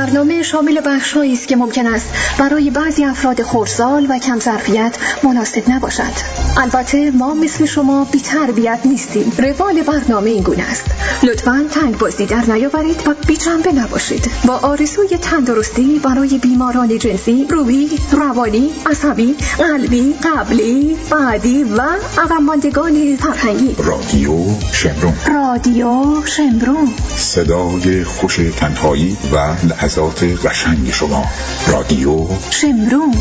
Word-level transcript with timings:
برنامه 0.00 0.42
شامل 0.42 0.80
بخشهایی 0.86 1.32
است 1.32 1.48
که 1.48 1.56
ممکن 1.56 1.86
است 1.86 2.06
برای 2.38 2.70
بعضی 2.70 3.04
افراد 3.04 3.42
خورسال 3.42 4.06
و 4.10 4.18
کم 4.18 4.40
ظرفیت 4.40 4.96
مناسب 5.22 5.70
نباشد. 5.70 6.12
البته 6.56 7.10
ما 7.10 7.34
مثل 7.34 7.66
شما 7.66 8.04
بی 8.04 8.20
تربیت 8.20 8.78
نیستیم. 8.84 9.32
روال 9.38 9.82
برنامه 9.82 10.30
این 10.30 10.42
گونه 10.42 10.62
است. 10.62 10.84
لطفا 11.22 11.64
تنگ 11.70 11.98
بازی 11.98 12.26
در 12.26 12.44
نیاورید 12.48 13.08
و 13.08 13.14
بی 13.26 13.36
جنبه 13.36 13.72
نباشید. 13.72 14.30
با 14.44 14.56
آرزوی 14.56 15.08
تندرستی 15.08 15.98
برای 15.98 16.38
بیماران 16.38 16.98
جنسی 16.98 17.46
روحی 17.50 17.90
روانی 18.12 18.70
عصبی 18.86 19.36
قلبی 19.58 20.14
قبلی 20.22 20.96
بعدی 21.10 21.64
و 21.64 21.80
عقب 22.18 22.32
ماندگان 22.32 23.16
فرهنگی. 23.16 23.76
رادیو 23.78 24.34
شمرون. 24.72 25.14
رادیو 25.26 26.26
شمرون. 26.26 26.88
صدای 27.16 28.04
خوش 28.04 28.40
تنهایی 28.56 29.16
و 29.32 29.36
لحظات 29.90 30.46
قشنگ 30.46 30.90
شما 30.90 31.24
رادیو 31.68 32.28
شمرون. 32.50 33.14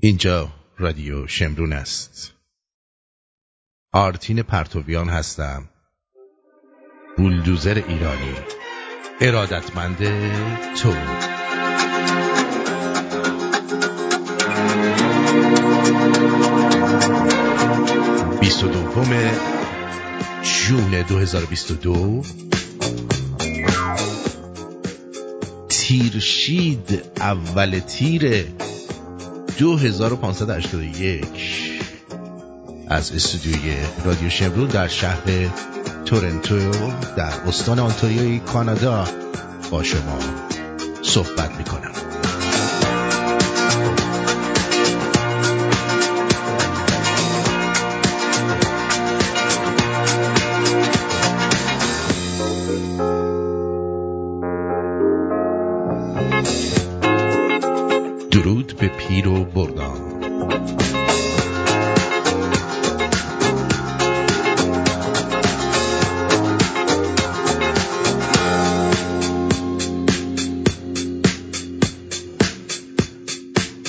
اینجا 0.00 0.48
رادیو 0.78 1.26
شمرون 1.26 1.72
است. 1.72 2.32
آرتین 3.92 4.42
پرتویان 4.42 5.08
هستم. 5.08 5.68
بولدوزر 7.16 7.82
ایرانی. 7.88 8.34
ارادتمند 9.20 9.98
تو. 10.74 10.94
بیست 18.40 18.64
و 18.64 18.68
دوم 18.68 19.30
جون 20.42 21.02
2022 21.02 22.22
تیرشید 25.68 27.02
اول 27.20 27.78
تیر 27.78 28.44
2581 29.58 31.24
از 32.88 33.12
استودیوی 33.12 33.74
رادیو 34.04 34.30
شمرون 34.30 34.68
در 34.68 34.88
شهر 34.88 35.48
تورنتو 36.04 36.58
در 37.16 37.32
استان 37.46 37.78
آنتاریوی 37.78 38.38
کانادا 38.38 39.08
با 39.70 39.82
شما 39.82 40.18
صحبت 41.02 41.50
می‌کنم. 41.58 41.89
درود 58.40 58.76
به 58.76 58.88
پیر 58.88 59.28
و 59.28 59.44
بردان 59.44 60.00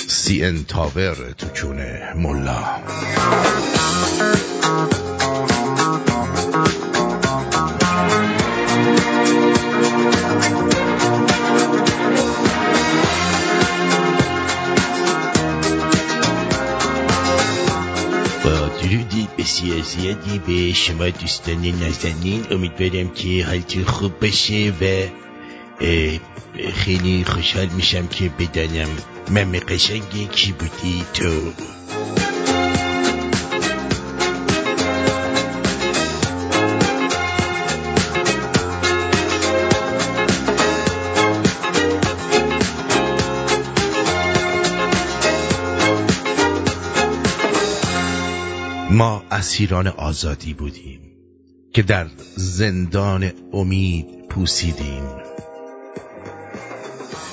سی 0.08 0.44
ان 0.44 0.64
تاور 0.64 1.14
تو 1.38 1.48
چونه 1.54 2.12
ملا. 2.16 2.64
بسیار 19.62 19.82
زیادی 19.82 20.38
به 20.38 20.72
شما 20.72 21.08
دوستان 21.08 21.66
نازنین 21.66 22.46
امیدوارم 22.50 23.08
که 23.08 23.44
حالتون 23.44 23.84
خوب 23.84 24.20
باشه 24.20 24.72
و 24.80 25.06
خیلی 26.74 27.24
خوشحال 27.24 27.66
میشم 27.66 28.06
که 28.06 28.28
بدانم 28.38 28.88
مم 29.30 29.52
قشنگ 29.52 30.30
کی 30.30 30.52
بودی 30.52 31.04
تو. 31.14 31.52
اسیران 49.42 49.86
آزادی 49.86 50.54
بودیم 50.54 51.00
که 51.72 51.82
در 51.82 52.06
زندان 52.36 53.32
امید 53.52 54.28
پوسیدیم. 54.28 55.02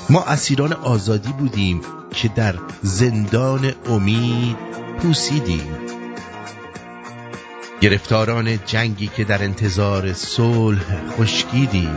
ما 0.09 0.23
اسیران 0.23 0.73
آزادی 0.73 1.31
بودیم 1.31 1.81
که 2.11 2.27
در 2.27 2.55
زندان 2.81 3.73
امید 3.85 4.57
پوسیدیم. 4.97 5.77
گرفتاران 7.81 8.59
جنگی 8.65 9.07
که 9.07 9.23
در 9.23 9.43
انتظار 9.43 10.13
صلح 10.13 11.09
خشکیدیم. 11.09 11.95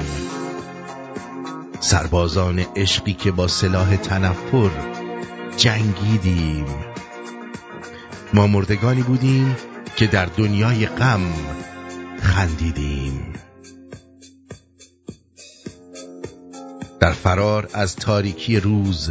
سربازان 1.81 2.59
عشقی 2.77 3.15
که 3.15 3.31
با 3.31 3.49
سلاح 3.49 3.97
تنفر 3.97 4.71
جنگیدیم. 5.57 6.67
ما 8.35 8.47
مردگانی 8.47 9.03
بودیم 9.03 9.57
که 9.97 10.07
در 10.07 10.27
دنیای 10.27 10.87
غم 10.87 11.33
خندیدیم. 12.23 13.33
در 17.01 17.13
فرار 17.13 17.69
از 17.73 17.97
تاریکی 17.97 18.61
روز 18.61 19.11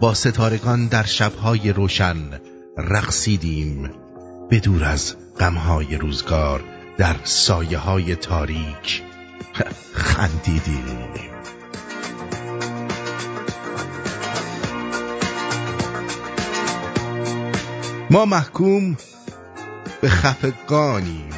با 0.00 0.14
ستارگان 0.14 0.86
در 0.86 1.04
شبهای 1.04 1.72
روشن 1.72 2.16
رقصیدیم 2.76 3.90
به 4.50 4.60
دور 4.60 4.84
از 4.84 5.16
غمهای 5.40 5.96
روزگار 5.96 6.64
در 6.98 7.16
سایه 7.24 7.78
های 7.78 8.16
تاریک 8.16 9.02
خندیدیم. 9.92 11.08
ما 18.10 18.24
محکوم 18.24 18.96
به 20.02 20.08
خفگانیم 20.08 21.30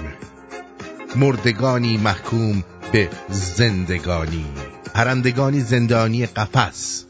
مردگانی 1.16 1.96
محکوم 1.96 2.64
به 2.92 3.08
زندگانی. 3.28 4.46
پرندگانی 4.94 5.60
زندانی 5.60 6.26
قفس. 6.26 7.04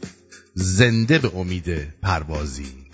زنده 0.53 1.19
به 1.19 1.31
امید 1.35 1.93
پروازی. 2.01 2.85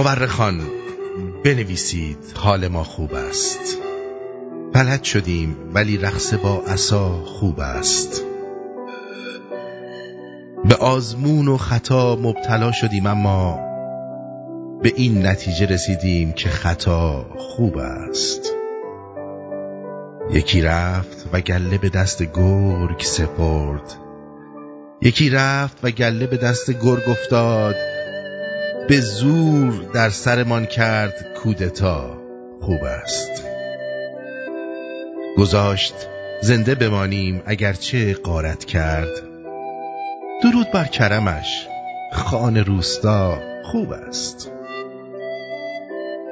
مورخان 0.00 0.60
بنویسید 1.44 2.18
حال 2.34 2.68
ما 2.68 2.84
خوب 2.84 3.14
است. 3.14 3.78
بلد 4.72 5.02
شدیم 5.02 5.56
ولی 5.74 5.98
رقص 5.98 6.34
با 6.34 6.62
عصا 6.68 7.24
خوب 7.24 7.60
است. 7.60 8.24
به 10.64 10.74
آزمون 10.74 11.48
و 11.48 11.56
خطا 11.56 12.16
مبتلا 12.16 12.72
شدیم 12.72 13.06
اما 13.06 13.58
به 14.82 14.92
این 14.96 15.26
نتیجه 15.26 15.66
رسیدیم 15.66 16.32
که 16.32 16.48
خطا 16.48 17.26
خوب 17.38 17.78
است. 17.78 18.52
یکی 20.30 20.62
رفت 20.62 21.28
و 21.32 21.40
گله 21.40 21.78
به 21.78 21.88
دست 21.88 22.22
گرگ 22.22 23.00
سپرد. 23.00 23.94
یکی 25.02 25.30
رفت 25.30 25.78
و 25.82 25.90
گله 25.90 26.26
به 26.26 26.36
دست 26.36 26.70
گرگ 26.70 27.08
افتاد. 27.08 27.74
به 28.90 29.00
زور 29.00 29.72
در 29.94 30.10
سرمان 30.10 30.66
کرد 30.66 31.26
کودتا. 31.42 32.18
خوب 32.60 32.84
است. 32.84 33.44
گذاشت 35.38 35.94
زنده 36.42 36.74
بمانیم 36.74 37.42
اگرچه 37.46 38.14
قارت 38.14 38.64
کرد. 38.64 39.22
درود 40.42 40.72
بر 40.72 40.84
کرمش. 40.84 41.66
آن 42.32 42.56
روستا 42.56 43.38
خوب 43.64 43.92
است. 43.92 44.52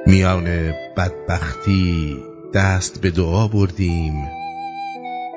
میان 0.05 0.73
بدبختی 0.97 2.17
دست 2.53 3.01
به 3.01 3.11
دعا 3.11 3.47
بردیم. 3.47 4.27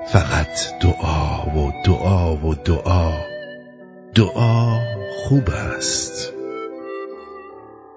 فقط 0.06 0.80
دعا 0.80 1.46
و 1.46 1.72
دعا 1.86 2.36
و 2.36 2.54
دعا. 2.54 3.12
دعا 4.14 4.78
خوب 5.28 5.50
است. 5.50 6.41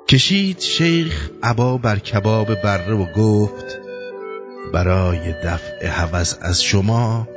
کشید 0.08 0.60
شیخ 0.60 1.30
عبا 1.44 1.78
بر 1.78 2.00
کباب 2.00 2.56
بره 2.62 2.94
و 2.94 3.06
گفت 3.14 3.80
برای 4.74 5.34
دفع 5.44 5.86
هوس 5.88 6.36
از 6.42 6.64
شما 6.64 7.28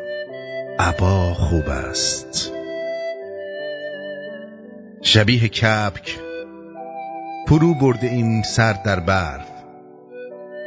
عبا 0.79 1.35
خوب 1.35 1.69
است. 1.69 2.53
شبیه 5.03 5.49
کپک 5.49 6.19
فرو 7.49 7.75
برده 7.75 8.07
این 8.07 8.43
سر 8.43 8.73
در 8.73 9.01
برف 9.01 9.49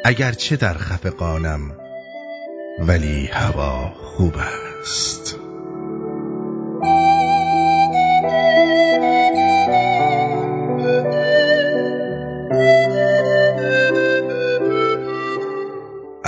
اگرچه 0.06 0.56
در 0.56 0.74
خفقانم 0.74 1.72
ولی 2.80 3.26
هوا 3.26 3.94
خوب 3.96 4.34
است. 4.82 5.51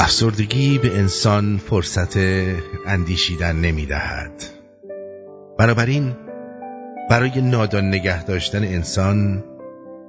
افسردگی 0.04 0.78
به 0.78 0.98
انسان 0.98 1.58
فرصت 1.58 2.18
اندیشیدن 2.86 3.56
نمی 3.56 3.86
دهد 3.86 4.44
بنابراین 5.60 6.16
برای 7.10 7.42
نادان 7.42 7.88
نگه 7.88 8.24
داشتن 8.24 8.64
انسان 8.64 9.44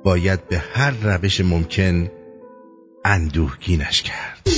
باید 0.04 0.48
به 0.48 0.58
هر 0.58 0.90
روش 0.90 1.40
ممکن 1.40 2.10
اندوهگینش 3.04 4.02
کرد. 4.02 4.48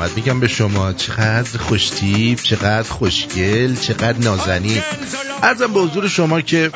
آمد. 0.00 0.16
میگم 0.16 0.40
به 0.40 0.48
شما 0.48 0.92
چقدر 0.92 1.58
خوشتیب 1.58 2.38
چقدر 2.38 2.88
خوشگل 2.88 3.76
چقدر 3.76 4.18
نازنین. 4.18 4.82
ارزم 5.42 5.72
به 5.72 5.80
حضور 5.80 6.08
شما 6.08 6.40
که 6.40 6.70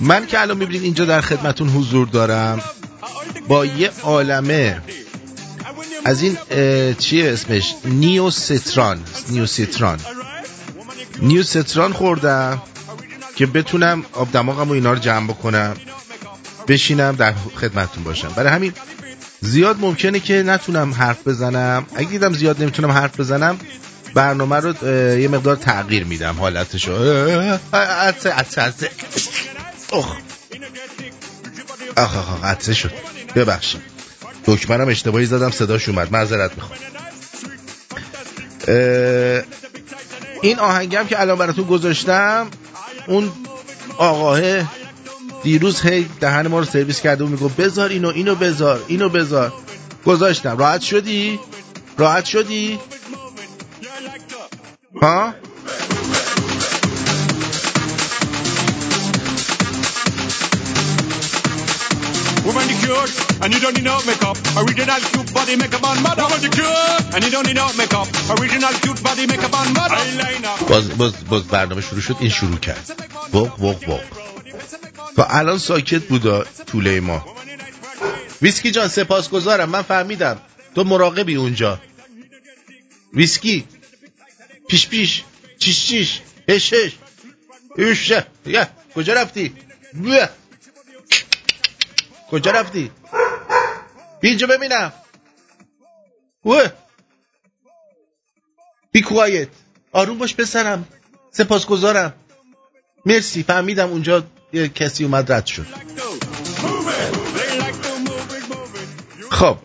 من 0.00 0.26
که 0.26 0.40
الان 0.40 0.56
می‌بینید 0.56 0.82
اینجا 0.82 1.04
در 1.04 1.20
خدمتون 1.20 1.68
حضور 1.68 2.06
دارم 2.06 2.62
با 3.48 3.66
یه 3.66 3.90
عالمه. 4.02 4.80
از 6.04 6.22
این 6.22 6.38
چیه 6.98 7.32
اسمش؟ 7.32 7.74
نیو 7.84 8.30
ستران 8.30 8.98
نیو 9.28 9.46
ستران 9.46 10.00
نیو 11.22 11.42
ستران 11.42 11.92
خوردم 11.92 12.62
که 13.36 13.46
بتونم 13.46 14.04
آب 14.12 14.32
دماغم 14.32 14.68
و 14.68 14.72
اینا 14.72 14.92
رو 14.92 14.98
جمع 14.98 15.26
بکنم 15.26 15.76
بشینم 16.68 17.16
در 17.16 17.34
خدمتون 17.60 18.04
باشم. 18.04 18.28
برای 18.28 18.52
همین 18.52 18.72
زیاد 19.44 19.80
ممکنه 19.80 20.20
که 20.20 20.42
نتونم 20.42 20.94
حرف 20.94 21.28
بزنم. 21.28 21.86
اگه 21.94 22.08
دیدم 22.08 22.32
زیاد 22.32 22.62
نمی‌تونم 22.62 22.90
حرف 22.90 23.20
بزنم 23.20 23.58
برنامه 24.14 24.56
رو 24.56 24.88
یه 25.20 25.28
مقدار 25.28 25.56
تغییر 25.56 26.04
میدم 26.04 26.34
حالتشو. 26.34 26.92
اخ 27.72 28.14
آخ 31.96 32.16
آخ 32.16 32.44
عطسه 32.44 32.74
شد. 32.74 32.90
ببخشید. 33.34 33.80
دکمنم 34.46 34.88
اشتباهی 34.88 35.26
زدم 35.26 35.50
صداش 35.50 35.88
اومد. 35.88 36.12
معذرت 36.12 36.50
می‌خوام. 36.54 36.78
این 40.42 40.58
آهنگم 40.58 41.04
که 41.08 41.20
الان 41.20 41.38
براتون 41.38 41.64
گذاشتم 41.64 42.46
اون 43.06 43.32
آقاه 43.98 44.40
دیروز 45.44 45.80
هی 45.80 46.06
دهن 46.20 46.46
ما 46.46 46.58
رو 46.58 46.64
سرویس 46.64 47.00
کرده 47.00 47.24
و 47.24 47.26
میگو 47.26 47.48
بذار 47.48 47.90
اینو 47.90 48.08
اینو 48.08 48.34
بذار 48.34 48.84
اینو 48.88 49.08
بذار 49.08 49.52
گذاشتم 50.06 50.58
راحت 50.58 50.80
شدی؟ 50.80 51.38
راحت 51.98 52.24
شدی؟ 52.24 52.78
ها؟ 55.02 55.34
Woman 62.46 62.68
you 62.68 62.76
cured 62.84 63.10
and 63.42 63.54
you 63.54 63.60
don't 63.64 63.74
need 63.76 63.84
no 63.84 63.96
makeup. 64.10 64.36
Original 64.62 65.00
cute 65.10 65.30
body 65.36 65.56
make 65.62 65.74
a 65.78 65.80
man 65.84 65.96
mad. 66.04 66.16
Woman 66.24 66.40
you 66.44 66.52
cured 66.58 67.02
and 67.14 67.20
you 67.24 67.30
don't 67.34 67.46
need 67.48 67.58
no 67.62 67.68
makeup. 67.80 68.08
Original 68.36 68.74
cute 68.82 69.00
body 69.06 69.24
make 69.32 69.42
a 69.48 69.50
man 69.54 69.68
mad. 69.76 69.90
باز 70.68 70.88
باز 70.98 71.12
باز 71.28 71.42
برنامه 71.42 71.80
شروع 71.82 72.00
شد 72.00 72.16
این 72.20 72.30
شروع 72.30 72.56
کرد. 72.56 72.90
وق 73.34 73.62
وق 73.62 73.88
وق. 73.88 74.23
تا 75.16 75.24
الان 75.24 75.58
ساکت 75.58 76.02
بودا 76.08 76.44
طوله 76.66 77.00
ما. 77.00 77.24
ویسکی 78.42 78.70
جان 78.70 78.88
سپاسگزارم. 78.88 79.68
من 79.68 79.82
فهمیدم. 79.82 80.40
تو 80.74 80.84
مراقبی 80.84 81.34
اونجا. 81.34 81.80
ویسکی 83.12 83.64
پیش 84.68 84.88
پیش 84.88 85.24
چیش 85.58 85.86
چیش 85.86 86.20
هش 86.48 86.72
هش. 86.72 86.98
ایشه 87.76 88.26
یا 88.46 88.66
کجا 88.94 89.14
رفتی؟ 89.14 89.54
بیا 89.92 90.28
کجا 92.30 92.50
رفتی؟ 92.50 92.90
اینجا 94.20 94.46
ببینم. 94.46 94.92
اوه. 96.42 96.72
بی 98.92 99.00
کوایت 99.02 99.48
آروم 99.92 100.18
باش 100.18 100.34
پسرم. 100.34 100.88
سپاسگزارم. 101.30 102.14
مرسی 103.06 103.42
فهمیدم 103.42 103.88
اونجا 103.90 104.24
کسی 104.74 105.04
اومد 105.04 105.32
رد 105.32 105.46
شد. 105.46 105.66
خب 109.30 109.58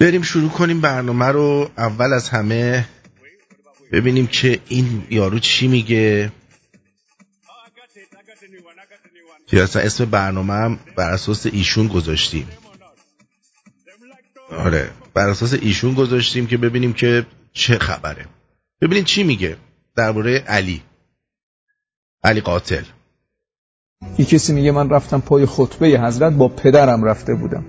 بریم 0.00 0.22
شروع 0.22 0.50
کنیم 0.50 0.80
برنامه 0.80 1.26
رو. 1.26 1.70
اول 1.78 2.12
از 2.12 2.28
همه 2.28 2.88
ببینیم 3.92 4.26
که 4.26 4.60
این 4.68 5.06
یارو 5.10 5.38
چی 5.38 5.68
میگه. 5.68 6.32
که 9.46 9.62
اصلا 9.62 9.82
اسم 9.82 10.04
برنامه 10.04 10.52
هم 10.52 10.78
بر 10.96 11.10
اساس 11.10 11.46
ایشون 11.46 11.88
گذاشتیم. 11.88 12.48
آره 14.50 14.90
بر 15.14 15.28
اساس 15.28 15.52
ایشون 15.52 15.94
گذاشتیم 15.94 16.46
که 16.46 16.56
ببینیم 16.56 16.92
که 16.92 17.26
چه 17.52 17.78
خبره. 17.78 18.26
ببینیم 18.80 19.04
چی 19.04 19.24
میگه. 19.24 19.56
درباره 19.96 20.38
علی. 20.38 20.82
علی 22.24 22.40
قاتل. 22.40 22.82
یه 24.18 24.24
کسی 24.24 24.52
میگه 24.52 24.70
من 24.70 24.90
رفتم 24.90 25.20
پای 25.20 25.46
خطبه 25.46 25.86
حضرت 25.86 26.32
با 26.32 26.48
پدرم 26.48 27.04
رفته 27.04 27.34
بودم. 27.34 27.64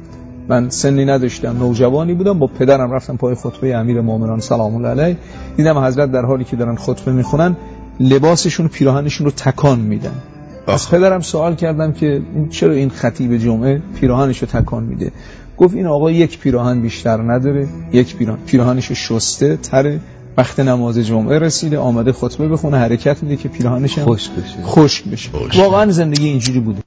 من 0.47 0.69
سنی 0.69 1.05
نداشتم 1.05 1.57
نوجوانی 1.57 2.13
بودم 2.13 2.39
با 2.39 2.47
پدرم 2.47 2.91
رفتم 2.91 3.17
پای 3.17 3.35
خطبه 3.35 3.75
امیر 3.75 4.01
مؤمنان 4.01 4.39
سلام 4.39 4.75
الله 4.75 4.87
علیه. 4.87 5.17
دیدم 5.57 5.77
حضرت 5.77 6.11
در 6.11 6.25
حالی 6.25 6.43
که 6.43 6.55
دارن 6.55 6.75
خطبه 6.75 7.11
می‌خونن 7.11 7.57
لباسشون 7.99 8.67
پیراهنشون 8.67 9.25
رو 9.25 9.31
تکان 9.31 9.79
میدن. 9.79 10.21
از 10.67 10.89
پدرم 10.91 11.21
سوال 11.21 11.55
کردم 11.55 11.93
که 11.93 12.21
چرا 12.49 12.73
این 12.73 12.89
خطیب 12.89 13.37
جمعه 13.37 13.81
پیراهنش 13.99 14.39
رو 14.39 14.47
تکان 14.47 14.83
میده؟ 14.83 15.11
گفت 15.57 15.75
این 15.75 15.87
آقا 15.87 16.11
یک 16.11 16.39
پیراهن 16.39 16.81
بیشتر 16.81 17.33
نداره 17.33 17.67
یک 17.91 18.15
پیراهن 18.15 18.39
پیراهنش 18.45 18.91
شسته 18.91 19.57
تره 19.57 19.99
وقت 20.37 20.59
نماز 20.59 20.97
جمعه 20.97 21.39
رسیده 21.39 21.77
آمده 21.77 22.13
خطبه 22.13 22.47
بخونه 22.47 22.77
حرکت 22.77 23.23
میده 23.23 23.37
که 23.37 23.49
پیراهنش 23.49 23.99
خشک 23.99 24.31
بشه. 24.31 24.63
خشک 24.63 25.03
بشه. 25.03 25.29
واقعا 25.55 25.91
زندگی 25.91 26.27
اینجوری 26.27 26.59
بوده. 26.59 26.83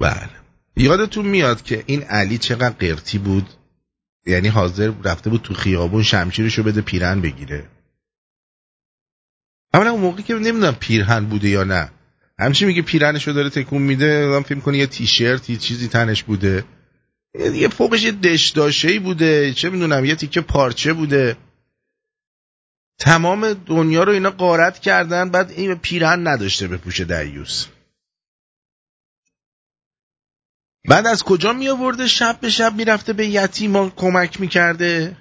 بله. 0.00 0.30
یادتون 0.76 1.26
میاد 1.26 1.62
که 1.62 1.84
این 1.86 2.02
علی 2.02 2.38
چقدر 2.38 2.74
قرتی 2.78 3.18
بود؟ 3.18 3.46
یعنی 4.26 4.48
حاضر 4.48 4.92
رفته 5.04 5.30
بود 5.30 5.42
تو 5.42 5.54
خیابون 5.54 6.02
شمشیرشو 6.02 6.62
بده 6.62 6.80
پیرهن 6.80 7.20
بگیره. 7.20 7.64
اولا 9.74 9.90
اون 9.90 10.00
موقعی 10.00 10.22
که 10.22 10.34
نمی‌دونم 10.34 10.76
پیرهن 10.80 11.24
بوده 11.24 11.48
یا 11.48 11.64
نه. 11.64 11.90
همچی 12.38 12.64
میگه 12.64 12.82
پیرنشو 12.82 13.32
داره 13.32 13.50
تکون 13.50 13.82
میده 13.82 14.26
من 14.26 14.42
فکر 14.42 14.60
کنی 14.60 14.78
یه 14.78 14.86
تیشرت 14.86 15.50
یه 15.50 15.56
چیزی 15.56 15.88
تنش 15.88 16.22
بوده. 16.22 16.64
یه 17.54 17.68
فوقش 17.68 18.04
یه 18.04 18.12
دشداشه 18.12 18.98
بوده 18.98 19.52
چه 19.52 19.70
می‌دونم 19.70 20.04
یه 20.04 20.14
تیکه 20.14 20.40
پارچه 20.40 20.92
بوده. 20.92 21.36
تمام 23.00 23.52
دنیا 23.52 24.02
رو 24.02 24.12
اینا 24.12 24.30
قارت 24.30 24.78
کردن 24.78 25.30
بعد 25.30 25.50
این 25.50 25.74
پیرهن 25.74 26.28
نداشته 26.28 26.68
به 26.68 26.76
پوش 26.76 27.00
دیوس 27.00 27.66
بعد 30.88 31.06
از 31.06 31.22
کجا 31.22 31.52
می 31.52 31.68
آورده 31.68 32.06
شب 32.06 32.40
به 32.40 32.50
شب 32.50 32.74
می‌رفته 32.74 33.12
به 33.12 33.26
یتیما 33.26 33.90
کمک 33.90 34.40
می‌کرده. 34.40 35.16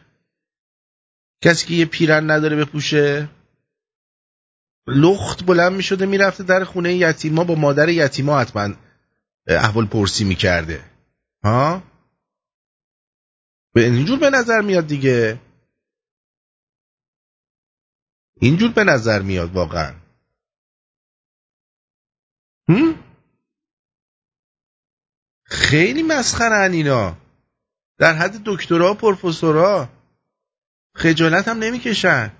کسی 1.44 1.68
که 1.68 1.74
یه 1.74 1.86
پیرن 1.86 2.32
نداره 2.32 2.56
بپوشه. 2.56 3.30
لخت 4.88 5.46
بلند 5.46 5.74
می 5.74 5.84
شده 5.84 6.06
می‌رفته 6.06 6.44
در 6.44 6.64
خونه 6.64 6.94
یتیما 6.94 7.44
با 7.44 7.56
مادر 7.56 7.90
یتیما 7.90 8.40
حتما 8.40 8.76
احوال 9.48 9.86
پرسی 9.86 10.24
می‌کرده. 10.24 10.84
ها؟ 11.44 11.84
به 13.74 13.84
اینجور 13.84 14.20
به 14.20 14.30
نظر 14.30 14.62
میاد 14.62 14.88
دیگه. 14.88 15.40
اینجور 18.40 18.72
به 18.72 18.84
نظر 18.84 19.22
میاد 19.22 19.54
واقعا. 19.54 19.96
هم؟ 22.70 23.04
خیلی 25.44 26.04
مسخره 26.04 26.72
اینا. 26.72 27.18
در 27.98 28.14
حد 28.14 28.42
دکترا 28.46 28.92
و 28.92 28.94
پروفسورا. 28.94 29.90
خجالت 30.96 31.48
هم 31.48 31.58
نمی‌کشن. 31.58 32.32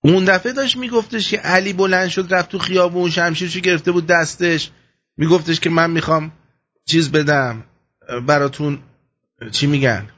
اون 0.00 0.24
دفعه 0.24 0.52
داشت 0.52 0.76
میگفتش 0.76 1.30
که 1.30 1.36
علی 1.36 1.72
بلند 1.72 2.08
شد 2.08 2.34
رفت 2.34 2.50
تو 2.50 2.58
خیابون 2.58 3.10
شمشیرشو 3.10 3.60
گرفته 3.60 3.92
بود 3.92 4.06
دستش. 4.06 4.70
میگفتش 5.16 5.60
که 5.60 5.70
من 5.70 5.90
می‌خوام 5.90 6.32
چیز 6.84 7.12
بدم. 7.12 7.64
براتون 8.26 8.82
چی 9.52 9.66
میگن؟ 9.66 10.10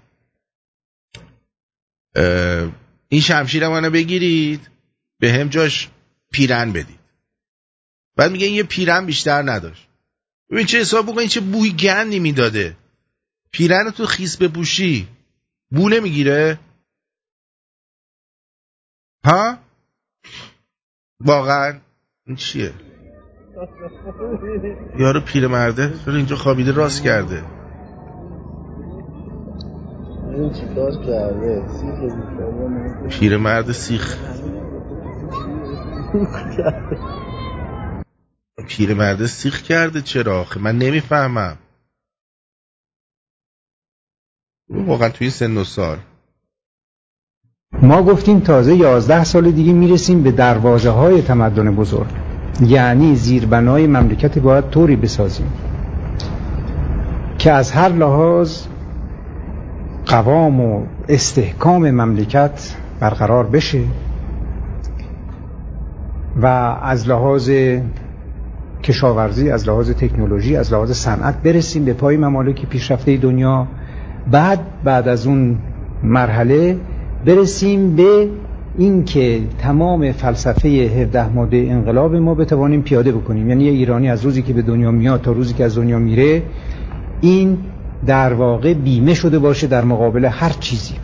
این 3.09 3.21
شمشیر 3.21 3.69
منو 3.69 3.91
بگیرید 3.91 4.71
به 5.21 5.33
هم 5.33 5.49
جاش 5.49 5.89
پیرن 6.33 6.73
بدید. 6.73 7.01
بعد 8.17 8.33
میگه 8.33 8.47
یه 8.47 8.63
پیرن 8.63 9.07
بیشتر 9.07 9.43
نداشت. 9.43 9.89
ببین 10.51 10.67
چه 10.67 10.81
حساب 10.81 11.07
بکن 11.07 11.27
چه 11.27 11.41
بوی 11.41 11.73
گندی 11.73 12.19
می‌داده. 12.19 12.77
پیرن 13.53 13.91
تو 13.91 14.07
خیس 14.07 14.37
بپوشی 14.37 15.09
بو 15.71 15.89
نمی‌گیره. 15.89 16.59
ها؟ 19.25 19.59
واقعا 21.21 21.81
این 22.27 22.37
چیه؟ 22.37 22.75
یارو 24.99 25.21
پیرمرده 25.21 25.99
چرا 26.05 26.17
اینجا 26.17 26.37
خوابیده 26.37 26.73
راست 26.73 27.03
کرده؟ 27.03 27.60
این 30.41 30.53
چیکار 30.53 30.93
کرده؟ 31.07 31.63
پیرمرد 33.09 33.73
سیخ. 33.73 34.19
پیرمرده 38.69 39.27
سیخ 39.27 39.63
کرده 39.63 40.03
چرا 40.03 40.41
آخه؟ 40.41 40.61
من 40.61 40.79
نمی‌فهمم. 40.79 41.59
واقعا 44.71 45.09
توی 45.09 45.31
سن 45.31 45.57
و 45.57 45.65
سال. 45.65 45.99
ما 47.83 48.03
گفتیم 48.03 48.41
تازه 48.41 48.77
یازده 48.77 49.25
سال 49.25 49.51
دیگه 49.51 49.73
می‌رسیم 49.73 50.23
به 50.23 50.33
دروازه 50.33 50.91
های 50.91 51.23
تمدن 51.23 51.77
بزرگ. 51.77 52.11
یعنی 52.61 53.17
زیربنای 53.17 53.87
مملکت 53.87 54.39
باید 54.39 54.71
طوری 54.71 54.97
بسازیم. 54.97 55.53
که 57.39 57.53
از 57.53 57.73
هر 57.73 57.89
لحاظ 57.89 58.67
قوام 60.11 60.61
و 60.61 60.83
استحکام 61.09 61.91
مملکت 61.91 62.77
برقرار 63.01 63.47
بشه 63.47 63.81
و 66.43 66.47
از 66.83 67.09
لحاظ 67.09 67.51
کشاورزی 68.83 69.51
از 69.51 69.69
لحاظ 69.69 69.91
تکنولوژی 69.91 70.57
از 70.57 70.73
لحاظ 70.73 70.93
صنعت 70.93 71.43
برسیم 71.43 71.85
به 71.85 71.93
پای 71.93 72.17
ممالک 72.17 72.67
پیشرفته 72.67 73.17
دنیا. 73.17 73.67
بعد 74.31 74.59
بعد 74.85 75.09
از 75.09 75.27
اون 75.27 75.59
مرحله 76.03 76.77
برسیم 77.27 77.97
به 77.97 78.29
اینکه 78.79 79.41
تمام 79.59 80.13
فلسفه 80.13 80.69
17 80.69 81.29
ماده 81.29 81.57
انقلاب 81.57 82.17
ما 82.17 82.35
بتوانیم 82.35 82.83
پیاده 82.83 83.13
بکنیم. 83.13 83.49
یعنی 83.49 83.65
یه 83.65 83.73
ایرانی 83.73 84.11
از 84.11 84.25
روزی 84.25 84.43
که 84.43 84.53
به 84.53 84.63
دنیا 84.63 84.91
میاد 84.91 85.21
تا 85.21 85.33
روزی 85.33 85.55
که 85.55 85.65
از 85.65 85.77
دنیا 85.79 85.99
میره 85.99 86.43
این 87.21 87.59
در 88.07 88.33
واقع 88.33 88.75
بیمه 88.75 89.15
شده 89.15 89.39
باشه 89.39 89.67
در 89.67 89.85
مقابل 89.85 90.25
هر 90.25 90.51
چیزی. 90.51 90.95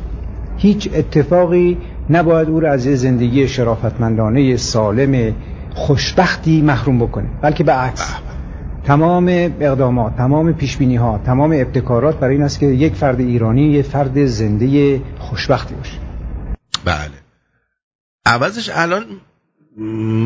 هیچ 0.57 0.91
اتفاقی 0.95 1.79
نباید 2.11 2.49
او 2.49 2.61
را 2.61 2.73
از 2.73 2.83
زندگی 2.83 3.49
شرافتمندانه 3.49 4.57
سالم 4.57 5.35
خوشبختی 5.75 6.63
محروم 6.63 6.99
بکنه 6.99 7.29
بلکه 7.43 7.65
به 7.65 7.73
عکس. 7.73 8.15
تمام 8.85 9.29
اقدامات 9.61 10.17
تمام 10.17 10.53
پیشبینی 10.53 10.97
ها 10.97 11.21
تمام 11.27 11.53
ابتکارات 11.53 12.19
برای 12.19 12.35
این 12.35 12.45
است 12.45 12.59
که 12.59 12.67
یک 12.67 12.95
فرد 12.95 13.21
ایرانی 13.21 13.63
یک 13.63 13.87
فرد 13.87 14.27
زنده 14.27 15.01
خوشبختی 15.19 15.75
باشه. 15.75 15.99
بله. 16.85 17.11
عوضش 18.27 18.71
الان 18.75 19.05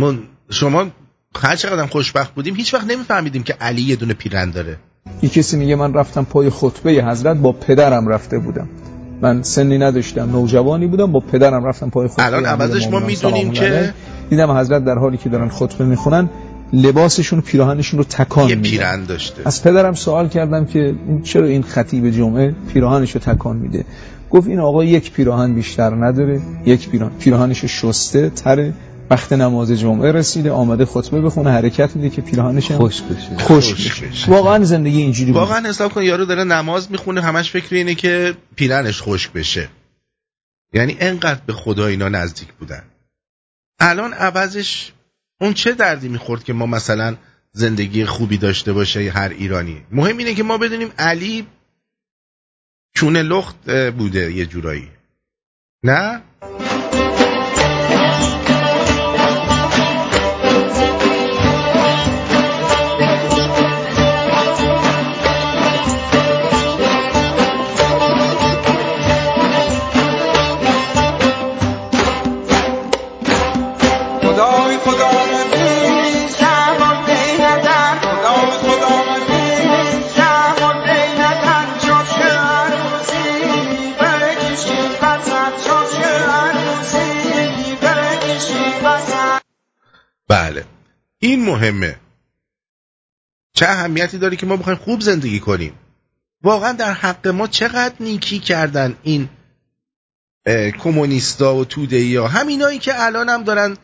من 0.01 0.19
شما 0.51 0.87
هر 1.43 1.57
چقدر 1.57 1.87
خوشبخت 1.87 2.35
بودیم 2.35 2.55
هیچ 2.55 2.75
وقت 2.75 2.91
نمیفهمیدیم 2.91 3.43
که 3.43 3.53
علی 3.61 3.83
یه 3.83 3.97
دونه 3.97 4.15
پیرن 4.15 4.51
داره. 4.51 4.77
یه 5.23 5.29
کسی 5.29 5.57
میگه 5.57 5.77
من 5.77 5.95
رفتم 5.95 6.25
پای 6.25 6.51
خطبه 6.51 6.91
حضرت 6.91 7.37
با 7.37 7.53
پدرم 7.53 8.09
رفته 8.09 8.39
بودم. 8.39 8.69
من 9.23 9.43
سنی 9.43 9.79
نداشتم 9.79 10.31
نوجوانی 10.31 10.87
بودم 10.87 11.13
با 11.13 11.21
پدرم 11.21 11.65
رفتم 11.65 11.91
پای 11.91 12.09
خطبه 12.09 12.27
الان 12.27 12.47
عوضش 12.47 12.89
ما 12.89 12.99
می‌دونیم 12.99 13.51
که 13.51 13.95
دیدم 14.31 14.51
حضرت 14.51 14.85
در 14.85 14.99
حالی 14.99 15.17
که 15.17 15.29
دارن 15.29 15.49
خطبه 15.49 15.85
می‌خونن 15.85 16.29
لباسشون 16.73 17.41
پیراهنشون 17.41 17.99
رو 17.99 18.05
تکان 18.05 18.49
یه 18.49 18.57
پیرن 18.57 19.05
داشته. 19.05 19.43
از 19.45 19.63
پدرم 19.63 19.95
سوال 19.95 20.29
کردم 20.29 20.65
که 20.65 20.95
چرا 21.23 21.47
این 21.47 21.63
خطیب 21.63 22.11
جمعه 22.11 22.55
پیراهنش 22.73 23.15
رو 23.15 23.21
تکان 23.21 23.57
میده؟ 23.57 23.85
گفت 24.31 24.49
این 24.49 24.61
آقا 24.61 24.85
یک 24.85 25.13
پیراهن 25.13 25.55
بیشتر 25.55 25.95
نداره 25.95 26.41
یک 26.67 26.89
پیراهن 26.89 27.13
پیراهنش 27.19 27.65
شسته 27.65 28.31
تره 28.31 28.73
وقت 29.11 29.33
نماز 29.33 29.73
جمعه 29.73 30.13
رسیده 30.13 30.53
آمده 30.53 30.85
خطبه 30.87 31.21
بخونه 31.21 31.51
حرکت 31.51 31.97
میده 31.97 32.11
که 32.11 32.23
پیراهنش 32.23 32.73
خوش 32.73 33.03
بشه. 33.03 33.37
خوش 33.39 33.73
خوش 33.73 34.01
بشه. 34.01 34.31
واقعا 34.31 34.65
زندگی 34.65 34.99
اینجوری 34.99 35.33
بود. 35.33 35.41
واقعا 35.41 35.69
حساب 35.69 35.93
کن 35.93 36.03
یارو 36.03 36.25
داره 36.25 36.45
نماز 36.45 36.91
می‌خونه 36.91 37.21
همش 37.21 37.51
فکر 37.51 37.75
اینه 37.75 37.95
که 37.95 38.37
پیرنش 38.57 39.03
خشک 39.03 39.33
بشه. 39.33 39.69
یعنی 40.73 40.97
انقدر 41.01 41.41
به 41.47 41.53
خدا 41.53 41.87
اینا 41.87 42.09
نزدیک 42.09 42.53
بودن. 42.53 42.83
الان 43.81 44.13
عوضش 44.13 44.93
اون 45.41 45.55
چه 45.55 45.73
دردی 45.73 46.09
می‌خورد 46.09 46.45
که 46.45 46.53
ما 46.53 46.67
مثلا 46.67 47.17
زندگی 47.53 48.05
خوبی 48.05 48.39
داشته 48.39 48.73
باشه 48.73 49.11
هر 49.11 49.29
ایرانی؟ 49.29 49.83
مهم 49.93 50.19
اینه 50.19 50.35
که 50.35 50.43
ما 50.43 50.59
بدونیم 50.59 50.93
علی 50.99 51.47
چونه 52.95 53.23
لخت 53.23 53.71
بوده 53.91 54.33
یه 54.33 54.47
جورایی. 54.47 54.89
نه؟ 55.85 56.23
این 91.23 91.45
مهمه. 91.45 91.97
چه 93.55 93.67
اهمیتی 93.67 94.19
داره 94.19 94.37
که 94.37 94.47
ما 94.47 94.57
بخوایم 94.57 94.79
خوب 94.79 95.01
زندگی 95.01 95.41
کنیم؟ 95.41 95.75
واقعا 96.43 96.73
در 96.73 96.93
حق 96.93 97.29
ما 97.29 97.47
چقدر 97.47 97.95
نیکی 98.01 98.39
کردن 98.39 98.97
این 99.03 99.29
کمونیستا 100.79 101.57
و 101.57 101.65
تودهی 101.65 102.17
ها 102.17 102.29
همینایی 102.29 102.79
که 102.79 103.05
الان 103.05 103.29
هم 103.29 103.45
دارن 103.45 103.77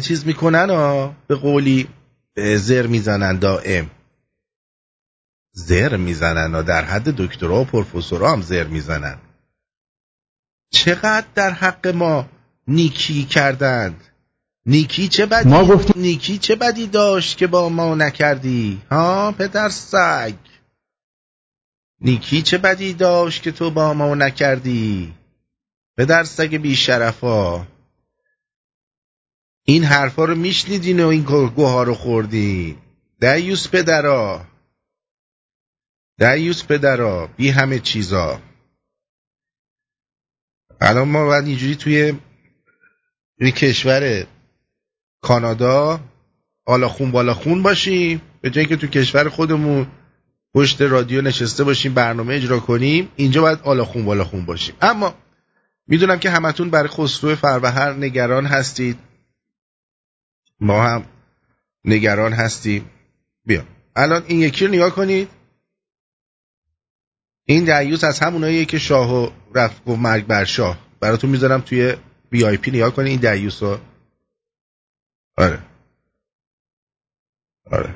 چیز 0.00 0.26
می‌کنن 0.26 0.70
ها 0.70 1.16
به 1.26 1.34
قولی 1.34 1.88
زر 2.36 2.86
می‌زنن 2.86 3.38
دائم. 3.38 3.90
زر 5.52 5.96
می‌زنن 5.96 6.54
ها 6.54 6.62
در 6.62 6.84
حد 6.84 7.08
دکترا 7.08 7.60
و 7.60 7.64
پروفسورا 7.64 8.32
هم 8.32 8.42
زر 8.42 8.64
می‌زنن. 8.64 9.18
چقدر 10.70 11.26
در 11.34 11.50
حق 11.50 11.86
ما 11.86 12.28
نیکی 12.68 13.24
کردند 13.24 14.04
نیکی 14.66 15.08
چه 15.08 15.26
بدی؟ 15.26 15.48
ما 15.48 15.64
گفتیم- 15.64 16.02
نیکی 16.02 16.38
چه 16.38 16.56
بدی 16.56 16.86
داشت 16.86 17.38
که 17.38 17.46
با 17.46 17.68
ما 17.68 17.94
نکردی؟ 17.94 18.82
ها 18.90 19.32
پدر 19.32 19.68
سگ. 19.68 20.34
نیکی 22.00 22.42
چه 22.42 22.58
بدی 22.58 22.94
داشت 22.94 23.42
که 23.42 23.52
تو 23.52 23.70
با 23.70 23.94
ما 23.94 24.14
نکردی؟ 24.14 25.14
پدر 25.96 26.24
سگ 26.24 26.56
بی 26.56 26.76
شرفا. 26.76 27.66
این 29.64 29.84
حرفا 29.84 30.24
رو 30.24 30.34
میشنیدین 30.34 31.00
و 31.00 31.06
این 31.08 31.22
گوها 31.22 31.82
رو 31.82 31.94
خوردین 31.94 32.78
دیوس 33.20 33.68
پدرا. 33.68 34.46
دیوس 36.18 36.64
پدرا 36.64 37.26
بی 37.26 37.48
همه 37.48 37.78
چیزا. 37.78 38.40
الان 40.80 41.08
ما 41.08 41.24
باید 41.24 41.46
اینجوری 41.46 41.76
توی 41.76 42.14
یه 43.40 43.50
کشور 43.50 44.26
کانادا 45.26 46.00
بالا 46.64 46.88
خون 46.88 47.10
بالا 47.10 47.34
خون 47.34 47.62
باشیم 47.62 48.22
به 48.40 48.50
جایی 48.50 48.66
که 48.66 48.76
تو 48.76 48.86
کشور 48.86 49.28
خودمون 49.28 49.86
پشت 50.54 50.82
رادیو 50.82 51.22
نشسته 51.22 51.64
باشیم 51.64 51.94
برنامه 51.94 52.34
اجرا 52.34 52.60
کنیم 52.60 53.08
اینجا 53.16 53.42
باید 53.42 53.58
آلا 53.62 53.84
خون 53.84 54.04
بالا 54.04 54.24
خون 54.24 54.44
باشیم. 54.44 54.74
اما 54.80 55.14
می‌دونم 55.86 56.18
که 56.18 56.30
همتون 56.30 56.70
برای 56.70 56.88
خسرو 56.88 57.34
فروهر 57.34 57.92
نگران 57.92 58.46
هستید. 58.46 58.98
ما 60.60 60.84
هم 60.84 61.04
نگران 61.84 62.32
هستیم. 62.32 62.90
بیا. 63.46 63.62
الان 63.96 64.22
این 64.26 64.40
یکی 64.40 64.66
رو 64.66 64.72
نگاه 64.72 64.90
کنید. 64.90 65.28
این 67.44 67.80
دیوس 67.80 68.04
از 68.04 68.20
هموناییه 68.20 68.64
که 68.64 68.78
شاهو 68.78 69.30
رفت 69.54 69.84
گفت 69.84 69.98
مرگ 69.98 70.26
بر 70.26 70.44
شاه. 70.44 70.78
براتون 71.00 71.30
می‌ذارم 71.30 71.60
توی 71.60 71.94
بی 72.30 72.44
آی 72.44 72.56
پی 72.56 72.70
نگاه 72.70 72.90
کنید. 72.90 73.24
این 73.24 73.34
دیوس 73.34 73.62
رو 73.62 73.78
آره. 75.36 75.62
آره. 77.70 77.94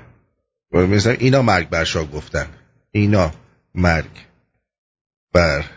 مثلا 0.72 1.12
اینا 1.12 1.42
مرگ 1.42 1.68
بر 1.68 1.84
شاه 1.84 2.10
گفتن. 2.10 2.58
اینا 2.90 3.32
مرگ 3.74 4.26
بر 5.32 5.70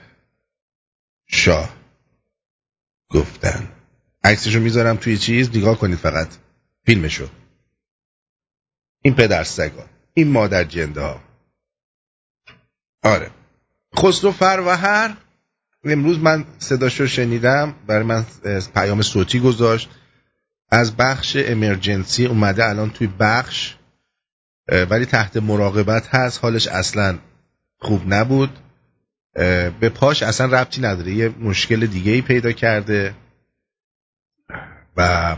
شاه 1.27 1.75
گفتن. 3.09 3.71
عکسشو 4.23 4.59
می‌ذارم 4.59 4.95
توی 4.95 5.17
چیز 5.17 5.57
نگاه 5.57 5.79
کنید 5.79 5.97
فقط. 5.97 6.27
فیلمشو. 6.85 7.29
این 9.01 9.15
پدر 9.15 9.43
سگا. 9.43 9.85
این 10.13 10.31
مادر 10.31 10.63
جنده 10.63 11.01
ها 11.01 11.21
آره. 13.03 13.31
خسرو 13.97 14.31
فروهر 14.31 15.17
امروز 15.83 16.19
من 16.19 16.45
صداشو 16.59 17.07
شنیدم. 17.07 17.75
برای 17.87 18.03
من 18.03 18.25
پیام 18.73 19.01
صوتی 19.01 19.39
گذاشت. 19.39 19.89
از 20.73 20.97
بخش 20.97 21.37
امرجنسی 21.39 22.25
اومده 22.25 22.65
الان 22.65 22.89
توی 22.89 23.07
بخش 23.19 23.75
ولی 24.89 25.05
تحت 25.05 25.37
مراقبت 25.37 26.15
هست. 26.15 26.39
حالش 26.41 26.67
اصلا 26.67 27.17
خوب 27.79 28.13
نبود. 28.13 28.49
به 29.79 29.91
پاش 29.95 30.23
اصلا 30.23 30.61
ربطی 30.61 30.81
نداره. 30.81 31.11
یه 31.11 31.29
مشکل 31.29 31.85
دیگه 31.85 32.11
ای 32.11 32.21
پیدا 32.21 32.51
کرده. 32.51 33.13
و 34.97 35.35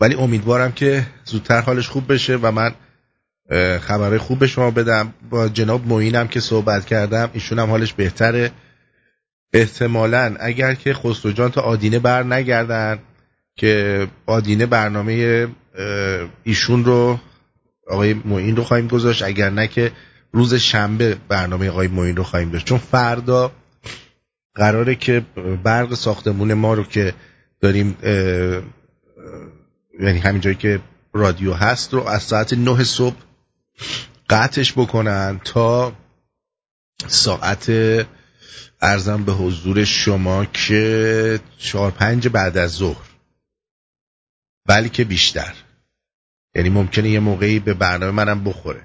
ولی 0.00 0.14
امیدوارم 0.14 0.72
که 0.72 1.06
زودتر 1.24 1.60
حالش 1.60 1.88
خوب 1.88 2.12
بشه 2.12 2.36
و 2.36 2.50
من 2.50 2.74
خبرهای 3.78 4.18
خوب 4.18 4.38
به 4.38 4.46
شما 4.46 4.70
بدم. 4.70 5.14
با 5.30 5.48
جناب 5.48 5.86
معینم 5.86 6.28
که 6.28 6.40
صحبت 6.40 6.86
کردم 6.86 7.30
ایشون 7.32 7.58
هم 7.58 7.70
حالش 7.70 7.92
بهتره. 7.92 8.50
احتمالا 9.52 10.36
اگر 10.40 10.74
که 10.74 10.94
خسرو 10.94 11.32
جان 11.32 11.50
تا 11.50 11.60
آدینه 11.60 11.98
بر 11.98 12.22
نگردن 12.22 12.98
که 13.58 14.06
آدینه 14.26 14.66
برنامه 14.66 15.46
ایشون 16.44 16.84
رو 16.84 17.18
آقای 17.90 18.14
معین 18.14 18.56
رو 18.56 18.64
خواهیم 18.64 18.88
گذاشت. 18.88 19.22
اگر 19.22 19.50
نه 19.50 19.68
که 19.68 19.92
روز 20.32 20.54
شنبه 20.54 21.16
برنامه 21.28 21.70
آقای 21.70 21.88
معین 21.88 22.16
رو 22.16 22.22
خواهیم 22.22 22.50
داشت. 22.50 22.66
چون 22.66 22.78
فردا 22.78 23.52
قراره 24.54 24.94
که 24.94 25.24
برق 25.64 25.94
ساختمون 25.94 26.54
ما 26.54 26.74
رو 26.74 26.84
که 26.84 27.14
داریم 27.60 27.96
یعنی 30.00 30.18
همین 30.18 30.40
جایی 30.40 30.56
که 30.56 30.80
رادیو 31.12 31.52
هست 31.52 31.94
رو 31.94 32.08
از 32.08 32.22
ساعت 32.22 32.52
نه 32.52 32.84
صبح 32.84 33.16
قطعش 34.30 34.72
بکنن 34.72 35.40
تا 35.44 35.92
ساعت 37.06 37.72
ارزم 38.80 39.24
به 39.24 39.32
حضور 39.32 39.84
شما 39.84 40.44
که 40.44 41.40
چهار 41.58 41.90
پنج 41.90 42.28
بعد 42.28 42.56
از 42.56 42.70
ظهر. 42.70 43.07
بلکه 44.68 45.04
بیشتر. 45.04 45.54
یعنی 46.54 46.68
ممکنه 46.68 47.08
یه 47.08 47.20
موقعی 47.20 47.58
به 47.58 47.74
برنامه 47.74 48.12
منم 48.12 48.44
بخوره. 48.44 48.82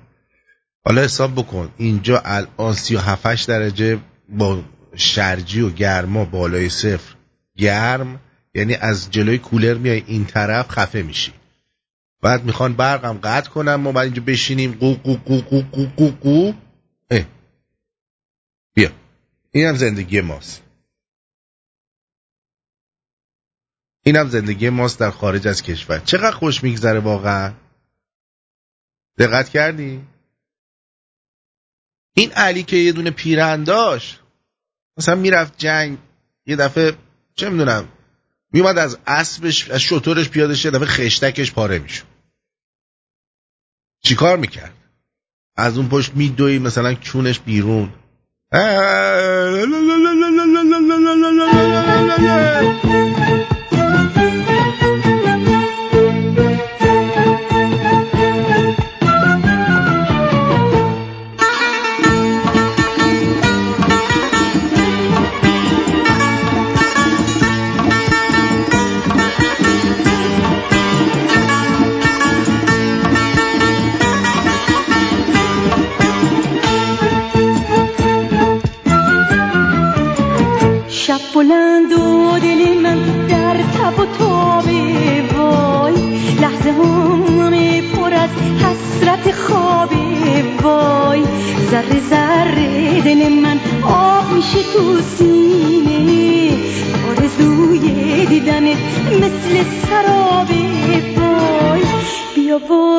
حالا 0.85 1.01
حساب 1.01 1.35
بکن 1.35 1.73
اینجا 1.77 2.21
الان 2.25 2.73
سی 2.73 2.95
و 2.95 2.99
هفتش 2.99 3.43
درجه 3.43 3.99
با 4.29 4.63
شرجی 4.95 5.61
و 5.61 5.69
گرما 5.69 6.25
بالای 6.25 6.69
صفر. 6.69 7.15
گرم 7.57 8.19
یعنی 8.53 8.75
از 8.75 9.11
جلوی 9.11 9.37
کولر 9.37 9.73
میای 9.73 10.03
این 10.07 10.25
طرف 10.25 10.69
خفه 10.69 11.01
میشی. 11.01 11.33
بعد 12.21 12.43
می‌خوان 12.43 12.73
برقم 12.73 13.19
قطع 13.23 13.49
کنم 13.49 13.75
ما 13.75 13.91
بعد 13.91 14.05
اینجا 14.05 14.23
بشینیم. 14.27 14.71
قو 14.71 14.93
قو 14.93 15.15
قو 15.15 15.41
قو 15.41 15.61
قو 15.61 15.85
قو 15.85 16.09
قو. 16.09 16.53
بیا. 18.75 18.89
اینم 19.51 19.75
زندگی 19.75 20.21
ماست. 20.21 20.62
اینم 24.03 24.29
زندگی 24.29 24.69
ماست 24.69 24.99
در 24.99 25.11
خارج 25.11 25.47
از 25.47 25.61
کشور. 25.61 25.99
چقدر 25.99 26.31
خوش 26.31 26.63
میگذره 26.63 26.99
واقعا؟ 26.99 27.53
دقت 29.17 29.49
کردی؟ 29.49 30.01
این 32.13 32.31
علی 32.31 32.63
که 32.63 32.75
یه 32.77 32.91
دونه 32.91 33.11
پیرن 33.11 33.63
داشت 33.63 34.19
مثلا 34.97 35.15
می‌رفت 35.15 35.57
جنگ 35.57 35.97
یه 36.45 36.55
دفعه 36.55 36.97
چه 37.35 37.49
می‌دونم 37.49 37.87
میومد 38.53 38.77
از 38.77 38.97
اسبش 39.07 39.69
از 39.69 39.81
شطورش 39.81 40.29
پیاده 40.29 40.55
شه 40.55 40.71
دفعه 40.71 40.85
خشتکش 40.85 41.53
پاره 41.53 41.79
می‌شد. 41.79 42.05
چیکار 44.03 44.37
می‌کرد؟ 44.37 44.73
از 45.55 45.77
اون 45.77 45.89
پشت 45.89 46.15
میدوی 46.15 46.59
مثلا 46.59 46.93
کونش 46.95 47.39
بیرون. 47.39 47.93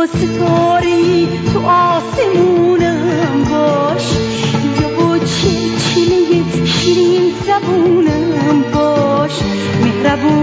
با 0.04 0.10
ستاره 0.10 1.26
تو 1.52 1.58
آسمونم 1.66 3.44
باش؟ 3.50 4.06
بیا 4.78 4.88
با 4.88 5.18
چلچله 5.18 6.42
شیرین 6.66 7.32
زبونم 7.46 8.64
باش؟ 8.74 9.32
مهربون 9.82 10.33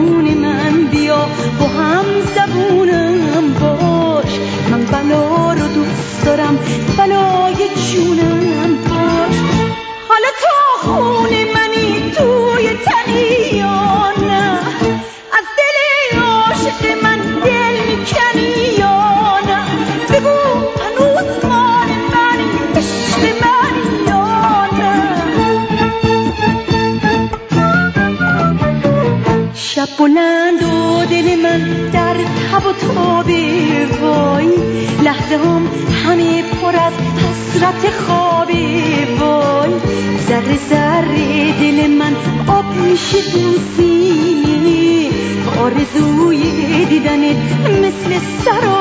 سینه 43.77 45.09
آرزوی 45.59 46.85
دیدنت 46.85 47.37
مثل 47.83 48.19
سرابه 48.45 48.80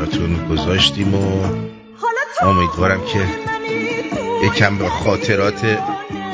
براتون 0.00 0.48
گذاشتیم 0.50 1.14
و 1.14 1.42
امیدوارم 2.42 3.00
که 3.00 3.20
یکم 4.46 4.78
به 4.78 4.88
خاطرات 4.88 5.78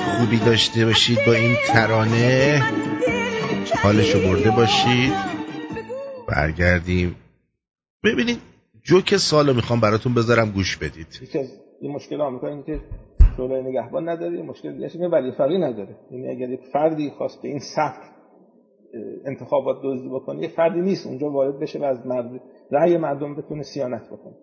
خوبی 0.05 0.39
داشته 0.39 0.85
باشید 0.85 1.19
با 1.27 1.33
این 1.33 1.57
ترانه. 1.67 2.63
حالشو 3.83 4.19
برده 4.21 4.51
باشید. 4.51 5.13
برگردیم. 6.29 7.17
ببینید 8.05 8.39
جوک 8.83 9.17
سالو 9.17 9.55
می‌خوام 9.55 9.81
براتون 9.81 10.15
بذارم 10.15 10.51
گوش 10.51 10.77
بدید. 10.77 11.19
یکی 11.23 11.39
از 11.39 11.61
این 11.81 11.93
مشکل 11.93 12.21
آمریکا 12.21 12.49
اینه 12.49 12.63
که 12.63 12.81
شورای 13.37 13.63
نگهبان 13.63 14.09
نداره 14.09 14.43
مشکل 14.43 14.73
دیگه 14.73 14.91
اینه 14.95 15.09
ولی 15.09 15.33
فقی 15.33 15.59
نداره. 15.59 15.97
یعنی 16.11 16.29
اگر 16.29 16.51
یک 16.51 16.61
فردی 16.73 17.11
خواست 17.11 17.43
به 17.43 17.49
این 17.49 17.61
اه، 17.77 17.93
انتخابات 19.27 19.77
دزدی 19.85 20.09
بکنه 20.09 20.43
یه 20.43 20.49
فردی 20.49 20.81
نیست 20.81 21.07
اونجا 21.07 21.31
وارد 21.31 21.61
بشه 21.61 21.79
و 21.79 21.85
از 21.85 22.07
مرد 22.07 22.41
رأی 22.73 22.97
مردم 22.97 23.35
بتونه 23.35 23.63
سیانت 23.63 24.03
بکنه. 24.07 24.35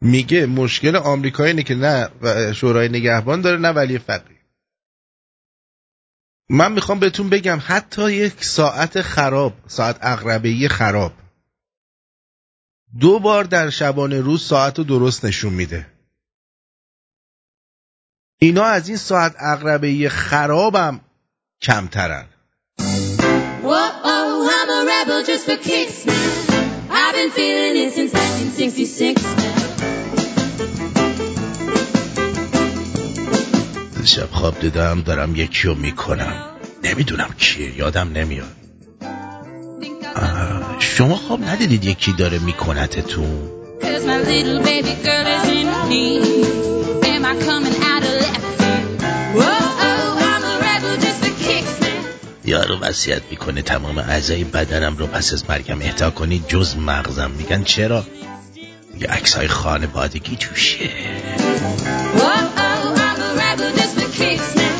میگه 0.00 0.46
مشکل 0.46 0.96
آمریکا 0.96 1.44
اینه 1.44 1.62
که 1.62 1.74
نه 1.74 2.08
و- 2.22 2.52
شورای 2.52 2.88
نگهبان 2.88 3.40
داره 3.40 3.58
نه 3.58 3.68
ولی 3.68 3.98
فقیه. 3.98 4.36
من 6.50 6.72
می‌خوام 6.72 6.98
بهتون 7.00 7.30
بگم 7.30 7.58
حتی 7.66 8.12
یک 8.12 8.44
ساعت 8.44 9.02
خراب 9.02 9.52
ساعت 9.66 9.98
اقربهی 10.02 10.68
خراب 10.68 11.12
دو 13.00 13.18
بار 13.18 13.44
در 13.44 13.70
شبانه 13.70 14.20
روز 14.20 14.42
ساعت 14.46 14.78
رو 14.78 14.84
درست 14.84 15.24
نشون 15.24 15.52
میده. 15.52 15.91
اینا 18.42 18.64
از 18.64 18.88
این 18.88 18.96
ساعت 18.96 19.34
اقربهی 19.40 20.08
خرابم 20.08 21.00
کمترن. 21.62 22.24
Whoa, 23.62 23.84
I'm 24.56 24.70
a 24.78 24.80
rebel 24.92 25.20
just 25.30 25.44
for 25.48 25.58
kicks 25.68 25.98
now. 26.06 26.12
I've 27.00 27.14
been 27.18 27.30
feeling 27.38 27.76
it 27.84 27.90
since 27.94 28.12
1966 28.14 29.16
now. 29.22 29.32
شب 34.04 34.30
خواب 34.30 34.60
دیدم 34.60 35.02
دارم 35.02 35.36
یکی 35.36 35.68
رو 35.68 35.74
می‌کنم. 35.74 36.34
نمی‌دونم 36.84 37.34
کیه 37.38 37.78
یادم 37.78 38.12
نمیاد. 38.14 38.56
شما 40.78 41.16
خواب 41.16 41.44
ندیدید 41.44 41.84
یکی 41.84 42.12
داره 42.12 42.38
میکنتتون 42.38 43.62
یارو 52.44 52.78
وصیت 52.80 53.22
می‌کنه 53.30 53.62
تمام 53.62 53.98
اعضای 53.98 54.44
بدنم 54.44 54.96
رو 54.96 55.06
پس 55.06 55.32
از 55.32 55.50
مرگم 55.50 55.80
اهدا 55.80 56.10
کنید 56.10 56.48
جز 56.48 56.76
مغزم 56.76 57.30
میگن 57.30 57.62
چرا 57.62 58.06
یه 59.00 59.06
عکس 59.06 59.34
های 59.34 59.48
خانوادگی 59.48 60.36
توشه 60.36 60.90
Whoa, 62.16 62.32
I'm 63.04 63.20
a 63.28 63.30
rebel 63.40 63.70
just 63.78 63.94
for 63.98 64.10
kicks 64.18 64.50
now. 64.60 64.76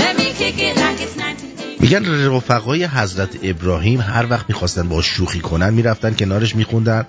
Let 0.00 0.12
me 0.18 0.28
kick 0.40 0.58
it 0.66 0.76
like 0.76 1.00
it's 1.04 1.16
1980. 1.16 1.80
میگن 1.80 2.34
رفقای 2.36 2.84
حضرت 2.84 3.30
ابراهیم 3.42 4.00
هر 4.00 4.26
وقت 4.30 4.48
می‌خواستن 4.48 4.88
با 4.88 5.02
شوخی 5.02 5.40
کنن 5.40 5.74
می‌رفتن 5.74 6.14
کنارش 6.14 6.56
میخوندن 6.56 7.06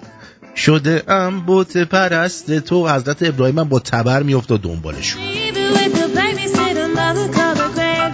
شده 0.55 1.03
ام 1.07 1.43
بت 1.47 1.77
پرست 1.77 2.59
تو 2.59 2.89
حضرت 2.89 3.23
ابراهیم 3.23 3.59
هم 3.59 3.69
با 3.69 3.79
تبر 3.79 4.23
میافتاد 4.23 4.61
دنبالشون 4.61 5.21
look 7.17 7.37
up 7.47 7.57
a 7.65 7.67
grave 7.75 8.13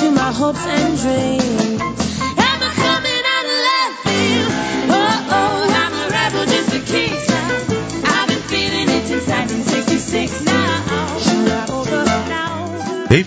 to 0.00 0.06
my 0.20 0.30
hopes 0.40 0.64
and 0.76 0.92
dreams. 1.02 1.50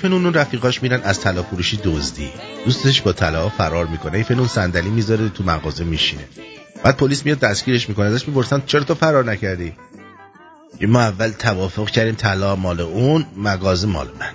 اون 0.04 0.34
رفیقاش 0.34 0.84
میرن 0.84 1.02
از 1.04 1.22
طلا 1.22 1.44
فروشی 1.44 1.80
دزدی. 1.84 2.30
دوستش 2.66 3.02
با 3.02 3.14
طلا 3.14 3.50
فرار 3.50 3.86
می‌کنه. 3.86 4.18
ایفنون 4.18 4.48
صندلی 4.48 4.90
می‌ذاره 4.90 5.30
تو 5.30 5.44
مغازه 5.44 5.84
میشینه. 5.84 6.24
بعد 6.84 6.98
پلیس 6.98 7.26
میاد 7.26 7.40
دستگیرش 7.40 7.90
می‌کنه. 7.90 8.06
ازش 8.06 8.28
می‌پرسن 8.28 8.62
چرا 8.66 8.84
تو 8.84 8.96
فرار 8.96 9.26
نکردی؟ 9.26 9.74
ما 10.82 11.02
اول 11.02 11.30
توافق 11.30 11.90
کردیم 11.90 12.16
طلا 12.16 12.56
مال 12.56 12.82
اون 12.82 13.26
مغازه 13.36 13.88
مال 13.88 14.08
من. 14.20 14.32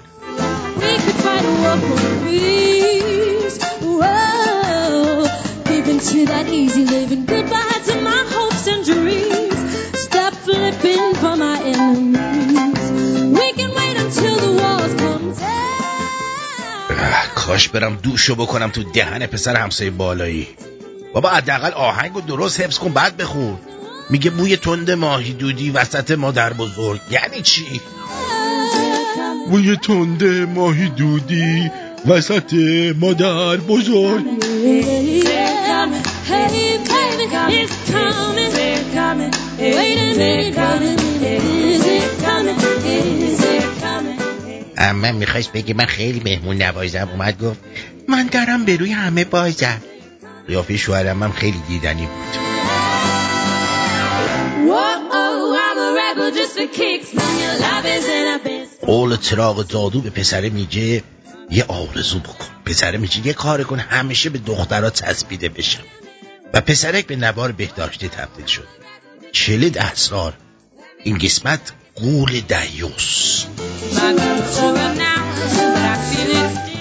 کاش 17.34 17.68
برم 17.68 17.96
دوشو 18.02 18.34
بکنم 18.34 18.70
تو 18.70 18.82
دهن 18.82 19.26
پسر 19.26 19.56
همسایه 19.56 19.90
بالایی. 19.90 20.48
بابا 21.14 21.28
حداقل 21.28 21.72
آهنگ 21.72 22.14
رو 22.14 22.20
درست 22.20 22.60
حفظ 22.60 22.78
کن 22.78 22.92
بعد 22.92 23.16
بخون. 23.16 23.58
میگه 24.10 24.30
بوی 24.30 24.56
تند 24.56 24.90
ماهی 24.90 25.32
دودی 25.32 25.70
وسط 25.70 26.10
مادر 26.10 26.52
بزرگ 26.52 27.00
یعنی 27.10 27.42
چی؟ 27.42 27.80
بوی 29.50 29.76
تند 29.76 30.24
ماهی 30.24 30.88
دودی 30.88 31.70
وسط 32.06 32.54
مادر 33.00 33.56
بزرگ? 33.56 34.24
اما 44.78 45.12
می‌خواست 45.12 45.52
بگه 45.52 45.74
من 45.74 45.84
خیلی 45.84 46.22
مهمون 46.24 46.62
نوازم 46.62 47.08
اومد 47.12 47.42
گفت 47.42 47.60
من 48.08 48.26
دارم 48.26 48.64
به 48.64 48.76
روی 48.76 48.92
همه 48.92 49.24
بازم 49.24 49.82
قیافه 50.46 50.76
شوهرم 50.76 51.22
هم 51.22 51.32
خیلی 51.32 51.62
دیدنی 51.68 52.06
بود 52.06 52.47
قول 58.86 59.16
چراغ 59.16 59.68
جادو 59.68 60.00
به 60.00 60.10
پسره 60.10 60.50
میگه 60.50 61.02
یه 61.50 61.64
آرزو 61.68 62.18
بکن. 62.18 62.46
پسره 62.64 62.98
میگه 62.98 63.26
یه 63.26 63.32
کار 63.32 63.62
کن 63.62 63.78
همیشه 63.78 64.30
به 64.30 64.38
دخترها 64.38 64.90
چسبیده 64.90 65.48
بشم. 65.48 65.82
و 66.54 66.60
پسرک 66.60 67.06
به 67.06 67.16
نوار 67.16 67.52
بهداشتی 67.52 68.08
تبدیل 68.08 68.46
شد. 68.46 68.68
کلید 69.34 69.78
اسرار 69.78 70.34
این 71.04 71.18
قسمت 71.18 71.72
قول 71.94 72.40
دیوس. 72.40 73.44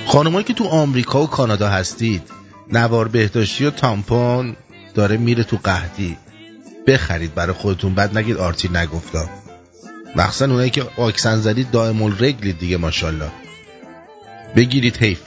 خانمایی 0.08 0.44
که 0.44 0.54
تو 0.54 0.64
آمریکا 0.64 1.24
و 1.24 1.28
کانادا 1.28 1.70
هستید 1.70 2.22
نوار 2.72 3.08
بهداشتی 3.08 3.66
و 3.66 3.72
تامپون 3.72 4.56
داره 4.96 5.18
میره 5.18 5.44
تو 5.44 5.58
قهدی 5.64 6.18
بخرید 6.88 7.36
برای 7.36 7.54
خودتون. 7.54 7.94
بعد 7.94 8.18
نگید 8.18 8.38
آرتی 8.38 8.70
نگفتا. 8.74 9.30
مخصوصا 10.16 10.46
اونایی 10.46 10.70
که 10.70 10.84
واکسن 10.98 11.40
زدید 11.40 11.72
دائم 11.72 12.02
الرگلید 12.02 12.60
دیگه 12.60 12.78
ماشاءالله. 12.78 13.32
بگیرید 14.56 14.98
حیف. 14.98 15.20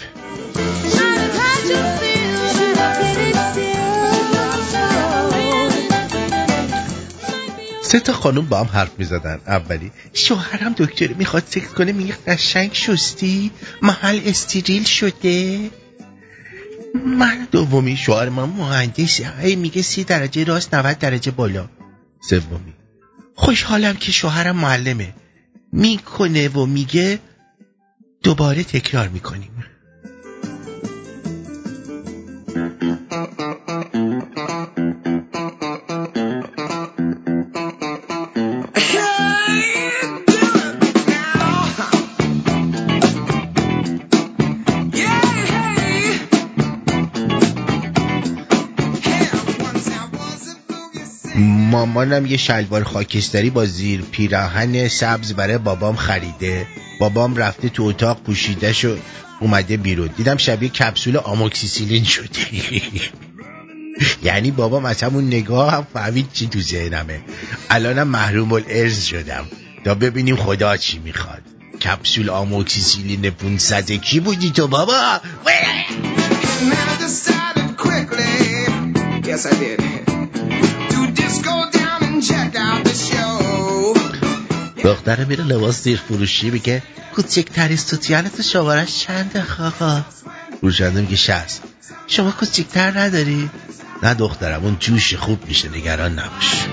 سه 7.83 8.01
تا 8.01 8.13
خانم 8.13 8.47
با 8.47 8.59
هم 8.59 8.67
حرف 8.67 8.91
می 8.99 9.05
زدن 9.05 9.41
اولی 9.47 9.91
شوهرم 10.13 10.75
دکتر 10.79 11.13
می‌خواد 11.13 11.43
سکس 11.47 11.69
کنه 11.69 11.93
میگه 11.93 12.15
قشنگ 12.27 12.71
شستی 12.73 13.51
محل 13.83 14.21
استریل 14.25 14.85
شده. 14.85 15.71
من 16.95 17.49
دومی 17.51 17.97
شوهر 17.97 18.29
من 18.29 18.45
مهندسه. 18.45 19.33
هی 19.39 19.57
میگه 19.57 19.83
سی 19.83 20.05
درجه 20.05 20.45
راست 20.45 20.75
90 20.75 20.99
درجه 20.99 21.31
بالا. 21.31 21.69
سومی. 22.21 22.75
خوشحالم 23.35 23.97
که 23.97 24.13
شوهرم 24.13 24.57
معلمه. 24.57 25.15
می‌کنه 25.73 26.49
و 26.49 26.67
میگه 26.67 27.19
دوباره 28.23 28.65
تکرار 28.65 29.09
می‌کنیم. 29.09 29.65
مامانم 51.81 52.27
یه 52.27 52.37
شلوار 52.37 52.85
خاکستری 52.85 53.51
با 53.51 53.67
زیر 53.67 54.01
پیراهن 54.01 54.89
سبز 54.89 55.33
برای 55.33 55.59
بابام 55.59 55.97
خریده. 55.97 56.67
بابام 56.99 57.37
رفته 57.37 57.69
تو 57.69 57.83
اتاق 57.83 58.23
پوشیدش 58.23 58.85
و 58.85 58.97
اومده 59.41 59.77
بیرون. 59.77 60.11
دیدم 60.17 60.37
شبیه 60.37 60.69
کپسول 60.69 61.17
آموکسیسیلین 61.17 62.05
شده. 62.05 62.39
یعنی 64.29 64.51
بابام 64.51 64.85
از 64.85 65.03
همون 65.03 65.27
نگاه 65.27 65.73
هم 65.73 65.87
فهمید 65.93 66.33
چی 66.33 66.47
تو 66.47 66.61
ذهنمه. 66.61 67.21
الانم 67.71 68.09
محروم 68.09 68.53
الارز 68.53 69.05
شدم. 69.05 69.45
تا 69.85 69.95
ببینیم 69.95 70.37
خدا 70.37 70.77
چی 70.77 70.99
می‌خواد. 70.99 71.43
کپسول 71.83 72.31
آموکسیسیلین 72.31 73.31
500 73.31 73.91
کی 73.91 74.21
بودی 74.21 74.51
تو 74.51 74.69
بابا؟ 74.69 75.21
Yes 79.31 79.47
دختره 84.85 85.25
میره 85.25 85.45
لباس 85.45 85.83
زیر 85.83 85.99
فروشی 86.09 86.51
میگه 86.51 86.83
کوچکترین 87.15 87.77
سوتیانت 87.77 88.43
شمارش 88.43 88.99
چنده 88.99 89.43
خاقا 89.43 90.05
فروشنده 90.61 91.01
میگه 91.01 91.17
شست. 91.17 91.63
شما 92.07 92.31
کوچکتر 92.31 92.99
نداری؟ 92.99 93.51
نه 94.03 94.15
دخترم 94.15 94.65
اون 94.65 94.77
جوش 94.81 95.15
خوب 95.15 95.49
میشه 95.49 95.69
نگران 95.69 96.19
نباش. 96.19 96.67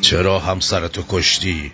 چرا 0.00 0.38
همسرتو 0.38 1.04
کشتی؟ 1.08 1.72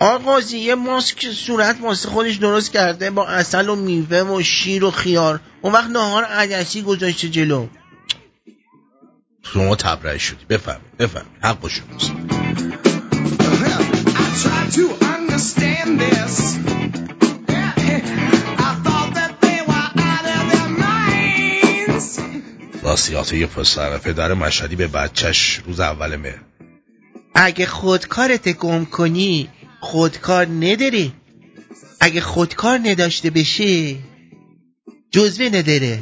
آقازی 0.00 0.58
یه 0.58 0.74
ماسک 0.74 1.32
صورت 1.32 1.76
واسه 1.80 2.08
خودش 2.08 2.36
درست 2.36 2.72
کرده 2.72 3.10
با 3.10 3.26
اصل 3.26 3.68
و 3.68 3.76
میوه 3.76 4.22
و 4.22 4.42
شیر 4.42 4.84
و 4.84 4.90
خیار. 4.90 5.40
اون 5.62 5.72
وقت 5.72 5.90
نهار 5.90 6.24
عدسی 6.24 6.82
گذاشته 6.82 7.28
جلو. 7.28 7.66
شما 9.42 9.76
تبرئه 9.76 10.18
شدی. 10.18 10.44
بفهم 10.48 10.80
بفهم 10.98 11.26
حق 11.42 11.60
با 11.60 11.68
شماست. 11.68 12.12
نصیحت 22.84 23.32
یه 23.32 23.46
پسر 23.46 23.98
پدر 23.98 24.34
مشهدی 24.34 24.76
به 24.76 24.86
بچهش 24.86 25.60
روز 25.66 25.80
اول 25.80 26.16
مهر. 26.16 26.40
اگه 27.34 27.66
خودکارت 27.66 28.48
گم 28.48 28.84
کنی 28.84 29.48
خودکار 29.90 30.46
نداری. 30.46 31.12
اگه 32.00 32.20
خودکار 32.20 32.78
نداشته 32.78 33.30
بشه 33.30 33.96
جزوه 35.10 35.46
نداره. 35.46 35.98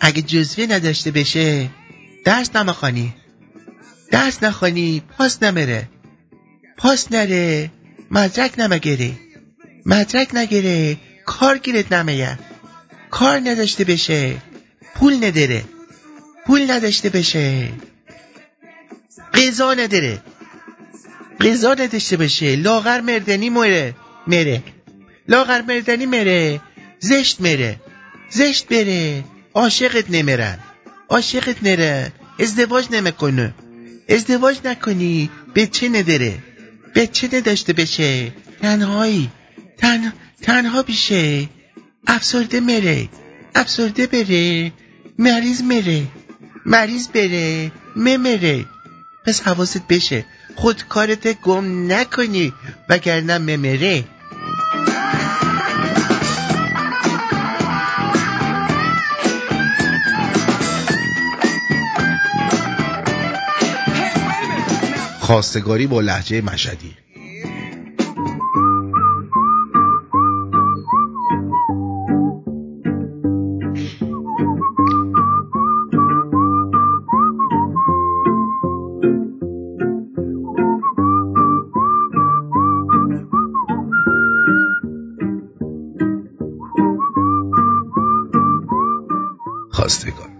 اگه 0.00 0.22
جزوه 0.22 0.66
نداشته 0.66 1.10
بشه 1.10 1.70
درس 2.24 2.56
نمخانی 2.56 3.14
درس 4.10 4.42
نخوانی 4.42 5.02
پاس 5.18 5.42
نمره 5.42 5.88
پاس 6.76 7.12
نره 7.12 7.70
مدرک 8.10 8.58
نمگره 8.58 9.12
مدرک 9.86 10.34
نگره 10.34 10.96
کار 11.26 11.58
گیرت 11.58 11.92
نمیه 11.92 12.38
کار 13.10 13.40
نداشته 13.40 13.84
بشه 13.84 14.36
پول 14.94 15.14
نداره. 15.24 15.64
پول 16.46 16.70
نداشته 16.70 17.08
بشه. 17.08 17.68
غذا 19.34 19.74
نداره. 19.74 20.22
غذا 21.42 21.74
نداشته 21.74 22.16
باشه. 22.16 22.56
لاغر 22.56 23.00
مردنی 23.00 23.50
مره. 23.50 23.94
مره. 24.26 24.62
لاغر 25.28 25.62
مردنی 25.62 26.06
مره. 26.06 26.60
زشت 27.00 27.40
مره. 27.40 27.80
زشت 28.30 28.66
بره. 28.68 29.24
عاشقت 29.54 30.10
نمیرن. 30.10 30.58
عاشقت 31.08 31.62
نره. 31.62 32.12
ازدواج 32.40 32.86
نمی‌کنه. 32.90 33.54
ازدواج 34.08 34.56
نکنی. 34.64 35.30
بچه 35.54 35.88
نداره؟ 35.88 36.38
بچه 36.94 37.28
نداشته 37.32 37.72
بشه؟ 37.72 38.32
تنهایی. 38.62 39.30
تن... 39.78 40.12
تنها 40.42 40.82
بیشه. 40.82 41.48
افسرده 42.06 42.60
مره. 42.60 43.08
افسرده 43.54 44.06
بره. 44.06 44.72
مریض 45.18 45.62
مره. 45.62 46.02
مریض 46.66 47.08
بره. 47.08 47.72
ممره 47.96 48.64
پس 49.26 49.40
حواست 49.40 49.82
بشه. 49.88 50.24
خود 50.56 50.82
کارت 50.88 51.40
گم 51.40 51.92
نکنی 51.92 52.52
وگرنه 52.88 53.38
ممره. 53.38 54.04
خواستگاری 65.20 65.86
با 65.86 66.00
لحجه 66.00 66.40
مشهدی. 66.40 67.01
خواستگار. 89.92 90.30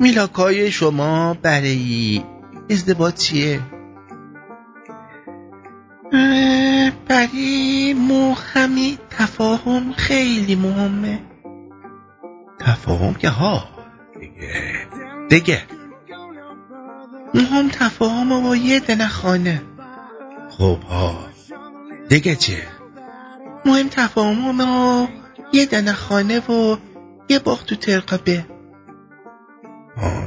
میلاکای 0.00 0.70
شما 0.70 1.34
برای 1.42 2.22
ازدواج 2.70 3.14
چیه؟ 3.14 3.60
برای 7.08 7.94
مو 7.94 8.34
همین 8.34 8.98
تفاهم 9.10 9.92
خیلی 9.92 10.54
مهمه. 10.54 11.20
تفاهم 12.60 13.14
که 13.14 13.28
ها 13.28 13.68
دیگه 14.20 14.86
دیگه. 15.28 15.62
مهم 17.34 17.68
تفاهم 17.68 18.42
با 18.42 18.56
یه 18.56 18.80
دنه 18.80 19.08
خانه. 19.08 19.62
خب 20.50 20.82
ها 20.82 21.18
دیگه 22.08 22.36
چیه؟ 22.36 22.66
مهم 23.66 23.88
تفاهم 23.88 24.58
با 24.58 25.08
یه 25.52 25.66
دنه 25.66 25.92
خانه 25.92 26.40
و 26.40 26.76
یه 27.28 27.38
باغ 27.38 27.64
تو 27.64 27.76
ترقبه 27.76 28.53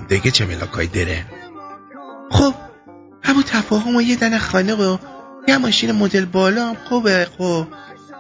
دیگه 0.07 0.32
چه 0.32 0.45
ملاکای 0.45 0.88
دره؟ 0.88 1.26
خب 2.32 2.53
همون 3.24 3.43
تفاهم 3.43 3.95
و 3.95 4.01
یه 4.01 4.15
دنه 4.15 4.39
خانه 4.39 4.74
و 4.74 4.97
یه 5.47 5.57
ماشین 5.57 5.91
مدل 5.91 6.26
بالا 6.26 6.68
هم 6.70 6.76
خوبه 6.76 7.28
خب. 7.38 7.68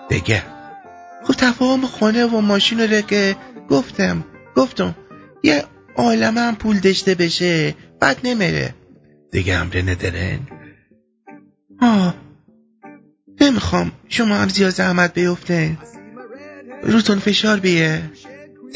دیگه. 0.09 0.43
خب 1.23 1.33
تفاهم 1.33 1.85
خانه 1.85 2.25
و 2.25 2.41
ماشین 2.41 2.79
رو 2.79 3.01
که 3.01 3.35
گفتم 3.69 4.25
گفتم 4.55 4.95
یه 5.43 5.63
عالمه 5.95 6.41
هم 6.41 6.55
پول 6.55 6.79
داشته 6.79 7.15
بشه 7.15 7.75
بعد 7.99 8.19
نمیره. 8.23 8.75
دیگه 9.31 9.55
امره 9.55 9.81
ندارن 9.81 10.39
آه 11.81 12.15
نمی‌خوام. 13.41 13.91
شما 14.09 14.35
هم 14.35 14.49
زیاد 14.49 14.69
زحمت 14.69 15.13
بیفته 15.13 15.77
روتون 16.83 17.19
فشار 17.19 17.59
بیه. 17.59 18.01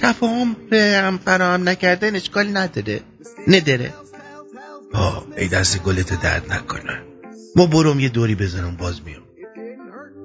تفاهم 0.01 0.55
هم 0.71 1.19
فراهم 1.25 1.69
نکردن 1.69 2.15
اشکالی 2.15 2.51
نداره. 2.51 3.01
نداره. 3.47 3.93
ها 4.93 5.25
ای 5.37 5.47
دست 5.47 5.83
گلت 5.83 6.21
درد 6.21 6.53
نکنه. 6.53 7.01
ما 7.55 7.65
برم 7.65 7.99
یه 7.99 8.09
دوری 8.09 8.35
بزنم 8.35 8.75
باز 8.79 9.01
میام. 9.05 9.21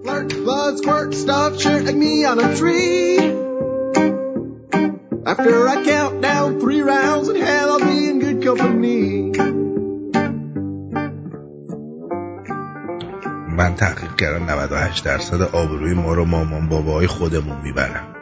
Flirt, 0.04 0.32
buzz, 0.48 0.74
squirt, 0.82 1.12
stuff, 1.24 1.52
shirt 1.62 1.82
like 1.88 1.98
me 2.04 2.14
on 2.30 2.38
a 2.46 2.48
tree. 2.60 3.18
After 5.32 5.54
I 5.74 5.76
count 5.92 6.14
down 6.30 6.48
three 6.62 6.82
rounds 6.94 7.26
in 7.32 7.36
hell, 7.46 7.68
I'll 7.74 7.86
be 7.90 7.98
in 8.10 8.16
good 8.24 8.40
company. 8.46 9.32
من 13.58 13.74
تحقیق 13.74 14.16
کردم 14.16 14.50
98 14.50 15.04
درصد 15.04 15.42
آبروی 15.42 15.94
ما 15.94 16.14
رو 16.14 16.24
مامان 16.24 16.68
باباهای 16.68 17.06
خودمون 17.06 17.60
می‌برن. 17.60 18.15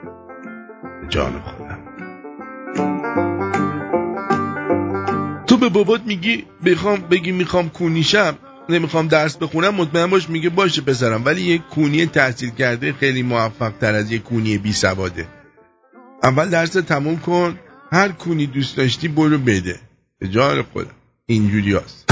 جان 1.08 1.40
خودم 1.40 1.78
تو 5.46 5.56
به 5.56 5.68
بابات 5.68 6.00
میگی 6.06 6.44
بخوام 6.64 7.00
بگی 7.00 7.32
می‌خوام 7.32 7.68
کونیشم 7.68 8.38
نمی‌خوام 8.68 9.08
درس 9.08 9.36
بخونم 9.36 9.74
مطمئن 9.74 10.06
باش 10.06 10.30
میگه 10.30 10.50
باشه 10.50 10.82
پسرم 10.82 11.24
ولی 11.24 11.42
یک 11.42 11.62
کونی 11.62 12.06
تحصیل 12.06 12.50
کرده 12.50 12.92
خیلی 12.92 13.22
موفق 13.22 13.72
تر 13.80 13.94
از 13.94 14.12
یک 14.12 14.22
کونی 14.22 14.58
بی 14.58 14.72
سواده. 14.72 15.28
اول 16.22 16.50
درس 16.50 16.70
تموم 16.70 17.18
کن 17.18 17.58
هر 17.92 18.08
کونی 18.08 18.46
دوست 18.46 18.76
داشتی 18.76 19.08
برو 19.08 19.38
بده. 19.38 19.80
به 20.18 20.28
جان 20.28 20.62
خودم. 20.62 20.90
اینجوری 21.26 21.74
هست. 21.74 22.03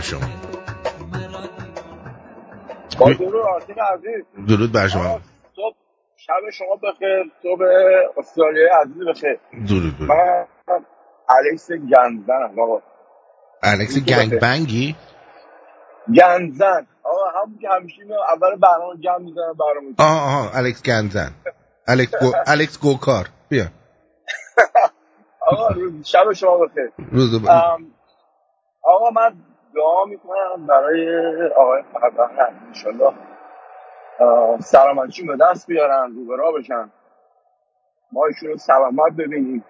بر 0.00 0.06
شما. 0.06 0.20
با 2.98 3.12
درود 3.12 3.46
آرتین 3.54 3.76
عزیز. 3.78 4.24
درود 4.48 4.72
بر 4.72 4.88
شما. 4.88 5.20
صبح 5.56 5.74
شب 6.16 6.50
شما 6.52 6.76
بخیر 6.76 7.32
صبح 7.42 7.64
استرالیای 8.16 8.68
عزیز 8.68 9.02
بخیر. 9.08 9.38
درود 9.68 9.98
درود 9.98 10.10
من 10.10 10.46
الکس 11.28 11.70
گنزنم 11.72 12.60
آقا. 12.60 12.82
الکس 13.62 13.98
گنگ 13.98 14.38
بنگی 14.40 14.96
گنزن 16.16 16.86
آقا 17.02 17.40
همون 17.42 17.58
که 17.60 17.68
همیشه 17.68 18.02
اول 18.32 18.56
برنامه 18.56 19.00
جمع 19.00 19.18
می‌زنم 19.18 19.52
برنامه 19.52 19.94
آها 19.98 20.20
آها 20.20 20.58
الکس 20.58 20.82
گنزن 20.82 21.30
الکس 21.88 22.14
گو... 22.20 22.32
الکس 22.52 22.78
گوکار. 22.80 23.28
بیا. 23.48 23.64
آقا 25.50 25.68
شب 26.04 26.32
شما 26.32 26.56
بخیر. 26.56 26.92
روز 27.12 27.40
آقا 28.82 29.10
من 29.10 29.49
دعا 29.74 30.04
می‌کنم 30.04 30.66
برای 30.66 31.06
آقای 31.56 31.82
فربهن 31.92 32.54
انشالله 32.66 33.12
اه، 34.20 34.60
سلامتیشون 34.60 35.26
به 35.26 35.36
دست 35.40 35.66
بیارن 35.66 36.12
رو 36.14 36.24
به 36.24 36.36
راه 36.36 36.52
بشن. 36.58 36.90
ما 38.12 38.26
ایشون 38.26 38.48
رو 38.48 38.56
سلامت 38.56 39.12
ببینیم. 39.18 39.64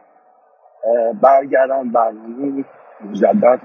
اه، 0.84 1.12
برگردن 1.12 1.92
برنامه 1.92 2.64
مجدد. 3.00 3.60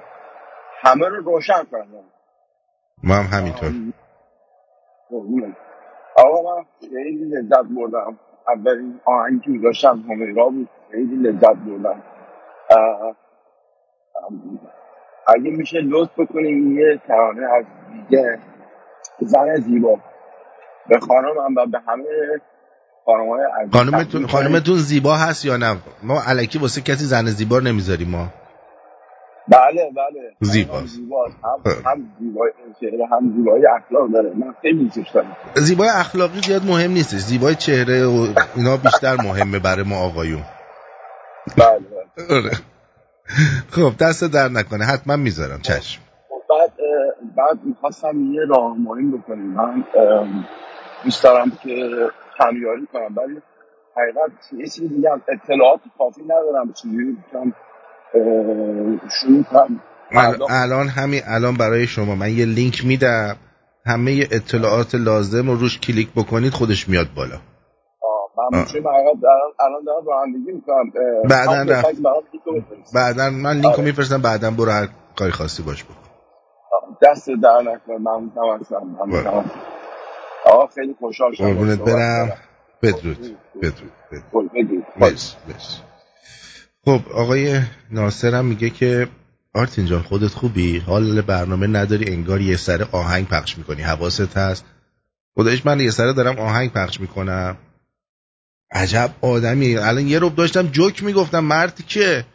همه 0.82 1.08
رو 1.08 1.16
روشن 1.16 1.64
کنن 1.72 2.04
ما 3.04 3.16
هم 3.16 3.40
همینطور. 3.40 3.72
قربونت. 5.10 5.56
آقا 6.16 6.56
من 6.56 6.66
خیلی 6.80 7.26
لذت 7.26 7.66
بردم. 7.78 8.20
اولین 8.48 9.00
آهنگی 9.06 9.58
که 9.58 9.64
داشتم 9.64 10.00
همیرا 10.10 10.46
بود. 10.46 10.70
خیلی 10.92 11.16
لذت 11.16 11.56
بردم. 11.56 12.04
اه، 12.70 13.16
ام، 14.30 14.60
اگه 15.28 15.52
میشه 15.52 15.78
لطف 15.78 16.12
بکنیم 16.20 16.80
یه 16.80 17.02
ترانه 17.08 17.42
از 17.58 17.66
دیگه 17.94 18.40
زن 19.20 19.56
زیبا. 19.56 20.00
به 20.90 21.00
خانمم 21.00 21.56
و 21.58 21.66
به 21.66 21.80
همه 21.88 22.06
خانمهای 23.06 23.42
عزیز 23.62 23.74
خانمتون 23.74 24.28
خانمتون 24.28 24.76
زیبا 24.76 25.16
هست 25.16 25.46
یا 25.46 25.58
نه؟ 25.58 25.78
ما 26.04 26.22
علکی 26.28 26.60
واسه 26.60 26.82
کسی 26.82 27.06
زن 27.06 27.26
زیبا 27.26 27.60
نمی‌ذاریم 27.60 28.10
ما. 28.10 28.28
بله 29.48 29.92
بله. 29.96 30.34
زیباست. 30.40 31.00
هم 31.44 31.72
هم 31.86 32.10
زیبای 32.20 32.52
چهره 32.82 33.06
هم 33.12 33.34
زیبایی 33.38 33.64
اخلاق 33.66 34.12
داره. 34.12 34.32
من 34.36 34.56
خیلی 34.62 34.84
دوستش 34.84 35.10
دارم. 35.10 35.38
زیبای 35.56 35.90
اخلاقی 35.90 36.42
زیاد 36.42 36.66
مهم 36.66 36.92
نیستش. 36.92 37.20
زیبای 37.20 37.56
چهره 37.56 38.06
و 38.06 38.28
اینا 38.56 38.78
بیشتر 38.78 39.16
مهمه 39.16 39.60
برای 39.60 39.84
ما 39.84 40.00
آقایون. 40.00 40.44
بله 41.58 41.80
بله. 41.80 42.38
آره. 42.38 42.52
خب 43.72 43.94
دست 44.00 44.24
در 44.24 44.50
نکنه. 44.50 44.86
حتما 44.86 45.16
می‌ذارم. 45.16 45.62
چشم. 45.62 46.02
بعد 46.50 46.72
بعد 47.36 47.60
می‌خواستم 47.64 48.34
یه 48.34 48.42
راهنمایی 48.50 49.06
بکنیم. 49.06 49.46
من 49.46 49.84
دوست 51.04 51.24
دارم 51.24 51.52
که 51.64 51.90
همیاری 52.40 52.88
کنم 52.94 53.16
ولی 53.18 53.42
حقیقت 53.98 54.32
یه 54.58 54.68
چیزی 54.68 54.88
دیگه 54.88 55.12
هم 55.12 55.22
اطلاعات 55.28 55.80
کافی 55.98 56.22
ندارم 56.24 56.74
چجوری 56.74 57.12
بکنم 57.12 57.54
شروع 59.22 59.44
کنم. 59.44 59.82
الان 60.50 60.88
همین 60.88 61.22
الان 61.26 61.54
برای 61.54 61.88
شما. 61.88 62.16
من 62.16 62.32
یه 62.32 62.46
لینک 62.46 62.86
میدم. 62.86 63.36
همه 63.86 64.28
اطلاعات 64.32 64.96
لازم 64.96 65.50
رو 65.50 65.56
روش 65.56 65.80
کلیک 65.80 66.10
بکنید 66.16 66.54
خودش 66.54 66.90
میاد 66.90 67.08
بالا. 67.16 67.40
من 68.52 68.66
الان 69.60 69.84
دارم 69.86 70.08
رانندگی 70.08 70.52
می‌کنم 70.52 70.92
بعداً 71.30 71.74
رفت. 71.74 72.02
بعدا 72.94 73.30
من 73.30 73.54
لینک 73.54 73.66
رو 73.66 73.72
آره. 73.72 73.84
میفرستم 73.84 74.22
بعدا 74.22 74.52
برو 74.52 74.72
هر 74.72 74.88
کاری 75.16 75.32
خواستی 75.32 75.64
باش 75.64 75.84
بکن. 75.84 75.96
دست 77.02 77.30
در 77.30 77.62
نکنه. 77.62 77.98
ممنونم 77.98 78.60
هستم. 78.62 79.52
آقا 80.46 80.68
خیلی 80.68 80.96
خوشحال 81.00 81.34
شدم 81.34 81.46
قربونت 81.46 81.80
برم. 81.80 82.32
بدرود 82.82 83.38
بدرود 83.62 83.92
بدرود. 84.12 84.24
خب، 84.32 84.44
بگید. 84.56 84.84
مرسی 84.98 85.36
مرسی. 85.48 85.82
خب 86.86 87.00
آقای 87.14 87.62
ناصرم 87.92 88.46
میگه 88.46 88.70
که 88.70 89.08
آرتین 89.56 89.86
جان 89.86 90.02
خودت 90.02 90.28
خوبی؟ 90.28 90.80
حال 90.80 91.22
برنامه 91.22 91.68
نداری 91.68 92.14
انگار 92.14 92.42
یه 92.42 92.58
سر 92.58 92.88
آهنگ 92.92 93.28
پخش 93.28 93.58
می‌کنی. 93.58 93.82
حواست 93.82 94.38
هست. 94.38 94.66
خدایش 95.36 95.66
من 95.66 95.80
یه 95.80 95.92
سره 95.92 96.14
دارم 96.14 96.40
آهنگ 96.40 96.74
پخش 96.74 97.02
می‌کنم. 97.02 97.58
عجب 98.76 99.16
آدمی. 99.22 99.78
الان 99.78 100.08
یه 100.08 100.20
روب 100.20 100.36
داشتم 100.36 100.68
جوک 100.68 101.04
می‌گفتم 101.04 101.40
مردی 101.40 101.84
که 101.84 102.26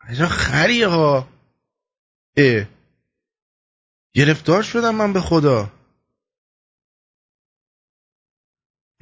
عجب 0.00 0.26
خریه 0.26 0.88
ها. 0.88 1.28
اه. 2.36 2.66
گرفتار 4.14 4.62
شدم 4.62 4.94
من 4.94 5.12
به 5.12 5.20
خدا. 5.20 5.70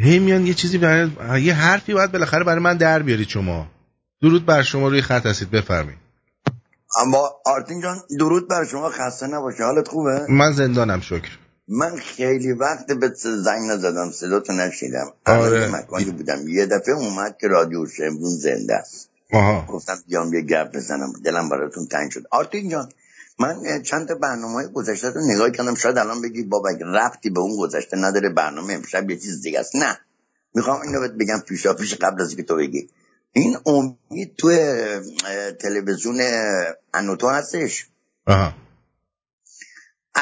هی 0.01 0.19
میان 0.19 0.47
یه 0.47 0.55
چیزی 0.55 0.79
برای 0.79 1.43
یه 1.43 1.55
حرفی 1.55 1.95
باید 1.95 2.13
بالاخره 2.13 2.45
برای 2.45 2.61
من 2.61 2.77
در 2.77 3.03
بیارید 3.03 3.29
شما. 3.29 3.67
درود 4.23 4.47
بر 4.47 4.63
شما 4.63 4.89
روی 4.89 5.03
خط 5.03 5.27
هستید 5.27 5.51
بفرمایید. 5.51 5.99
اما 6.97 7.31
آرتین 7.47 7.81
جان 7.83 7.97
درود 8.19 8.49
بر 8.49 8.65
شما 8.65 8.91
خسته 8.91 9.27
نباشه 9.27 9.65
حالت 9.65 9.89
خوبه؟ 9.89 10.27
من 10.29 10.53
زندانم 10.53 11.01
شکر. 11.01 11.39
من 11.69 11.97
خیلی 11.97 12.53
وقت 12.53 12.93
به 12.93 13.13
زنگ 13.17 13.71
نزدم 13.71 14.11
صداتو 14.11 14.53
نشیدم. 14.53 15.13
الان 15.27 15.47
آره. 15.47 15.69
مکانی 15.69 16.05
بودم. 16.05 16.49
یه 16.49 16.67
دفعه 16.67 16.95
اومد 16.95 17.37
که 17.41 17.49
رادیو 17.49 17.87
شمرون 17.87 18.31
زنده 18.31 18.75
است. 18.75 19.09
آها. 19.33 19.67
گفتم 19.67 19.99
بیام 20.09 20.35
یه 20.35 20.41
گپ 20.41 20.77
بزنم. 20.77 21.13
دلم 21.25 21.49
براتون 21.49 21.87
تنگ 21.87 22.11
شد. 22.11 22.25
آرتین 22.31 22.69
جان 22.69 22.93
من 23.39 23.83
چند 23.83 24.09
تا 24.09 24.15
برنامه 24.15 24.67
گذشته 24.67 25.11
رو 25.11 25.21
نگاه 25.27 25.51
کردم. 25.51 25.75
شاید 25.75 25.99
الان 25.99 26.23
بگی 26.23 26.43
بابا 26.43 26.71
ربطی 26.71 27.31
به 27.31 27.41
اون 27.41 27.57
گذشته 27.57 27.97
نداره 27.97 28.29
برنامه 28.29 28.75
امشب 28.75 29.11
یه 29.11 29.17
چیز 29.17 29.43
دیگه 29.43 29.61
است. 29.61 29.77
نه. 29.77 29.99
می‌خوام 30.55 30.81
اینو 30.81 31.01
بهت 31.01 31.13
بگم 31.13 31.43
پیشا 31.49 31.75
پیش 31.75 31.95
قبل 31.95 32.23
از 32.23 32.37
که 32.37 32.43
تو 32.43 32.57
بگی. 32.57 32.89
این 33.33 33.57
امید 33.67 34.37
تو 34.37 34.49
تلویزیون 35.61 36.21
انوتو 36.95 37.29
هستش. 37.29 37.87
آها. 38.27 38.53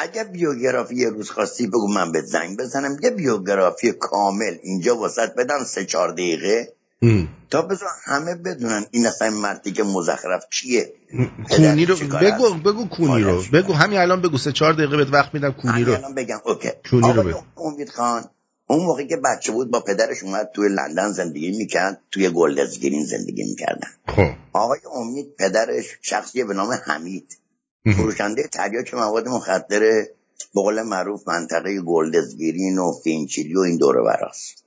اگه 0.01 0.23
بیوگرافی 0.23 0.95
یه 0.95 1.09
روز 1.09 1.29
خواستی 1.29 1.67
بگو 1.67 1.87
من 1.87 2.11
به 2.11 2.21
زنگ 2.21 2.57
بزنم 2.57 2.97
یه 3.03 3.09
بیوگرافی 3.09 3.91
کامل 3.91 4.57
اینجا 4.63 4.97
وسط 4.97 5.33
بدم 5.35 5.63
سه 5.63 5.85
چهار 5.85 6.11
دقیقه. 6.11 6.73
ام. 7.01 7.27
تا 7.49 7.61
بذار 7.61 7.89
همه 8.03 8.35
بدونن 8.35 8.85
این 8.91 9.07
اصلا 9.07 9.29
مردی 9.29 9.71
که 9.71 9.83
مزخرف 9.83 10.43
کیه. 10.51 10.93
کونی 11.49 11.85
رو 11.85 11.95
بگو؟ 11.95 12.53
بگو 12.53 12.87
کونی 12.87 13.23
رو. 13.23 13.43
بگو 13.53 13.73
همین 13.73 13.99
الان 13.99 14.21
بگو 14.21 14.37
سه 14.37 14.51
چهار 14.51 14.73
دقیقه 14.73 14.97
بهت 14.97 15.13
وقت 15.13 15.33
میدم 15.33 15.51
کونی 15.51 15.83
رو. 15.83 15.93
الان 15.93 16.15
بگم 16.15 16.39
OK. 16.45 16.69
کونی 16.89 17.13
رو 17.13 17.23
بگو. 17.23 17.39
امید 17.57 17.89
خان 17.89 18.25
اون 18.67 18.85
موقعی 18.85 19.07
که 19.07 19.17
بچه 19.17 19.51
بود 19.51 19.71
با 19.71 19.79
پدرش 19.79 20.23
اومد 20.23 20.49
توی 20.53 20.69
لندن 20.69 21.11
زندگی 21.11 21.57
می‌کرد 21.57 22.01
توی 22.11 22.29
Golders 22.29 22.79
Green 22.79 23.05
زندگی 23.05 23.43
می‌کردن. 23.43 23.89
خب. 24.07 24.29
آقای 24.53 24.79
امید 24.95 25.35
پدرش 25.39 25.85
شخصی 26.01 26.43
به 26.43 26.53
نام 26.53 26.73
حمید. 26.85 27.37
فروشنده 27.93 28.43
تریاک 28.43 28.93
مواد 28.93 29.27
مخدر 29.27 29.79
به 29.79 30.61
قول 30.61 30.81
معروف 30.81 31.27
منطقه 31.27 31.81
Golders 31.81 32.37
Green 32.37 32.77
و 32.77 32.91
Finchley 33.03 33.55
و 33.55 33.59
این 33.59 33.77
دور 33.77 33.95
و 33.95 34.01
براست. 34.01 34.63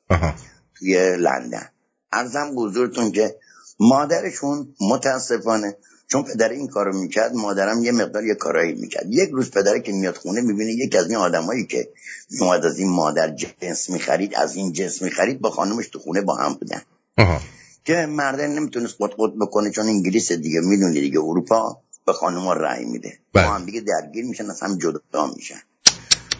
توی 0.78 1.16
لندن. 1.16 1.68
عرضم 2.12 2.54
بزرگتون 2.54 3.12
که 3.12 3.36
مادرشون 3.80 4.74
متاسفانه 4.80 5.76
چون 6.08 6.22
پدر 6.22 6.48
این 6.48 6.68
کارو 6.68 6.98
می‌کرد 6.98 7.34
مادرم 7.34 7.84
یه 7.84 7.92
مقدار 7.92 8.24
یه 8.24 8.34
کارایی 8.34 8.74
می‌کرد. 8.74 9.06
یک 9.08 9.30
روز 9.30 9.50
پدره 9.50 9.80
که 9.80 9.92
میاد 9.92 10.16
خونه 10.16 10.40
می‌بینه 10.40 10.72
یک 10.72 10.96
از 10.96 11.06
این 11.08 11.16
آدمایی 11.16 11.66
که 11.66 11.88
میومد 12.30 12.64
از 12.64 12.78
این 12.78 12.88
مادر 12.88 13.30
جنس 13.30 13.90
می‌خرید 13.90 14.34
از 14.34 14.56
این 14.56 14.72
جنس 14.72 15.02
می‌خرید 15.02 15.40
با 15.40 15.50
خانومش 15.50 15.88
تو 15.88 15.98
خونه 15.98 16.20
با 16.20 16.34
هم 16.34 16.54
بودن. 16.54 16.82
آها. 17.18 17.40
که 17.84 18.06
مرده 18.06 18.46
نمی‌تونست 18.46 18.94
قط 19.00 19.10
قط 19.10 19.30
بکنه 19.40 19.70
چون 19.70 19.86
انگلیس 19.86 20.32
دیگه 20.32 20.60
می‌دونی 20.60 21.00
دیگه 21.00 21.18
اروپا. 21.18 21.82
به 22.10 22.14
خانم 22.14 22.48
رأی 22.48 22.84
میده. 22.84 23.18
با 23.32 23.40
بله. 23.40 23.50
هم 23.50 23.64
دیگه 23.64 23.80
درگیر 23.80 24.24
میشن 24.24 24.50
از 24.50 24.60
هم 24.60 24.78
جدا 24.78 25.26
میشن. 25.36 25.62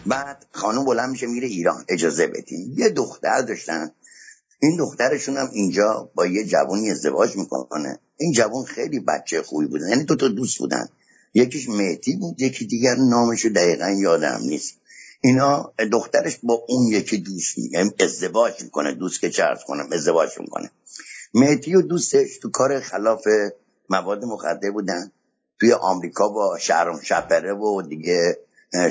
بعد 0.05 0.45
خانم 0.51 0.85
بلند 0.85 1.09
میشه 1.09 1.27
میره 1.27 1.47
ایران. 1.47 1.85
اجازه 1.89 2.27
بدین. 2.27 2.73
یه 2.77 2.89
دختر 2.89 3.41
داشتن. 3.41 3.91
این 4.61 4.77
دخترشون 4.77 5.37
هم 5.37 5.49
اینجا 5.53 6.11
با 6.15 6.25
یه 6.25 6.45
جوانی 6.45 6.91
ازدواج 6.91 7.35
می‌کنه. 7.35 7.99
این 8.17 8.31
جوان 8.31 8.63
خیلی 8.65 8.99
بچه 8.99 9.41
خوبی 9.41 9.65
بودن 9.65 9.89
یعنی 9.89 10.03
دو 10.03 10.15
تا 10.15 10.27
دوست 10.27 10.57
بودن. 10.59 10.89
یکیش 11.33 11.69
مهدی 11.69 12.15
بود 12.15 12.41
یکی 12.41 12.65
دیگر 12.65 12.95
نامشو 12.95 13.49
دقیقا 13.49 13.89
یادم 13.89 14.39
نیست. 14.41 14.73
اینا 15.21 15.73
دخترش 15.91 16.37
با 16.43 16.53
اون 16.67 16.87
یکی 16.87 17.17
دوست 17.17 17.57
می- 17.57 17.69
یعنی 17.71 17.91
ازدواج 17.99 18.63
می‌کنه. 18.63 18.93
دوست 18.93 19.21
که 19.21 19.43
عرض 19.43 19.63
کنم 19.67 19.89
ازدواج 19.91 20.29
می‌کنه. 20.39 20.71
مهدی 21.33 21.75
و 21.75 21.81
دوستش 21.81 22.37
تو 22.41 22.49
کار 22.49 22.79
خلاف 22.79 23.23
مواد 23.89 24.25
مخدر 24.25 24.71
بودن. 24.71 25.11
توی 25.61 25.73
آمریکا 25.73 26.29
با 26.29 26.57
شهرام 26.57 27.01
شپره 27.01 27.53
و 27.53 27.81
دیگه 27.81 28.37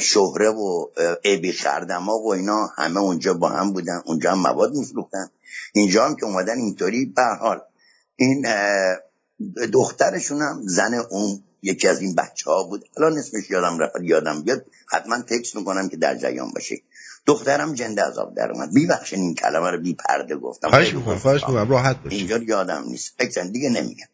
شهره 0.00 0.48
و 0.48 0.86
ابی 1.24 1.52
خردما 1.52 2.18
و 2.18 2.32
اینا 2.32 2.66
همه 2.76 3.00
اونجا 3.00 3.34
با 3.34 3.48
هم 3.48 3.72
بودن 3.72 4.02
اونجا 4.04 4.32
هم 4.32 4.38
مواد 4.38 4.74
میفروختن. 4.74 5.30
اینجا 5.72 6.06
هم 6.06 6.16
که 6.16 6.24
اومدن 6.24 6.58
اینطوری 6.58 7.06
به 7.06 7.22
حال 7.22 7.60
این 8.16 8.46
دخترشون 9.72 10.42
هم 10.42 10.62
زن 10.64 10.94
اون 10.94 11.42
یکی 11.62 11.88
از 11.88 12.00
این 12.00 12.14
بچه 12.14 12.50
ها 12.50 12.62
بود. 12.62 12.84
الان 12.96 13.18
اسمش 13.18 13.50
یادم 13.50 13.78
رفت 13.78 13.94
یادم 14.02 14.42
بیاد. 14.42 14.64
حتما 14.86 15.22
تکس 15.22 15.56
می‌کنم 15.56 15.88
که 15.88 15.96
در 15.96 16.14
جریان 16.14 16.50
باشه. 16.50 16.76
دخترم 17.26 17.74
جنده 17.74 18.06
از 18.06 18.18
آب 18.18 18.34
در 18.34 18.52
اومد. 18.52 18.70
ببخشید 18.74 19.18
این 19.18 19.34
کلمه 19.34 19.70
رو 19.70 19.78
بی 19.78 19.94
پرده 19.94 20.36
گفتم. 20.36 20.68
خواهش 20.68 20.94
می‌کنم 20.94 21.14
عذرخواهم. 21.14 21.18
خواهش 21.18 21.42
می‌کنم 21.48 21.70
راحت 21.70 22.02
باش 22.02 22.12
اینجا 22.12 22.38
یادم 22.38 22.84
نیست. 22.86 23.14
اکسن 23.18 23.50
دیگه 23.50 23.70
نمیگم. 23.70 24.06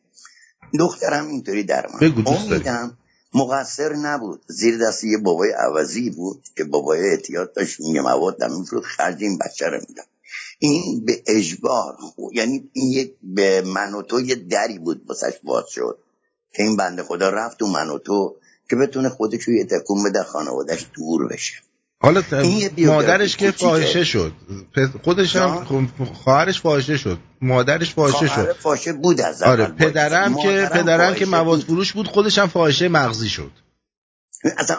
دخترم 0.78 1.28
اینطوری 1.28 1.62
در 1.62 1.86
اومد 1.86 2.00
بگو 2.00 2.30
امیدم 2.30 2.98
مقصر 3.34 3.92
نبود. 3.92 4.42
زیر 4.46 4.78
دست 4.78 5.04
یه 5.04 5.18
بابای 5.18 5.50
عوضی 5.50 6.10
بود 6.10 6.42
که 6.56 6.64
بابای 6.64 7.10
احتیاط 7.10 7.52
داشت. 7.52 7.80
میگه 7.80 8.00
مواد 8.00 8.38
در 8.38 8.48
میفروخت 8.48 8.86
خرج 8.86 9.22
این 9.22 9.38
بچه 9.38 9.66
رو 9.66 9.80
میدم 9.88 10.04
این 10.58 11.04
به 11.04 11.22
اجبار 11.26 11.96
یعنی 12.32 12.70
این 12.72 12.92
یک 12.92 13.14
به 13.22 13.62
من 13.62 13.94
و 13.94 14.02
تو 14.02 14.20
یه 14.20 14.34
دری 14.34 14.78
بود 14.78 15.02
واسش 15.08 15.32
باز 15.44 15.64
شد. 15.68 15.98
که 16.54 16.62
این 16.62 16.76
بنده 16.76 17.02
خدا 17.02 17.30
رفت 17.30 17.58
تو 17.58 17.66
من 17.66 17.88
و 17.88 17.98
تو 17.98 18.36
که 18.70 18.76
بتونه 18.76 19.08
خودش 19.08 19.42
رو 19.42 19.54
یه 19.54 19.64
تکون 19.64 20.04
بده 20.04 20.22
خانوادش 20.22 20.86
دور 20.94 21.28
بشه. 21.28 21.54
حالا 22.00 22.22
مادرش 22.78 23.36
که. 23.36 23.50
فاحشه 23.50 24.04
شد. 24.04 24.32
خودش 25.04 25.36
هم 25.36 25.88
خواهرش 26.24 26.60
فاحشه 26.60 26.96
شد. 26.96 27.18
مادرش 27.40 27.94
فاحشه 27.94 28.26
شد. 28.26 28.52
فاشه 28.52 28.92
بود 28.92 29.20
از 29.20 29.42
آره. 29.42 29.66
پدرم 29.66 30.34
که 30.34 30.68
پدرم 30.72 31.14
که 31.14 31.24
فاحشه 31.24 31.44
مواد. 31.44 31.60
فروش 31.60 31.92
بود 31.92 32.08
خودش 32.08 32.38
هم 32.38 32.48
فاحشه 32.48 32.88
مغزی 32.88 33.28
شد. 33.28 33.50
اصلا 34.58 34.76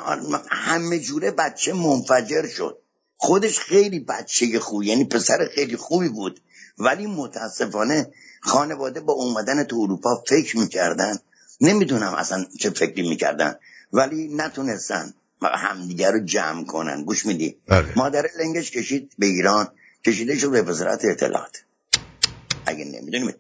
همه 0.50 1.00
جوره 1.00 1.32
بچه 1.32 1.74
منفجر 1.74 2.48
شد. 2.48 2.78
خودش 3.18 3.60
خیلی 3.60 4.00
بچه 4.00 4.60
خوبی 4.60 4.88
یعنی 4.88 5.06
پسر 5.06 5.48
خیلی 5.56 5.78
خوبی 5.78 6.10
بود. 6.10 6.42
ولی 6.78 7.08
متاسفانه 7.08 8.12
خانواده 8.42 9.00
با 9.00 9.14
اومدن 9.14 9.64
تو 9.64 9.76
اروپا 9.82 10.24
فکر 10.28 10.58
می‌کردن. 10.58 11.18
نمی‌دونم 11.62 12.14
اصلا 12.14 12.46
چه 12.60 12.70
فکری 12.70 13.10
می‌کردن. 13.10 13.56
ولی 13.94 14.28
نتونستن. 14.36 15.14
همدیگر 15.42 16.12
رو 16.12 16.20
جمع 16.20 16.66
کنن. 16.66 17.04
گوش 17.04 17.26
میدی؟ 17.26 17.58
آره. 17.70 17.94
مادر 17.96 18.30
لنگش 18.40 18.72
کشید 18.72 19.12
به 19.20 19.26
ایران 19.26 19.68
کشیده 20.06 20.38
شد 20.38 20.52
به 20.52 20.62
وزارت 20.62 21.06
اطلاعات. 21.06 21.58
اگه 22.66 22.86
نمی‌دونیم 22.86 23.36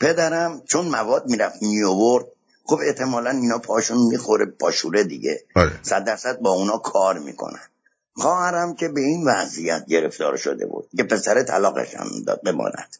پدرم 0.00 0.62
چون 0.66 0.86
مواد 0.86 1.26
می‌رفت 1.26 1.62
میورد 1.62 2.24
خب 2.64 2.80
احتمالا 2.82 3.30
اینا 3.30 3.58
پاشون 3.58 3.98
می‌خوره 3.98 4.46
پاشوره 4.46 5.04
دیگه. 5.04 5.44
آره 5.54 5.80
صد 5.82 6.04
درصد 6.04 6.38
با 6.38 6.50
اونا 6.50 6.78
کار 6.78 7.18
می‌کنن. 7.18 7.60
خواهرم 8.14 8.74
که 8.74 8.88
به 8.88 9.00
این 9.00 9.24
وضعیت 9.24 9.86
گرفتار 9.86 10.36
شده 10.36 10.66
بود. 10.66 10.88
که 10.96 11.02
پسر 11.02 11.42
طلاقش 11.42 11.94
هم 11.94 12.08
داد 12.26 12.42
بماند. 12.42 12.96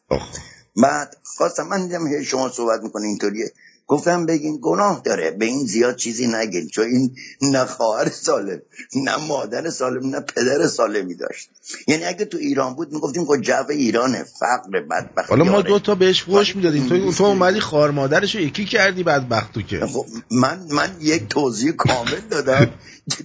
بعد 0.76 1.16
خواستم 1.22 1.66
من 1.66 1.86
دیدم 1.86 2.22
شما 2.22 2.49
صحبت 2.49 2.80
می‌کنه 2.82 3.07
اینطوریه. 3.07 3.53
گفتم 3.87 4.26
بگین 4.26 4.59
گناه 4.62 5.03
داره. 5.05 5.30
به 5.30 5.45
این 5.45 5.66
زیاد 5.66 5.97
چیزی 5.97 6.26
نگین 6.26 6.68
چون 6.68 6.84
این 6.84 7.16
نه 7.43 7.64
خواهر 7.64 8.09
سالم 8.09 8.62
نه 8.97 9.16
مادر 9.16 9.70
سالم 9.70 10.07
نه 10.11 10.20
پدر 10.20 10.66
سالمی 10.66 11.14
داشت. 11.14 11.49
یعنی 11.89 12.05
اگه 12.05 12.24
تو 12.24 12.39
ایران 12.39 12.74
بود 12.74 12.93
می‌گفتیم 12.93 13.24
خب 13.24 13.37
جو 13.41 13.64
ایرانه 13.68 14.24
فقر 14.41 14.80
بدبختی 14.80 15.28
حالا 15.30 15.45
ما 15.45 15.57
آره. 15.59 15.68
دو 15.68 15.78
تا 15.78 15.95
بهش 15.95 16.22
فوش 16.22 16.57
می‌دادیم. 16.57 16.89
تو 16.89 17.12
تو 17.12 17.24
اومدی 17.24 17.55
که- 17.55 17.61
خار 17.64 17.91
مادرش 17.91 18.34
رو 18.34 18.41
یکی 18.41 18.64
کردی 18.64 19.03
بدبخت 19.03 19.53
تو 19.53 19.62
که. 19.62 19.87
خب 19.87 20.07
من 20.30 20.59
من 20.70 20.97
یک 21.01 21.28
توضیح 21.28 21.72
کامل 21.72 22.20
دادم. 22.30 22.64
که 22.64 22.72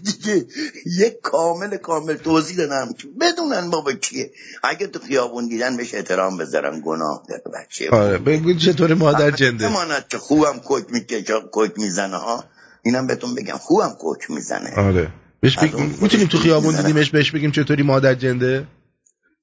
دیگه 0.04 0.46
یک 0.86 1.22
کامل 1.22 1.78
کامل 1.78 2.16
توضیح 2.16 2.58
دادم. 2.58 2.96
بدونن 3.22 3.70
بابا 3.70 3.94
کیه. 3.94 4.32
اگه 4.64 4.88
تو 4.88 5.00
خیابون 5.00 5.48
دیدن 5.48 5.78
بهش 5.78 5.94
احترام 5.94 6.38
بذارن 6.38 6.82
گناه 6.86 7.24
داره 7.30 7.44
بچه 7.54 7.90
آره 7.90 8.18
بگو 8.18 8.54
چطور 8.54 8.94
مادر 8.94 9.32
جنده. 9.32 9.68
بماند 9.68 10.08
که 10.08 10.18
خوبم 10.18 10.60
کوک 10.60 10.86
می‌کشه 10.90 11.34
کوک 11.52 11.72
می‌زنه 11.78 12.18
ها. 12.18 12.44
اینم 12.84 13.08
بهتون 13.08 13.36
بگم. 13.36 13.58
خوبم 13.58 13.96
کوک 14.00 14.32
می‌زنه. 14.32 14.76
آره. 14.76 15.12
بهش 15.40 15.58
بگیم 15.58 15.98
می‌تونیم 16.02 16.28
تو 16.28 16.38
خیابون. 16.38 16.76
دیدیمش 16.76 17.10
بهش 17.10 17.32
بگیم 17.32 17.52
چطوری 17.52 17.84
مادر 17.84 18.14
جنده؟ 18.14 18.68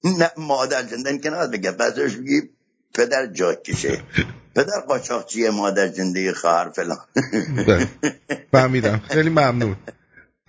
نه 0.05 0.31
مادر 0.37 0.83
جندن 0.83 1.19
که 1.19 1.31
نباید 1.31 1.51
بگم. 1.51 1.71
بعدش 1.71 2.15
بگی 2.15 2.41
پدر 2.95 3.27
جاک 3.27 3.63
کشه 3.63 4.03
پدر 4.55 4.81
قاچاقچیه 4.89 5.51
مادر 5.51 5.89
جنده 5.89 6.33
خواهر 6.33 6.71
فلان. 6.71 6.99
بله. 7.67 7.89
فهمیدم. 8.53 9.01
خیلی 9.09 9.31
ممنون. 9.31 9.77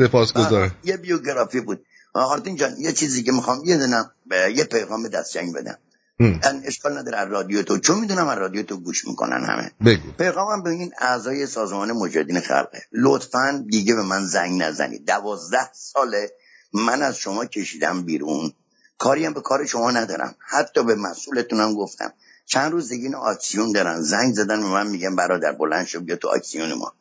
سپاسگزارم. 0.02 0.76
یه 0.84 0.98
بیوگرافی 0.98 1.62
بود. 1.62 1.86
آرتین 2.14 2.56
جان 2.56 2.76
یه 2.78 2.94
چیزی 2.94 3.24
که 3.24 3.32
می‌خوام 3.32 3.66
یه 3.66 3.78
دونم 3.78 4.12
به 4.26 4.54
یه 4.56 4.64
پیغام 4.64 5.08
دستجنگ 5.08 5.54
بدم. 5.54 5.78
من 6.20 6.62
اشکال 6.66 6.98
نداره 6.98 7.18
از 7.18 7.28
رادیو 7.32 7.64
تو. 7.64 7.78
چون 7.78 8.00
می‌دونم 8.00 8.28
از 8.28 8.38
رادیو 8.38 8.64
تو 8.64 8.78
گوش 8.78 9.08
می‌کنن 9.08 9.46
همه. 9.46 9.72
بگو. 9.86 10.12
پیغامم 10.12 10.64
به 10.64 10.70
این 10.70 10.92
اعضای 11.00 11.48
سازمان 11.48 11.92
مجاهدین 11.92 12.40
خلقه. 12.40 12.84
لطفا 12.92 13.66
دیگه 13.70 13.96
به 13.96 14.04
من 14.04 14.26
زنگ 14.26 14.62
نزنید. 14.62 15.08
دوازده 15.08 15.70
ساله 15.74 16.32
من 16.74 17.02
از 17.04 17.18
شما 17.18 17.46
کشیدم 17.46 18.04
بیرون. 18.04 18.54
کاری 18.98 19.26
هم 19.26 19.34
به 19.34 19.42
کار 19.42 19.66
شما 19.66 19.92
ندارم. 19.92 20.36
حتی 20.40 20.84
به 20.84 20.96
مسئولتونم 20.96 21.74
گفتم. 21.74 22.14
چند 22.46 22.72
روز 22.72 22.90
دیگه 22.90 23.04
این 23.04 23.16
آکسیون 23.16 23.72
دارن. 23.72 24.02
زنگ 24.02 24.34
زدن 24.34 24.62
به 24.62 24.68
من 24.68 24.88
میگن 24.88 25.16
برادر 25.16 25.52
بلند 25.52 25.88
شو 25.88 26.00
بیا 26.00 26.16
تو 26.16 26.28
آکسیون 26.28 26.74
ما. 26.74 26.94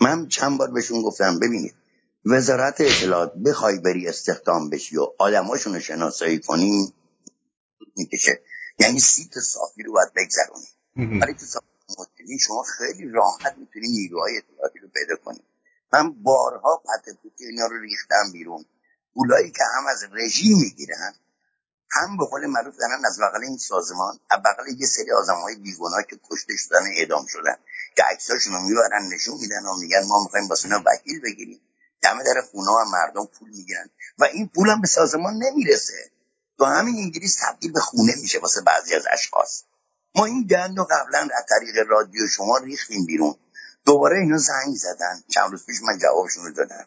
من 0.00 0.28
چند 0.28 0.58
بار 0.58 0.70
بهشون 0.70 1.02
گفتم 1.02 1.38
ببینید. 1.38 1.74
وزارت 2.30 2.80
اطلاعات 2.80 3.32
بخوای 3.34 3.78
بری 3.78 4.08
استخدام 4.08 4.70
بشی 4.70 4.96
و 4.96 5.06
آدماشون 5.18 5.74
رو 5.74 5.80
شناسایی 5.80 6.40
کنی 6.40 6.94
می‌کشه. 7.96 8.42
یعنی 8.78 9.00
سیت 9.00 9.38
صافی 9.38 9.82
رو 9.82 9.92
باید 9.92 10.12
بگذرونی. 10.16 11.20
ولی 11.20 11.34
تو 11.34 11.60
مدیرین 11.98 12.38
شما 12.38 12.62
خیلی 12.62 13.08
راحت 13.10 13.56
می‌تونی 13.58 13.88
نیروهای 13.88 14.36
اطلاعاتی 14.36 14.78
رو 14.78 14.88
پیدا 14.88 15.16
کنی. 15.24 15.42
من 15.92 16.22
بارها 16.22 16.82
پته 16.84 17.12
پوتی 17.22 17.44
اینا 17.44 17.66
رو 17.66 17.80
ریختم 17.80 18.32
بیرون. 18.32 18.64
پولایی 19.14 19.50
که 19.50 19.64
هم 19.76 19.86
از 19.86 20.04
رژیم 20.12 20.58
می‌گیرن 20.58 21.14
هم 21.90 22.16
به 22.16 22.24
قول 22.24 22.46
معروف 22.46 22.76
دارن 22.76 23.04
از 23.06 23.18
بغل 23.20 23.44
این 23.44 23.58
سازمان 23.58 24.18
از 24.30 24.38
بغل 24.38 24.68
یه 24.80 24.86
سری 24.86 25.12
آدم 25.12 25.40
های 25.40 25.56
بیگناه 25.56 26.02
که 26.10 26.20
کشته 26.30 26.56
شدن 26.56 26.82
اعدام 26.96 27.26
شدن 27.26 27.56
که 27.96 28.02
عکساشون 28.02 28.52
رو 28.52 28.60
می‌برن 28.60 29.08
نشون 29.14 29.38
میدن 29.40 29.66
و 29.66 29.76
میگن 29.76 30.06
ما 30.08 30.22
می‌خوایم 30.22 30.48
واسه 30.48 30.64
اینا 30.68 30.82
وکیل 30.86 31.20
بگیریم. 31.20 31.60
دم 32.06 32.22
در 32.22 32.40
خونه 32.50 32.70
و 32.70 32.84
مردم 32.84 33.26
پول 33.26 33.50
می‌گیرن 33.50 33.90
و 34.18 34.24
این 34.24 34.48
پول 34.54 34.68
هم 34.68 34.80
به 34.80 34.86
سازمان 34.86 35.34
نمی‌رسه. 35.34 36.10
تو 36.58 36.64
همین 36.64 36.96
انگلیس 36.96 37.36
تبدیل 37.40 37.72
به 37.72 37.80
خونه 37.80 38.14
میشه 38.22 38.38
واسه 38.38 38.60
بعضی 38.60 38.94
از 38.94 39.06
اشخاص. 39.10 39.62
ما 40.14 40.24
این 40.24 40.46
گند 40.46 40.78
و 40.78 40.84
قبلا 40.84 41.20
از 41.20 41.44
طریق 41.48 41.86
رادیو 41.88 42.28
شما 42.28 42.58
ریختیم 42.58 43.06
بیرون. 43.06 43.34
دوباره 43.84 44.18
اینا 44.18 44.38
زنگ 44.38 44.74
زدن. 44.74 45.22
چند 45.28 45.50
روز 45.50 45.66
پیش 45.66 45.82
من 45.82 45.98
جوابشون 45.98 46.44
رو 46.44 46.52
دادم 46.52 46.86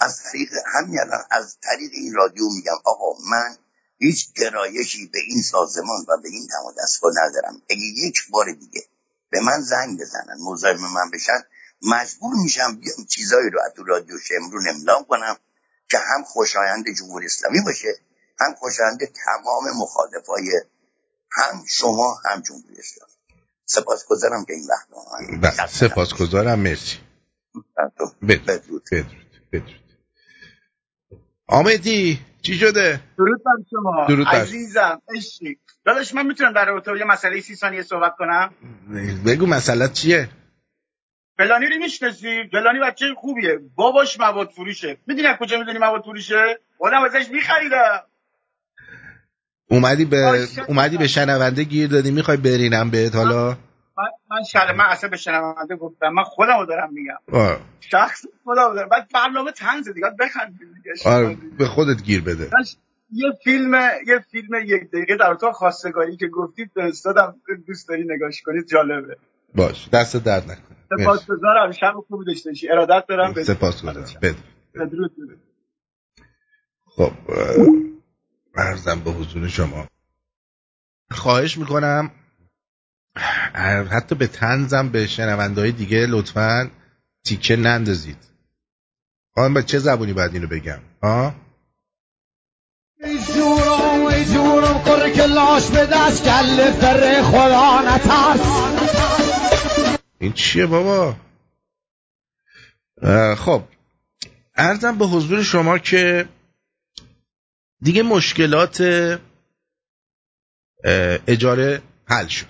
از 0.00 0.22
طریق 0.22 0.52
همین 0.66 1.00
الان 1.00 1.24
از 1.30 1.56
طریق 1.62 1.90
این 1.94 2.14
رادیو 2.14 2.44
میگم 2.48 2.76
آقا 2.84 3.18
من 3.30 3.56
هیچ 3.98 4.32
گرایشی 4.32 5.06
به 5.06 5.18
این 5.28 5.42
سازمان 5.42 6.00
و 6.08 6.16
به 6.22 6.28
این 6.28 6.46
دم 6.46 6.64
و 6.66 6.72
دستگاه 6.82 7.12
ندارم. 7.22 7.62
اگه 7.70 7.82
یک 7.82 8.30
بار 8.30 8.52
دیگه 8.52 8.84
به 9.30 9.40
من 9.40 9.60
زنگ 9.60 10.00
بزنن 10.00 10.36
مزاحم 10.40 10.92
من 10.94 11.10
بشن 11.10 11.42
مجبور 11.82 12.34
میشم 12.42 12.76
بیام 12.76 13.06
چیزایی 13.08 13.50
رو 13.50 13.60
از 13.66 13.72
تو 13.76 13.84
رادیو 13.84 14.18
شمرون 14.18 14.68
امضا 14.68 15.06
کنم 15.08 15.36
که 15.90 15.98
هم 15.98 16.24
خوشایند 16.24 16.84
جمهوری 16.98 17.26
اسلامی 17.26 17.60
باشه 17.60 17.88
هم 18.40 18.54
خوشایند 18.54 18.98
تمام 18.98 19.64
مخالفای 19.82 20.50
هم 21.32 21.64
شما 21.68 22.18
هم 22.30 22.40
جمهوری 22.40 22.76
اسلامی. 22.78 23.12
سپاسگزارم 23.64 24.44
که 24.44 24.52
این 24.52 24.66
وقت 24.68 24.88
رو 24.90 24.98
من 25.42 25.66
سپاسگزارم 25.66 26.58
مرسی. 26.60 26.98
بدرود. 28.28 28.44
بدرود. 28.48 28.88
بدرود. 29.52 29.80
آمدی. 31.46 32.20
چی 32.42 32.54
شده؟ 32.54 33.00
درود 33.18 33.44
بر 33.44 33.52
شما. 33.70 34.06
درود 34.08 34.26
بر- 34.26 34.32
عزیزم 34.32 35.02
عشقی. 35.16 35.58
داداش 35.86 36.14
من 36.14 36.26
می‌تونم 36.26 36.52
در 36.52 36.64
رابطه 36.66 36.98
یه 36.98 37.04
مسئله 37.04 37.40
سی 37.40 37.56
ثانیه 37.56 37.82
صحبت 37.82 38.12
کنم؟ 38.18 38.54
بگو 39.26 39.46
مسئله 39.46 39.88
چیه؟ 39.88 40.28
فلانی 41.40 41.66
رو 41.66 41.78
می‌شناسی 41.78 42.48
فلانی 42.52 42.78
بچه 42.78 43.06
خوبیه. 43.16 43.58
باباش 43.74 44.20
مواد 44.20 44.50
فروشه. 44.50 44.96
می‌دونی 45.06 45.26
از 45.26 45.36
کجا 45.36 45.58
می‌دونی 45.58 45.78
مواد 45.78 46.02
فروشه؟ 46.02 46.58
خودم 46.78 47.02
ازش 47.02 47.28
میخریدم. 47.30 48.00
اومدی 49.70 50.04
به 50.04 50.46
اومدی 50.68 50.98
به 50.98 51.06
شنونده 51.06 51.64
گیر 51.64 51.90
دادی 51.90 52.10
می‌خوای 52.10 52.36
برینم 52.36 52.90
بهت 52.90 53.14
حالا؟ 53.14 53.56
من 54.30 54.72
من 54.76 54.84
اصلا 54.84 55.10
به 55.10 55.16
شنونده 55.16 55.76
گفتم. 55.76 56.08
من 56.08 56.22
خودم 56.22 56.58
رو 56.58 56.66
دارم 56.66 56.92
میگم. 56.92 57.18
آه. 57.32 57.60
شخص 57.80 58.24
خودم 58.44 58.74
دارم. 58.74 58.88
بعد 58.88 59.08
برنامه 59.14 59.52
تنز 59.52 59.88
دیگه. 59.88 60.10
دیگه. 60.58 61.10
آره 61.10 61.36
به 61.58 61.66
خودت 61.66 62.02
گیر 62.02 62.22
بده. 62.22 62.50
یه 63.12 63.32
فیلم 63.44 63.74
یه 64.06 64.18
فیلم 64.30 64.54
یک 64.64 64.90
دقیقه 64.90 65.16
در 65.16 65.30
اتاق 65.30 65.54
خواستگاری 65.54 66.16
که 66.16 66.28
گفتید 66.28 66.70
فرستادم. 66.74 67.36
دوست 67.66 67.88
داری 67.88 68.04
نگاش 68.04 68.42
کنید 68.42 68.66
جالبه. 68.66 69.16
باش 69.54 69.88
دست 69.88 70.16
درد 70.16 70.50
نکن 70.50 70.76
مرسی. 70.90 71.04
سپاسگزارم 71.04 71.72
شب 71.72 71.94
خوبی 72.08 72.24
داشته 72.24 72.50
باشی. 72.50 72.70
ارادت 72.70 73.06
دارم. 73.08 73.42
سپاسگزارم 73.42 74.04
بدرود. 74.74 75.12
خب 76.86 77.12
عرضم 78.56 79.00
به 79.00 79.10
حضور 79.10 79.48
شما. 79.48 79.86
خواهش 81.10 81.58
می‌کنم 81.58 82.10
حتی 83.90 84.14
به 84.14 84.26
تنزم 84.26 84.88
به 84.88 85.06
شنونده 85.06 85.60
های 85.60 85.72
دیگه 85.72 86.06
لطفا 86.06 86.70
تیکه 87.24 87.56
نندازید. 87.56 88.16
آن 89.36 89.54
به 89.54 89.62
چه 89.62 89.78
زبونی 89.78 90.12
باید 90.12 90.34
اینو 90.34 90.46
بگم؟ 90.46 90.78
ها 91.02 91.34
جورم 93.34 94.06
ای 94.06 94.24
جورم 94.24 94.82
به 95.72 95.86
دست 95.86 96.24
کل 96.24 96.70
فر 96.70 97.22
خدا 97.22 97.80
نترس. 97.80 98.99
این 100.20 100.32
چیه 100.32 100.66
بابا؟ 100.66 101.16
خب 103.34 103.62
ارزم 104.56 104.98
به 104.98 105.06
حضور 105.06 105.42
شما 105.42 105.78
که 105.78 106.28
دیگه 107.82 108.02
مشکلات 108.02 108.82
اجاره 111.26 111.82
حل 112.04 112.26
شد. 112.26 112.46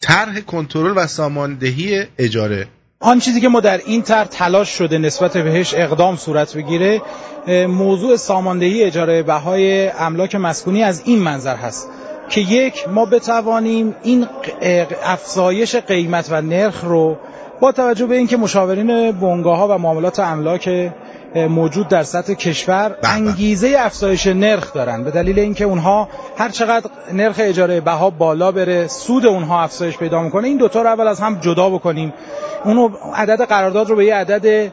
طرح 0.00 0.40
کنترل 0.40 0.92
و 0.96 1.06
ساماندهی 1.06 2.06
اجاره. 2.18 2.68
آن 3.00 3.18
چیزی 3.18 3.40
که 3.40 3.48
ما 3.48 3.60
در 3.60 3.78
این 3.78 4.02
طرح 4.02 4.26
تلاش 4.26 4.68
شده 4.68 4.98
نسبت 4.98 5.36
بهش 5.36 5.74
اقدام 5.74 6.16
صورت 6.16 6.56
بگیره 6.56 7.02
موضوع 7.66 8.16
ساماندهی 8.16 8.84
اجاره 8.84 9.22
بهای 9.22 9.88
املاک 9.88 10.34
مسکونی 10.34 10.82
از 10.82 11.02
این 11.04 11.18
منظر 11.18 11.56
هست. 11.56 11.88
که 12.30 12.40
یک 12.40 12.88
ما 12.88 13.04
بتوانیم 13.04 13.94
این 14.02 14.26
افزایش 15.04 15.76
قیمت 15.76 16.28
و 16.30 16.42
نرخ 16.42 16.84
رو 16.84 17.16
با 17.60 17.72
توجه 17.72 18.06
به 18.06 18.16
اینکه 18.16 18.36
مشاورین 18.36 19.12
بنگاه 19.12 19.58
ها 19.58 19.68
و 19.68 19.78
معاملات 19.78 20.20
املاک 20.20 20.92
موجود 21.34 21.88
در 21.88 22.02
سطح 22.02 22.34
کشور 22.34 22.96
انگیزه 23.02 23.76
افزایش 23.78 24.26
نرخ 24.26 24.72
دارن. 24.72 25.04
به 25.04 25.10
دلیل 25.10 25.38
اینکه 25.38 25.64
اونها 25.64 26.08
هر 26.38 26.48
چقدر 26.48 26.90
نرخ 27.12 27.36
اجاره 27.38 27.80
بها 27.80 28.10
بالا 28.10 28.52
بره 28.52 28.86
سود 28.86 29.26
اونها 29.26 29.62
افزایش 29.62 29.96
پیدا 29.96 30.22
می‌کنه. 30.22 30.48
این 30.48 30.56
دوتا 30.56 30.82
رو 30.82 30.88
اول 30.88 31.08
از 31.08 31.20
هم 31.20 31.40
جدا 31.40 31.70
بکنیم. 31.70 32.12
اونو 32.64 32.88
عدد 33.14 33.42
قرارداد 33.44 33.90
رو 33.90 33.96
به 33.96 34.04
یه 34.04 34.14
عدد 34.14 34.72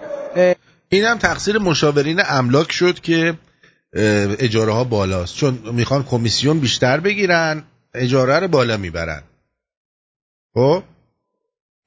این 0.89 1.05
هم 1.05 1.17
تقصیر 1.17 1.57
مشاورین 1.57 2.21
املاک 2.29 2.71
شد 2.71 2.99
که 2.99 3.33
اجاره 4.39 4.73
ها 4.73 4.83
بالاست. 4.83 5.35
چون 5.35 5.59
می‌خوان 5.73 6.03
کمیسیون 6.03 6.59
بیشتر 6.59 6.99
بگیرن 6.99 7.63
اجاره 7.93 8.39
رو 8.39 8.47
بالا 8.47 8.77
می‌برن. 8.77 9.23
خب؟ 10.53 10.83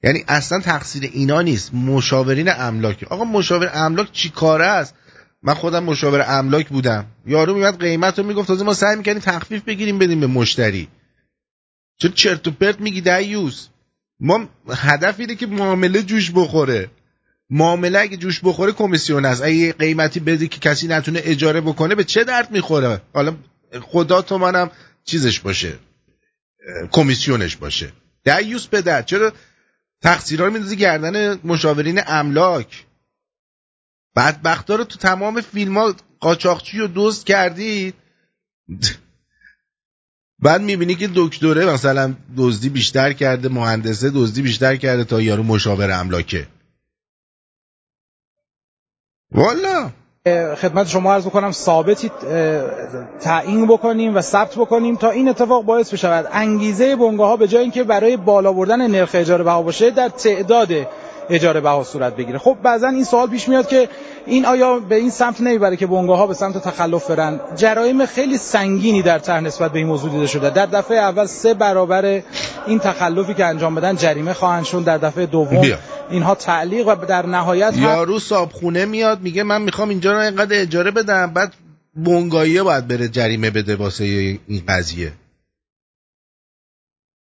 یعنی 0.03 0.23
اصلا 0.27 0.59
تقصیر 0.59 1.09
اینا 1.13 1.41
نیست. 1.41 1.73
مشاورین 1.73 2.49
املاک. 2.49 3.03
آقا 3.09 3.23
مشاور 3.23 3.71
املاک 3.73 4.11
چی 4.11 4.29
کاره 4.29 4.65
است؟ 4.65 4.95
من 5.43 5.53
خودم 5.53 5.83
مشاور 5.83 6.25
املاک 6.27 6.69
بودم. 6.69 7.05
یارو 7.25 7.55
میاد 7.55 7.79
قیمت 7.79 8.19
رو 8.19 8.25
می‌گفت 8.25 8.47
تازه 8.47 8.65
ما 8.65 8.73
سعی 8.73 8.95
می‌کنیم 8.95 9.19
تخفیف 9.19 9.63
بگیریم 9.63 9.99
بدیم 9.99 10.19
به 10.19 10.27
مشتری. 10.27 10.87
چه 11.97 12.09
چرت 12.09 12.47
و 12.47 12.51
پرت 12.51 12.79
میگی 12.79 13.01
دیوس 13.01 13.67
ما 14.19 14.49
هدف 14.69 15.19
اینه 15.19 15.35
که 15.35 15.47
معامله 15.47 16.03
جوش 16.03 16.31
بخوره. 16.35 16.89
معامله 17.51 17.99
اگه 17.99 18.17
جوش 18.17 18.39
بخوره 18.43 18.71
کمیسیون 18.71 19.25
است. 19.25 19.41
اگه 19.41 19.73
قیمتی 19.73 20.19
بدی 20.19 20.47
که 20.47 20.59
کسی 20.59 20.87
نتونه 20.87 21.21
اجاره 21.23 21.61
بکنه 21.61 21.95
به 21.95 22.03
چه 22.03 22.23
درد 22.23 22.51
می‌خوره؟ 22.51 23.01
حالا 23.13 23.35
خدا 23.81 24.21
تو 24.21 24.37
منم 24.37 24.71
چیزش 25.03 25.39
باشه 25.39 25.73
کمیسیونش 26.91 27.55
باشه. 27.55 27.91
دیوس 28.23 28.67
به 28.67 28.81
درد 28.81 29.05
چرا 29.05 29.33
تقصیرها 30.01 30.45
رو 30.45 30.53
میندازی 30.53 30.75
گردن 30.75 31.39
مشاورین 31.43 32.01
املاک؟ 32.07 32.85
بدبختا 34.15 34.75
رو 34.75 34.83
تو 34.83 34.97
تمام 34.99 35.41
فیلم 35.41 35.77
ها 35.77 35.95
قاچاقچی 36.19 36.79
و 36.79 36.87
دزد 36.95 37.25
کردید 37.25 37.95
بعد 40.39 40.61
می‌بینی 40.61 40.95
که 40.95 41.09
دکتره 41.15 41.65
مثلا 41.65 42.15
دزدی 42.37 42.69
بیشتر 42.69 43.13
کرده 43.13 43.49
مهندسه 43.49 44.09
دزدی 44.09 44.41
بیشتر 44.41 44.75
کرده 44.75 45.03
تا 45.03 45.21
یارو 45.21 45.43
مشاور 45.43 45.91
املاکه. 45.91 46.47
والا. 49.35 49.89
خدمت 50.55 50.87
شما 50.87 51.13
عرض 51.13 51.25
بکنم 51.25 51.51
ثابتی 51.51 52.11
تعیین 53.19 53.67
بکنیم 53.67 54.15
و 54.15 54.21
ثبت 54.21 54.55
بکنیم 54.55 54.95
تا 54.95 55.09
این 55.09 55.29
اتفاق 55.29 55.63
باعث 55.63 55.93
بشود. 55.93 56.27
انگیزه 56.31 56.95
بنگاه 56.95 57.29
ها 57.29 57.37
به 57.37 57.47
جای 57.47 57.61
اینکه 57.61 57.83
برای 57.83 58.17
بالا 58.17 58.53
بردن 58.53 58.87
نرخ 58.87 59.09
اجاره 59.13 59.43
بها 59.43 59.61
باشه 59.61 59.89
در 59.89 60.09
تعداد 60.09 60.69
اجاره 61.31 61.61
بها 61.61 61.83
صورت 61.83 62.15
بگیره. 62.15 62.37
خب 62.37 62.57
بعضا 62.63 62.87
این 62.87 63.03
سوال 63.03 63.27
پیش 63.27 63.49
میاد 63.49 63.67
که 63.67 63.89
این 64.25 64.45
آیا 64.45 64.79
به 64.79 64.95
این 64.95 65.09
سمت 65.09 65.41
نمی‌بره 65.41 65.77
که 65.77 65.87
بنگاه 65.87 66.17
ها 66.17 66.27
به 66.27 66.33
سمت 66.33 66.57
تخلف 66.57 67.11
برن؟ 67.11 67.39
جرایم 67.55 68.05
خیلی 68.05 68.37
سنگینی 68.37 69.01
در 69.01 69.19
طرح 69.19 69.39
نسبت 69.39 69.71
به 69.71 69.79
این 69.79 69.87
موضوع 69.87 70.11
دیده 70.11 70.27
شده. 70.27 70.49
در 70.49 70.65
دفعه 70.65 70.97
اول 70.97 71.25
سه 71.25 71.53
برابر 71.53 72.21
این 72.67 72.79
تخلفی 72.79 73.33
که 73.33 73.45
انجام 73.45 73.75
بدن 73.75 73.95
جریمه 73.95 74.33
خواهند 74.33 74.65
شد. 74.65 74.83
در 74.83 74.97
دفعه 74.97 75.25
دوم 75.25 75.61
بیا. 75.61 75.77
اینها 76.09 76.35
تعلیق 76.35 76.87
و 76.87 76.95
در 76.95 77.25
نهایت 77.25 77.77
یارو 77.77 78.19
صابخونه 78.19 78.85
میاد 78.85 79.21
میگه 79.21 79.43
من 79.43 79.61
می‌خوام 79.61 79.89
اینجا 79.89 80.11
رو 80.11 80.19
اینقدر 80.19 80.61
اجاره 80.61 80.91
بدم 80.91 81.31
بعد 81.33 81.53
بنگاهیه 81.95 82.63
باید 82.63 82.87
بره 82.87 83.07
جریمه 83.07 83.49
بده 83.49 83.75
واسه 83.75 84.03
این 84.03 84.61
قضیه. 84.67 85.11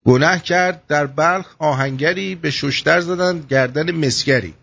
گناه 0.06 0.39
کرد 0.39 0.88
در 0.88 1.06
بلخ 1.06 1.56
آهنگری 1.60 2.36
به 2.36 2.52
ششتر 2.52 3.02
زدن 3.02 3.39
گردن 3.50 3.91
مسگری. 3.91 4.54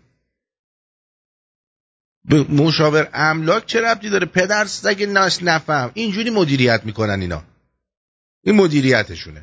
به 2.29 2.43
مشاور 2.43 3.09
املاک 3.13 3.65
چه 3.65 3.81
ربطی 3.81 4.09
داره؟ 4.09 4.25
پدر 4.25 4.65
سگ 4.65 5.03
ناش 5.03 5.43
نفهم. 5.43 5.91
اینجوری 5.93 6.29
مدیریت 6.29 6.81
می‌کنن 6.83 7.21
اینا. 7.21 7.43
این 8.43 8.55
مدیریتشونه. 8.55 9.41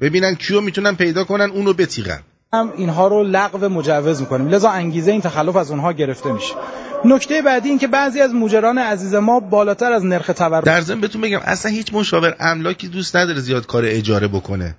ببینن 0.00 0.34
کیو 0.34 0.60
می‌تونن 0.60 0.94
پیدا 0.94 1.24
کنن 1.24 1.50
اونو 1.50 1.72
بتیغن. 1.72 2.22
هم 2.52 2.72
اینها 2.76 3.08
رو 3.08 3.22
لغو 3.24 3.68
مجوز 3.68 4.20
می‌کنیم. 4.20 4.48
لذا 4.48 4.70
انگیزه 4.70 5.12
این 5.12 5.20
تخلف 5.20 5.56
از 5.56 5.70
اونها 5.70 5.92
گرفته 5.92 6.32
میشه. 6.32 6.54
نکته 7.04 7.42
بعدی 7.42 7.68
این 7.68 7.78
که 7.78 7.86
بعضی 7.86 8.20
از 8.20 8.34
مجران 8.34 8.78
عزیز 8.78 9.14
ما 9.14 9.40
بالاتر 9.40 9.92
از 9.92 10.04
نرخ 10.04 10.26
تورم. 10.26 10.60
در 10.60 10.80
ضمن 10.80 11.00
بهتون 11.00 11.20
بگم 11.20 11.40
اصلا 11.44 11.72
هیچ 11.72 11.94
مشاور 11.94 12.36
املاکی 12.40 12.88
دوست 12.88 13.16
نداره 13.16 13.40
زیاد 13.40 13.66
کار 13.66 13.82
اجاره 13.86 14.28
بکنه. 14.28 14.76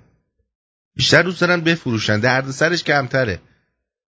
بیشتر 0.96 1.22
دوست 1.22 1.40
دارن 1.40 1.60
بفروشن. 1.60 2.20
درد 2.20 2.50
سرش 2.50 2.84
کمتره. 2.84 3.38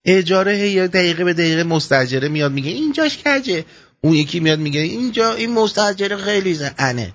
اجاره 0.05 0.59
یا 0.59 0.87
دقیقه 0.87 1.24
به 1.24 1.32
دقیقه 1.32 1.64
مستاجره 1.64 2.28
میاد 2.28 2.53
میگه 2.53 2.70
اینجاش 2.70 3.18
کجه 3.26 3.64
اون 4.01 4.14
یکی 4.14 4.41
میاد 4.41 4.59
میگه 4.59 4.80
اینجا 4.80 5.34
این 5.34 5.53
مستاجره 5.53 6.16
خیلی 6.16 6.55
زنه 6.55 7.12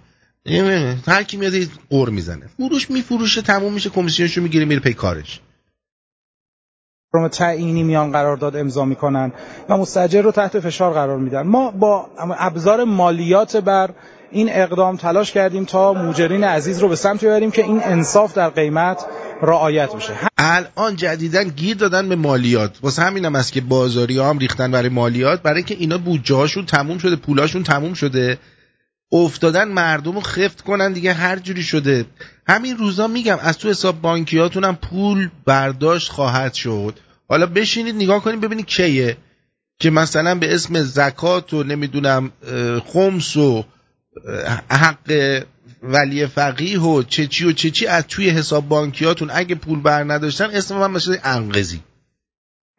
هر 1.08 1.24
کی 1.24 1.38
میاد 1.38 1.54
قور 1.90 2.10
می‌زنه. 2.10 2.50
فروش 2.58 2.90
میفروشه 2.90 3.42
تموم 3.42 3.74
میشه 3.74 3.90
کمیسیونشو 3.90 4.42
می‌گیره 4.42 4.66
میره 4.66 4.80
پی 4.80 4.94
کارش. 4.94 5.40
فرم 7.12 7.28
تعیینی 7.28 7.84
میان 7.84 8.12
قرارداد 8.12 8.56
امضا 8.56 8.86
می‌کنن 8.86 9.32
و 9.70 9.78
مستاجر 9.78 10.22
رو 10.22 10.32
تحت 10.32 10.60
فشار 10.60 10.94
قرار 10.94 11.18
میدن. 11.18 11.42
ما 11.42 11.72
با 11.72 12.10
ابزار 12.18 12.84
مالیات 12.84 13.58
بر 13.58 13.90
این 14.32 14.50
اقدام 14.52 14.98
تلاش 14.98 15.32
کردیم 15.32 15.66
تا 15.66 15.94
موجرین 15.94 16.44
عزیز 16.44 16.80
رو 16.80 16.88
به 16.88 16.96
سمت 16.96 17.26
ببریم 17.26 17.52
که 17.52 17.64
این 17.64 17.82
انصاف 17.84 18.34
در 18.34 18.50
قیمت 18.50 19.06
رعایت 19.42 19.96
بشه. 19.96 20.14
الان 20.38 20.96
جدیدن 20.96 21.44
گیر 21.44 21.78
دادن 21.78 22.10
به 22.10 22.16
مالیات. 22.16 22.78
واسه 22.82 23.02
همینم 23.02 23.36
است 23.36 23.54
که 23.54 23.62
بازاری 23.62 24.20
هم 24.20 24.38
ریختن 24.38 24.72
برای 24.72 24.90
مالیات. 24.90 25.42
برای 25.42 25.64
که 25.64 25.76
اینا 25.76 25.98
بودجه 25.98 26.36
هاشون 26.36 26.66
تموم 26.66 26.98
شده 26.98 27.16
پولاشون 27.16 27.64
تموم 27.64 27.94
شده. 27.94 28.38
افتادن 29.12 29.68
مردم 29.68 30.16
رو 30.16 30.22
خفت 30.22 30.62
کنن 30.62 30.94
دیگه 30.94 31.14
هر 31.14 31.40
جوری 31.40 31.64
شده. 31.64 32.06
همین 32.48 32.78
روزا 32.78 33.08
میگم 33.08 33.38
از 33.42 33.58
تو 33.58 33.70
حساب 33.70 34.02
بانکیاتون 34.02 34.64
هم 34.64 34.76
پول 34.76 35.30
برداشت 35.46 36.12
خواهد 36.12 36.54
شد. 36.54 37.00
حالا 37.30 37.46
بشینید 37.46 37.96
نگاه 37.96 38.24
کنید 38.24 38.42
ببینید 38.42 38.66
کیه. 38.66 39.18
که 39.80 39.90
مثلا 39.90 40.36
به 40.36 40.54
اسم 40.54 40.82
زکات 40.82 41.54
و 41.54 41.64
نمی‌دونم 41.64 42.32
خمس 42.86 43.38
و 43.38 43.66
حق 44.70 45.44
ولی 45.82 46.28
فقیه 46.28 46.82
و 46.82 47.04
چه 47.04 47.28
چی 47.28 47.46
و 47.46 47.52
چه 47.52 47.70
چی 47.70 47.88
از 47.88 48.04
توی 48.08 48.30
حساب 48.30 48.68
بانکیاتون 48.68 49.30
اگه 49.34 49.56
پول 49.56 49.82
بر 49.82 50.04
نداشتن 50.04 50.50
اسم 50.54 50.78
من 50.78 50.92
مثل 50.92 51.18
انقذی 51.24 51.80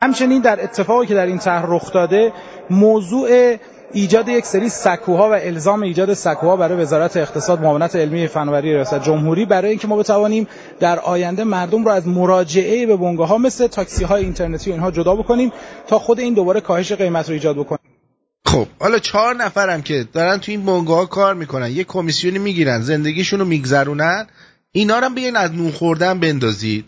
همچنین 0.02 0.42
در 0.42 0.64
اتفاقی 0.64 1.06
که 1.06 1.14
در 1.14 1.26
این 1.26 1.38
طرح 1.38 1.64
رخ 1.68 1.92
داده 1.92 2.32
موضوع 2.70 3.56
ایجاد 3.92 4.28
یک 4.28 4.46
سری 4.46 4.68
سکوها 4.68 5.30
و 5.30 5.32
الزام 5.32 5.82
ایجاد 5.82 6.14
سکوها 6.14 6.56
برای 6.56 6.82
وزارت 6.82 7.16
اقتصاد 7.16 7.60
معاونت 7.60 7.96
علمی 7.96 8.26
فناوری 8.26 8.72
ریاست 8.72 9.02
جمهوری 9.02 9.44
برای 9.44 9.70
اینکه 9.70 9.88
ما 9.88 9.96
بتوانیم 9.96 10.46
در 10.80 10.98
آینده 10.98 11.44
مردم 11.44 11.84
رو 11.84 11.90
از 11.90 12.08
مراجعه 12.08 12.86
به 12.86 12.96
بنگاه 12.96 13.28
ها 13.28 13.38
مثل 13.38 13.66
تاکسی 13.66 14.04
های 14.04 14.24
اینترنتی 14.24 14.70
و 14.70 14.72
اینها 14.72 14.90
جدا 14.90 15.14
بکنیم 15.14 15.52
تا 15.86 15.98
خود 15.98 16.20
این 16.20 16.34
دوباره 16.34 16.60
کاهش 16.60 16.92
قیمت 16.92 17.28
رو 17.28 17.34
ایجاد 17.34 17.56
بکنیم. 17.56 17.81
خب 18.52 18.66
حالا 18.80 18.98
چهار 18.98 19.36
نفرم 19.36 19.82
که 19.82 20.08
دارن 20.12 20.38
تو 20.38 20.52
این 20.52 20.64
بنگاه 20.64 21.08
کار 21.08 21.34
می‌کنن 21.34 21.70
یه 21.70 21.84
کمیسیونی 21.84 22.38
می‌گیرن 22.38 22.80
زندگیشون 22.80 23.38
رو 23.38 23.44
میگذرونن 23.44 24.26
اینا 24.72 24.98
رو 24.98 25.10
بیاین 25.10 25.36
از 25.36 25.52
نون 25.52 25.70
خوردن 25.70 26.20
بندازید. 26.20 26.84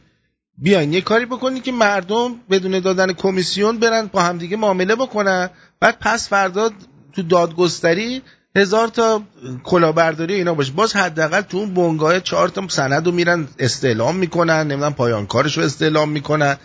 بیاین 0.58 0.92
یه 0.92 1.00
کاری 1.00 1.26
بکنید 1.26 1.62
که 1.62 1.72
مردم 1.72 2.34
بدون 2.50 2.80
دادن 2.80 3.12
کمیسیون 3.12 3.78
برن 3.78 4.06
با 4.06 4.22
همدیگه 4.22 4.56
معامله 4.56 4.94
بکنن. 4.94 5.50
بعد 5.80 5.96
پس 6.00 6.28
فردا 6.28 6.70
تو 7.12 7.22
دادگستری 7.22 8.22
هزار 8.56 8.88
تا 8.88 9.22
کلاهبرداری 9.64 10.34
اینا 10.34 10.54
باشه. 10.54 10.72
باز 10.72 10.96
حداقل 10.96 11.40
تو 11.40 11.56
اون 11.56 11.74
بنگاه 11.74 12.20
چهار 12.20 12.48
تا 12.48 12.68
سند 12.68 13.06
رو 13.06 13.12
میرن 13.12 13.48
استعلام 13.58 14.16
می‌کنن 14.16 14.60
نمی‌دونم 14.66 14.94
پایان 14.94 15.26
کارش 15.26 15.58
رو 15.58 15.64
استعلام 15.64 16.08
می‌کنن. 16.08 16.56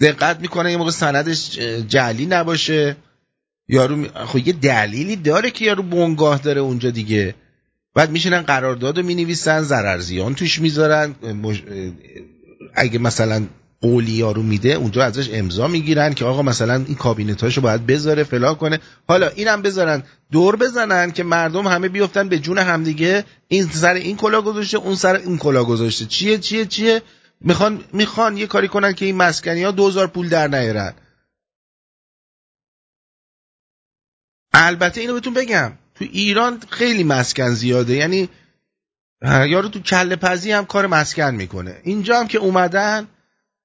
دقت 0.00 0.40
می‌کنن 0.40 0.70
یه 0.70 0.76
موقع 0.76 0.90
سندش 0.90 1.58
جعلی 1.88 2.26
نباشه. 2.26 2.96
یارو 3.68 3.96
می... 3.96 4.08
خب 4.08 4.48
یه 4.48 4.52
دلیلی 4.52 5.16
داره 5.16 5.50
که 5.50 5.64
یارو 5.64 5.82
بنگاه 5.82 6.38
داره 6.38 6.60
اونجا 6.60 6.90
دیگه. 6.90 7.34
بعد 7.94 8.10
میشینن 8.10 8.42
قرارداد 8.42 8.98
رو 8.98 9.04
می‌نویسن 9.04 9.62
ضررزیان 9.62 10.34
توش 10.34 10.60
می‌ذارن. 10.60 11.14
اگه 12.74 12.98
مثلا 12.98 13.46
قولی 13.80 14.12
یارو 14.12 14.42
میده 14.42 14.72
اونجا 14.72 15.04
ازش 15.04 15.30
امضا 15.32 15.68
می‌گیرن 15.68 16.14
که 16.14 16.24
آقا 16.24 16.42
مثلا 16.42 16.74
این 16.74 16.94
کابینتاشو 16.94 17.60
باید 17.60 17.86
بذاره 17.86 18.24
فلا 18.24 18.54
کنه. 18.54 18.80
حالا 19.08 19.28
اینم 19.28 19.62
بذارن 19.62 20.02
دور 20.32 20.56
بزنن 20.56 21.10
که 21.10 21.22
مردم 21.22 21.66
همه 21.66 21.88
بیفتن 21.88 22.28
به 22.28 22.38
جون 22.38 22.58
همدیگه. 22.58 23.24
این 23.48 23.66
سر 23.66 23.94
این 23.94 24.16
کلا 24.16 24.42
گذاشته 24.42 24.78
اون 24.78 24.94
سر 24.94 25.16
این 25.16 25.38
کلا 25.38 25.64
گذاشته. 25.64 26.04
چیه 26.04 26.38
چیه 26.38 26.64
چیه؟ 26.64 27.02
می‌خوان 27.40 27.80
می‌خوان 27.92 28.36
یه 28.36 28.46
کاری 28.46 28.68
کنن 28.68 28.92
که 28.92 29.04
این 29.04 29.16
مسکنی 29.16 29.62
ها 29.62 29.70
دوزار 29.70 30.06
پول 30.06 30.28
در 30.28 30.48
نیارن. 30.48 30.92
البته 34.58 35.00
اینو 35.00 35.14
بهتون 35.14 35.34
بگم 35.34 35.72
تو 35.94 36.04
ایران 36.04 36.62
خیلی 36.70 37.04
مسکن 37.04 37.50
زیاده. 37.50 37.94
یعنی 37.96 38.28
یارو 39.22 39.68
تو 39.68 39.80
کله 39.80 40.16
پزی 40.16 40.52
هم 40.52 40.66
کار 40.66 40.86
مسکن 40.86 41.34
می‌کنه. 41.34 41.80
اینجا 41.84 42.20
هم 42.20 42.28
که 42.28 42.38
اومدن 42.38 43.08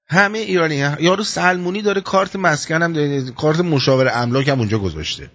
همه 0.07 0.39
ایرانی 0.39 0.81
هم. 0.81 0.97
یارو 0.99 1.23
سلمونی 1.23 1.81
داره 1.81 2.01
کارت 2.01 2.35
مسکن 2.35 2.81
هم 2.81 2.93
داره 2.93 3.31
کارت 3.31 3.59
مشاور 3.59 4.11
املاک 4.13 4.47
هم 4.47 4.59
اونجا 4.59 4.79
گذاشته. 4.79 5.31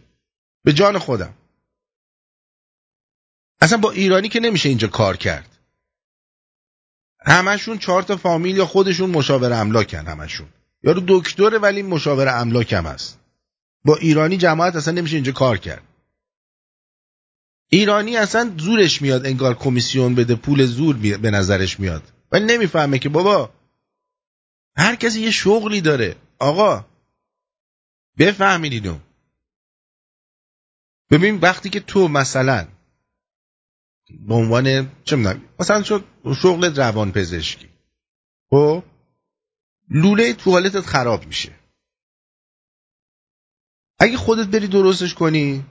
به 0.64 0.72
جان 0.72 0.98
خودم. 0.98 1.34
اصلا 3.60 3.78
با 3.78 3.90
ایرانی 3.90 4.28
که 4.28 4.40
نمیشه 4.40 4.68
اینجا 4.68 4.88
کار 4.88 5.16
کرد. 5.16 5.58
همشون 7.26 7.78
چهار 7.78 8.02
تا 8.02 8.16
فامیل 8.16 8.56
یا 8.56 8.66
خودشون 8.66 9.10
مشاور 9.10 9.52
املاکن 9.52 10.06
همشون. 10.06 10.48
یارو 10.82 11.02
دکتره 11.08 11.58
ولی 11.58 11.82
مشاور 11.82 12.28
املاک 12.28 12.72
هم 12.72 12.86
هست. 12.86 13.18
با 13.86 13.96
ایرانی 13.96 14.36
جماعت 14.36 14.76
اصلا 14.76 14.94
نمیشه 14.94 15.16
اینجا 15.16 15.32
کار 15.32 15.58
کرد. 15.58 15.82
ایرانی 17.70 18.16
اصلا 18.16 18.54
زورش 18.58 19.02
میاد 19.02 19.26
انگار 19.26 19.54
کمیسیون 19.54 20.14
بده 20.14 20.34
پول 20.34 20.66
زور 20.66 20.96
به 20.96 21.30
نظرش 21.30 21.80
میاد. 21.80 22.02
ولی 22.32 22.44
نمی‌فهمه 22.44 22.98
که 22.98 23.08
بابا 23.08 23.50
هر 24.76 24.96
کسی 24.96 25.20
یه 25.20 25.30
شغلی 25.30 25.80
داره. 25.80 26.16
آقا 26.38 26.84
بفهمید 28.18 28.72
اینو 28.72 28.98
ببین 31.10 31.36
وقتی 31.36 31.70
که 31.70 31.80
تو 31.80 32.08
مثلا 32.08 32.68
به 34.28 34.34
عنوان 34.34 34.92
چه 35.04 35.16
می‌دونم 35.16 35.42
مثلا 35.60 35.82
شد 35.82 36.04
شغل 36.42 36.76
روان 36.76 37.12
پزشکی 37.12 37.68
خب؟ 38.50 38.82
لوله 39.90 40.32
توالتت 40.32 40.80
خراب 40.80 41.26
میشه. 41.26 41.65
اگه 43.98 44.16
خودت 44.16 44.46
بری 44.46 44.66
درستش 44.66 45.14
کنی 45.14 45.64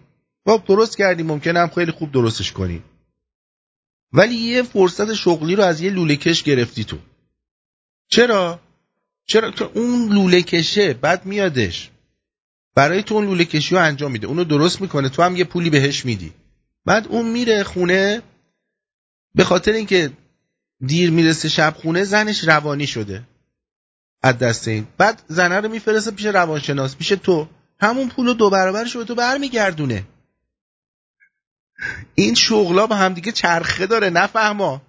خب 0.46 0.64
درست 0.68 0.98
کردی 0.98 1.24
ممکنه 1.24 1.60
هم 1.60 1.70
خیلی 1.70 1.92
خوب 1.92 2.12
درستش 2.12 2.52
کنی. 2.52 2.84
ولی 4.14 4.36
یه 4.36 4.64
فرصت 4.64 5.14
شغلی 5.14 5.56
رو 5.56 5.64
از 5.64 5.82
یه 5.82 5.90
لوله 5.90 6.16
کش 6.16 6.44
گرفتی 6.44 6.84
تو. 6.84 6.98
چرا؟ 8.08 8.60
چرا؟ 9.26 9.52
که 9.52 9.64
اون 9.64 10.14
لوله 10.14 10.42
کشه 10.42 10.94
بعد 10.94 11.26
میادش. 11.26 11.90
برای 12.76 13.04
تو 13.04 13.16
اون 13.16 13.26
لوله 13.26 13.46
کشی 13.46 13.76
رو 13.76 13.82
انجام 13.82 14.12
میده. 14.12 14.28
اونو 14.28 14.44
درست 14.44 14.82
می‌کنه. 14.82 15.10
تو 15.10 15.22
هم 15.24 15.36
یه 15.36 15.44
پولی 15.44 15.70
بهش 15.70 16.06
میدی. 16.06 16.34
بعد 16.86 17.08
اون 17.08 17.26
میره 17.26 17.64
خونه. 17.64 18.22
به 19.36 19.44
خاطر 19.44 19.72
اینکه 19.72 20.12
دیر 20.86 21.12
می‌رسه 21.12 21.50
شب 21.50 21.76
خونه 21.78 22.04
زنش 22.04 22.44
روانی 22.44 22.88
شده. 22.88 23.24
از 24.22 24.38
دست 24.38 24.68
این. 24.68 24.88
بعد 24.98 25.24
زنه 25.28 25.60
رو 25.60 25.70
میفرسته 25.70 26.12
پیش 26.12 26.26
روانشناس 26.26 26.96
پیش 26.96 27.08
تو. 27.08 27.48
همون 27.80 28.10
پول 28.10 28.26
رو 28.28 28.34
دو 28.34 28.50
برابرش 28.50 28.98
به 28.98 29.04
تو 29.04 29.16
برمیگردونه. 29.16 30.04
این 32.16 32.34
شغلا 32.34 32.88
به 32.88 32.96
همدیگه 32.96 33.32
چرخه 33.32 33.88
داره 33.88 34.10
نفهما. 34.10 34.82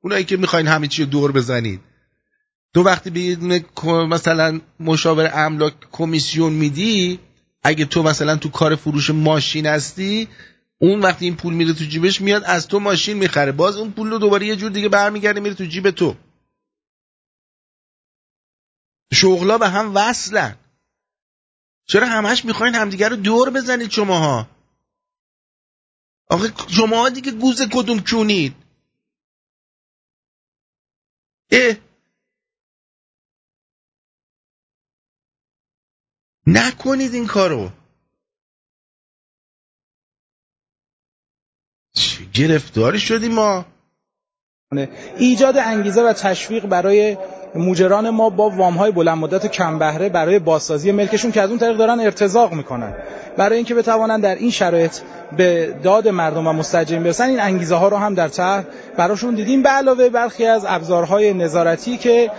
اونایی 0.00 0.24
که 0.24 0.36
می‌خواین 0.36 0.66
همه 0.66 0.86
چی 0.86 1.06
دور 1.06 1.32
بزنید. 1.32 1.80
تو 2.74 2.82
وقتی 2.82 3.10
به 3.10 3.64
مثلا 3.84 4.60
مشاور 4.80 5.30
املاک 5.34 5.74
کمیسیون 5.92 6.52
میدی 6.52 7.20
اگه 7.62 7.84
تو 7.84 8.02
مثلا 8.02 8.36
تو 8.36 8.50
کار 8.50 8.76
فروش 8.76 9.10
ماشین 9.10 9.66
هستی 9.66 10.28
اون 10.78 11.00
وقتی 11.00 11.24
این 11.24 11.36
پول 11.36 11.54
میره 11.54 11.72
تو 11.72 11.84
جیبش 11.84 12.20
میاد 12.20 12.44
از 12.44 12.68
تو 12.68 12.78
ماشین 12.78 13.16
می‌خره. 13.16 13.52
باز 13.52 13.76
اون 13.76 13.92
پول 13.92 14.10
رو 14.10 14.18
دوباره 14.18 14.46
یه 14.46 14.56
جور 14.56 14.70
دیگه 14.70 14.88
برمیگرده 14.88 15.40
میره 15.40 15.54
تو 15.54 15.64
جیب 15.64 15.90
تو. 15.90 16.16
شغلا 19.12 19.58
به 19.58 19.68
هم 19.68 19.92
وصلن. 19.94 20.56
چرا 21.86 22.06
همش 22.06 22.44
می‌خواین 22.44 22.74
همدیگه 22.74 23.08
رو 23.08 23.16
دور 23.16 23.50
بزنید 23.50 23.90
شماها؟ 23.90 24.48
آخه 26.30 26.52
شما 26.68 27.08
دیگه 27.08 27.32
گوز 27.32 27.62
کدوم 27.72 28.00
کونید 28.10 28.56
اه. 31.50 31.76
نکنید 36.46 37.14
این 37.14 37.26
کارو. 37.26 37.70
گرفتاری 42.34 43.00
شدیم 43.00 43.32
ما؟ 43.32 43.66
ایجاد 45.18 45.56
انگیزه 45.56 46.02
و 46.02 46.12
تشویق 46.12 46.66
برای 46.66 47.16
موجران 47.56 48.10
ما 48.10 48.30
با 48.30 48.50
وامهای 48.50 48.90
بلند 48.92 49.18
مدت 49.18 49.46
کم 49.46 49.78
بهره 49.78 50.08
برای 50.08 50.38
بازسازی 50.38 50.92
ملکشون 50.92 51.32
که 51.32 51.42
از 51.42 51.50
اون 51.50 51.58
طریق 51.58 51.76
دارن 51.76 52.00
ارتزاق 52.00 52.52
می‌کنن. 52.52 52.94
برای 53.36 53.56
اینکه 53.56 53.74
بتوانن 53.74 54.20
در 54.20 54.34
این 54.34 54.50
شرایط 54.50 54.98
به 55.36 55.74
داد 55.82 56.08
مردم 56.08 56.46
و 56.46 56.52
مستجرین 56.52 57.02
برسن 57.02 57.28
این 57.28 57.40
انگیزه 57.40 57.74
ها 57.74 57.88
رو 57.88 57.96
هم 57.96 58.14
در 58.14 58.28
طرح 58.28 58.64
براشون 58.96 59.34
دیدیم. 59.34 59.62
به 59.62 59.68
علاوه 59.68 60.08
برخی 60.08 60.46
از 60.46 60.64
ابزارهای 60.68 61.34
نظارتی 61.34 61.96
که 61.96 62.30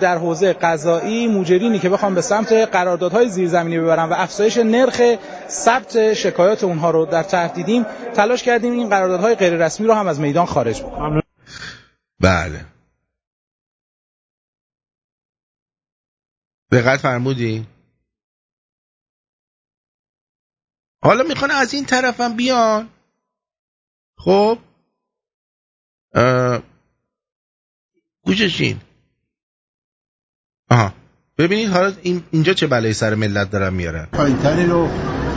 در 0.00 0.18
حوزه 0.18 0.52
قضایی 0.52 1.28
موجرینی 1.28 1.78
که 1.78 1.88
بخوام 1.88 2.14
به 2.14 2.20
سمت 2.20 2.52
قراردادهای 2.52 3.28
زیرزمینی 3.28 3.78
ببرن 3.78 4.08
و 4.08 4.14
افزایش 4.16 4.56
نرخ 4.56 5.02
ثبت 5.48 6.12
شکایات 6.12 6.64
اونها 6.64 6.90
رو 6.90 7.06
در 7.06 7.22
طرح 7.22 7.52
دیدیم 7.52 7.86
تلاش 8.14 8.42
کردیم 8.42 8.72
این 8.72 8.88
قراردادهای 8.88 9.34
غیر 9.34 9.54
رسمی 9.54 9.86
رو 9.86 9.94
هم 9.94 10.06
از 10.06 10.20
میدان 10.20 10.46
خارج 10.46 10.82
بکنیم. 10.82 11.22
بله. 12.20 12.77
دقت 16.72 17.00
فرمودی؟ 17.00 17.66
حالا 21.02 21.24
می‌خوان 21.24 21.50
از 21.50 21.74
این 21.74 21.84
طرفم 21.84 22.36
بیان. 22.36 22.88
خب؟ 24.18 24.58
گوششین 28.22 28.80
آها. 30.70 30.92
ببینید 31.38 31.68
حالا 31.68 31.92
این 32.02 32.24
اینجا 32.30 32.52
چه 32.52 32.66
بلایی 32.66 32.94
سر 32.94 33.14
ملت 33.14 33.50
دارن 33.50 33.74
میارن؟ 33.74 34.06
پایینتری 34.12 34.66
رو 34.66 34.88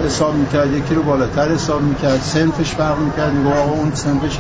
حساب 0.06 0.36
می‌کرد 0.36 0.74
یکی 0.74 0.96
رو 0.96 1.04
بالاتر 1.04 1.52
حساب 1.52 1.82
می‌کرد 1.82 2.22
سنفش 2.22 2.72
فرق 2.72 3.00
می‌کرد 3.00 3.34
میگو 3.34 3.50
آقا 3.50 3.72
اون 3.72 3.96
سنفش 3.96 4.40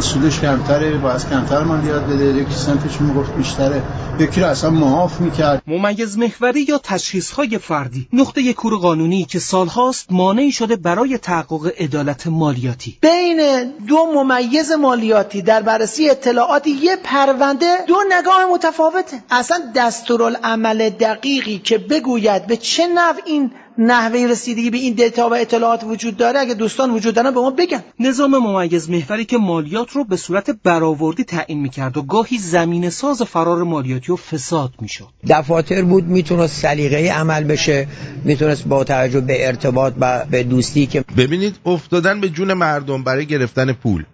سودش 0.00 0.40
کمتره 0.40 0.98
باید 0.98 1.28
کمتر 1.28 1.62
مالیات 1.62 2.04
بده 2.04 2.24
یکی 2.24 2.54
سنفش 2.54 3.00
می‌گفت 3.00 3.34
بیشتره. 3.36 3.82
یکی 4.20 4.40
رو 4.40 4.46
اصلا 4.46 4.70
معاف 4.70 5.20
می‌کرد. 5.20 5.62
ممیز 5.66 6.18
محوری 6.18 6.62
یا 6.62 6.78
تشخیصهای 6.78 7.58
فردی؟ 7.58 8.08
نقطه 8.12 8.52
کور 8.52 8.76
قانونی 8.76 9.24
که 9.24 9.38
سالهاست 9.38 10.06
مانعی 10.10 10.52
شده 10.52 10.76
برای 10.76 11.18
تحقق 11.18 11.72
عدالت 11.78 12.26
مالیاتی. 12.26 12.98
بین 13.00 13.70
دو 13.88 14.06
ممیز 14.14 14.72
مالیاتی 14.72 15.42
در 15.42 15.62
بررسی 15.62 16.10
اطلاعات 16.10 16.66
یه 16.66 16.96
پرونده 17.04 17.84
دو 17.88 17.96
نگاه 18.18 18.46
متفاوته. 18.52 19.22
اصلا 19.30 19.58
دستورالعمل 19.76 20.90
دقیقی 20.90 21.58
که 21.58 21.78
بگوید 21.78 22.46
به 22.46 22.56
چه 22.56 22.86
نوع 22.86 23.14
این 23.26 23.50
نحوه 23.78 24.26
رسیدگی 24.30 24.70
به 24.70 24.76
این 24.76 24.94
دیتا 24.94 25.28
و 25.28 25.34
اطلاعات 25.34 25.84
وجود 25.84 26.16
داره 26.16 26.40
اگه 26.40 26.54
دوستان 26.54 26.90
وجود 26.90 27.14
دارن 27.14 27.30
به 27.30 27.40
ما 27.40 27.50
بگن. 27.50 27.84
نظام 28.00 28.38
ممیز 28.38 28.90
محوری 28.90 29.24
که 29.24 29.38
مالیات 29.38 29.90
رو 29.90 30.04
به 30.04 30.16
صورت 30.16 30.50
برآوردی 30.50 31.24
تعیین 31.24 31.60
می‌کرد 31.60 31.96
و 31.96 32.02
گاهی 32.02 32.38
زمین 32.38 32.90
ساز 32.90 33.22
فرار 33.22 33.62
مالیاتی 33.62 34.12
و 34.12 34.16
فساد 34.16 34.74
می‌شد. 34.80 35.08
دفاتر 35.28 35.82
بود 35.82 36.04
می‌تونست 36.04 36.60
سلیقه 36.60 37.12
عمل 37.12 37.44
بشه 37.44 37.88
می‌تونست 38.24 38.64
با 38.64 38.84
توجه 38.84 39.20
به 39.20 39.46
ارتباط 39.46 39.94
و 40.00 40.24
به 40.30 40.42
دوستی 40.42 40.86
که 40.86 41.04
ببینید 41.16 41.56
افتادن 41.66 42.20
به 42.20 42.28
جون 42.28 42.52
مردم 42.52 43.02
برای 43.02 43.26
گرفتن 43.26 43.72
پول. 43.72 44.04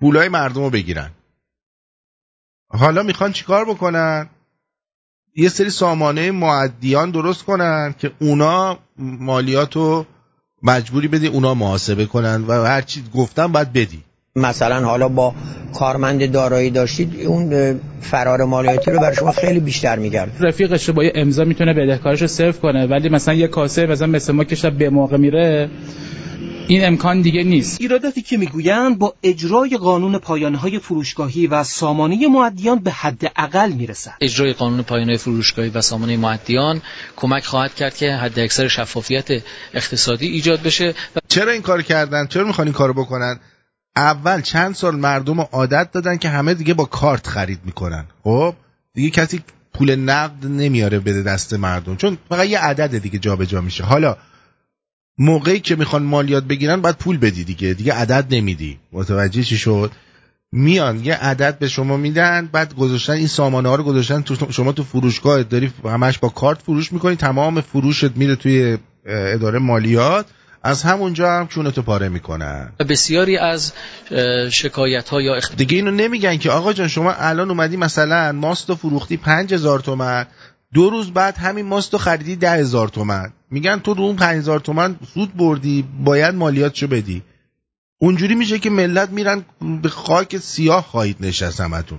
پولای 0.00 0.28
مردم 0.28 0.62
رو 0.62 0.70
بگیرن. 0.70 1.10
حالا 2.68 3.02
می‌خوان 3.02 3.32
چیکار 3.32 3.64
بکنن؟ 3.64 4.28
یه 5.36 5.48
سری 5.48 5.70
سامانه 5.70 6.30
معدیان 6.30 7.10
درست 7.10 7.42
کنن 7.42 7.94
که 7.98 8.10
اونا 8.20 8.78
مالیات 8.98 9.76
رو 9.76 10.06
مجبوری 10.62 11.08
بدی 11.08 11.26
اونا 11.26 11.54
محاسبه 11.54 12.06
کنن 12.06 12.44
و 12.48 12.64
هر 12.64 12.82
چی 12.82 13.04
گفتن 13.14 13.46
باید 13.46 13.72
بدی. 13.72 14.02
مثلا 14.36 14.80
حالا 14.80 15.08
با 15.08 15.34
کارمند 15.74 16.32
دارایی 16.32 16.70
داشتید 16.70 17.26
اون 17.26 17.80
فرار 18.00 18.44
مالیاتی 18.44 18.90
رو 18.90 19.00
برای 19.00 19.16
شما 19.16 19.32
خیلی 19.32 19.60
بیشتر 19.60 19.98
میگرد. 19.98 20.36
رفیقش 20.40 20.88
رو 20.88 20.94
با 20.94 21.04
یه 21.04 21.12
امضا 21.14 21.44
می‌تونه 21.44 21.74
بدهکارش 21.74 22.22
رو 22.22 22.26
صرف 22.26 22.60
کنه 22.60 22.86
ولی 22.86 23.08
مثلا 23.08 23.34
یه 23.34 23.48
کاسه 23.48 23.86
مثلا 23.86 24.06
مثل 24.06 24.32
ما 24.32 24.44
که 24.44 24.54
شب 24.54 24.78
به 24.78 24.90
موقع 24.90 25.16
میره 25.16 25.70
این 26.68 26.86
امکان 26.86 27.20
دیگه 27.20 27.42
نیست. 27.42 27.80
ایراداتی 27.80 28.22
که 28.22 28.36
می‌گویند 28.36 28.98
با 28.98 29.14
اجرای 29.22 29.76
قانون 29.76 30.18
پایانه 30.18 30.58
های 30.58 30.78
فروشگاهی 30.78 31.46
و 31.46 31.64
سامانه 31.64 32.28
معدیان 32.28 32.78
به 32.78 32.90
حد 32.90 33.32
اقل 33.36 33.72
می‌رسد. 33.72 34.14
اجرای 34.20 34.52
قانون 34.52 34.82
پایانه 34.82 35.16
فروشگاهی 35.16 35.68
و 35.70 35.80
سامانه 35.80 36.16
معدیان 36.16 36.82
کمک 37.16 37.44
خواهد 37.44 37.74
کرد 37.74 37.96
که 37.96 38.12
حد 38.12 38.38
اکثر 38.38 38.68
شفافیت 38.68 39.28
اقتصادی 39.74 40.26
ایجاد 40.26 40.62
بشه 40.62 40.94
و 41.16 41.18
چرا 41.28 41.52
این 41.52 41.62
کار 41.62 41.82
کردن؟ 41.82 42.26
چرا 42.26 42.44
می‌خوان 42.44 42.66
این 42.66 42.74
کارو 42.74 42.94
بکنن؟ 42.94 43.40
اول 43.96 44.40
چند 44.40 44.74
سال 44.74 44.96
مردم 44.96 45.40
رو 45.40 45.48
عادت 45.52 45.92
دادن 45.92 46.16
که 46.16 46.28
همه 46.28 46.54
دیگه 46.54 46.74
با 46.74 46.84
کارت 46.84 47.26
خرید 47.26 47.60
می‌کنن. 47.64 48.06
خب؟ 48.24 48.54
دیگه 48.94 49.10
کسی 49.10 49.40
پول 49.74 49.96
نقد 49.96 50.46
نمیاره 50.46 50.98
بده 50.98 51.22
دست 51.22 51.54
مردم. 51.54 51.96
چون 51.96 52.18
فقط 52.28 52.46
یه 52.46 52.58
عدد 52.58 52.98
دیگه 52.98 53.18
جابجا 53.18 53.60
میشه. 53.60 53.84
حالا 53.84 54.16
موقعی 55.22 55.60
که 55.60 55.76
می‌خوان 55.76 56.02
مالیات 56.02 56.44
بگیرن 56.44 56.80
باید 56.80 56.96
پول 56.96 57.18
بدی 57.18 57.44
دیگه. 57.44 57.74
دیگه 57.74 57.92
عدد 57.92 58.34
نمیدی. 58.34 58.78
متوجه 58.92 59.42
چی 59.42 59.56
شد؟ 59.56 59.90
میان 60.52 61.04
یه 61.04 61.14
عدد 61.14 61.58
به 61.58 61.68
شما 61.68 61.96
میدن 61.96 62.48
بعد 62.52 62.74
گذاشتن 62.74 63.12
این 63.12 63.26
سامانه 63.26 63.68
ها 63.68 63.74
رو 63.74 63.84
گذاشتن 63.84 64.22
تو 64.22 64.52
شما 64.52 64.72
تو 64.72 64.84
فروشگاه 64.84 65.42
داری 65.42 65.72
همش 65.84 66.18
با 66.18 66.28
کارت 66.28 66.62
فروش 66.62 66.92
می‌کنی 66.92 67.16
تمام 67.16 67.60
فروشت 67.60 68.16
میره 68.16 68.36
توی 68.36 68.78
اداره 69.06 69.58
مالیات. 69.58 70.26
از 70.64 70.82
همونجا 70.82 71.32
هم 71.38 71.46
چونتو 71.46 71.82
پاره 71.82 72.08
می‌کنن. 72.08 72.72
بسیاری 72.88 73.38
از 73.38 73.72
شکایت 74.50 75.08
ها 75.08 75.22
یا 75.22 75.34
اخت... 75.34 75.56
دیگه 75.56 75.76
اینو 75.76 75.90
نمیگن 75.90 76.36
که 76.36 76.50
آقا 76.50 76.72
جان 76.72 76.88
شما 76.88 77.12
الان 77.12 77.50
اومدی 77.50 77.76
مثلا 77.76 78.32
ماست 78.32 78.70
و 78.70 78.74
فروختی 78.74 79.16
پنج 79.16 79.54
هزار 79.54 79.80
تومن 79.80 80.26
دو 80.74 80.90
روز 80.90 81.10
بعد 81.10 81.36
همین 81.36 81.66
ماست 81.66 81.92
رو 81.92 81.98
خریدی 81.98 82.36
ده 82.36 82.50
هزار 82.50 82.88
تومن. 82.88 83.32
میگن 83.50 83.78
تو 83.78 83.94
رو 83.94 84.02
اون 84.02 84.16
پنج 84.16 84.38
هزار 84.38 84.60
تومن 84.60 84.96
سود 85.14 85.36
بردی 85.36 85.84
باید 86.04 86.34
مالیاتشو 86.34 86.86
بدی. 86.86 87.22
اونجوری 87.98 88.34
میشه 88.34 88.58
که 88.58 88.70
ملت 88.70 89.10
میرن 89.10 89.44
به 89.82 89.88
خاک 89.88 90.36
سیاه 90.36 90.82
خواهید 90.82 91.16
نشست 91.20 91.60
همتون. 91.60 91.98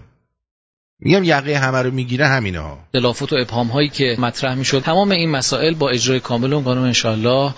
میگم 0.99 1.23
یقه 1.23 1.57
همه 1.57 1.81
رو 1.81 1.91
می‌گیره 1.91 2.27
همینه 2.27 2.59
ها. 2.59 2.79
اختلافات 2.85 3.33
و 3.33 3.35
ابهام 3.35 3.67
هایی 3.67 3.89
که 3.89 4.15
مطرح 4.19 4.55
می‌شد. 4.55 4.79
تمام 4.79 5.11
این 5.11 5.31
مسائل 5.31 5.73
با 5.73 5.89
اجرای 5.89 6.19
کامل 6.19 6.53
اون 6.53 6.63
قانون 6.63 6.85
انشاءالله 6.85 7.53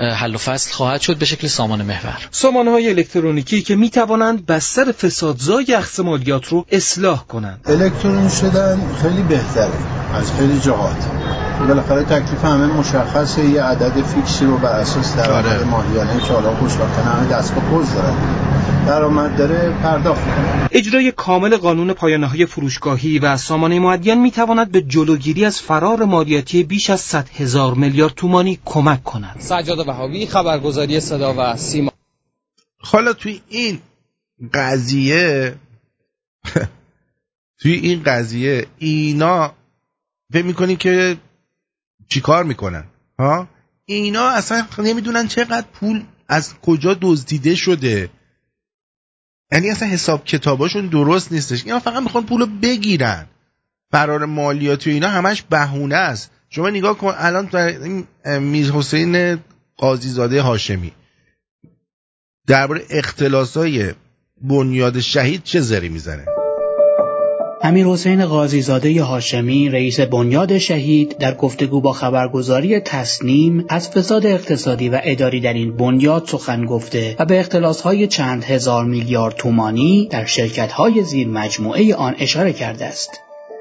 حل 0.00 0.34
و 0.34 0.38
فصل 0.38 0.72
خواهد 0.72 1.00
شد 1.00 1.18
به 1.18 1.24
شکل 1.24 1.46
سامان 1.46 1.82
محور. 1.82 2.28
سامانه 2.30 2.70
های 2.70 2.88
الکترونیکی 2.88 3.62
که 3.62 3.76
می 3.76 3.90
توانند 3.90 4.46
بستر 4.46 4.92
فسادزای 4.92 5.74
اخذ 5.74 6.00
مالیات 6.00 6.48
رو 6.48 6.66
اصلاح 6.70 7.24
کنند. 7.26 7.60
الکترونی 7.66 8.30
شدن 8.30 8.80
خیلی 9.02 9.22
بهتره 9.22 9.72
از 10.14 10.32
خیلی 10.32 10.60
جهات. 10.60 11.49
بالاخره 11.68 12.04
تکلیف 12.04 12.44
همه 12.44 12.66
مشخصه 12.66 13.44
یه 13.44 13.62
عدد 13.62 14.02
فیکسی 14.02 14.44
رو 14.44 14.58
بر 14.58 14.72
اساس 14.72 15.16
درآمد 15.16 15.62
ماهیانه 15.62 16.20
که 16.20 16.32
حالا 16.32 16.56
خوشبختانه 16.56 17.08
همه 17.08 17.28
دستگاه 17.28 17.64
پوز 17.64 17.94
دارن. 17.94 18.16
درآمد 18.86 19.36
داره 19.36 19.70
پرداخت 19.82 20.20
اجرای 20.70 21.12
کامل 21.12 21.56
قانون 21.56 21.92
پایانه 21.92 22.26
های 22.26 22.46
فروشگاهی 22.46 23.18
و 23.18 23.36
سامانه 23.36 23.80
معدیان 23.80 24.18
می 24.18 24.30
تواند 24.30 24.72
به 24.72 24.82
جلوگیری 24.82 25.44
از 25.44 25.60
فرار 25.60 26.04
مالیاتی 26.04 26.62
بیش 26.62 26.90
از 26.90 27.00
100 27.00 27.28
هزار 27.36 27.74
میلیارد 27.74 28.14
تومانی 28.14 28.58
کمک 28.64 29.04
کند. 29.04 29.36
سجاد 29.38 29.88
وهابی 29.88 30.26
خبرگزاری 30.26 31.00
صدا 31.00 31.34
و 31.38 31.56
سیما. 31.56 31.92
حالا 32.78 33.12
توی 33.12 33.40
این 33.48 33.78
قضیه 34.54 35.54
توی 37.60 37.72
این 37.72 38.02
قضیه 38.02 38.66
اینا 38.78 39.52
فکر 40.32 40.44
می‌کنی 40.44 40.76
که 40.76 41.16
چیکار 42.10 42.44
می‌کنن؟ 42.44 42.84
ها؟ 43.18 43.48
اینا 43.84 44.28
اصلا 44.28 44.66
نمی‌دونن 44.78 45.28
چقدر 45.28 45.66
پول 45.72 46.02
از 46.28 46.54
کجا 46.54 46.98
دزدیده 47.00 47.54
شده. 47.54 48.10
یعنی 49.52 49.70
اصلا 49.70 49.88
حساب 49.88 50.24
کتاباشون 50.24 50.86
درست 50.86 51.32
نیستش. 51.32 51.64
اینا 51.64 51.78
فقط 51.78 52.02
می‌خوان 52.02 52.26
پولو 52.26 52.46
بگیرن. 52.46 53.26
فرار 53.90 54.24
مالیاتی 54.24 54.90
و 54.90 54.92
اینا 54.92 55.08
همش 55.08 55.42
بهونه 55.42 55.96
است. 55.96 56.30
شما 56.48 56.70
نگاه 56.70 56.98
کن 56.98 57.14
الان 57.16 58.06
میر 58.40 58.72
حسین 58.72 59.38
قاضیزاده 59.76 60.42
هاشمی. 60.42 60.92
درباره 62.46 62.84
اختلاسای 62.90 63.94
بنیاد 64.42 65.00
شهید 65.00 65.42
چه 65.42 65.60
زری 65.60 65.88
می‌زنه؟ 65.88 66.26
امیر 67.62 67.86
حسین 67.86 68.26
قاضیزاده 68.26 69.02
هاشمی 69.02 69.68
رئیس 69.68 70.00
بنیاد 70.00 70.58
شهید 70.58 71.18
در 71.18 71.34
گفتگو 71.34 71.80
با 71.80 71.92
خبرگزاری 71.92 72.80
تسنیم 72.80 73.64
از 73.68 73.90
فساد 73.90 74.26
اقتصادی 74.26 74.88
و 74.88 75.00
اداری 75.04 75.40
در 75.40 75.52
این 75.52 75.76
بنیاد 75.76 76.26
سخن 76.26 76.64
گفته 76.64 77.16
و 77.18 77.24
به 77.24 77.40
اختلاسهای 77.40 78.06
چند 78.06 78.44
هزار 78.44 78.84
میلیارد 78.84 79.34
تومانی 79.34 80.08
در 80.10 80.24
شرکتهای 80.24 81.04
زیر 81.04 81.28
مجموعه 81.28 81.94
آن 81.94 82.14
اشاره 82.18 82.52
کرده 82.52 82.84
است. 82.84 83.10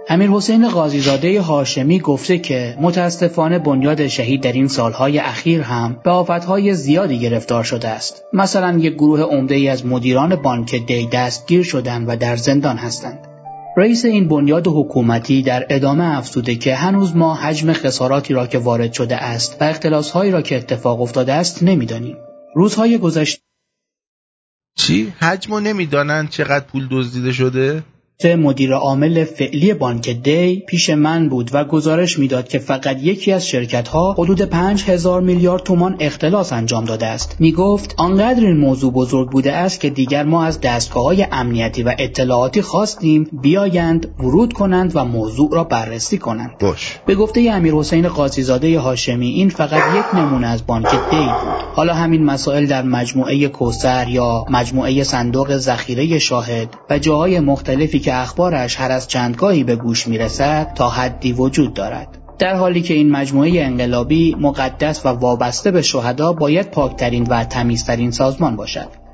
امیر 0.09 0.29
حسین 0.29 0.69
قاضیزاده 0.69 1.41
هاشمی 1.41 1.99
گفته 1.99 2.37
که 2.37 2.77
متاسفانه 2.81 3.59
بنیاد 3.59 4.07
شهید 4.07 4.41
در 4.41 4.53
این 4.53 4.67
سالهای 4.67 5.19
اخیر 5.19 5.61
هم 5.61 5.99
به 6.03 6.11
آفتهای 6.11 6.73
زیادی 6.73 7.19
گرفتار 7.19 7.63
شده 7.63 7.87
است. 7.87 8.23
مثلا 8.33 8.77
یک 8.77 8.93
گروه 8.93 9.21
عمده 9.21 9.71
از 9.71 9.85
مدیران 9.85 10.35
بانک 10.35 10.75
دی 10.75 11.07
دستگیر 11.11 11.63
شدند 11.63 12.09
و 12.09 12.15
در 12.15 12.35
زندان 12.35 12.77
هستند. 12.77 13.28
رئیس 13.79 14.05
این 14.05 14.27
بنیاد 14.27 14.67
حکومتی 14.67 15.43
در 15.43 15.65
ادامه 15.69 16.17
افزوده 16.17 16.55
که 16.55 16.75
هنوز 16.75 17.15
ما 17.15 17.35
حجم 17.35 17.73
خساراتی 17.73 18.33
را 18.33 18.47
که 18.47 18.57
وارد 18.57 18.93
شده 18.93 19.15
است 19.15 19.61
و 19.61 19.63
اختلاسهایی 19.63 20.31
را 20.31 20.41
که 20.41 20.57
اتفاق 20.57 21.01
افتاده 21.01 21.33
است 21.33 21.63
نمی‌دانیم. 21.63 22.17
روزهای 22.55 22.97
گذشته 22.97 23.41
چی 24.77 25.13
حجمو 25.19 25.59
نمی‌دانن 25.59 26.27
چقدر 26.27 26.65
پول 26.65 26.87
دزدیده 26.91 27.31
شده 27.31 27.83
مدیر 28.25 28.73
عامل 28.73 29.23
فعلی 29.23 29.73
بانک 29.73 30.09
دی 30.09 30.63
پیش 30.67 30.89
من 30.89 31.29
بود 31.29 31.49
و 31.53 31.63
گزارش 31.63 32.19
می‌داد 32.19 32.47
که 32.47 32.59
فقط 32.59 32.97
یکی 33.03 33.31
از 33.31 33.47
شرکت 33.47 33.87
ها 33.87 34.15
حدود 34.17 34.41
5000 34.41 35.21
میلیارد 35.21 35.63
تومان 35.63 35.95
اختلاس 35.99 36.53
انجام 36.53 36.85
داده 36.85 37.05
است. 37.05 37.35
می 37.39 37.51
گفت 37.51 37.95
آنقدر 37.97 38.45
این 38.45 38.57
موضوع 38.57 38.93
بزرگ 38.93 39.29
بوده 39.29 39.53
است 39.53 39.79
که 39.79 39.89
دیگر 39.89 40.23
ما 40.23 40.43
از 40.43 40.61
دستگاه 40.61 41.03
های 41.03 41.27
امنیتی 41.31 41.83
و 41.83 41.95
اطلاعاتی 41.99 42.61
خواستیم 42.61 43.27
بیایند 43.41 44.07
ورود 44.19 44.53
کنند 44.53 44.91
و 44.95 45.05
موضوع 45.05 45.49
را 45.53 45.63
بررسی 45.63 46.17
کنند. 46.17 46.57
باش 46.59 46.99
به 47.05 47.15
گفته 47.15 47.41
امیر 47.41 47.73
حسین 47.73 48.07
قاضیزاده 48.07 48.79
هاشمی 48.79 49.29
این 49.29 49.49
فقط 49.49 49.81
یک 49.95 50.19
نمونه 50.19 50.47
از 50.47 50.65
بانک 50.67 50.91
دی 50.91 51.17
بود. 51.17 51.59
حالا 51.75 51.93
همین 51.93 52.23
مسائل 52.23 52.65
در 52.65 52.83
مجموعه 52.83 53.47
کوسر 53.47 54.07
یا 54.07 54.45
مجموعه 54.49 55.03
صندوق 55.03 55.57
ذخیره 55.57 56.19
شاهد 56.19 56.69
و 56.89 56.99
جاهای 56.99 57.39
مختلفی 57.39 57.99
که 57.99 58.08
اخبارش 58.09 58.79
هر 58.79 58.91
از 58.91 59.07
چندگاهی 59.07 59.63
به 59.63 59.75
گوش 59.75 60.07
می‌رسد 60.07 60.73
تا 60.75 60.89
حدی 60.89 61.33
وجود 61.33 61.73
دارد. 61.73 62.07
در 62.39 62.55
حالی 62.55 62.81
که 62.81 62.93
این 62.93 63.11
مجموعه 63.11 63.63
انقلابی 63.63 64.35
مقدس 64.39 65.05
و 65.05 65.09
وابسته 65.09 65.71
به 65.71 65.81
شهدا 65.81 66.33
باید 66.33 66.71
پاکترین 66.71 67.23
و 67.23 67.43
تمیزترین 67.43 68.11
سازمان 68.11 68.55
باشد. 68.55 69.08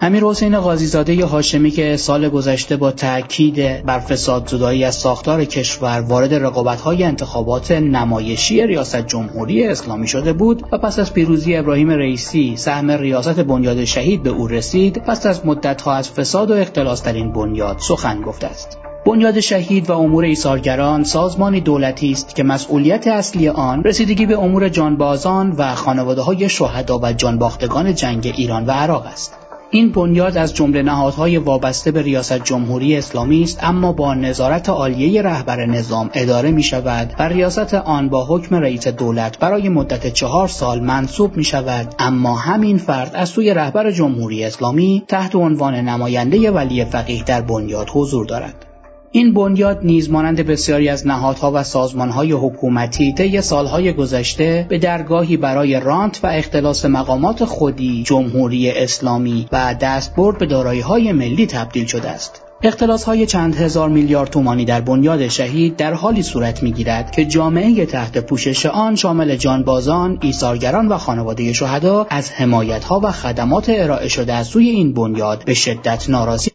امیر 0.00 0.24
حسین 0.24 0.60
قاضیزاده 0.60 1.24
هاشمی 1.24 1.70
که 1.70 1.96
سال 1.96 2.28
گذشته 2.28 2.76
با 2.76 2.90
تأکید 2.90 3.86
بر 3.86 3.98
فساد 3.98 4.48
زدایی 4.48 4.84
از 4.84 4.94
ساختار 4.94 5.44
کشور 5.44 6.00
وارد 6.00 6.34
رقابت‌های 6.34 7.04
انتخابات 7.04 7.72
نمایشی 7.72 8.66
ریاست 8.66 9.06
جمهوری 9.06 9.66
اسلامی 9.66 10.08
شده 10.08 10.32
بود 10.32 10.64
و 10.72 10.78
پس 10.78 10.98
از 10.98 11.14
پیروزی 11.14 11.56
ابراهیم 11.56 11.90
رئیسی 11.90 12.56
سهم 12.56 12.90
ریاست 12.90 13.40
بنیاد 13.40 13.84
شهید 13.84 14.22
به 14.22 14.30
او 14.30 14.48
رسید 14.48 14.98
پس 14.98 15.26
از 15.26 15.46
مدتها 15.46 15.92
از 15.92 16.10
فساد 16.10 16.50
و 16.50 16.54
اختلاس 16.54 17.02
در 17.02 17.12
این 17.12 17.32
بنیاد 17.32 17.76
سخن 17.78 18.20
گفته 18.20 18.46
است 18.46 18.78
بنیاد 19.06 19.40
شهید 19.40 19.90
و 19.90 19.98
امور 19.98 20.24
ایثارگران 20.24 21.04
سازمانی 21.04 21.60
دولتی 21.60 22.12
است 22.12 22.34
که 22.34 22.42
مسئولیت 22.42 23.06
اصلی 23.06 23.48
آن 23.48 23.84
رسیدگی 23.84 24.26
به 24.26 24.38
امور 24.38 24.68
جانبازان 24.68 25.50
و 25.50 25.74
خانواده 25.74 26.22
های 26.22 26.48
شهدا 26.48 26.98
و 27.02 27.12
جانباختگان 27.12 27.94
جنگ 27.94 28.34
ایران 28.36 28.66
و 28.66 28.70
عراق 28.70 29.06
است. 29.06 29.45
این 29.70 29.92
بنیاد 29.92 30.36
از 30.38 30.54
جمله 30.54 30.82
نهادهای 30.82 31.38
وابسته 31.38 31.90
به 31.90 32.02
ریاست 32.02 32.44
جمهوری 32.44 32.96
اسلامی 32.96 33.42
است 33.42 33.58
اما 33.64 33.92
با 33.92 34.14
نظارت 34.14 34.68
عالیه 34.68 35.22
رهبر 35.22 35.66
نظام 35.66 36.10
اداره 36.14 36.50
می 36.50 36.62
شود 36.62 37.14
و 37.18 37.28
ریاست 37.28 37.74
آن 37.74 38.08
با 38.08 38.26
حکم 38.26 38.54
رئیس 38.56 38.88
دولت 38.88 39.38
برای 39.38 39.68
مدت 39.68 40.06
چهار 40.06 40.48
سال 40.48 40.80
منصوب 40.80 41.36
می 41.36 41.44
شود 41.44 41.94
اما 41.98 42.36
همین 42.36 42.78
فرد 42.78 43.10
از 43.14 43.28
سوی 43.28 43.54
رهبر 43.54 43.90
جمهوری 43.90 44.44
اسلامی 44.44 45.04
تحت 45.08 45.34
عنوان 45.34 45.74
نماینده 45.74 46.50
ولی 46.50 46.84
فقیه 46.84 47.24
در 47.24 47.40
بنیاد 47.40 47.86
حضور 47.92 48.26
دارد. 48.26 48.65
این 49.10 49.34
بنیاد 49.34 49.80
نیز 49.82 50.10
مانند 50.10 50.40
بسیاری 50.40 50.88
از 50.88 51.06
نهادها 51.06 51.52
و 51.54 51.62
سازمانهای 51.62 52.32
حکومتی 52.32 53.12
طی 53.12 53.40
سالهای 53.40 53.92
گذشته 53.92 54.66
به 54.68 54.78
درگاهی 54.78 55.36
برای 55.36 55.80
رانت 55.80 56.20
و 56.22 56.26
اختلاس 56.26 56.84
مقامات 56.84 57.44
خودی 57.44 58.02
جمهوری 58.02 58.70
اسلامی 58.70 59.46
و 59.52 59.74
دستبرد 59.80 60.38
به 60.38 60.46
دارایی‌های 60.46 61.12
ملی 61.12 61.46
تبدیل 61.46 61.86
شده 61.86 62.08
است. 62.08 62.42
اختلاس 62.62 63.04
های 63.04 63.26
چند 63.26 63.56
هزار 63.56 63.88
میلیارد 63.88 64.30
تومانی 64.30 64.64
در 64.64 64.80
بنیاد 64.80 65.28
شهید 65.28 65.76
در 65.76 65.94
حالی 65.94 66.22
صورت 66.22 66.62
می 66.62 66.72
گیرد 66.72 67.10
که 67.10 67.24
جامعه 67.24 67.86
تحت 67.86 68.18
پوشش 68.18 68.66
آن 68.66 68.96
شامل 68.96 69.36
جانبازان، 69.36 70.18
ایثارگران 70.22 70.88
و 70.88 70.98
خانواده 70.98 71.52
شهدا 71.52 72.06
از 72.10 72.30
حمایت 72.30 72.84
ها 72.84 73.00
و 73.04 73.12
خدمات 73.12 73.66
ارائه 73.68 74.08
شده 74.08 74.32
از 74.32 74.46
سوی 74.46 74.68
این 74.68 74.94
بنیاد 74.94 75.44
به 75.44 75.54
شدت 75.54 76.10
ناراضی 76.10 76.50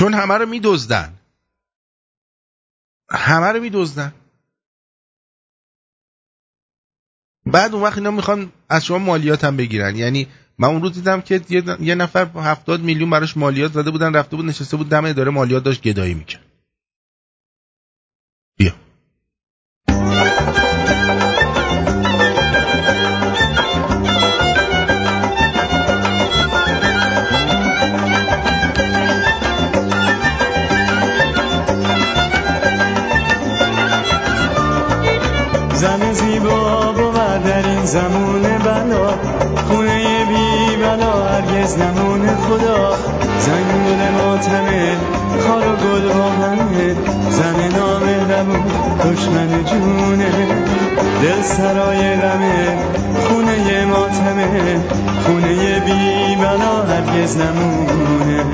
چون 0.00 0.14
همه 0.14 0.34
رو 0.34 0.46
میدزدن. 0.46 1.18
همه 3.10 3.46
رو 3.46 3.60
میدزدن. 3.60 4.14
بعد 7.46 7.74
اون 7.74 7.82
وقت 7.82 7.98
اینا 7.98 8.10
می‌خوان 8.10 8.52
از 8.68 8.84
شما 8.84 8.98
مالیات 8.98 9.44
هم 9.44 9.56
بگیرن. 9.56 9.96
یعنی 9.96 10.26
من 10.58 10.68
اون 10.68 10.82
روز 10.82 10.92
دیدم 10.92 11.20
که 11.20 11.40
یه, 11.80 11.94
نفر 11.94 12.26
هفتاد 12.26 12.80
میلیون 12.80 13.10
براش 13.10 13.36
مالیات 13.36 13.72
زده 13.72 13.90
بودن 13.90 14.14
رفته 14.14 14.36
بود 14.36 14.44
نشسته 14.46 14.76
بود 14.76 14.88
دم 14.88 15.04
اداره 15.04 15.30
مالیات 15.30 15.64
داشت 15.64 15.82
گدایی 15.82 16.14
می‌کرد. 16.14 16.44
بیا. 18.56 18.72
زمان 37.90 38.42
بلا 38.42 39.08
خونه 39.68 40.24
بی 40.28 40.76
بلا 40.76 41.12
هرگز 41.28 41.78
نمونه 41.78 42.36
خدا. 42.36 42.96
زن 43.38 43.68
گل 43.84 44.02
ماتمه 44.18 44.96
خار 45.40 45.68
و 45.68 45.76
گل 45.76 46.10
آهنه 46.10 46.96
زن 47.30 47.58
نامهربون 47.76 48.62
دشمن 49.04 49.64
جونه. 49.64 50.30
دل 51.22 51.42
سرای 51.42 52.16
غمه 52.16 52.78
خونه 53.28 53.84
ماتمه 53.84 54.80
خونه 55.26 55.80
بی 55.80 56.36
بلا 56.36 56.82
هرگز 56.82 57.36
نمونه. 57.36 58.44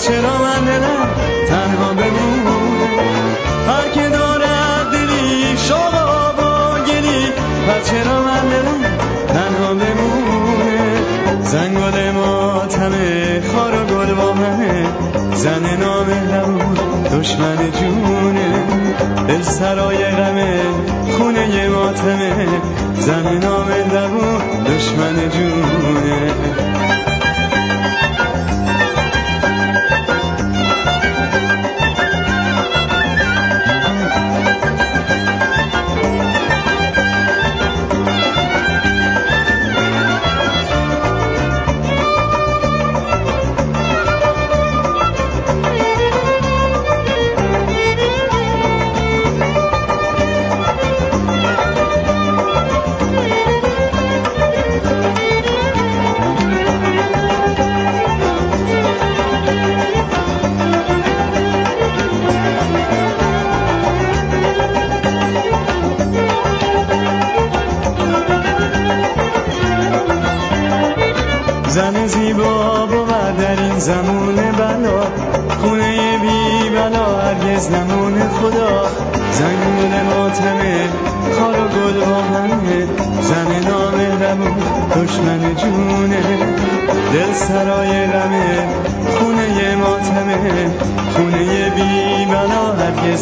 چرا 0.00 0.38
من 0.38 0.64
دلم 0.64 1.08
تنها 1.48 1.92
بمونه؟ 1.92 2.58
هر 3.68 3.88
که 3.94 4.08
دارد 4.08 4.90
دلی 4.92 5.56
شما 5.68 6.32
با 6.38 6.74
گلی. 6.86 7.26
پس 7.68 7.90
چرا 7.90 8.22
من 8.22 8.48
دلم 8.48 8.82
تنها 9.28 9.74
بمونه؟ 9.74 10.78
زنگل 11.42 12.10
ماتمه 12.10 13.42
خار 13.52 13.74
و 13.74 13.86
گل 13.86 14.14
با 14.14 14.32
منه 14.32 14.86
زن 15.34 15.76
نامهربون 15.80 16.74
دشمن 17.12 17.56
جونه. 17.56 18.64
دل 19.28 19.42
سرای 19.42 20.04
غمه 20.04 20.60
خونه 21.18 21.68
ماتمه. 21.68 22.46
زن 23.00 23.38
نامهربون 23.38 24.40
دشمن 24.66 25.30
جونه. 25.30 26.32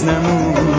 بلا 0.03 0.76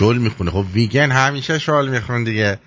شل 0.00 0.18
می‌خونه. 0.18 0.50
خب 0.50 0.64
ویگن 0.72 1.10
همیشه 1.10 1.58
شال 1.58 1.88
می‌خونه 1.88 2.24
دیگه. 2.24 2.58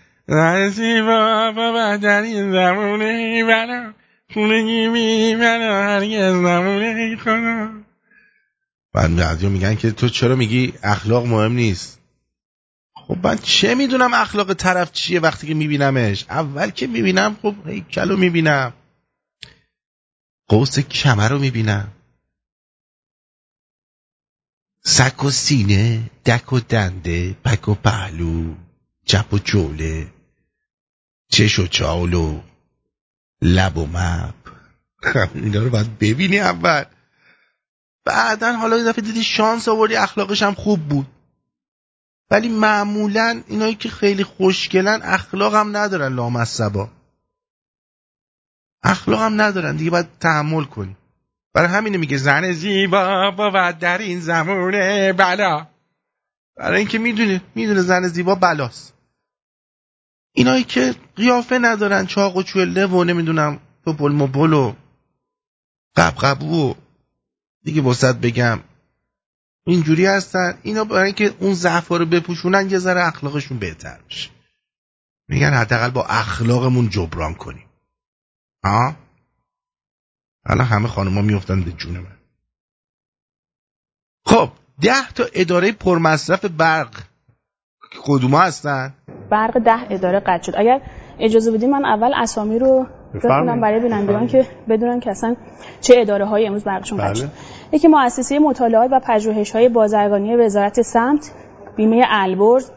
زیبا 0.69 1.51
بابا 1.55 1.97
در 1.97 2.21
این 2.21 2.51
زمونه 2.51 3.43
بلا 3.43 3.93
خونه 4.33 4.89
می 4.89 5.35
بلا 5.35 5.83
هرگز 5.83 6.33
نمونه 6.33 7.17
خدا 7.17 7.69
بعد 8.93 9.43
میگن 9.43 9.75
که 9.75 9.91
تو 9.91 10.09
چرا 10.09 10.35
میگی 10.35 10.73
اخلاق 10.83 11.25
مهم 11.25 11.51
نیست؟ 11.51 11.99
خب 12.95 13.17
من 13.23 13.37
چه 13.37 13.75
می‌دونم 13.75 14.13
اخلاق 14.13 14.53
طرف 14.53 14.91
چیه 14.91 15.19
وقتی 15.19 15.47
که 15.47 15.53
میبینمش؟ 15.53 16.25
اول 16.29 16.69
که 16.69 16.87
می‌بینم 16.87 17.37
خب 17.41 17.55
هیکل 17.65 18.09
رو 18.09 18.17
می‌بینم. 18.17 18.73
قوس 20.47 20.79
کمر 20.79 21.29
رو 21.29 21.39
می‌بینم. 21.39 21.87
سک 24.85 25.23
و 25.23 25.31
سینه 25.31 26.09
دک 26.25 26.53
و 26.53 26.59
دنده 26.59 27.33
پک 27.33 27.69
و 27.69 27.73
پهلو 27.73 28.55
چپ 29.05 29.33
و 29.33 29.39
جوله 29.39 30.07
چش 31.31 31.59
و 31.59 31.67
چال 31.67 32.13
و 32.13 32.41
لب 33.41 33.77
و 33.77 33.87
مپ. 33.87 34.35
اینا 35.35 35.63
رو 35.63 35.69
باید 35.69 35.99
ببینی 35.99 36.39
اول. 36.39 36.83
بعدا 38.05 38.53
حالا 38.53 38.77
یه 38.77 38.83
دفعه 38.83 39.05
دیدی 39.05 39.23
شانس 39.23 39.67
آوردی 39.67 39.95
اخلاقش 39.95 40.43
هم 40.43 40.53
خوب 40.53 40.79
بود. 40.79 41.07
ولی 42.31 42.49
معمولا 42.49 43.43
اینایی 43.47 43.75
که 43.75 43.89
خیلی 43.89 44.23
خوشگلن 44.23 44.99
اخلاق 45.03 45.55
هم 45.55 45.77
ندارن 45.77 46.13
لامصبا. 46.13 46.89
اخلاق 48.83 49.21
هم 49.21 49.41
ندارن. 49.41 49.75
دیگه 49.75 49.91
باید 49.91 50.19
تحمل 50.19 50.63
کنی. 50.63 50.95
برای 51.53 51.69
همینه 51.69 51.97
میگه 51.97 52.17
زن 52.17 52.51
زیبا 52.51 53.31
بود 53.31 53.77
در 53.79 53.97
این 53.97 54.19
زمونه 54.19 55.13
بلا. 55.13 55.67
برای 56.57 56.79
اینکه 56.79 56.97
می‌دونه 56.97 57.41
می‌دونه 57.55 57.81
زن 57.81 58.07
زیبا 58.07 58.35
بلاست. 58.35 58.93
اینایی 60.31 60.63
که 60.63 60.95
قیافه 61.15 61.59
ندارن 61.59 62.05
چاق 62.05 62.37
و 62.37 62.43
چوله 62.43 62.85
و 62.85 63.03
نمی‌دونم 63.03 63.59
پل 63.85 64.11
مپل 64.11 64.53
و 64.53 64.73
قبقبو 65.95 66.69
و 66.69 66.73
دیگه 67.63 67.81
وسط 67.81 68.15
بگم. 68.15 68.59
اینجوری 69.65 70.05
هستن. 70.05 70.57
اینا 70.63 70.83
برای 70.83 71.05
اینکه 71.05 71.33
اون 71.39 71.53
ضعفا 71.53 71.97
رو 71.97 72.05
بپوشونن 72.05 72.69
یه 72.69 72.77
ذره 72.77 73.07
اخلاقشون 73.07 73.59
بهتر 73.59 73.99
میشه. 74.05 74.29
میگن 75.27 75.53
حداقل 75.53 75.89
با 75.89 76.05
اخلاقمون 76.05 76.89
جبران 76.89 77.33
کنیم. 77.33 77.65
ها 78.63 78.95
الان 80.45 80.65
همه 80.65 80.87
خانوما 80.87 81.21
میفتن 81.21 81.61
به 81.61 81.71
جون 81.71 81.93
من. 81.93 82.17
خب 84.25 84.49
ده 84.81 85.11
تا 85.15 85.23
اداره 85.33 85.71
پرمصرف 85.71 86.45
برق 86.45 86.89
کدوما 88.03 88.39
هستن؟ 88.39 88.93
برق 89.29 89.59
ده 89.59 89.93
اداره 89.93 90.19
قطع 90.19 90.43
شد. 90.43 90.53
اگر 90.57 90.81
اجازه 91.19 91.51
بدید 91.51 91.69
من 91.69 91.85
اول 91.85 92.13
اسامی 92.15 92.59
رو 92.59 92.85
بخونم 93.15 93.61
برای 93.61 93.79
بینندگان 93.79 94.27
که 94.27 94.47
بدونن 94.69 94.99
که 94.99 95.11
اصلا 95.11 95.35
چه 95.81 95.95
اداره 95.97 96.25
های 96.25 96.45
امروز 96.45 96.63
برقشون 96.63 96.97
قطع 96.97 97.13
شد. 97.13 97.29
یکی 97.71 97.87
مؤسسه 97.87 98.39
مطالعات 98.39 98.89
و 98.91 98.99
پژوهش 98.99 99.51
های 99.51 99.69
بازرگانی 99.69 100.35
وزارت 100.35 100.81
سمت 100.81 101.31
بیمه 101.75 102.05
البرز 102.09 102.71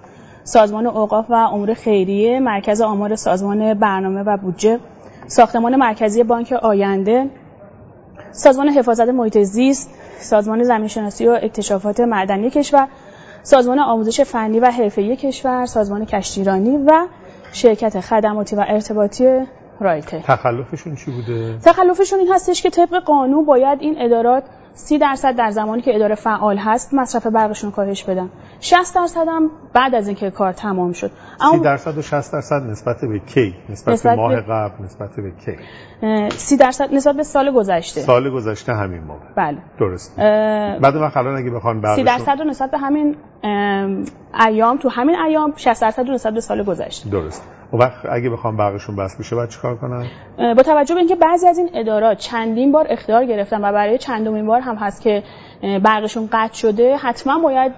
سازمان 0.44 0.86
اوقاف 0.86 1.30
و 1.30 1.34
امور 1.34 1.74
خیریه 1.74 2.40
مرکز 2.40 2.80
آمار 2.80 3.14
سازمان 3.14 3.74
برنامه 3.74 4.22
و 4.22 4.36
بودجه 4.36 4.80
ساختمان 5.26 5.76
مرکزی 5.76 6.22
بانک 6.22 6.52
آینده 6.52 7.30
سازمان 8.36 8.68
حفاظت 8.68 9.08
محیط 9.08 9.38
زیست 9.38 9.90
سازمان 10.18 10.62
زمینشناسی 10.62 11.26
و 11.28 11.38
اکتشافات 11.42 12.00
معدنی 12.00 12.50
کشور 12.50 12.88
سازمان 13.42 13.78
آموزش 13.78 14.20
فنی 14.20 14.60
و 14.60 14.70
حرفه‌ای 14.70 15.16
کشور 15.16 15.66
سازمان 15.66 16.04
کشتیرانی 16.04 16.76
و 16.76 17.06
شرکت 17.52 18.00
خدماتی 18.00 18.56
و 18.56 18.64
ارتباطی 18.68 19.40
رایتل 19.80 20.20
تخلفشون 20.20 20.94
چی 20.94 21.10
بوده؟ 21.10 21.58
تخلفشون 21.64 22.18
این 22.18 22.32
هستش 22.32 22.62
که 22.62 22.70
طبق 22.70 23.02
قانون 23.04 23.44
باید 23.44 23.80
این 23.80 23.96
ادارات 23.98 24.42
30 24.74 24.98
درصد 24.98 25.36
در 25.36 25.50
زمانی 25.50 25.82
که 25.82 25.94
اداره 25.94 26.14
فعال 26.14 26.58
هست 26.58 26.94
مصرف 26.94 27.26
برقشون 27.26 27.70
کاهش 27.70 28.04
بدن. 28.04 28.30
60 28.60 28.94
درصد 28.94 29.24
هم 29.28 29.50
بعد 29.72 29.94
از 29.94 30.06
اینکه 30.08 30.30
کار 30.30 30.52
تمام 30.52 30.92
شد. 30.92 31.10
30 31.50 31.58
درصد 31.60 31.98
و 31.98 32.02
60 32.02 32.32
درصد 32.32 32.62
نسبت 32.70 32.96
به 33.00 33.18
کی؟ 33.18 33.54
نسبت, 33.68 33.88
نسبت 33.94 34.16
به 34.16 34.22
ماه 34.22 34.34
به- 34.34 34.40
قبل 34.40 34.84
نسبت 34.84 35.10
به 35.16 35.32
کی؟ 35.44 35.56
30 36.28 36.56
درصد 36.56 36.94
نسبت 36.94 37.16
به 37.16 37.22
سال 37.22 37.50
گذشته. 37.50 38.00
سال 38.00 38.30
گذشته 38.30 38.74
همین 38.74 39.00
موقع. 39.00 39.26
بله. 39.36 39.58
درست. 39.78 40.16
بعد 40.80 40.96
وقت 40.96 41.16
الان 41.16 41.36
اگه 41.36 41.50
بخوان 41.50 41.76
30 41.76 41.82
برقشون 41.82 42.04
درصد 42.04 42.38
رو 42.38 42.44
نسبت 42.44 42.70
به 42.70 42.78
همین 42.78 43.16
ام، 43.42 44.04
ایام 44.46 44.76
تو 44.76 44.88
همین 44.88 45.16
ایام 45.16 45.52
60 45.56 45.80
درصد 45.80 46.08
رو 46.08 46.14
نسبت 46.14 46.34
به 46.34 46.40
سال 46.40 46.62
گذشته. 46.62 47.10
درست. 47.10 47.48
اون 47.70 47.82
وقت 47.82 48.06
اگه 48.10 48.30
بخوام 48.30 48.56
برقشون 48.56 48.96
بس 48.96 49.16
بشه 49.16 49.36
باید 49.36 49.48
چیکار 49.48 49.76
کنن 49.76 50.06
با 50.38 50.62
توجه 50.62 50.94
به 50.94 51.00
اینکه 51.00 51.16
بعضی 51.16 51.46
از 51.46 51.58
این 51.58 51.70
ادارات 51.74 52.18
چندین 52.18 52.72
بار 52.72 52.86
اختیار 52.90 53.24
گرفتن 53.24 53.64
و 53.64 53.72
برای 53.72 53.98
چندمین 53.98 54.46
بار 54.46 54.60
هم 54.60 54.76
هست 54.76 55.02
که 55.02 55.22
برقشون 55.62 56.28
قطع 56.32 56.54
شده 56.54 56.96
حتما 56.96 57.42
باید 57.42 57.72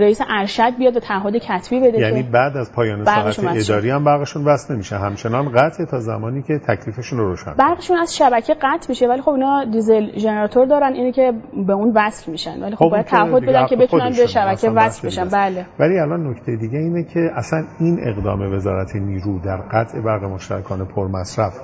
رئیس 0.00 0.20
ارشد 0.28 0.76
بیاد 0.78 0.96
و 0.96 1.00
تعهد 1.00 1.36
کتبی 1.36 1.80
بده 1.80 1.98
یعنی 1.98 2.22
بعد 2.22 2.56
از 2.56 2.72
پایان 2.72 3.04
ساعت 3.04 3.56
اداری 3.56 3.90
هم 3.90 4.04
برقشون 4.04 4.44
وصل 4.44 4.74
نمیشه. 4.74 4.96
همچنان 4.96 5.52
قطع 5.52 5.84
تا 5.84 6.00
زمانی 6.00 6.42
که 6.42 6.58
تکلیفشون 6.58 7.18
رو 7.18 7.28
روشن 7.28 7.54
برقشون 7.58 7.96
از 7.96 8.16
شبکه 8.16 8.54
قطع 8.54 8.86
میشه 8.88 9.08
ولی 9.08 9.22
خب 9.22 9.30
اینا 9.30 9.64
دیزل 9.64 10.18
ژنراتور 10.18 10.66
دارن 10.66 10.92
اینه 10.92 11.12
که 11.12 11.32
به 11.66 11.72
اون 11.72 11.92
وصل 11.94 12.30
میشن. 12.30 12.62
ولی 12.62 12.76
خب 12.76 12.84
خب 12.84 12.90
باید 12.90 13.06
تعهد 13.06 13.42
بدن 13.42 13.66
که 13.66 13.76
بتونن 13.76 14.10
به. 14.10 14.26
شبکه 14.26 14.70
وصل 14.70 15.06
بشن. 15.06 15.28
بله. 15.28 15.66
ولی 15.78 15.98
الان 15.98 16.26
نکته 16.26 16.56
دیگه 16.56 16.78
اینه 16.78 17.04
که 17.04 17.30
اصلا 17.34 17.64
این 17.80 17.98
اقدام 18.02 18.54
وزارت 18.54 18.96
نیرو 18.96 19.38
در 19.38 19.56
قطع 19.56 20.00
برق 20.00 20.24
مشترکان 20.24 20.86
پرمصرف 20.86 21.60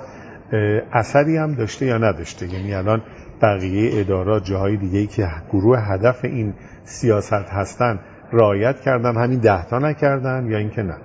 اثری 0.93 1.37
هم 1.37 1.53
داشته 1.53 1.85
یا 1.85 1.97
نداشته؟ 1.97 2.53
یعنی 2.53 2.73
الان 2.73 3.01
بقیه 3.41 3.99
ادارات 3.99 4.43
جاهای 4.43 4.77
دیگه 4.77 4.99
ای 4.99 5.07
که 5.07 5.27
گروه 5.51 5.79
هدف 5.79 6.25
این 6.25 6.53
سیاست 6.85 7.33
هستن 7.33 7.99
رعایت 8.33 8.81
کردن 8.81 9.15
همین 9.15 9.39
ده 9.39 9.65
تا 9.65 9.79
نکردن 9.79 10.47
یا 10.49 10.57
اینکه 10.57 10.83
نه؟ 10.83 10.97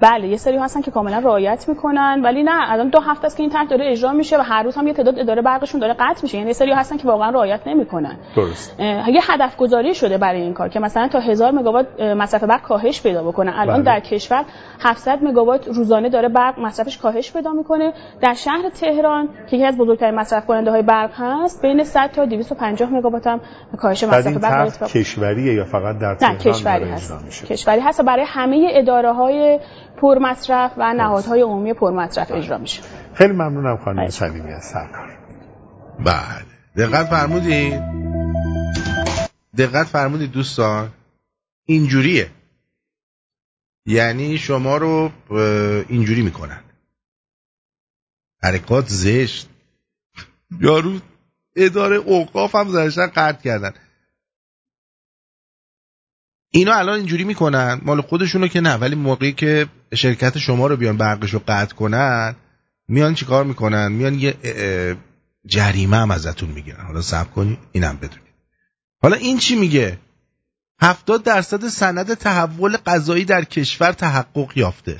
بله 0.00 0.28
یه 0.28 0.36
سری 0.36 0.56
هستن 0.56 0.80
که 0.80 0.90
کاملا 0.90 1.18
رعایت 1.18 1.68
می‌کنن 1.68 2.20
ولی 2.24 2.42
نه 2.42 2.72
الان 2.72 2.88
دو 2.88 3.00
هفته 3.00 3.26
است 3.26 3.36
که 3.36 3.42
این 3.42 3.50
طرح 3.50 3.64
داره 3.64 3.90
اجرا 3.90 4.12
میشه 4.12 4.38
و 4.38 4.40
هر 4.40 4.62
روز 4.62 4.76
هم 4.76 4.86
یه 4.86 4.92
تعداد 4.92 5.18
اداره 5.18 5.42
برقشون 5.42 5.80
داره 5.80 5.94
قطع 5.94 6.20
میشه. 6.22 6.36
یعنی 6.36 6.48
یه 6.48 6.52
سری 6.52 6.72
هستن 6.72 6.96
که 6.96 7.08
واقعا 7.08 7.30
رعایت 7.30 7.60
نمی‌کنن. 7.66 8.16
درست. 8.36 8.80
یه 8.80 9.20
هدف 9.22 9.56
گذاری 9.56 9.94
شده 9.94 10.18
برای 10.18 10.40
این 10.40 10.54
کار 10.54 10.68
که 10.68 10.80
مثلا 10.80 11.08
تا 11.08 11.20
1000 11.20 11.52
مگاوات 11.52 12.00
مصرف 12.00 12.44
برق 12.44 12.62
کاهش 12.62 13.02
پیدا 13.02 13.22
بکنه. 13.22 13.60
الان 13.60 13.82
بله. 13.82 13.84
در 13.84 14.00
کشور 14.00 14.44
700 14.80 15.18
مگاوات 15.22 15.68
روزانه 15.68 16.08
داره 16.08 16.28
برق 16.28 16.58
مصرفش 16.58 16.98
کاهش 16.98 17.32
پیدا 17.32 17.52
می‌کنه. 17.52 17.92
در 18.20 18.34
شهر 18.34 18.68
تهران 18.68 19.28
که 19.50 19.56
یکی 19.56 19.64
از 19.64 19.76
بزرگترین 19.76 20.14
مصرف 20.14 20.46
کننده 20.46 20.70
های 20.70 20.82
برق 20.82 21.10
هست 21.14 21.62
بین 21.62 21.84
100 21.84 22.10
تا 22.10 22.24
250 22.24 22.90
مگاوات 22.90 23.26
هم 23.26 23.40
کاهش 23.78 24.04
مصرف 24.04 24.36
برق 24.36 24.86
کشوریه 24.86 25.54
یا 25.54 25.64
فقط 25.64 25.98
در 25.98 26.14
تهران 26.14 26.38
کشوری 26.38 26.90
هست. 26.90 27.46
کشوری 27.46 27.80
هست 27.80 28.04
برای 28.04 28.24
همه 28.28 28.68
اداره 28.70 29.12
های 29.12 29.60
پرمصرف 29.96 30.72
و 30.76 30.94
نهادهای 30.94 31.40
عمومی 31.40 31.72
پرمصرف 31.72 32.32
اجرا 32.32 32.58
میشه. 32.58 32.82
خیلی 33.14 33.32
ممنونم 33.32 33.76
خانم 33.76 34.08
سلیمی 34.08 34.52
از 34.52 34.64
سرکار. 34.64 35.18
بله. 35.98 36.46
دقت 36.76 37.06
فرمودید 37.06 37.82
دقت 39.56 39.86
فرمودید 39.86 40.32
دوستان؟ 40.32 40.92
اینجوریه. 41.64 42.30
یعنی 43.86 44.38
شما 44.38 44.76
رو 44.76 45.10
اینجوری 45.88 46.22
می‌کنن. 46.22 46.60
حرکات 48.42 48.88
زشت. 48.88 49.48
یارو 50.60 50.98
اداره 51.56 51.96
اوقاف 51.96 52.54
هم 52.54 52.68
زنشن 52.68 53.06
قطع 53.06 53.42
کردن. 53.42 53.74
اینا 56.50 56.74
الان 56.74 56.96
اینجوری 56.96 57.24
می‌کنن 57.24 57.80
مال 57.82 58.00
خودشونو 58.00 58.48
که 58.48 58.60
نه 58.60 58.74
ولی 58.74 58.94
موقعی 58.94 59.32
که 59.32 59.66
شرکت 59.94 60.38
شما 60.38 60.66
رو 60.66 60.76
بیان 60.76 60.96
برقش 60.96 61.30
رو 61.30 61.42
قطع 61.48 61.74
کنن 61.74 62.36
میان 62.88 63.14
چیکار 63.14 63.44
می‌کنن؟ 63.44 63.92
میان 63.92 64.14
یه 64.14 64.34
جریمه 65.46 65.96
هم 65.96 66.10
ازتون 66.10 66.48
می‌گیرن. 66.48 66.86
حالا 66.86 67.02
صبر 67.02 67.28
کنید 67.30 67.58
اینم 67.72 67.96
بدونید 67.96 68.26
حالا 69.02 69.16
این 69.16 69.38
چی 69.38 69.56
میگه؟ 69.56 69.98
هفتاد 70.82 71.22
درصد 71.22 71.68
سند 71.68 72.14
تحول 72.14 72.76
غذایی 72.86 73.24
در 73.24 73.44
کشور 73.44 73.92
تحقق 73.92 74.48
یافته 74.56 74.96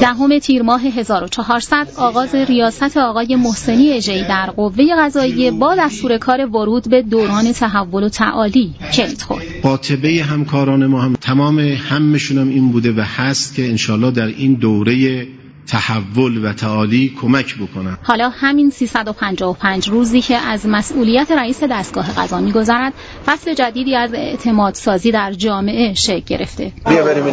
دهم 0.00 0.38
تیر 0.38 0.62
ماه 0.62 0.82
1400 0.82 1.88
آغاز 1.96 2.34
ریاست 2.34 2.96
آقای 2.96 3.36
محسنی 3.36 3.92
اژه‌ای 3.92 4.28
در 4.28 4.50
قوه 4.50 4.84
قضاییه 4.98 5.50
با 5.50 5.76
دستور 5.78 6.18
کار 6.18 6.46
ورود 6.46 6.90
به 6.90 7.02
دوران 7.02 7.52
تحول 7.52 8.04
و 8.04 8.08
تعالی 8.08 8.74
کلید 8.94 9.22
خورد. 9.22 9.44
قاطبه 9.62 10.22
همکاران 10.22 10.86
ما 10.86 11.00
هم 11.00 11.14
تمام 11.20 11.58
همشون 11.58 12.38
هم 12.38 12.48
این 12.48 12.72
بوده 12.72 12.92
و 12.92 13.00
هست 13.00 13.54
که 13.54 13.68
انشالله 13.68 14.10
در 14.10 14.26
این 14.26 14.54
دوره 14.54 15.26
تحول 15.68 16.44
و 16.44 16.52
تعالی 16.52 17.14
کمک 17.20 17.56
بکنن. 17.58 17.98
حالا 18.02 18.28
همین 18.28 18.70
355 18.70 19.88
روزی 19.88 20.20
که 20.20 20.36
از 20.36 20.66
مسئولیت 20.66 21.30
رئیس 21.30 21.62
دستگاه 21.62 22.14
قضا 22.14 22.40
می‌گذرد 22.40 22.92
فصل 23.26 23.54
جدیدی 23.54 23.96
از 23.96 24.14
اعتماد 24.14 24.74
سازی 24.74 25.12
در 25.12 25.32
جامعه 25.32 25.94
شکل 25.94 26.24
گرفته. 26.26 26.72
بیا 26.88 27.04
بریم 27.04 27.24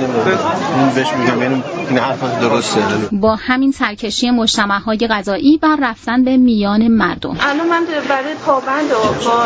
بهش 0.96 1.08
میگم. 1.20 1.42
یعنی 1.42 1.64
این 1.90 1.98
حرف 1.98 2.42
درسته 2.42 2.82
با 3.12 3.36
همین 3.36 3.72
سرکشی 3.72 4.32
مجتمع‌های 4.32 4.98
قضایی 4.98 5.58
بر 5.58 5.78
رفتن 5.82 6.24
به 6.24 6.38
میان 6.38 6.88
مردم. 6.88 7.38
الان 7.42 7.68
من 7.68 7.86
برای 8.10 8.34
پابند 8.46 8.92
و 8.92 9.26
با 9.26 9.46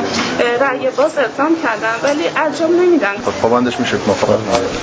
رأی 0.65 0.89
باز 0.97 1.17
اقدام 1.17 1.51
کردم 1.63 1.95
ولی 2.03 2.23
انجام 2.37 2.81
نمیدن 2.81 3.13
پابندش 3.41 3.79
میشه 3.79 3.97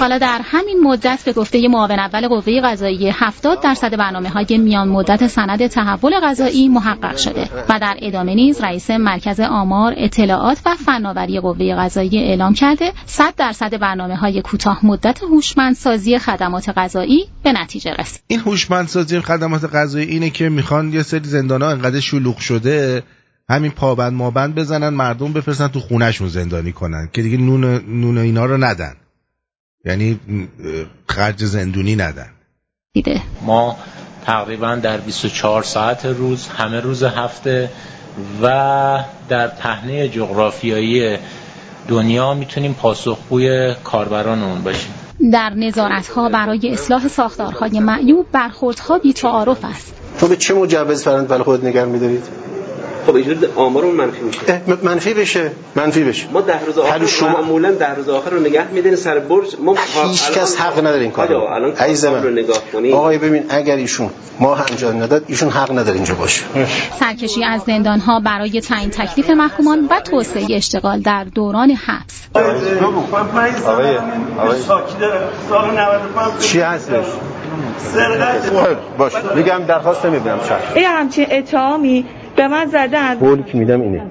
حالا 0.00 0.18
در 0.18 0.40
همین 0.44 0.80
مدت 0.82 1.22
به 1.24 1.32
گفته 1.32 1.68
معاون 1.68 1.98
اول 1.98 2.28
قوه 2.28 2.60
قضاییه 2.60 3.24
70 3.24 3.60
درصد 3.60 3.96
برنامه 3.96 4.28
های 4.28 4.58
میان 4.58 4.88
مدت 4.88 5.26
سند 5.26 5.66
تحول 5.66 6.20
قضایی 6.22 6.68
محقق 6.68 7.16
شده 7.16 7.48
و 7.68 7.78
در 7.78 7.96
ادامه 8.02 8.34
نیز 8.34 8.60
رئیس 8.60 8.90
مرکز 8.90 9.40
آمار 9.40 9.94
اطلاعات 9.96 10.58
و 10.66 10.74
فناوری 10.74 11.40
قوه 11.40 11.74
قضاییه 11.74 12.20
اعلام 12.20 12.54
کرده 12.54 12.92
100 13.06 13.34
درصد 13.36 13.78
برنامه 13.78 14.16
های 14.16 14.42
کوتاه 14.42 14.86
مدت 14.86 15.22
هوشمندسازی 15.22 16.18
خدمات 16.18 16.68
قضایی 16.68 17.26
به 17.44 17.52
نتیجه 17.52 17.94
رسید. 17.98 18.20
این 18.26 18.40
هوشمندسازی 18.40 19.20
خدمات 19.20 19.64
غذایی 19.74 20.06
اینه 20.06 20.30
که 20.30 20.48
می‌خوان 20.48 20.92
یه 20.92 21.02
سری 21.02 21.24
زندانا 21.24 21.68
انقدر 21.68 22.00
شلوغ 22.00 22.38
شده 22.38 23.02
همین 23.48 23.70
پابند 23.70 24.12
مابند 24.12 24.54
بزنن 24.54 24.88
مردم 24.88 25.32
بفرستن 25.32 25.68
تو 25.68 25.80
خونهشون 25.80 26.28
زندانی 26.28 26.72
کنن 26.72 27.08
که 27.12 27.22
دیگه 27.22 27.36
نون 27.36 27.64
نون 28.00 28.18
اینا 28.18 28.44
رو 28.44 28.64
ندن. 28.64 28.96
یعنی 29.84 30.20
خرج 31.08 31.44
زندونی 31.44 31.96
ندن. 31.96 32.30
دیده. 32.94 33.20
ما 33.42 33.76
تقریبا 34.26 34.74
در 34.74 34.96
24 34.96 35.62
ساعت 35.62 36.06
روز 36.06 36.48
همه 36.48 36.80
روز 36.80 37.02
هفته 37.02 37.70
و 38.42 39.04
در 39.28 39.48
پهنه 39.48 40.08
جغرافیایی 40.08 41.18
دنیا 41.88 42.34
می‌تونیم 42.34 42.74
پاسخگوی 42.74 43.74
کاربرانمون 43.84 44.62
باشیم. 44.62 44.94
در 45.32 45.50
نظارت 45.50 46.08
ها 46.08 46.28
برای 46.28 46.70
اصلاح 46.72 47.08
ساختارهای 47.08 47.80
معیوب 47.80 48.26
برخوردها 48.32 48.98
بی‌تعارف 48.98 49.64
است. 49.64 49.94
تو 50.18 50.28
به 50.28 50.36
چه 50.36 50.54
مجوز 50.54 51.04
فرند 51.04 51.28
برای 51.28 51.42
خود 51.42 51.66
نگر 51.66 51.84
میدارید؟ 51.84 52.24
خب 53.06 53.14
اینجوری 53.14 53.38
آمارمون 53.56 53.94
منفی 53.94 54.20
میشه. 54.22 54.40
منفی 54.82 55.14
بشه 55.14 55.50
منفی 55.74 56.04
بشه. 56.04 56.26
ما 56.32 56.40
ده 56.40 56.64
روز 56.66 56.78
آخر 56.78 57.06
شما- 57.06 57.28
معمولا 57.28 57.70
ده 57.72 57.94
روز 57.94 58.08
آخر 58.08 58.30
رو 58.30 58.40
نگه 58.40 58.70
میدین 58.72 58.96
سر 58.96 59.18
برج. 59.18 59.56
ما 59.64 59.76
هیچ 60.04 60.30
کس 60.30 60.56
حق 60.56 60.78
نداره 60.78 61.02
این 61.02 61.10
کار 61.10 61.34
آقا، 61.34 61.54
الان 61.54 61.72
رو 62.04 62.10
من. 62.10 62.32
نگاه 62.32 62.58
کنی. 62.72 62.92
آقای 62.92 63.18
ببین 63.18 63.44
اگر 63.48 63.76
ایشون 63.76 64.10
ما 64.40 64.56
انجام 64.56 65.02
نداد 65.02 65.24
ایشون 65.28 65.48
حق 65.50 65.72
نداره 65.72 65.94
اینجا 65.94 66.14
باشه. 66.14 66.42
سرکشی 67.00 67.44
از 67.44 67.60
زندانها 67.66 68.20
برای 68.20 68.60
تعیین 68.60 68.90
تکلیف 68.90 69.30
محکومان 69.30 69.88
و 69.90 70.00
توسعه 70.00 70.46
اشتغال 70.56 71.00
در 71.00 71.24
دوران 71.24 71.70
حبس. 71.70 72.28
آقای 73.66 73.96
آقای. 74.38 74.60
چی 76.40 76.60
هستش؟ 76.60 77.04
خب، 77.94 78.96
باش. 78.98 79.12
میگم 79.36 79.58
درخواست 79.68 80.06
نمی‌بینم 80.06 80.38
چشم 80.40 80.78
یه 80.80 80.88
همچین 80.88 81.26
اتهامی 81.30 82.06
به 82.36 82.48
من 82.48 82.66
زدن. 82.66 83.14
قولی 83.14 83.42
که 83.42 83.58
میدم 83.58 83.80
اینه. 83.80 84.02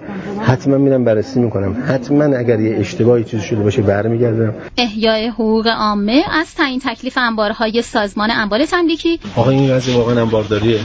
حتما 0.42 0.78
میرم 0.78 1.04
بررسی 1.06 1.40
می‌کنم. 1.40 1.84
حتما 1.88 2.24
اگر 2.24 2.60
یه 2.60 2.78
اشتباهی 2.80 3.24
چیزی 3.24 3.44
شده 3.44 3.64
باشه 3.64 3.82
برمیگردم. 3.82 4.54
احیای 4.78 5.28
حقوق 5.28 5.68
عامه 5.68 6.24
از 6.32 6.56
تعیین 6.56 6.80
تکلیف 6.86 7.18
انبارهای 7.18 7.82
سازمان 7.82 8.32
اموال 8.32 8.66
تملیکی. 8.66 9.20
آقا 9.36 9.50
این 9.50 9.76
قضیه 9.76 9.96
واقعا 9.96 10.22
هم 10.22 10.30
بارداریه 10.30 10.80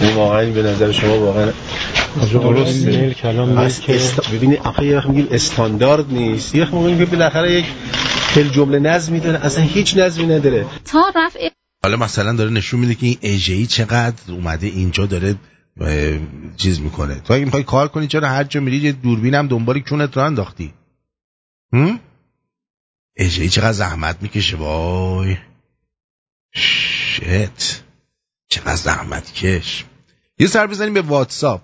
این 0.00 0.14
واقعا 0.16 0.50
به 0.50 0.62
نظر 0.62 0.92
شما 0.92 1.18
واقعا 1.18 1.46
درست. 2.32 2.86
میل 2.86 3.12
کلام 3.12 3.48
میل 3.48 3.58
است... 3.58 4.32
ببینید 4.34 4.60
آخه 4.64 4.86
یه 4.86 4.96
وقت 4.96 5.06
میگیم 5.06 5.28
استاندارد 5.30 6.04
نیست. 6.10 6.54
یه 6.54 6.62
وقت 6.62 6.74
میگیم 6.74 6.98
که 6.98 7.04
بالاخره 7.04 7.52
یک 7.52 7.64
کل 8.34 8.48
جمله 8.48 8.78
نظمی 8.78 9.20
داره. 9.20 9.46
اصلا 9.46 9.64
هیچ 9.64 9.96
نظمی 9.96 10.26
نداره. 10.26 10.64
تا 10.84 11.02
رفع 11.16 11.48
حالا 11.86 11.96
مثلا 11.96 12.32
داره 12.32 12.50
نشون 12.50 12.80
میده 12.80 12.94
که 12.94 13.06
این 13.06 13.18
اژه‌ای 13.22 13.66
چقدر 13.66 14.32
اومده 14.32 14.66
اینجا 14.66 15.06
داره 15.06 15.36
چیز 16.56 16.80
می‌کنه. 16.80 17.14
تو 17.14 17.34
اگه 17.34 17.44
می‌خوای 17.44 17.62
کار 17.62 17.88
کنی 17.88 18.06
چرا 18.06 18.28
هر 18.28 18.44
جا 18.44 18.60
میری 18.60 18.76
یه 18.76 18.92
دوربین 18.92 19.34
هم 19.34 19.48
دنبال 19.48 19.80
کونت 19.80 20.16
رو 20.16 20.22
انداختی؟ 20.22 20.74
هم؟ 21.72 22.00
اژه‌ای 23.16 23.48
چقدر 23.48 23.72
زحمت 23.72 24.22
می‌کشه 24.22 24.56
وای. 24.56 25.36
شت 26.54 27.82
چقدر 28.48 28.76
زحمت 28.76 29.32
کش. 29.32 29.84
یه 30.38 30.46
سر 30.46 30.66
بزنیم 30.66 30.94
به 30.94 31.02
واتساپ. 31.02 31.62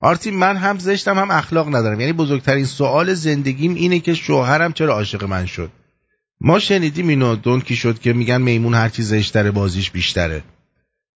آرتی 0.00 0.30
من 0.30 0.56
هم 0.56 0.78
زشتم 0.78 1.18
هم 1.18 1.30
اخلاق 1.30 1.68
ندارم. 1.68 2.00
یعنی 2.00 2.12
بزرگترین 2.12 2.64
سوال 2.64 3.14
زندگیم 3.14 3.74
اینه 3.74 4.00
که 4.00 4.14
شوهرم 4.14 4.72
چرا 4.72 4.94
عاشق 4.94 5.24
من 5.24 5.46
شد؟ 5.46 5.70
ما 6.40 6.58
شنیدیم 6.58 7.08
اینو 7.08 7.36
دونکی 7.36 7.76
شد 7.76 7.98
که 7.98 8.12
میگن 8.12 8.42
میمون 8.42 8.74
هر 8.74 8.88
چی 8.88 9.02
زشتره 9.02 9.50
بازیش 9.50 9.90
بیشتره. 9.90 10.44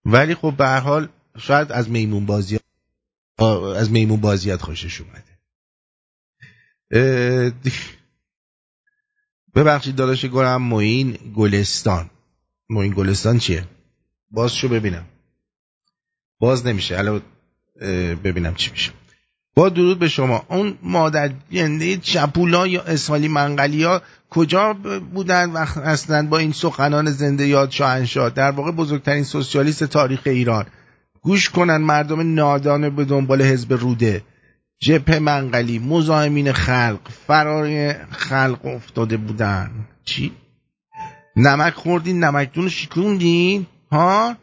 ولی 0.06 0.36
خب 0.36 0.54
به 0.58 0.66
هر 0.66 0.80
حال 0.80 1.10
شاید 1.38 1.72
از 1.72 1.90
میمون 1.90 2.26
بازی 2.26 2.60
از 3.78 3.92
میمون 3.92 4.22
بازیت 4.22 4.62
خوشش 4.62 5.02
اومده. 5.02 5.34
ببخشید 9.56 9.96
داداش 9.96 10.26
گلم 10.26 10.62
موین 10.62 11.18
گلستان. 11.36 12.10
موین 12.70 12.94
گلستان 12.94 13.40
چیه؟ 13.40 13.68
باز 14.32 14.56
شو 14.56 14.70
ببینم. 14.70 15.06
باز 16.40 16.66
نمیشه. 16.66 16.98
الان 16.98 17.22
ببینم 18.24 18.56
چی 18.56 18.72
میشه. 18.72 18.92
با 19.56 19.70
درود 19.70 20.00
به 20.00 20.08
شما. 20.08 20.44
اون 20.50 20.78
مادر 20.84 21.32
جنده 21.52 21.98
چپولا 21.98 22.68
یا 22.68 22.82
اسمالی 22.82 23.28
منقلی 23.28 23.88
کجا 24.30 24.74
بودن 25.14 25.50
و 25.50 25.66
اصلا 25.84 26.28
با 26.28 26.38
این 26.38 26.52
سخنان 26.52 27.12
زنده 27.12 27.48
یاد 27.48 27.72
شاهنشاه؟ 27.72 28.30
در 28.30 28.52
واقع 28.52 28.72
بزرگترین 28.72 29.24
سوسیالیست 29.24 29.84
تاریخ 29.84 30.22
ایران. 30.26 30.66
گوش 31.22 31.50
کنن 31.50 31.78
مردم 31.78 32.34
نادانه 32.34 32.90
به 32.90 33.06
دنبال 33.06 33.42
حزب 33.42 33.74
روده. 33.74 34.24
جبه 34.80 35.20
منقلی 35.20 35.80
مزاحمین 35.80 36.52
خلق 36.52 37.00
فرار 37.28 37.94
خلق 38.12 38.66
افتاده 38.66 39.18
بودن. 39.18 39.72
چی؟ 40.04 40.32
نمک 41.36 41.74
خوردین 41.74 42.24
نمکتون 42.24 42.70
شکوندین؟ 42.70 43.66
ها؟ 43.92 44.36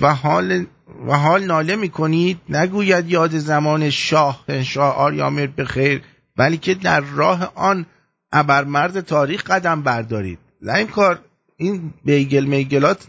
و 0.00 0.14
حال 0.14 0.66
و 1.06 1.18
حال 1.18 1.44
ناله 1.44 1.76
می‌کنید 1.76 2.40
نگوید 2.48 3.10
یاد 3.10 3.38
زمان 3.38 3.90
شاه 3.90 4.62
شاه 4.62 4.94
آریامر 4.94 5.46
به 5.46 5.64
خیر 5.64 6.02
بلکه 6.36 6.74
در 6.74 7.00
راه 7.00 7.52
آن 7.54 7.86
ابرمرد 8.32 9.00
تاریخ 9.00 9.50
قدم 9.50 9.82
بردارید. 9.82 10.38
نه 10.62 10.74
این 10.74 10.86
کار 10.86 11.20
این 11.56 11.94
بیگل 12.04 12.44
میگلات 12.44 13.06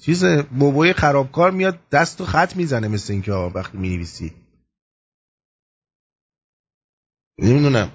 چیز 0.00 0.24
بوبوی 0.58 0.92
خرابکار 0.92 1.50
میاد 1.50 1.78
دست 1.92 2.20
و 2.20 2.24
خط 2.24 2.56
می‌زنه 2.56 2.88
مثل 2.88 3.12
اینکه 3.12 3.32
وقتی 3.32 3.78
می‌نویسی. 3.78 4.32
نمی‌دونم 7.38 7.90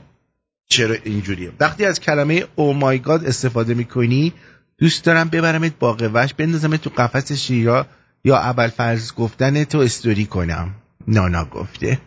چرا 0.69 0.95
اینجوریه. 1.03 1.51
وقتی 1.59 1.85
از 1.85 1.99
کلمه 1.99 2.45
او 2.55 2.73
مای 2.73 2.99
گاد 2.99 3.25
استفاده 3.25 3.73
می‌کنی 3.73 4.33
دوست 4.77 5.05
دارم 5.05 5.29
ببرمت 5.29 5.79
با 5.79 5.93
قوش 5.93 6.33
بندازمت 6.33 6.81
تو 6.81 6.89
قفس 6.89 7.31
شیرا 7.31 7.87
یا 8.23 8.37
اول 8.37 8.67
فرض 8.67 9.13
گفتن 9.13 9.63
تو 9.63 9.77
استوری 9.77 10.25
کنم. 10.25 10.75
نانا 11.07 11.45
گفته. 11.45 12.01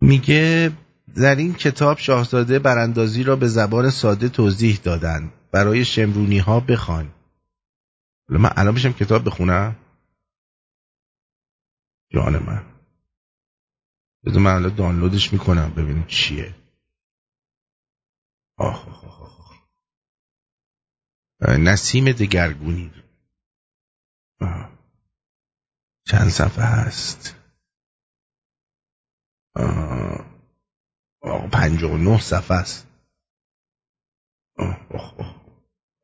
میگه 0.00 0.72
در 1.16 1.36
این 1.36 1.54
کتاب 1.54 1.98
شاهزاده 1.98 2.58
براندازی 2.58 3.22
را 3.22 3.36
به 3.36 3.48
زبان 3.48 3.90
ساده 3.90 4.28
توضیح 4.28 4.80
دادن 4.82 5.32
برای 5.52 5.84
شمرونی 5.84 6.38
ها 6.38 6.60
بخوان 6.60 7.10
من 8.28 8.50
الان 8.56 8.74
بشم 8.74 8.92
کتاب 8.92 9.24
بخونم؟ 9.24 9.76
جان 12.10 12.38
من. 12.38 12.64
بذار 14.24 14.40
من 14.40 14.54
الان 14.54 14.74
دانلودش 14.74 15.32
می‌کنم 15.32 15.70
ببینیم 15.70 16.04
چیه. 16.08 16.54
آخ 18.56 18.88
آخ 18.88 19.04
آخ 19.04 19.50
نسیم 21.40 22.12
دگرگونی. 22.12 22.90
چند 26.06 26.28
صفحه 26.28 26.64
هست؟ 26.64 27.36
پنج 31.52 31.82
و 31.82 31.96
نه 31.96 32.20
صفحه 32.20 32.56
است. 32.56 32.86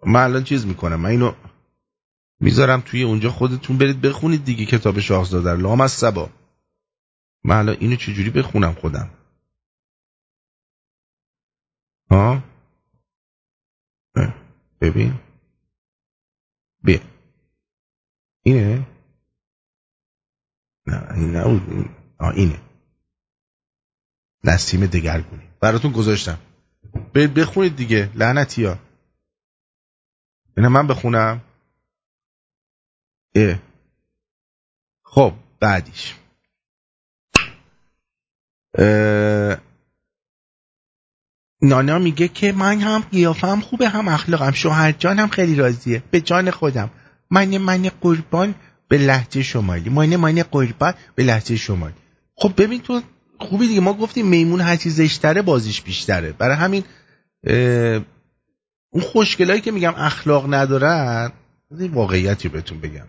من 0.07 0.25
الان 0.25 0.45
چیز 0.45 0.67
می‌کنم 0.67 1.01
من 1.01 1.11
اینو 1.11 1.35
می‌ذارم 2.41 2.81
توی 2.81 3.03
اونجا 3.03 3.31
خودتون 3.31 3.79
برید 3.79 4.01
بخونید 4.01 4.45
دیگه 4.45 4.67
کتاب 4.67 5.01
شاهزاده 5.01 5.55
لام 5.55 5.81
از 5.81 5.93
سبا 5.93 6.31
من 7.45 7.57
الان 7.59 7.77
اینو 7.81 7.97
چجوری 7.97 8.31
بخونم 8.31 8.73
خودم؟ 8.75 9.11
ها 12.11 12.43
ببین. 14.81 15.21
بیا. 16.85 17.16
اینه؟ 18.47 18.87
نه 20.87 21.13
این 21.15 21.37
نبود 21.37 21.91
آه 22.19 22.35
اینه. 22.35 22.61
نسیم 24.45 24.87
دگرگونی. 24.87 25.49
براتون 25.61 25.93
گذاشتم. 25.93 26.39
بخونید 27.15 27.77
دیگه. 27.77 28.11
لعنتی 28.15 28.65
ها. 28.65 28.79
اینه 30.57 30.69
من 30.69 30.87
بخونم. 30.87 31.41
اه. 33.35 33.59
خب 35.03 35.33
بعدیش. 35.61 36.15
نانا 41.63 41.99
میگه 41.99 42.29
که 42.29 42.53
من 42.53 42.81
هم 42.81 43.01
قیافم 43.01 43.61
خوبه 43.61 43.89
هم 43.89 44.09
اخلاقم 44.09 44.53
شوهر 44.53 44.93
جانم 44.93 45.29
خیلی 45.29 45.55
راضیه. 45.55 46.03
به 46.11 46.21
جان 46.21 46.51
خودم. 46.51 46.91
من 47.31 47.59
من 47.59 47.89
قربان 47.89 48.55
به 48.89 48.99
لحجه 48.99 49.43
شمالی. 49.43 49.91
من 49.91 50.17
من 50.17 50.43
قربان 50.43 50.95
به 51.15 51.23
لحجه 51.23 51.57
شمالی. 51.57 51.95
خب 52.35 52.53
ببین 52.57 52.81
تو 52.81 53.03
خوبی 53.41 53.69
دیگه. 53.69 53.81
ما 53.81 53.93
گفتیم 53.93 54.27
میمون 54.27 54.61
هرچی 54.61 54.91
زشتره 54.91 55.43
بازیش 55.43 55.83
بیشتره. 55.83 56.33
برای 56.33 56.57
همین 56.57 56.85
اون 58.91 59.03
خوشگلایی 59.03 59.61
که 59.61 59.71
میگم 59.71 59.95
اخلاق 59.97 60.55
ندارن 60.55 61.33
واقعیتی 61.71 62.49
بهتون 62.49 62.81
بگم. 62.81 63.07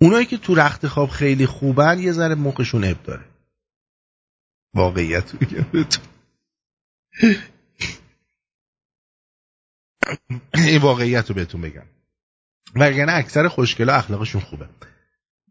اونایی 0.00 0.26
که 0.26 0.36
تو 0.36 0.54
رخت 0.54 0.86
خواب 0.86 1.10
خیلی 1.10 1.46
خوبن 1.46 1.98
یه 1.98 2.12
ذره 2.12 2.34
مخشون 2.34 2.84
اب 2.84 3.02
داره. 3.02 3.24
واقعیت 4.74 5.32
این 10.54 10.78
واقعیت 10.78 11.28
رو 11.28 11.34
بهتون 11.34 11.60
بگم. 11.60 11.86
وگرنه 12.74 13.12
اکثر 13.12 13.48
خوشگلا 13.48 13.94
اخلاقشون 13.94 14.40
خوبه. 14.40 14.66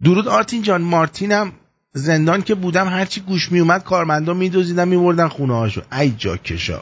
درود 0.03 0.27
آرتین 0.27 0.61
جان. 0.61 0.81
مارتینم 0.81 1.51
زندان 1.93 2.41
که 2.41 2.55
بودم 2.55 2.87
هرچی 2.87 3.21
گوش 3.21 3.51
می 3.51 3.59
اومد 3.59 3.83
کارمندا 3.83 4.33
میدوزیدن 4.33 4.87
میوردن 4.87 5.27
خونه 5.27 5.55
هاشو. 5.55 5.81
ای 5.99 6.09
جا 6.11 6.37
کشا. 6.37 6.81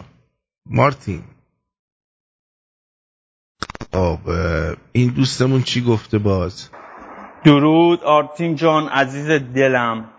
مارتین. 0.66 1.24
آب 3.92 4.30
این 4.92 5.10
دوستمون 5.10 5.64
چی 5.64 5.82
گفته 5.82 6.18
باز؟ 6.18 6.70
درود 7.44 8.04
آرتین 8.04 8.56
جان 8.56 8.88
عزیز 8.88 9.28
دلم. 9.30 10.10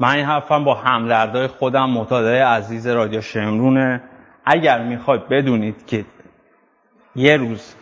من 0.00 0.16
این 0.16 0.26
حرفم 0.26 0.64
با 0.64 0.74
همدردای 0.74 1.46
خودم 1.46 1.90
مطالعه 1.90 2.44
عزیز 2.44 2.86
رادیو 2.86 3.20
شمرونه. 3.20 4.02
اگر 4.44 4.84
می‌خواید 4.84 5.28
بدونید 5.28 5.86
که 5.86 6.04
یه 7.16 7.36
روز 7.36 7.74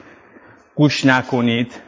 گوش 0.80 1.06
نکنید. 1.06 1.80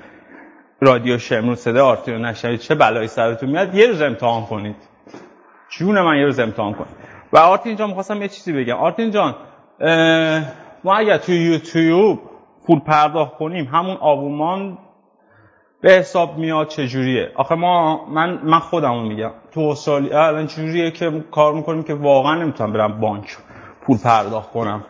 رادیو 0.81 1.19
شمرون 1.19 1.55
صدا 1.55 1.87
آرتین 1.87 2.15
رو 2.15 2.21
نشنید 2.21 2.61
چه 2.61 2.75
بلایی 2.75 3.09
سرتون 3.09 3.51
میاد 3.51 3.75
یه 3.75 3.87
روز 3.87 4.03
امتحان 4.03 4.47
کنید. 4.47 4.77
جون 5.71 6.01
من 6.01 6.17
یه 6.17 6.25
روز 6.25 6.39
امتحان 6.39 6.73
کنید. 6.73 6.97
و 7.33 7.39
آرتین 7.39 7.77
جان 7.77 7.89
می‌خواستم 7.89 8.23
یه 8.23 8.29
چیزی 8.29 8.53
بگم. 8.53 8.77
آرتین 8.77 9.11
جان 9.11 9.35
ما 10.85 10.97
اگر 10.97 11.17
توی 11.17 11.37
یوتیوب 11.37 12.21
پول 12.67 12.81
پرداخت 12.81 13.35
کنیم 13.35 13.65
همون 13.65 13.97
آبومان 13.97 14.79
به 15.81 15.93
حساب 15.93 16.39
میاد 16.39 16.69
چجوریه؟ 16.69 17.33
آخه 17.35 17.55
ما 17.55 18.07
من 18.07 18.39
من 18.43 18.59
خودمو 18.59 19.03
میگم. 19.03 19.31
تو 19.53 19.61
استرالیا 19.61 20.27
الان 20.27 20.47
چجوریه 20.47 20.91
که 20.91 21.25
کار 21.31 21.53
می‌کنیم 21.55 21.83
که 21.83 21.95
واقعا 21.95 22.35
نمی‌تونم 22.35 22.73
برم 22.73 23.01
بانک 23.01 23.37
پول 23.87 23.99
پرداخت 23.99 24.51
کنم. 24.51 24.85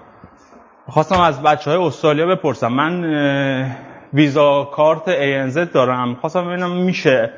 خواستم 0.89 1.21
از 1.21 1.43
بچه 1.43 1.71
های 1.71 1.87
استرالیا 1.87 2.27
بپرسم. 2.27 2.73
من 2.73 3.05
ویزا 4.15 4.65
کارت 4.65 5.03
ANZ 5.07 5.57
دارم. 5.73 6.15
خواستم 6.15 6.47
ببینم 6.47 6.77
میشه 6.77 7.31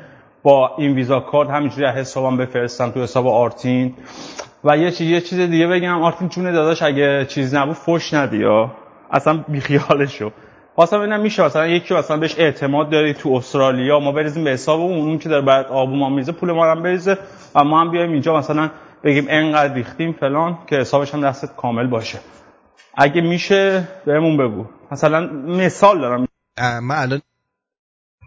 با 0.43 0.71
این 0.77 0.95
ویزا 0.95 1.19
کارت 1.19 1.49
همینجوری 1.49 1.87
حسابم 1.87 2.37
بفرستم 2.37 2.91
تو 2.91 3.03
حساب 3.03 3.27
آرتین. 3.27 3.93
و 4.63 4.77
یه 4.77 4.91
چیز 4.91 5.09
یه 5.09 5.21
چیز 5.21 5.39
دیگه 5.39 5.67
بگم. 5.67 6.03
آرتین 6.03 6.29
چونه 6.29 6.51
داداش 6.51 6.81
اگه 6.81 7.25
چیز 7.25 7.55
نبود 7.55 7.75
فوش 7.75 8.13
ندی 8.13 8.45
اصلا 9.11 9.43
بیخیالشو. 9.47 10.31
خواستم 10.75 10.99
ببینم 10.99 11.19
میشه. 11.19 11.45
مثلا 11.45 11.67
یکی 11.67 11.93
مثلا 11.93 12.17
بهش 12.17 12.39
اعتماد 12.39 12.89
داری 12.89 13.13
تو 13.13 13.29
استرالیا 13.33 13.99
ما 13.99 14.11
بریزیم 14.11 14.43
به 14.43 14.49
حساب 14.49 14.79
اون 14.79 14.97
اون 14.97 15.17
که 15.17 15.29
داره 15.29 15.45
بعد 15.45 15.65
آبو 15.65 15.95
ما 15.95 16.09
میزه 16.09 16.31
پول 16.31 16.51
ما 16.51 16.71
هم 16.71 16.83
بریزه 16.83 17.17
و 17.55 17.63
ما 17.63 17.81
هم 17.81 17.91
بیایم 17.91 18.11
اینجا 18.11 18.37
مثلا 18.37 18.69
بگیم 19.03 19.25
انقدر 19.29 19.73
ریختیم 19.73 20.11
فلان 20.11 20.57
که 20.67 20.75
حسابش 20.75 21.13
هم 21.13 21.21
دستت 21.21 21.55
کامل 21.55 21.87
باشه. 21.87 22.19
اگه 22.97 23.21
میشه 23.21 23.87
بهمون 24.05 24.37
بگو. 24.37 24.65
مثلا 24.91 25.29
مثال 25.47 26.01
دارم 26.01 26.24
من 26.57 26.95
الان 26.95 27.21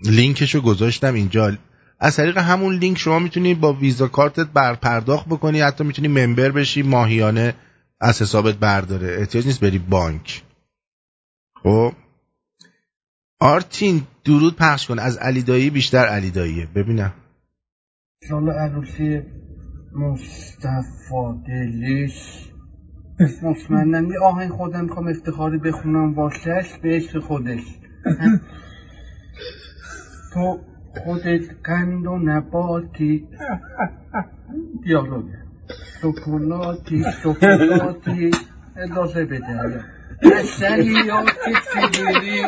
لینکشو 0.04 0.60
گذاشتم 0.60 1.14
اینجا. 1.14 1.52
از 2.00 2.16
طریق 2.16 2.38
همون 2.38 2.74
لینک 2.74 2.98
شما 2.98 3.18
می‌تونی 3.18 3.54
با 3.54 3.72
ویزا 3.72 4.08
کارتت 4.08 4.46
بر 4.46 4.74
پرداخت 4.74 5.28
بکنی 5.28 5.60
حتی 5.60 5.84
می‌تونی 5.84 6.08
ممبر 6.08 6.50
بشی 6.50 6.82
ماهیانه 6.82 7.54
از 8.00 8.22
حسابت 8.22 8.54
برداره. 8.54 9.16
احتیاج 9.18 9.46
نیست 9.46 9.60
بری 9.60 9.78
بانک. 9.78 10.42
خب؟ 11.62 11.92
آرتین 13.40 14.02
درود 14.24 14.56
پخش 14.56 14.86
کن. 14.86 14.98
از 14.98 15.16
علی 15.16 15.42
دایی 15.42 15.70
بیشتر 15.70 16.06
علی 16.06 16.30
داییه 16.30 16.66
ببینم. 16.66 17.12
انشالله 18.22 18.52
عروسی 18.52 19.22
مصطفا 19.92 21.42
دلش. 21.46 22.44
مطمئنم 23.42 24.10
یه 24.10 24.18
آهنگ 24.18 24.50
خودم 24.50 24.84
می‌خوام 24.84 25.08
افتخاری 25.08 25.58
بخونم. 25.58 26.14
واسهش 26.14 26.78
به 26.82 27.20
خودش. 27.28 27.62
تو 30.34 30.60
خودت 31.04 31.42
قند 31.64 32.06
و 32.06 32.18
نباتی 32.18 33.28
دیالوگ 34.84 35.24
شکلاتی 36.02 37.04
شکلاتی 37.22 38.30
اضافه 38.76 39.24
بده 39.24 39.84
اصلیات 40.22 41.28
چجوری 41.74 42.42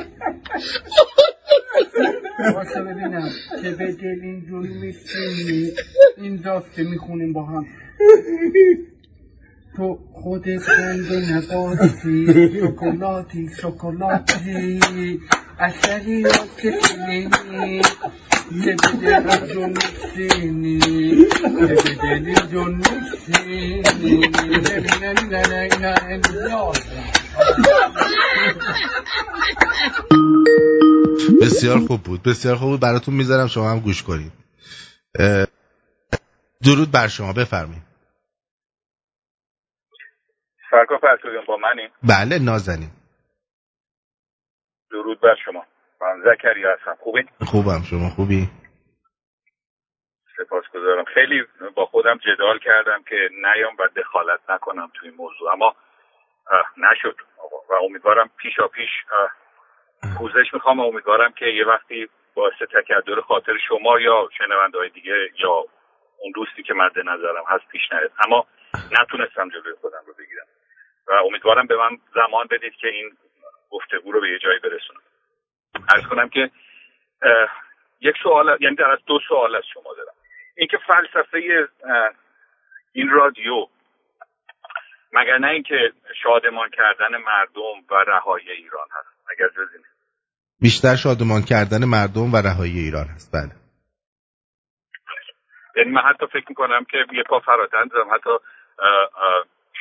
واسه 2.54 2.82
ببینم 2.82 3.28
که 3.62 3.70
به 3.70 3.92
دل 3.92 4.20
اینجور 4.22 4.66
میشینی. 4.66 5.70
اینجاست 6.16 6.72
که 6.72 6.82
می‌خونیم 6.82 7.32
با 7.32 7.44
هم. 7.44 7.66
تو 9.76 9.98
خودت 10.12 10.68
قند 10.68 11.12
نباتی 11.32 12.26
شکلاتی 12.60 13.48
شکلاتی. 13.56 14.80
اصلیات 15.60 16.60
چجوری 16.62 17.28
که 18.64 18.76
به 18.82 18.96
دل 18.96 19.30
اینجور 19.30 19.66
میشینی 19.66 20.80
که 20.80 21.66
به 21.66 21.94
دل 22.02 22.26
اینجور 22.26 22.68
میشینی 22.68 23.82
ببینم 23.82 25.28
نه 25.30 25.42
نه 25.48 25.68
نه 25.78 26.16
نه 26.16 26.72
بسیار 31.42 31.78
خوب 31.86 32.02
بود 32.02 32.22
بسیار 32.22 32.56
خوب 32.56 32.70
بود. 32.70 32.80
براتون 32.80 33.14
می‌ذارم 33.14 33.46
شما 33.46 33.70
هم 33.70 33.80
گوش 33.80 34.02
کنید. 34.02 34.32
درود 36.64 36.90
بر 36.90 37.08
شما 37.08 37.32
بفرمایید. 37.32 37.82
سرکار 40.70 40.98
فرسودیان 40.98 41.44
با 41.48 41.56
منیم 41.56 41.90
بله 42.02 42.38
نازنین. 42.38 42.90
درود 44.90 45.20
بر 45.20 45.36
شما. 45.44 45.66
من 46.00 46.22
زکریا 46.24 46.72
هستم. 46.72 46.96
خوبی؟ 47.00 47.22
خوبم. 47.46 47.82
شما 47.90 48.08
خوبی؟ 48.16 48.48
سپاسگزارم. 50.36 51.04
خیلی 51.04 51.44
با 51.74 51.86
خودم 51.86 52.18
جدال 52.18 52.58
کردم 52.58 53.02
که 53.02 53.28
نیام 53.32 53.76
و 53.78 53.88
دخالت 53.96 54.40
نکنم 54.48 54.90
توی 54.94 55.08
این 55.08 55.18
موضوع. 55.18 55.52
اما 55.52 55.74
نشد. 56.76 57.16
و 57.70 57.74
امیدوارم 57.74 58.30
پیشا 58.36 58.68
پیش 58.68 58.90
پوزش 60.18 60.54
می‌خوام 60.54 60.80
و 60.80 60.82
امیدوارم 60.82 61.32
که 61.32 61.46
یه 61.46 61.66
وقتی 61.66 62.08
باعث 62.34 62.54
تکدر 62.54 63.20
خاطر 63.20 63.58
شما 63.68 64.00
یا 64.00 64.28
شنونده 64.38 64.78
های 64.78 64.88
دیگه 64.88 65.14
یا 65.38 65.64
اون 66.18 66.32
دوستی 66.34 66.62
که 66.62 66.74
مد 66.74 66.98
نظرم 66.98 67.44
هست 67.48 67.68
پیش 67.68 67.82
نیاد. 67.92 68.12
اما 68.24 68.46
نتونستم 69.00 69.48
جلوی 69.48 69.74
خودم 69.80 70.02
رو 70.06 70.14
بگیرم. 70.18 70.46
و 71.08 71.12
امیدوارم 71.12 71.66
به 71.66 71.76
من 71.76 71.98
زمان 72.14 72.46
بدید 72.50 72.74
که 72.74 72.88
این 72.88 73.10
گفتگو 73.70 74.12
رو 74.12 74.20
به 74.20 74.28
یه 74.28 74.38
جایی 74.38 74.58
برسونم. 74.58 75.00
ارز 75.94 76.06
کنم 76.10 76.28
که 76.28 76.50
یک 78.00 78.14
سوال 78.22 78.56
یعنی 78.60 78.76
در 78.76 78.90
از 78.90 78.98
دو 79.06 79.18
سوال 79.28 79.56
از 79.56 79.64
شما 79.74 79.94
دارم. 79.96 80.14
اینکه 80.56 80.78
فلسفه 80.86 81.68
این 82.92 83.08
رادیو 83.08 83.66
مگر 85.12 85.38
نه 85.38 85.48
اینکه 85.48 85.92
شادمان 86.22 86.70
کردن 86.70 87.16
مردم 87.16 87.84
و 87.90 87.94
رهایی 87.94 88.50
ایران 88.50 88.86
هست؟ 88.90 89.30
اگر 89.30 89.48
جز 89.48 89.68
بیشتر 90.60 90.96
شادمان 90.96 91.42
کردن 91.42 91.84
مردم 91.84 92.32
و 92.32 92.36
رهایی 92.36 92.78
ایران 92.78 93.06
هست. 93.06 93.32
بله. 93.34 93.52
یعنی 95.76 95.90
من 95.90 96.02
حتی 96.02 96.26
فکر 96.26 96.46
می‌کنم 96.48 96.84
که 96.84 96.98
یه 97.12 97.22
پا 97.22 97.40
فراتر 97.40 97.84
دارم 97.84 98.14
حتی 98.14 98.30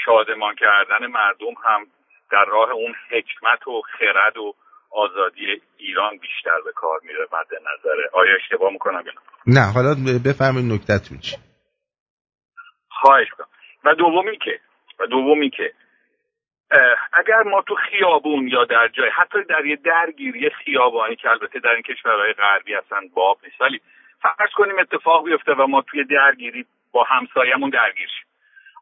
شادمان 0.06 0.56
کردن 0.56 1.08
مردم 1.08 1.54
هم 1.64 1.88
در 2.32 2.46
راه 2.46 2.72
اون 2.72 2.96
حکمت 3.10 3.68
و 3.68 3.82
خرد 3.82 4.38
و 4.38 4.56
آزادی 4.92 5.62
ایران 5.78 6.18
بیشتر 6.18 6.62
به 6.66 6.72
کار 6.72 7.00
میره 7.04 7.28
مد 7.32 7.48
نظره. 7.62 8.10
آیا 8.14 8.36
اشتباه 8.36 8.72
می‌کنم 8.72 9.04
یا 9.06 9.14
نه؟ 9.48 9.74
حالا 9.74 9.96
بفهمید 10.26 10.74
نکتت 10.74 11.22
چی. 11.22 11.36
خواهش 12.90 13.28
کنم 13.30 13.48
و 13.84 13.96
دومی 13.96 14.38
که 14.38 14.60
و 15.00 15.06
دومی 15.06 15.50
که 15.50 15.74
اگر 17.14 17.44
ما 17.44 17.62
تو 17.62 17.76
خیابون 17.76 18.48
یا 18.48 18.66
در 18.66 18.88
جای 18.88 19.10
حتی 19.10 19.44
در 19.44 19.66
یه 19.66 19.76
درگیری 19.76 20.50
خیابانی 20.50 21.16
که 21.16 21.30
البته 21.30 21.60
در 21.60 21.70
این 21.70 21.82
کشورهای 21.82 22.34
غربی 22.34 22.76
اصلا 22.76 23.00
باب 23.14 23.40
نیست 23.44 23.62
ولی 23.62 23.82
فرض 24.22 24.50
کنیم 24.56 24.80
اتفاق 24.80 25.26
بیفته 25.26 25.54
و 25.54 25.68
ما 25.68 25.82
توی 25.82 26.04
درگیری 26.04 26.66
با 26.92 27.04
همسایمون 27.04 27.70
درگیر 27.70 28.08
شیم. 28.08 28.29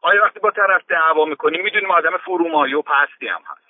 آیا 0.02 0.24
وقتی 0.24 0.40
با 0.40 0.50
طرف 0.50 0.82
دعوا 0.88 1.24
می‌کنیم 1.24 1.62
می‌دونیم 1.62 1.90
آدم 1.90 2.16
فرومایه 2.16 2.76
و 2.76 2.82
پستی 2.82 3.28
هم 3.28 3.42
هست. 3.46 3.68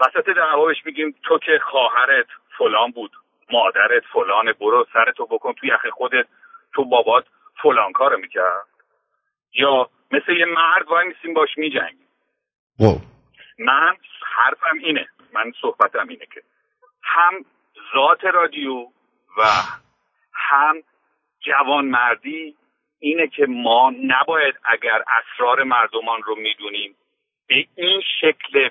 وسط 0.00 0.28
دعوا 0.28 0.66
بهش 0.66 0.86
میگیم 0.86 1.14
تو 1.22 1.38
که 1.38 1.60
خواهرت 1.70 2.26
فلان 2.58 2.90
بود 2.90 3.12
مادرت 3.52 4.02
فلان 4.12 4.52
برو 4.52 4.86
سرتو 4.92 5.26
بکن 5.26 5.52
تو 5.52 5.66
یخ 5.66 5.86
خودت 5.86 6.26
تو 6.74 6.84
بابات 6.84 7.24
فلان 7.62 7.92
کارو 7.92 8.18
می‌کرد. 8.18 8.66
یا 9.52 9.90
مثل 10.10 10.32
یه 10.32 10.44
مرد 10.44 10.88
وای 10.88 11.08
میسیم 11.08 11.34
باش 11.34 11.58
میجنگیم. 11.58 12.08
من 13.58 13.96
حرفم 14.36 14.78
اینه 14.80 15.08
من 15.32 15.52
صحبتم 15.60 16.08
اینه 16.08 16.26
که 16.34 16.42
هم 17.02 17.44
ذات 17.94 18.24
رادیو 18.24 18.74
و 19.38 19.42
هم 20.34 20.82
جوانمردی 21.40 22.56
اینه 23.00 23.28
که 23.28 23.46
ما 23.46 23.92
نباید 24.02 24.54
اگر 24.64 25.02
اسرار 25.08 25.62
مردمان 25.62 26.22
رو 26.22 26.34
می‌دونیم 26.34 26.96
به 27.48 27.66
این 27.74 28.02
شکل 28.20 28.70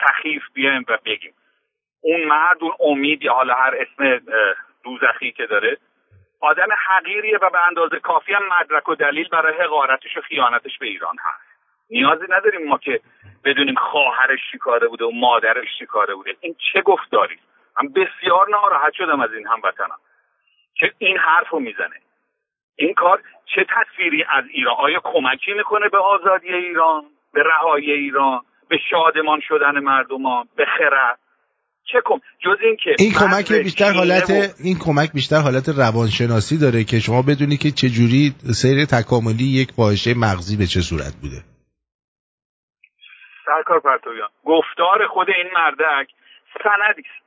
سخیف 0.00 0.42
بیایم 0.54 0.84
و 0.88 0.98
بگیم. 1.04 1.34
اون 2.00 2.24
مرد 2.24 2.56
اون 2.60 2.72
امید 2.80 3.22
یا 3.22 3.34
حالا 3.34 3.54
هر 3.54 3.74
اسم 3.74 4.20
دوزخی 4.84 5.32
که 5.32 5.46
داره 5.46 5.76
آدم 6.40 6.68
حقیریه 6.86 7.38
و 7.42 7.50
به 7.50 7.66
اندازه 7.66 8.00
کافی 8.00 8.32
هم 8.32 8.42
مدرک 8.60 8.88
و 8.88 8.94
دلیل 8.94 9.28
برای 9.28 9.54
حقارتش 9.62 10.16
و 10.16 10.20
خیانتش 10.20 10.78
به 10.78 10.86
ایران 10.86 11.16
هست. 11.20 11.44
نیازی 11.90 12.24
نداریم 12.28 12.68
ما 12.68 12.78
که 12.78 13.00
بدونیم 13.44 13.74
خواهرش 13.74 14.40
چیکاره 14.50 14.88
بوده 14.88 15.04
و 15.04 15.10
مادرش 15.10 15.68
چیکاره 15.78 16.14
بوده. 16.14 16.36
این 16.40 16.56
چه 16.72 16.80
گفتاری؟ 16.82 17.38
من 17.82 17.88
بسیار 17.88 18.48
ناراحت 18.48 18.92
شدم 18.92 19.20
از 19.20 19.32
این 19.34 19.46
هموطنم. 19.46 19.98
که 20.74 20.92
این 20.98 21.18
حرف 21.18 21.48
رو 21.48 21.58
می‌زنه. 21.58 22.00
این 22.76 22.94
کار 22.94 23.22
چه 23.54 23.66
تصویری 23.76 24.24
از 24.28 24.44
ایران؟ 24.50 24.74
آیا 24.78 25.00
کمکی 25.04 25.52
می‌کنه 25.56 25.88
به 25.88 25.98
آزادی 25.98 26.48
ایران 26.48 27.04
به 27.32 27.42
رهایی 27.42 27.92
ایران 27.92 28.40
به 28.68 28.78
شادمان 28.90 29.40
شدن 29.48 29.78
مردمان 29.78 30.48
به 30.56 30.64
خرد؟ 30.78 31.18
چه 31.92 32.02
کم 32.04 32.20
جز 32.44 32.56
این 32.60 32.76
که 32.84 32.90
این 32.98 33.12
کمک 33.12 33.52
بیشتر 33.52 33.92
حالت 33.92 34.30
این 34.64 34.76
کمک 34.84 35.12
بیشتر 35.12 35.36
حالت 35.36 35.68
روانشناسی 35.68 36.58
داره 36.58 36.84
که 36.84 36.98
شما 36.98 37.22
بدونی 37.22 37.56
که 37.56 37.70
چه 37.70 37.88
جوری 37.88 38.34
سیر 38.60 38.84
تکاملی 38.84 39.48
یک 39.60 39.70
فاحشه 39.76 40.14
مغزی 40.16 40.56
به 40.56 40.66
چه 40.66 40.80
صورت 40.80 41.14
بوده. 41.22 41.40
سرکار 43.46 43.80
پرتویان 43.80 44.28
گفتار 44.44 45.06
خود 45.06 45.28
این 45.30 45.50
مردک 45.54 46.08
سندی 46.64 47.02
است 47.08 47.23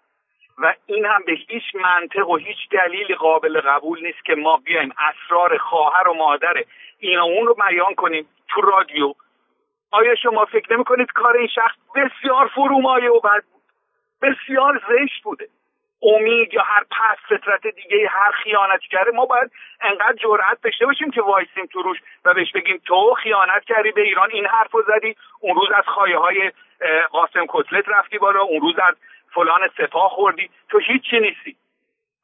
و 0.58 0.74
این 0.86 1.06
هم 1.06 1.24
به 1.26 1.32
هیچ 1.32 1.64
منطق 1.76 2.30
و 2.30 2.38
هیچ 2.38 2.58
دلیل 2.72 3.16
قابل 3.16 3.62
قبول 3.62 4.04
نیست 4.04 4.26
که 4.26 4.36
ما 4.36 4.58
بیایم 4.58 4.94
اسرار 4.98 5.58
خواهر 5.58 6.08
و 6.08 6.14
مادر 6.14 6.64
این 7.00 7.20
و 7.20 7.24
اون 7.24 7.48
رو 7.48 7.54
بیان 7.54 7.96
کنیم 7.96 8.28
تو 8.48 8.62
رادیو. 8.62 9.14
آیا 9.92 10.16
شما 10.16 10.46
فکر 10.46 10.74
نمی 10.74 10.84
کنید 10.84 11.12
کار 11.12 11.38
این 11.38 11.48
شخص 11.48 11.76
بسیار 11.96 12.48
فرومایه 12.48 13.10
و 13.10 13.20
بد 13.20 13.44
بود 13.52 13.62
بسیار 14.22 14.82
زشت 14.90 15.24
بوده؟ 15.24 15.48
امید 16.02 16.54
یا 16.54 16.62
هر 16.62 16.84
پس 16.84 17.18
فطرت 17.30 17.68
دیگه 17.68 18.08
هر 18.08 18.32
خیانت 18.32 18.82
کرده 18.82 19.12
ما 19.12 19.26
باید 19.26 19.52
انقدر 19.82 20.14
جرأت 20.14 20.62
داشته 20.62 20.86
باشیم 20.86 21.12
که 21.12 21.22
وایسیم 21.22 21.66
تو 21.66 21.82
روش 21.82 21.98
و 22.26 22.34
بهش 22.34 22.52
بگیم 22.52 22.82
تو 22.86 23.14
خیانت 23.24 23.64
کردی 23.64 23.92
به 23.92 24.02
ایران 24.02 24.30
این 24.32 24.46
حرف 24.46 24.72
رو 24.72 24.84
زدی 24.88 25.16
اون 25.40 25.56
روز 25.56 25.72
از 25.72 25.84
خواهی 25.86 26.14
های 26.14 26.52
قاسم 27.12 27.46
کتلت 27.50 27.90
رفتی 27.90 28.18
بالا 28.18 28.42
اون 28.42 28.62
روز 28.62 28.80
از 28.80 28.96
فلان 29.34 29.70
سپاه 29.78 30.10
خوردی. 30.10 30.50
تو 30.70 30.80
هیچی 30.80 31.20
نیستی. 31.20 31.56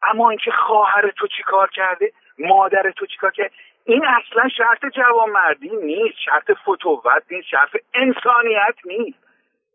اما 0.03 0.30
اینکه 0.30 0.51
خواهر 0.51 1.11
تو 1.17 1.27
چیکار 1.27 1.69
کرده؟ 1.69 2.11
مادر 2.39 2.91
تو 2.91 3.05
چیکار 3.05 3.31
کرده؟ 3.31 3.51
این 3.85 4.05
اصلا 4.05 4.49
شرط 4.57 4.85
جوانمردی 4.95 5.69
نیست. 5.69 6.17
شرط 6.25 6.51
فتوت 6.51 7.23
نیست. 7.31 7.47
شرط 7.47 7.69
انسانیت 7.93 8.75
نیست. 8.85 9.19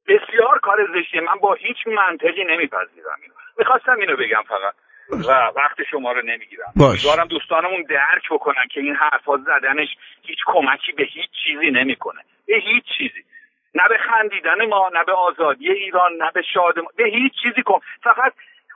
بسیار 0.09 0.59
کار 0.59 0.89
زشتیه. 0.95 1.21
من 1.21 1.39
با 1.41 1.55
هیچ 1.55 1.77
منطقی 1.87 2.45
نمیپذیرم 2.45 3.19
اینو. 3.23 3.35
می‌خواستم 3.59 3.97
اینو 4.01 4.17
بگم 4.17 4.43
فقط. 4.49 4.75
و 5.11 5.33
وقت 5.57 5.83
شما 5.91 6.13
رو 6.13 6.23
نمی‌گیرم. 6.23 6.73
امیدوارم 6.81 7.27
دوستانمون 7.27 7.83
درک 7.83 8.29
بکنن 8.31 8.67
که 8.71 8.81
این 8.81 8.95
حرفا 8.95 9.37
زدنش 9.37 9.89
هیچ 10.23 10.39
کمکی 10.47 10.93
به 10.93 11.05
هیچ 11.05 11.31
چیزی 11.45 11.71
نمی‌کنه. 11.71 12.21
به 12.47 12.57
هیچ 12.57 12.85
چیزی. 12.99 13.25
نه 13.75 13.83
به 13.89 13.95
خندیدن 14.11 14.71
ما 14.71 14.91
نه 14.95 15.05
به 15.07 15.13
آزادی 15.13 15.69
ایران 15.69 16.11
نه 16.19 16.31
به 16.35 16.43
شاد 16.55 16.75
به 16.97 17.05
هیچ 17.05 17.33
چیزی 17.43 17.63
کن. 17.63 17.79
فقط 18.05 18.33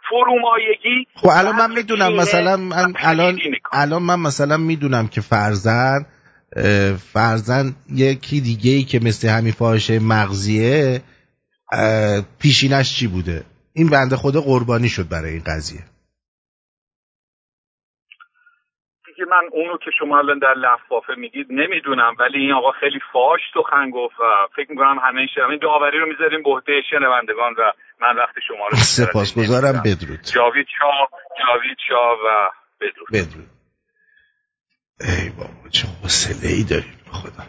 فرومایگی 0.09 1.07
خب 1.15 1.29
الان 1.33 1.57
من 1.57 1.75
می‌دونم 1.75 2.13
مثلا 2.13 2.57
من 2.57 2.95
الان 2.97 3.39
الان 3.73 4.03
من 4.03 4.21
مثلا 4.21 4.57
می‌دونم 4.57 5.09
که 5.09 5.21
فرزن 5.21 6.07
فرزن 7.13 7.75
یکی 7.95 8.41
دیگه 8.41 8.71
ای 8.71 8.83
که 8.83 9.01
مثل 9.03 9.29
همین 9.29 9.53
فاحشه 9.53 9.99
مغزیه 9.99 11.03
پیشینش 12.41 12.99
چی 12.99 13.07
بوده؟ 13.07 13.45
این 13.73 13.91
بنده 13.91 14.17
خدا 14.17 14.41
قربانی 14.41 14.89
شد 14.89 15.09
برای 15.09 15.31
این 15.33 15.43
قضیه. 15.47 15.81
دیگه 19.23 19.31
من 19.31 19.49
اونو 19.53 19.79
که 19.79 19.91
شما 19.99 20.19
الان 20.19 20.39
در 20.39 20.55
لفافه 20.55 21.15
میگید 21.17 21.47
نمی‌دونم 21.51 22.17
ولی 22.19 22.39
این 22.39 22.53
آقا 22.53 22.71
خیلی 22.71 23.01
فاش 23.13 23.41
تو 23.55 23.63
گفت 23.93 24.21
و 24.21 24.25
فکر 24.57 24.71
می‌کنم 24.71 24.99
همه 25.03 25.21
این 25.21 25.59
داوری 25.63 25.99
رو 25.99 26.07
می‌ذاریم 26.07 26.43
به 26.43 26.83
شنوندگان 26.91 27.53
و 27.53 27.73
من 28.01 28.17
وقت 28.17 28.35
شما 28.49 28.69
رو 28.71 28.77
سپاسگزارم. 28.77 29.83
بدرود. 29.85 30.21
جاوید 30.35 30.67
شاه 30.79 31.09
جاوید 31.39 31.77
شاه 31.89 32.19
و 32.27 32.51
بدرود. 32.81 33.09
بدرود. 33.13 33.51
ای 35.01 35.31
بابا 35.31 35.69
چه 35.71 35.89
حسله 36.05 36.49
ای 36.49 36.65
داریم 36.65 37.01
خدا. 37.13 37.45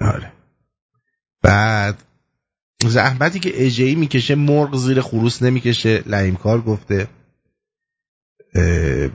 آره. 0.00 0.32
بعد 1.42 1.94
زحمتی 2.82 3.40
که 3.40 3.50
اجهی 3.54 3.94
می‌کشه 3.94 4.34
مرغ 4.34 4.74
زیر 4.74 5.00
خروس 5.00 5.42
نمی‌کشه 5.42 6.02
لعیم 6.06 6.36
کار 6.36 6.60
گفته 6.60 7.08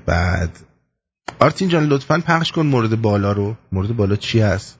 بعد 0.08 0.50
آرتین 1.40 1.70
جان 1.70 1.86
لطفا 1.86 2.24
پخش 2.28 2.52
کن 2.52 2.66
مورد 2.66 3.02
بالا 3.02 3.32
رو. 3.32 3.56
مورد 3.72 3.96
بالا 3.96 4.16
چی 4.16 4.40
هست؟ 4.40 4.80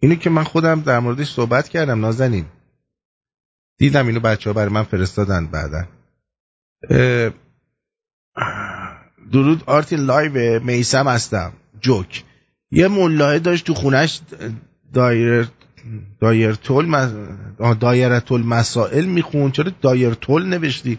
اینو 0.00 0.14
که 0.14 0.30
من 0.30 0.44
خودم 0.44 0.80
در 0.80 0.98
موردش 0.98 1.32
صحبت 1.32 1.68
کردم 1.68 2.00
نازنین. 2.00 2.46
دیدم 3.78 4.06
اینو 4.06 4.20
بچه 4.20 4.50
ها 4.50 4.54
برای 4.54 4.68
من 4.68 4.82
فرستادن 4.82 5.46
بعدا. 5.46 5.88
درود 9.32 9.64
آرتین 9.66 9.98
لایو 9.98 10.62
میسم 10.64 11.08
هستم. 11.08 11.52
جوک. 11.80 12.24
یه 12.70 12.88
ملاه 12.88 13.38
داشت 13.38 13.66
تو 13.66 13.74
خونش 13.74 14.20
دایر 14.92 15.48
دایر 16.20 16.54
تول 16.54 17.10
دایره 17.80 18.20
تول 18.20 18.42
مسائل 18.42 19.04
میخون 19.04 19.50
چرا 19.50 19.72
دایر 19.80 20.14
تول 20.14 20.46
نوشتی؟ 20.46 20.98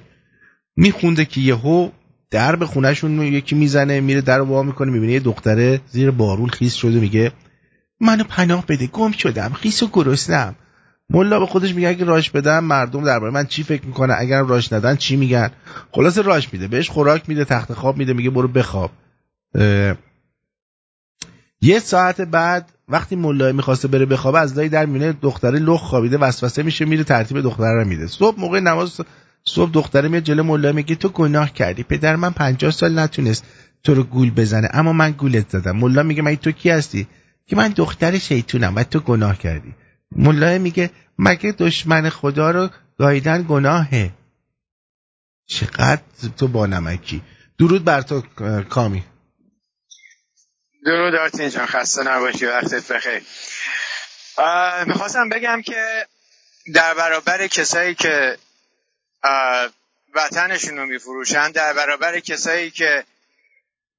میخونده 0.76 1.26
که 1.26 1.41
یهو 1.41 1.90
در 2.32 2.56
به 2.56 2.66
خونهشون 2.66 3.22
یکی 3.22 3.56
می‌زنه 3.56 3.99
میره 3.99 4.22
در 4.22 4.41
وا 4.41 4.64
می‌کنه 4.64 4.91
می‌بینه 4.91 5.14
یه 5.14 5.20
دختره 5.20 5.82
زیر 5.91 6.12
بارون 6.12 6.49
خیس 6.49 6.74
شده 6.74 6.99
میگه 6.99 7.32
منو 7.99 8.24
پناه 8.24 8.66
بده 8.66 8.88
گم 8.88 9.12
شدم 9.12 9.53
خیس 9.53 9.84
و 9.84 9.90
گرسنم. 9.94 10.56
ملا 11.10 11.40
به 11.40 11.45
خودش 11.45 11.76
میگه 11.76 11.88
اگه 11.88 12.06
راش 12.06 12.30
بدم 12.30 12.64
مردم 12.64 13.03
درباره 13.03 13.32
من 13.32 13.45
چی 13.45 13.64
فکر 13.64 13.86
می‌کنه 13.86 14.14
اگر 14.18 14.41
راش 14.41 14.74
ندن 14.74 14.95
چی 14.95 15.16
میگن؟ 15.16 15.49
خلاص 15.91 16.18
راش 16.18 16.53
میده 16.53 16.68
بهش 16.68 16.90
خوراک 16.90 17.30
میده 17.30 17.45
تخت 17.45 17.74
خواب 17.74 17.98
میده 17.98 18.14
میگه 18.14 18.30
برو 18.30 18.48
بخواب. 18.48 18.91
یه 21.62 21.80
ساعت 21.80 22.22
بعد 22.22 22.72
وقتی 22.88 23.16
ملا 23.16 23.52
می‌خواسته 23.52 23.88
بره 23.88 24.06
بخوابه 24.06 24.40
از 24.40 24.58
لای 24.58 24.70
در 24.70 24.86
میونه 24.86 25.14
دختره 25.14 25.60
لخ 25.60 25.82
خوابیده 25.82 26.18
وسوسه 26.18 26.64
میشه 26.64 26.86
میره 26.86 27.03
ترتیب 27.03 27.41
دختره 27.41 27.74
رو 27.74 27.88
میده. 27.88 28.08
صبح 28.08 28.40
موقع 28.40 28.60
نماز 28.60 29.02
صبح 29.45 29.72
دختره 29.72 30.09
میاد 30.09 30.23
جلو 30.23 30.43
ملا 30.43 30.72
میگه 30.72 30.95
تو 30.95 31.09
گناه 31.09 31.53
کردی. 31.53 31.84
پدر 31.84 32.15
من 32.15 32.31
پنجاه 32.31 32.72
سال 32.72 32.99
نتونست 32.99 33.45
تو 33.84 33.93
رو 33.93 34.03
گول 34.03 34.31
بزنه 34.31 34.69
اما 34.73 34.93
من 34.93 35.11
گولت 35.11 35.49
زدم 35.49 35.77
ملا 35.77 36.03
میگه 36.03 36.22
من 36.22 36.35
تو 36.35 36.51
کی 36.51 36.69
هستی؟ 36.69 37.07
که 37.47 37.55
من 37.55 37.68
دختر 37.68 38.18
شیطونم 38.18 38.76
و 38.76 38.84
تو 38.84 38.99
گناه 38.99 39.38
کردی. 39.38 39.73
ملا 40.11 40.57
میگه 40.57 40.89
مگه 41.19 41.51
دشمن 41.51 42.09
خدا 42.09 42.51
رو 42.51 42.69
گاییدن 42.99 43.45
گناهه؟ 43.49 44.11
چقدر 45.47 46.01
تو 46.38 46.47
با 46.47 46.65
نمکی 46.65 47.22
درود 47.59 47.84
بر 47.84 48.01
تو 48.01 48.22
کامی. 48.69 49.03
درود 50.85 51.15
آرتین 51.15 51.49
جان 51.49 51.65
خسته 51.65 52.03
نباشی 52.03 52.45
وقتت 52.45 52.91
بخیر. 52.91 53.22
می‌خواستم 54.88 55.30
بگم 55.30 55.61
که 55.61 56.07
در 56.73 56.93
برابر 56.93 57.47
کسایی 57.47 57.95
که 57.95 58.38
وطنشون 60.14 60.77
رو 60.77 60.85
میفروشن 60.85 61.52
در 61.52 61.73
برابر 61.73 62.19
کسایی 62.19 62.72
که 62.72 63.06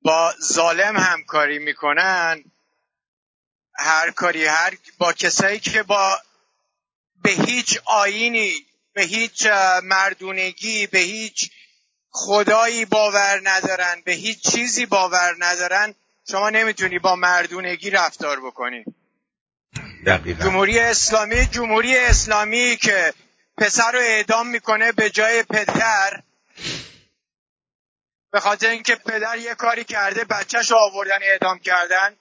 با 0.03 0.35
ظالم 0.53 0.97
همکاری 0.97 1.59
می‌کنن 1.59 2.45
هر 3.75 4.11
کاری 4.11 4.45
هر 4.45 4.77
با 4.99 5.13
کسایی 5.13 5.61
که 5.61 5.83
با 5.83 6.19
به 7.23 7.31
هیچ 7.31 7.81
آینی 7.85 8.53
به 8.93 9.03
هیچ 9.03 9.47
مردونگی 9.83 10.87
به 10.87 10.99
هیچ 10.99 11.51
خدایی 12.11 12.85
باور 12.85 13.41
ندارن 13.45 14.03
به 14.05 14.13
هیچ 14.13 14.51
چیزی 14.51 14.87
باور 14.87 15.37
ندارن 15.39 15.95
شما 16.31 16.51
نمی‌تونی 16.51 16.99
با 16.99 17.17
مردونگی 17.17 17.91
رفتار 17.91 18.41
بکنی. 18.41 18.85
جمهوری 20.41 20.79
اسلامی 20.79 21.47
جمهوری 21.47 21.99
اسلامی 21.99 22.77
که 22.77 23.15
پسر 23.59 23.93
رو 23.93 23.99
اعدام 23.99 24.47
می‌کنه 24.47 24.93
به 24.93 25.11
جای 25.11 25.43
پدر. 25.43 26.23
به 28.33 28.41
خاطر 28.41 28.69
اینکه 28.69 28.97
پدر 28.97 29.39
یه 29.39 29.55
کاری 29.55 29.85
کرده 29.85 30.25
بچهش 30.25 30.71
رو 30.71 30.77
آوردن 30.77 31.19
اعدام 31.23 31.59
کردن. 31.59 32.17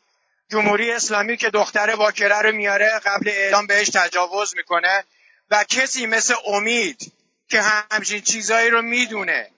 جمهوری 0.52 0.92
اسلامی 0.92 1.38
که 1.38 1.50
دختر 1.50 1.96
باکره 1.96 2.42
رو 2.42 2.52
میاره 2.52 3.00
قبل 3.06 3.30
اعدام 3.30 3.68
بهش 3.68 3.90
تجاوز 3.90 4.56
می‌کنه. 4.56 5.04
و 5.50 5.64
کسی 5.64 6.06
مثل 6.06 6.36
امید 6.48 7.14
که 7.50 7.62
همچین 7.62 8.22
چیزایی 8.22 8.70
رو 8.70 8.82
می‌دونه 8.82 9.52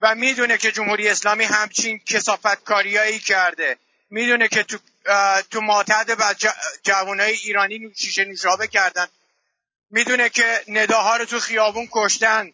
و 0.00 0.14
می‌دونه 0.14 0.58
که 0.58 0.72
جمهوری 0.72 1.08
اسلامی 1.08 1.44
همچین 1.44 1.98
کسافت 1.98 2.64
کاریایی 2.64 3.18
کرده. 3.18 3.76
می‌دونه 4.10 4.48
که 4.48 4.62
تو, 4.62 4.78
تو 5.50 5.60
معتد 5.60 6.16
و 6.18 6.34
جوانای 6.82 7.32
ایرانی 7.32 7.94
شیشه 7.96 8.24
نوشابه 8.24 8.66
کردن. 8.66 9.06
می‌دونه 9.90 10.28
که 10.28 10.64
نداها 10.68 11.16
رو 11.16 11.24
تو 11.24 11.40
خیابون 11.40 11.88
کشتن. 11.92 12.52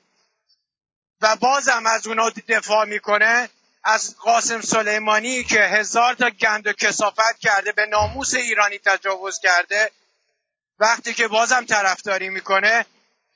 و 1.21 1.37
بازم 1.37 1.87
از 1.87 2.07
اونا 2.07 2.31
دفاع 2.31 2.85
می‌کنه. 2.85 3.49
از 3.85 4.17
قاسم 4.17 4.61
سلیمانی 4.61 5.45
که 5.45 5.61
هزار 5.61 6.15
تا 6.15 6.31
گند 6.31 6.67
و 6.67 6.73
کسافت 6.73 7.39
کرده 7.41 7.73
به 7.73 7.87
ناموس 7.87 8.35
ایرانی 8.35 8.79
تجاوز 8.79 9.41
کرده. 9.41 9.91
وقتی 10.79 11.15
که 11.15 11.29
بازم 11.29 11.65
طرفداری 11.65 12.29
می‌کنه 12.29 12.87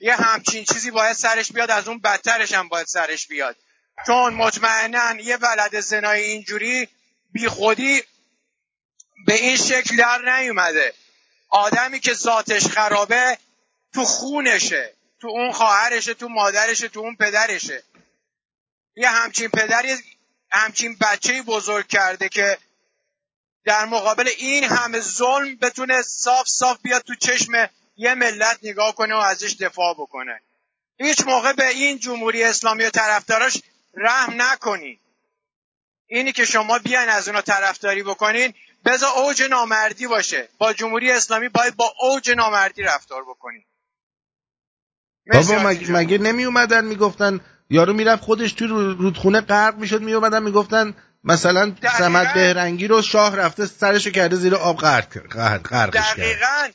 یه 0.01 0.16
همچین 0.16 0.64
چیزی 0.64 0.90
باید 0.90 1.16
سرش 1.16 1.52
بیاد 1.52 1.70
از 1.70 1.89
اون 1.89 1.98
بدترش 1.98 2.52
هم 2.52 2.68
باید 2.68 2.86
سرش 2.86 3.27
بیاد. 3.27 3.56
چون 4.06 4.35
مطمئنا 4.35 5.20
یه 5.20 5.36
ولد 5.36 5.81
زنای 5.81 6.22
اینجوری 6.22 6.89
بی 7.32 7.48
خودی 7.48 8.02
به 9.27 9.35
این 9.35 9.56
شکل 9.56 9.97
در 9.97 10.39
نیومده. 10.39 10.94
آدمی 11.48 12.01
که 12.01 12.14
ذاتش 12.14 12.66
خرابه 12.66 13.39
تو 13.94 14.04
خونشه 14.04 14.94
تو 15.20 15.28
اون 15.28 15.52
خواهرشه 15.52 16.14
تو 16.14 16.28
مادرشه 16.28 16.88
تو 16.88 17.00
اون 17.00 17.16
پدرشه. 17.16 17.82
یه 18.96 19.08
همچین 19.08 19.48
پدری 19.48 19.96
همچین 20.50 20.96
بچه 21.00 21.42
بزرگ 21.42 21.86
کرده 21.86 22.28
که 22.28 22.58
در 23.64 23.84
مقابل 23.84 24.28
این 24.38 24.64
همه 24.64 25.00
ظلم 25.00 25.56
بتونه 25.56 26.02
صاف 26.02 26.48
صاف 26.48 26.78
بیاد 26.82 27.02
تو 27.02 27.14
چشم 27.14 27.68
یه 27.96 28.14
ملت 28.14 28.58
نگاه 28.62 28.94
کنه 28.94 29.14
و 29.14 29.18
ازش 29.18 29.56
دفاع 29.60 29.94
بکنه. 29.94 30.40
هیچ 30.98 31.20
موقع 31.20 31.52
به 31.52 31.68
این 31.68 31.98
جمهوری 31.98 32.44
اسلامی 32.44 32.84
و 32.84 32.90
طرفداراش 32.90 33.62
رحم 33.94 34.42
نکنین 34.42 34.98
اینی 36.06 36.32
که 36.32 36.44
شما 36.44 36.78
بیاین 36.78 37.08
از 37.08 37.28
اونا 37.28 37.42
طرفداری 37.42 38.02
بکنین 38.02 38.54
بذار 38.84 39.10
اوج 39.18 39.42
نامردی 39.42 40.06
باشه. 40.06 40.48
با 40.58 40.72
جمهوری 40.72 41.12
اسلامی 41.12 41.48
باید 41.48 41.76
با 41.76 41.94
اوج 42.00 42.30
نامردی 42.30 42.82
رفتار 42.82 43.24
بکنین. 43.24 43.64
بابا 45.26 45.59
مگه, 45.59 45.92
مگه 45.92 46.18
نمی 46.18 46.44
اومدن 46.44 46.84
می‌گفتن؟ 46.84 47.40
یارو 47.70 47.92
می‌رفت 47.92 48.22
خودش 48.22 48.52
توی 48.52 48.68
رودخونه 48.68 49.40
غرق 49.40 49.76
می‌شد 49.76 50.01
می 50.01 50.12
اومدن 50.12 50.42
می‌گفتن 50.42 50.94
مثلا 51.24 51.76
سمت 51.98 52.34
بهرنگی 52.34 52.88
رو 52.88 53.02
شاه 53.02 53.36
رفته 53.36 53.66
سرشو 53.66 54.10
کرده 54.10 54.36
زیر 54.36 54.55
آب 54.55 54.78
غرق 54.78 55.18
غرقش 55.70 56.12
دقیقا. 56.12 56.68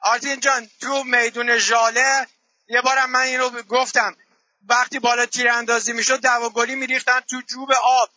آرتین 0.00 0.40
جان 0.40 0.68
تو 0.80 1.04
میدون 1.04 1.58
ژاله 1.58 2.26
یه 2.68 2.80
بارم 2.80 3.10
من 3.10 3.20
این 3.20 3.40
رو 3.40 3.50
گفتم. 3.68 4.16
وقتی 4.68 4.98
بالا 4.98 5.26
تیراندازی 5.26 5.92
می‌شد 5.92 6.20
دواگلی 6.20 6.74
میریختن 6.74 7.20
تو 7.30 7.42
جوب 7.46 7.72
آب. 7.72 8.08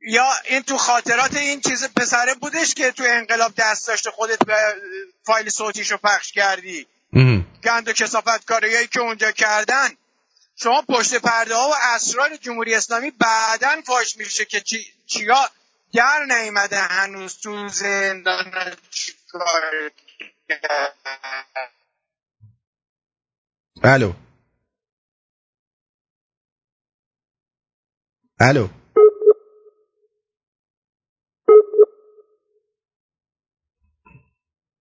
یا 0.00 0.26
این 0.44 0.62
تو 0.62 0.76
خاطرات 0.76 1.36
این 1.36 1.60
چیز 1.60 1.88
پسره 1.96 2.34
بودش 2.34 2.74
که 2.74 2.90
تو 2.90 3.04
انقلاب 3.06 3.52
دست 3.56 3.88
داشته 3.88 4.10
خودت 4.10 4.38
به 4.38 4.54
فایل 5.24 5.48
صوتیشو 5.48 5.96
پخش 5.96 6.32
کردی. 6.32 6.86
گند 7.64 7.88
و 7.88 7.92
کسافت 7.92 8.44
کاریایی 8.44 8.86
که 8.86 9.00
اونجا 9.00 9.30
کردن 9.30 9.88
شما 10.56 10.82
پشت 10.82 11.14
پرده 11.14 11.54
ها 11.54 11.68
و 11.68 11.74
اسرار 11.94 12.36
جمهوری 12.36 12.74
اسلامی 12.74 13.10
بعدا 13.10 13.82
فاش 13.86 14.16
میشه 14.16 14.44
که 14.44 14.60
چی، 14.60 14.92
چیا 15.06 15.50
در 15.92 16.24
نیمده 16.24 16.78
هنوز 16.80 17.38
تو 17.38 17.68
زندان 17.68 18.76
چیکار 18.90 19.90
الو. 23.82 24.12
الو. 28.40 28.68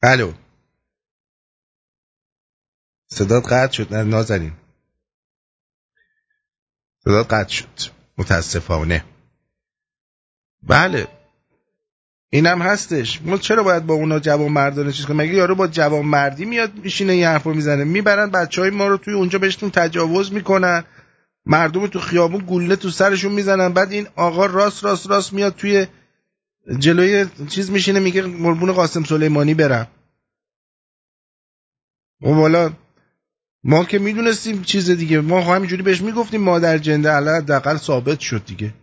الو. 0.04 0.49
صدات 3.10 3.54
قطع 3.54 3.72
شد. 3.72 3.94
نه 3.94 4.04
نازنین. 4.04 4.54
صدات 7.04 7.34
قطع 7.34 7.54
شد. 7.54 7.92
متاسفانه. 8.18 9.04
بله. 10.64 11.08
اینم 12.30 12.62
هستش. 12.62 13.22
ما 13.22 13.38
چرا 13.38 13.64
باید 13.64 13.86
با 13.86 13.94
اونا 13.94 14.20
جوان 14.20 14.52
مردانه 14.52 14.92
چیز 14.92 15.06
کنیم؟ 15.06 15.18
مگه 15.18 15.34
یارو 15.34 15.56
با 15.56 15.68
جوان 15.68 16.06
مردی 16.06 16.46
میاد 16.46 16.74
میشینه 16.76 17.16
یه 17.16 17.28
حرفو 17.30 17.54
می‌زنه؟ 17.54 17.84
می‌برن 17.84 18.30
بچه 18.30 18.62
های 18.62 18.70
ما 18.70 18.88
رو 18.88 18.98
توی 18.98 19.14
اونجا 19.14 19.40
بهشون 19.40 19.72
تجاوز 19.72 20.34
می‌کنن. 20.34 20.84
مردم 21.46 21.88
تو 21.88 22.00
خیابون 22.00 22.42
گوله 22.46 22.76
تو 22.76 22.90
سرشون 22.90 23.32
می‌زنن. 23.32 23.70
بعد 23.70 23.92
این 23.92 24.08
آقا 24.16 24.46
راست 24.46 24.84
راست 24.84 25.08
راست 25.08 25.34
میاد 25.34 25.56
توی 25.56 25.88
جلوی 26.80 27.26
چیز 27.48 27.72
میشینه 27.72 28.00
میگه 28.00 28.22
مربون 28.22 28.72
قاسم 28.72 29.04
سلیمانی 29.04 29.54
برم. 29.54 29.88
و 32.22 32.28
والا 32.28 32.74
ما 33.64 33.86
که 33.86 34.00
می‌دونستیم 34.00 34.64
چیز 34.64 34.90
دیگه. 34.90 35.22
ما 35.22 35.42
همینجوری 35.42 35.84
بهش 35.84 36.02
می‌گفتیم 36.02 36.42
مادر 36.42 36.78
جنده 36.78 37.14
الان 37.14 37.40
دقل 37.46 37.78
ثابت 37.78 38.20
شد 38.20 38.46
دیگه. 38.46 38.74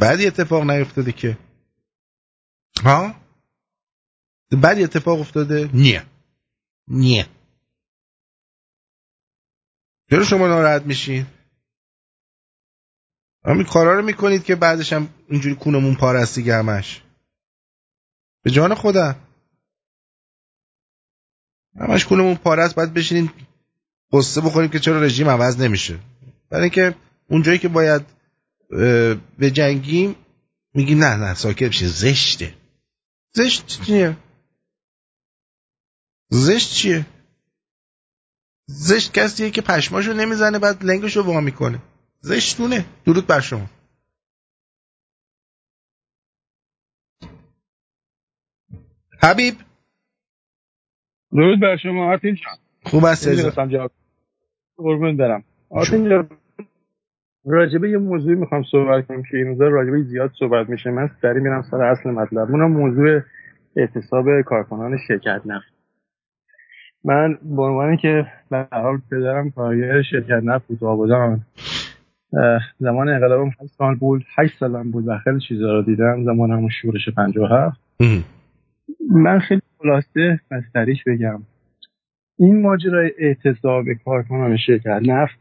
بعدی 0.00 0.26
اتفاق 0.26 0.70
نیفتاده 0.70 1.12
که. 1.12 1.38
ها؟ 2.84 3.14
بعدی 4.50 4.84
اتفاق 4.84 5.20
افتاده. 5.20 5.70
نیه. 5.74 6.06
نیه. 6.88 7.26
چرا 10.10 10.24
شما 10.24 10.48
ناراحت 10.48 10.82
میشین؟ 10.82 11.26
همین 13.44 13.64
کارا 13.66 13.94
رو 13.94 14.02
می‌کنید 14.02 14.44
که 14.44 14.54
بعدش 14.56 14.92
هم 14.92 15.08
اینجوری 15.28 15.54
کونمون 15.54 15.94
پارستی 15.94 16.50
همش. 16.50 17.02
به 18.42 18.50
جان 18.50 18.74
خودم. 18.74 19.16
همش 21.80 22.04
کونمون 22.04 22.34
پارست 22.34 22.74
باید 22.74 22.94
بشینیم 22.94 23.32
قصه 24.12 24.40
بخوریم 24.40 24.70
که 24.70 24.78
چرا 24.78 25.02
رژیم 25.02 25.28
عوض 25.28 25.60
نمیشه. 25.60 25.98
برای 26.50 26.62
اینکه 26.62 26.94
اونجایی 27.28 27.58
که 27.58 27.68
باید 27.68 28.02
به 29.38 29.50
جنگیم 29.52 30.16
میگیم 30.74 31.04
نه 31.04 31.16
نه 31.16 31.34
ساکت 31.34 31.68
بشین. 31.68 31.88
زشته. 31.88 32.54
زشت 33.32 33.66
چیه؟ 33.66 34.16
زشت 36.30 36.72
چیه؟ 36.72 37.06
زشت 38.66 39.12
کسیه 39.12 39.50
که 39.50 39.62
پشماشو 39.62 40.12
نمی‌زنه 40.12 40.58
بعد 40.58 40.84
لنگشو 40.84 41.22
وا 41.22 41.40
می‌کنه. 41.40 41.82
زشتونه. 42.20 42.86
درود 43.04 43.26
بر 43.26 43.40
شما. 43.40 43.70
حبیب. 49.22 49.56
درود 51.34 51.60
بر 51.60 51.76
شما 51.76 52.10
آرتین 52.10 52.36
خوب 52.82 53.04
است 53.04 53.28
قربون 54.76 55.16
برم. 55.16 55.44
آرتین 55.70 56.28
راجبه 57.44 57.90
یه 57.90 57.98
موضوعی 57.98 58.34
می‌خوام 58.34 58.62
صحبت 58.70 59.06
کنم 59.06 59.22
که 59.22 59.36
این 59.36 59.46
روزا 59.46 59.68
راجبه 59.68 60.02
زیاد 60.02 60.30
صحبت 60.38 60.68
میشه. 60.68 60.90
من 60.90 61.10
سری 61.22 61.40
میرم 61.40 61.62
سر 61.62 61.82
اصل 61.82 62.10
مطلب. 62.10 62.50
اونم 62.50 62.72
موضوع 62.72 63.20
اعتصاب 63.76 64.40
کارکنان 64.42 64.98
شرکت 65.08 65.40
نفت. 65.46 65.66
من 67.04 67.38
به 67.42 67.62
عنوانی 67.62 67.96
که 67.96 68.26
به 68.50 68.66
حال 68.72 68.98
پدرم 69.10 69.50
کارگر 69.50 70.02
شرکت 70.02 70.40
نفت 70.44 70.66
بود 70.66 70.84
آبادان 70.84 71.40
زمان 72.78 73.08
انقلابم 73.08 73.50
8 73.62 73.72
سال 73.78 73.94
بود. 73.94 74.24
8 74.36 74.58
سالم 74.58 74.90
بود 74.90 75.08
و 75.08 75.18
خیلی 75.18 75.40
چیزا 75.48 75.72
رو 75.72 75.82
دیدم. 75.82 76.24
زمان 76.24 76.50
همون 76.50 76.70
شورش 76.82 77.08
57 77.08 77.80
من 79.10 79.38
خیلی 79.38 79.62
خلاصه 79.84 80.40
از 80.50 80.62
بگم. 81.06 81.42
این 82.38 82.62
ماجرای 82.62 83.12
اعتصاب 83.18 83.84
کارکنان 84.04 84.56
شرکت 84.56 85.00
نفت 85.06 85.38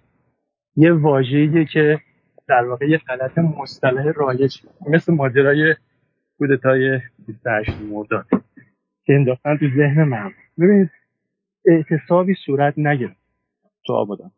یه 0.76 0.94
واژه‌ایه 0.94 1.66
که 1.66 2.00
در 2.48 2.66
واقع 2.66 2.90
یه 2.90 2.98
غلط 2.98 3.38
مصطلح 3.38 4.12
رایج 4.16 4.58
مثل 4.90 5.14
ماجرای 5.14 5.76
کودتای 6.38 7.00
28 7.28 7.70
مرداد 7.82 8.26
که 9.06 9.14
انداختن 9.14 9.58
تو 9.58 9.66
ذهن 9.78 10.04
من. 10.04 10.32
ببینید 10.60 10.90
اعتصابی 11.66 12.36
صورت 12.46 12.74
نگرفت. 12.78 13.22
تو 13.86 13.94
آبادان 13.94 14.32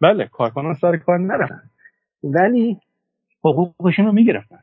بله 0.00 0.26
کارکنان 0.26 0.74
سر 0.74 0.96
کار 0.96 1.18
نرفتن 1.18 1.70
ولی 2.22 2.80
حقوقشون 3.44 4.06
رو 4.06 4.12
می‌گرفتن. 4.12 4.60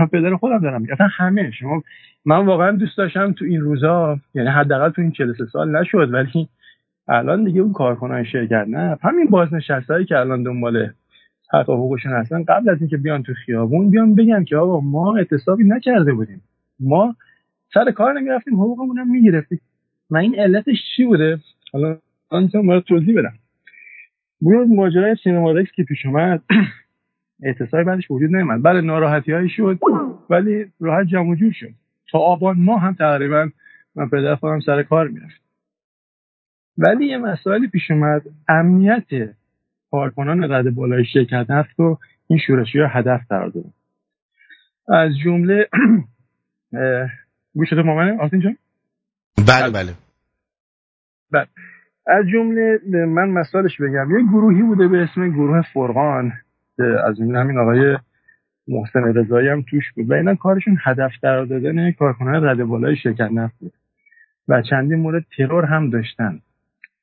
من 0.00 0.06
پدر 0.06 0.36
خودم 0.36 0.58
دارم. 0.58 0.86
اصلا 0.92 1.06
همه. 1.10 1.50
شما 1.50 1.82
من 2.24 2.46
واقعا 2.46 2.70
دوست 2.70 2.98
داشتم 2.98 3.32
تو 3.32 3.44
این 3.44 3.60
روزا 3.60 4.18
یعنی 4.34 4.48
حداقل 4.48 4.90
تو 4.90 5.02
این 5.02 5.10
43 5.10 5.46
سال 5.46 5.80
نشد 5.80 6.12
ولی 6.12 6.48
الان 7.08 7.44
دیگه 7.44 7.60
اون 7.60 7.72
کارکنان 7.72 8.24
شرکت 8.24 8.64
نه. 8.68 8.98
همین 9.02 9.26
بازنشستایی 9.26 10.04
که 10.06 10.18
الان 10.18 10.42
دنبال 10.42 10.90
حق 11.52 11.70
حقوقشون 11.70 12.12
هستن 12.12 12.44
قبل 12.44 12.68
از 12.68 12.80
اینکه 12.80 12.96
بیان 12.96 13.22
تو 13.22 13.34
خیابون 13.34 13.90
بیان 13.90 14.14
بگن 14.14 14.44
که 14.44 14.56
آقا 14.56 14.80
ما 14.80 15.16
اعتصابی 15.16 15.64
نکرده 15.64 16.12
بودیم. 16.12 16.40
ما 16.80 17.16
سر 17.74 17.90
کار 17.90 18.20
نمی‌رفتیم 18.20 18.54
حقوقمون 18.54 18.98
هم 18.98 19.10
می‌گرفتیم. 19.10 19.60
من 20.10 20.20
این 20.20 20.40
علتش 20.40 20.76
چی 20.96 21.04
بوده؟ 21.04 21.38
حالا 21.72 21.98
باید 22.66 22.82
توضیح 22.82 23.18
بدم. 23.18 23.34
بود 24.40 24.68
ماجرای 24.68 25.16
سینما 25.24 25.52
رکس 25.52 25.72
که 25.72 25.84
پیش 25.84 26.06
اومد 26.06 26.42
اعتصابی 27.44 27.84
بعدش 27.84 28.10
وجود 28.10 28.36
نیومد. 28.36 28.62
بله 28.62 28.80
ناراحتی 28.80 29.32
هایی 29.32 29.48
شد 29.48 29.78
ولی 30.30 30.72
راحت 30.80 31.06
جمع 31.06 31.34
جور 31.34 31.52
شد. 31.52 31.70
تا 32.10 32.18
آبان 32.18 32.58
ما 32.58 32.78
هم 32.78 32.94
تقریبا 32.94 33.50
من 33.94 34.08
پدر 34.08 34.34
خودم 34.34 34.60
سر 34.60 34.82
کار 34.82 35.08
می‌رفت 35.08 35.40
ولی 36.78 37.06
یه 37.06 37.18
مسائلی 37.18 37.68
پیش 37.68 37.90
اومد. 37.90 38.22
امنیت 38.48 39.34
کارکنان 39.90 40.52
رد 40.52 40.74
بالای 40.74 41.04
شرکت 41.04 41.46
نفت 41.50 41.80
رو 41.80 41.98
این 42.26 42.38
شورشی 42.46 42.80
ها 42.80 42.86
هدف 42.86 43.20
قرار 43.28 43.48
دادن. 43.48 43.72
از 44.88 45.10
جمله 45.24 45.68
گوش 47.54 47.70
تو 47.70 47.82
مامنه 47.82 48.18
آسین 48.20 48.40
جان؟ 48.40 48.56
بله 49.38 49.70
بله. 49.70 49.92
بله. 51.32 51.46
از 52.06 52.24
جمله 52.32 52.78
من 53.06 53.28
مثالش 53.28 53.80
بگم. 53.80 54.18
یه 54.18 54.24
گروهی 54.26 54.62
بوده 54.62 54.88
به 54.88 55.02
اسم 55.02 55.30
گروه 55.30 55.62
فرقان. 55.74 56.32
از 56.78 57.20
این 57.20 57.36
همین 57.36 57.58
آقای 57.58 57.98
محسن 58.68 59.02
رضایی 59.02 59.48
هم 59.48 59.62
توش 59.62 59.92
بود. 59.92 60.10
و 60.10 60.14
اینا 60.14 60.34
کارشون 60.34 60.78
هدف 60.84 61.12
قرار 61.22 61.46
دادن 61.46 61.90
کارکنان 61.90 62.44
رد 62.44 62.64
بالای 62.64 62.96
شرکت 62.96 63.30
نفت 63.32 63.54
بود. 63.58 63.72
و 64.48 64.62
چندین 64.62 64.98
مورد 64.98 65.24
ترور 65.36 65.64
هم 65.64 65.90
داشتن. 65.90 66.40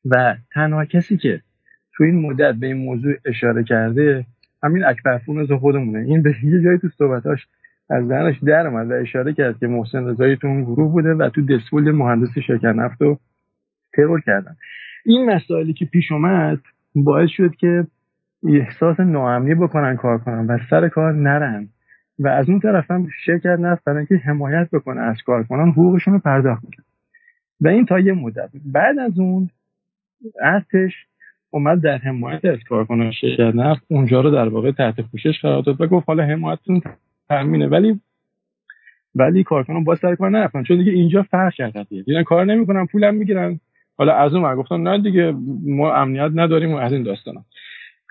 و 0.05 0.35
تنها 0.53 0.85
کسی 0.85 1.17
که 1.17 1.41
تو 1.93 2.03
این 2.03 2.21
مدت 2.21 2.55
به 2.55 2.67
این 2.67 2.77
موضوع 2.77 3.13
اشاره 3.25 3.63
کرده 3.63 4.25
همین 4.63 4.83
اکبر 4.83 5.17
فونز 5.17 5.51
خودمونه. 5.51 5.99
این 5.99 6.21
به 6.21 6.35
یه 6.43 6.61
جایی 6.63 6.77
تو 6.77 6.89
صحبتاش 6.89 7.47
از 7.89 8.07
ذهنش 8.07 8.39
در 8.43 8.67
اومد 8.67 8.91
و 8.91 8.93
اشاره 8.93 9.33
کرد 9.33 9.59
که 9.59 9.67
محسن 9.67 10.07
رضایی 10.07 10.35
تو 10.35 10.47
اون 10.47 10.63
گروه 10.63 10.91
بوده 10.91 11.13
و 11.13 11.29
تو 11.29 11.41
دسپول 11.41 11.91
مهندس 11.91 12.39
شرکت 12.47 12.65
نفت 12.65 13.01
رو 13.01 13.19
ترور 13.93 14.21
کردن. 14.21 14.55
این 15.05 15.25
مسائلی 15.25 15.73
که 15.73 15.85
پیش 15.85 16.11
اومد 16.11 16.59
باعث 16.95 17.29
شد 17.29 17.55
که 17.55 17.87
احساس 18.47 18.99
ناامنی 18.99 19.55
بکنن 19.55 19.95
کار 19.95 20.17
کنن 20.17 20.47
و 20.47 20.57
سر 20.69 20.89
کار 20.89 21.13
نرن. 21.13 21.69
و 22.19 22.27
از 22.27 22.49
اون 22.49 22.59
طرف 22.59 22.91
هم 22.91 23.07
شرکت 23.25 23.59
نفت 23.59 23.83
برای 23.83 23.97
اینکه 23.97 24.15
حمایت 24.15 24.69
بکنه 24.71 25.01
از 25.01 25.21
کارکنان 25.21 25.69
حقوقشون 25.69 26.13
رو 26.13 26.19
پرداخت 26.19 26.63
می‌کنن. 26.63 26.85
و 27.61 27.67
این 27.67 27.85
تا 27.85 27.99
یه 27.99 28.13
مدت 28.13 28.49
بعد 28.65 28.99
از 28.99 29.19
اون 29.19 29.49
ارتش 30.41 31.05
اومد 31.49 31.81
در 31.81 31.97
حمایت 31.97 32.45
از 32.45 32.63
کارکنان 32.69 33.11
شرکت 33.11 33.55
نفت 33.55 33.83
اونجا 33.87 34.21
رو 34.21 34.31
در 34.31 34.47
واقع 34.47 34.71
تحت 34.71 35.01
پوشش 35.01 35.41
قرار 35.41 35.61
داد 35.61 35.81
و 35.81 35.87
گفت 35.87 36.07
حالا 36.07 36.23
حمایتتون 36.23 36.81
تامینه 37.29 37.67
ولی 37.67 37.99
ولی 39.15 39.43
کارکنان 39.43 39.83
با 39.83 39.95
سر 39.95 40.15
کار 40.15 40.29
نرفتن. 40.29 40.63
چون 40.63 40.77
دیگه 40.77 40.91
اینجا 40.91 41.23
فرق 41.23 41.53
کرد 41.53 41.89
دیگه 41.89 42.23
کار 42.23 42.45
نمی‌کنن 42.45 42.85
پولم 42.85 43.15
می‌گیرن. 43.15 43.59
حالا 43.97 44.13
از 44.13 44.33
اون 44.33 44.55
گفتن 44.55 44.79
نه 44.79 45.01
دیگه 45.01 45.33
ما 45.65 45.93
امنیت 45.93 46.31
نداریم 46.35 46.73
و 46.73 46.75
از 46.75 46.93
این 46.93 47.03
داستانا. 47.03 47.45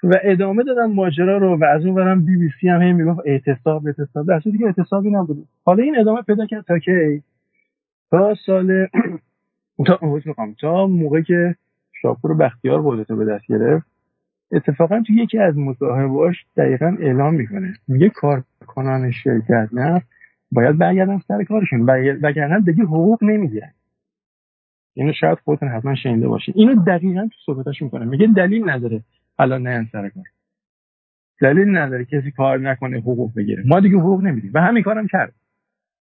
و 0.02 0.18
ادامه 0.22 0.62
دادن 0.62 0.86
ماجرا 0.86 1.38
رو 1.38 1.56
و 1.56 1.64
از 1.64 1.86
اون 1.86 1.94
برم 1.94 2.24
بی 2.24 2.36
بی 2.36 2.50
سی 2.60 2.68
هم 2.68 2.82
هی 2.82 2.92
می‌گفت 2.92 3.20
اعتصاب 3.24 3.86
اعتصاب. 3.86 4.26
در 4.26 4.38
دیگه 4.38 4.66
اعتصابی 4.66 5.10
نبود 5.10 5.46
حالا 5.64 5.82
این 5.82 5.98
ادامه 5.98 6.22
پیدا 6.22 6.46
کرد 6.46 6.64
تا 6.64 6.78
که 6.78 7.22
تا 8.10 8.34
سال 8.46 8.86
تا 9.86 9.98
تا 10.60 10.86
موقعی 10.86 11.22
که 11.22 11.54
شاپور 12.02 12.34
بختیار 12.34 12.82
قدرت 12.84 13.12
به 13.12 13.24
دست 13.24 13.46
گرفت 13.46 13.86
اتفاقا 14.52 15.02
تو 15.06 15.12
یکی 15.12 15.38
از 15.38 15.58
مصاحبهاش 15.58 16.46
دقیقا 16.56 16.96
اعلام 17.00 17.34
می‌کنه. 17.34 17.74
میگه 17.88 18.08
کارکنان 18.08 19.10
شرکت 19.10 19.68
نه 19.72 20.02
باید 20.52 20.78
برگردن 20.78 21.18
سر 21.18 21.44
کارشون. 21.44 21.80
وگرنه 22.22 22.60
دیگه 22.60 22.84
حقوق 22.84 23.24
نمی‌گیرن. 23.24 23.70
اینو 24.94 25.12
شاید 25.12 25.38
خودتون 25.38 25.68
حتما 25.68 25.94
شنیده 25.94 26.28
باشین. 26.28 26.54
اینو 26.56 26.84
دقیقا 26.84 27.22
تو 27.22 27.36
صحبتاش 27.46 27.82
می‌کنه. 27.82 28.04
میگه 28.04 28.26
دلیل 28.26 28.70
نداره. 28.70 29.00
الان 29.40 29.62
نه 29.62 29.88
سر 29.92 30.08
کار. 30.08 30.24
دلیل 31.40 31.76
نداره 31.76 32.04
کسی 32.04 32.30
کار 32.30 32.58
نکنه 32.58 32.98
حقوق 32.98 33.34
بگیره. 33.36 33.62
ما 33.66 33.80
دیگه 33.80 33.96
حقوق 33.96 34.22
نمیدیم. 34.22 34.50
و 34.54 34.60
همین 34.60 34.82
کارم 34.82 35.06
کرد. 35.06 35.32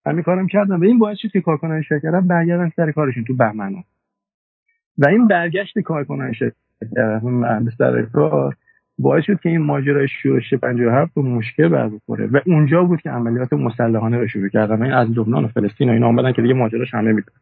همین 0.06 0.22
کارم 0.22 0.46
کردم 0.46 0.80
و 0.80 0.84
این 0.84 0.98
باعث 0.98 1.18
شد 1.18 1.28
که 1.28 1.40
کارکنان 1.40 1.82
شرکت 1.82 2.10
برگردن 2.10 2.72
سر 2.76 2.92
کارشون 2.92 3.24
تو 3.24 3.34
بهمن 3.34 3.74
و 4.98 5.08
این 5.08 5.28
برگشت 5.28 5.78
کارکنان 5.78 6.32
شرکت 6.32 6.56
به 7.64 7.70
سر 7.78 8.02
کار 8.02 8.56
باعث 8.98 9.24
شد 9.24 9.40
که 9.40 9.48
این 9.48 9.62
ماجرای 9.62 10.08
شورش 10.22 10.54
57 10.54 11.14
به 11.14 11.22
مشکل 11.22 11.68
بر 11.68 11.88
بخوره 11.88 12.26
و 12.26 12.40
اونجا 12.46 12.84
بود 12.84 13.00
که 13.00 13.10
عملیات 13.10 13.52
مسلحانه 13.52 14.18
رو 14.18 14.28
شروع 14.28 14.48
کردن. 14.48 14.82
این 14.82 14.92
از 14.92 15.08
لبنان 15.10 15.44
و 15.44 15.48
فلسطین 15.48 15.88
و 15.88 15.92
اینا 15.92 16.06
آمدن 16.06 16.32
که 16.32 16.42
دیگه 16.42 16.54
ماجراش 16.54 16.94
همه 16.94 17.12
میدن 17.12 17.32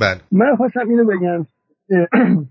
بله. 0.00 0.20
من 0.32 0.56
خواستم 0.56 0.88
اینو 0.88 1.04
بگم 1.04 1.46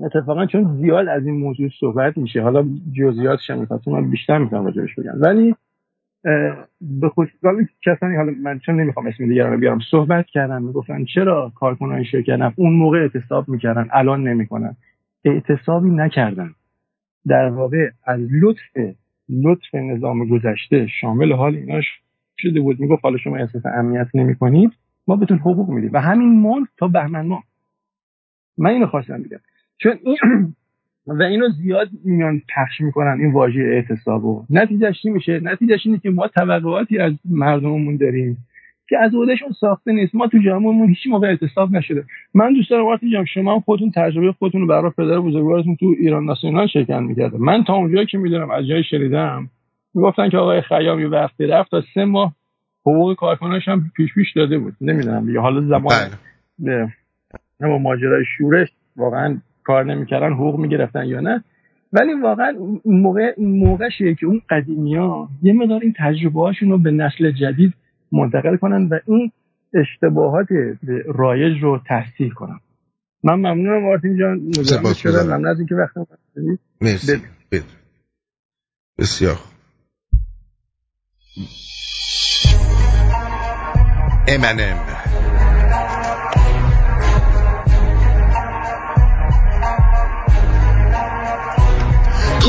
اتفاقا 0.00 0.46
چون 0.46 0.76
زیاد 0.76 1.08
از 1.08 1.26
این 1.26 1.34
موضوع 1.34 1.68
صحبت 1.80 2.18
میشه 2.18 2.42
حالا 2.42 2.64
جزئیاتش 2.92 3.50
هم 3.50 3.58
می‌خواستم 3.58 3.90
من 3.90 4.10
بیشتر 4.10 4.38
می‌تونم 4.38 4.64
راجعش 4.64 4.94
بگم. 4.94 5.20
ولی 5.20 5.54
به 6.80 7.08
خصوص 7.08 7.40
کسانی 7.86 8.16
حالا 8.16 8.32
من 8.42 8.58
چون 8.58 8.80
نمی‌خوام 8.80 9.06
اسم 9.06 9.26
دیگران 9.26 9.52
رو 9.52 9.58
بیارم 9.58 9.78
صحبت 9.90 10.26
کردن 10.26 10.62
می‌گفتن 10.62 11.04
چرا 11.04 11.52
کارکنان 11.54 12.04
شرکت 12.04 12.52
اون 12.56 12.72
موقع 12.72 12.98
اعتصاب 12.98 13.48
می‌کردن 13.48 13.88
الان 13.92 14.28
نمی‌کنن؟ 14.28 14.76
اعتصابی 15.24 15.90
نکردن. 15.90 16.54
در 17.26 17.48
واقع 17.48 17.90
از 18.04 18.20
لطف 18.42 18.94
لطف 19.28 19.74
نظام 19.74 20.28
گذشته 20.28 20.86
شامل 21.00 21.32
حال 21.32 21.54
ایناش 21.54 21.84
شده 22.38 22.60
بود. 22.60 22.80
می‌گفت 22.80 23.04
حالا 23.04 23.16
شما 23.16 23.36
احساس 23.36 23.66
امنیت 23.66 24.08
نمی‌کنید 24.14 24.72
ما 25.08 25.16
بهتون 25.16 25.38
حقوق 25.38 25.68
میدیم. 25.68 25.90
و 25.92 26.00
همین 26.00 26.28
مون 26.28 26.68
تا 26.78 26.88
بهمن 26.88 27.26
ما 27.26 27.42
من 28.58 28.70
اینو 28.70 28.86
خواستم 28.86 29.22
بگم. 29.22 29.38
چون 29.78 29.92
این 30.04 30.16
و 31.18 31.22
اینو 31.22 31.48
زیاد 31.48 31.88
میان 32.04 32.42
پخش 32.56 32.80
می‌کنن 32.80 33.16
این 33.20 33.32
واژه 33.32 33.60
اعتصابو. 33.60 34.44
نتیجهش 34.50 35.02
چی 35.02 35.10
میشه؟ 35.10 35.40
نتیجهش 35.42 35.86
اینه 35.86 35.98
که 35.98 36.10
ما 36.10 36.28
توقعاتی 36.28 36.98
از 36.98 37.12
مردممون 37.24 37.96
داریم 37.96 38.38
که 38.88 38.98
از 38.98 39.10
خودشون 39.10 39.52
ساخته 39.60 39.92
نیست. 39.92 40.14
ما 40.14 40.26
تو 40.26 40.38
جامعهمون 40.38 40.88
هیچ 40.88 41.06
موقع 41.06 41.28
اعتصاب 41.28 41.72
نشده. 41.72 42.04
من 42.34 42.52
دوست 42.52 42.70
دارم 42.70 42.86
وقتی 42.86 43.12
جام 43.12 43.24
شما 43.24 43.60
خودتون 43.60 43.90
تجربه 43.90 44.32
خودتون 44.32 44.60
رو 44.60 44.66
برای 44.66 44.90
پدر 44.90 45.20
بزرگوارتون 45.20 45.76
تو 45.76 45.94
ایران 45.98 46.24
ناسیونال 46.24 46.66
شرکت 46.66 46.90
می‌کرده 46.90 47.38
من 47.38 47.64
تا 47.64 47.74
اونجایی 47.74 48.06
که 48.06 48.18
می‌دونم 48.18 48.50
از 48.50 48.66
جای 48.66 48.82
شنیدم 48.84 49.50
می‌گفتن 49.94 50.28
که 50.28 50.36
آقای 50.36 50.60
خیام 50.60 51.00
یه 51.00 51.08
وقتی 51.08 51.46
رفت 51.46 51.70
تا 51.70 51.82
سه 51.94 52.04
ماه 52.04 52.34
حقوق 52.80 53.16
کارکناش 53.16 53.68
هم 53.68 53.90
پیش 53.96 54.14
پیش 54.14 54.32
داده 54.32 54.58
بود. 54.58 54.74
نمی‌دونم 54.80 55.26
دیگه. 55.26 55.40
حالا 55.40 55.60
زمان 55.60 55.94
نه 56.58 56.94
ماجرای 57.60 58.24
شورش 58.38 58.68
واقعا 58.96 59.38
کار 59.68 59.84
نمی‌کردن 59.84 60.32
حقوق 60.32 60.58
می‌گرفتن 60.58 61.04
یا 61.04 61.20
نه. 61.20 61.44
ولی 61.92 62.14
واقعا 62.22 62.52
موقع 62.84 63.34
موقعشه 63.38 64.14
که 64.14 64.26
اون 64.26 64.40
قدیمی 64.50 64.96
ها 64.96 65.28
یه 65.42 65.52
مدار 65.52 65.80
این 65.82 65.94
تجربه 65.98 66.40
هاشون 66.40 66.70
رو 66.70 66.78
به 66.78 66.90
نسل 66.90 67.30
جدید 67.30 67.74
منتقل 68.12 68.56
کنن 68.56 68.88
و 68.88 68.98
این 69.06 69.32
اشتباهات 69.74 70.46
رایج 71.06 71.62
رو 71.62 71.80
تحصیل 71.86 72.30
کنن. 72.30 72.60
من 73.24 73.34
ممنونم 73.34 73.82
مارتین 73.82 74.18
جان. 74.18 74.38
ممنون 75.26 75.46
از 75.46 75.58
اینکه 75.58 75.74
وقت 75.74 75.96
مرسی. 76.80 77.12
بسیار 78.98 79.36
امنم 84.28 84.97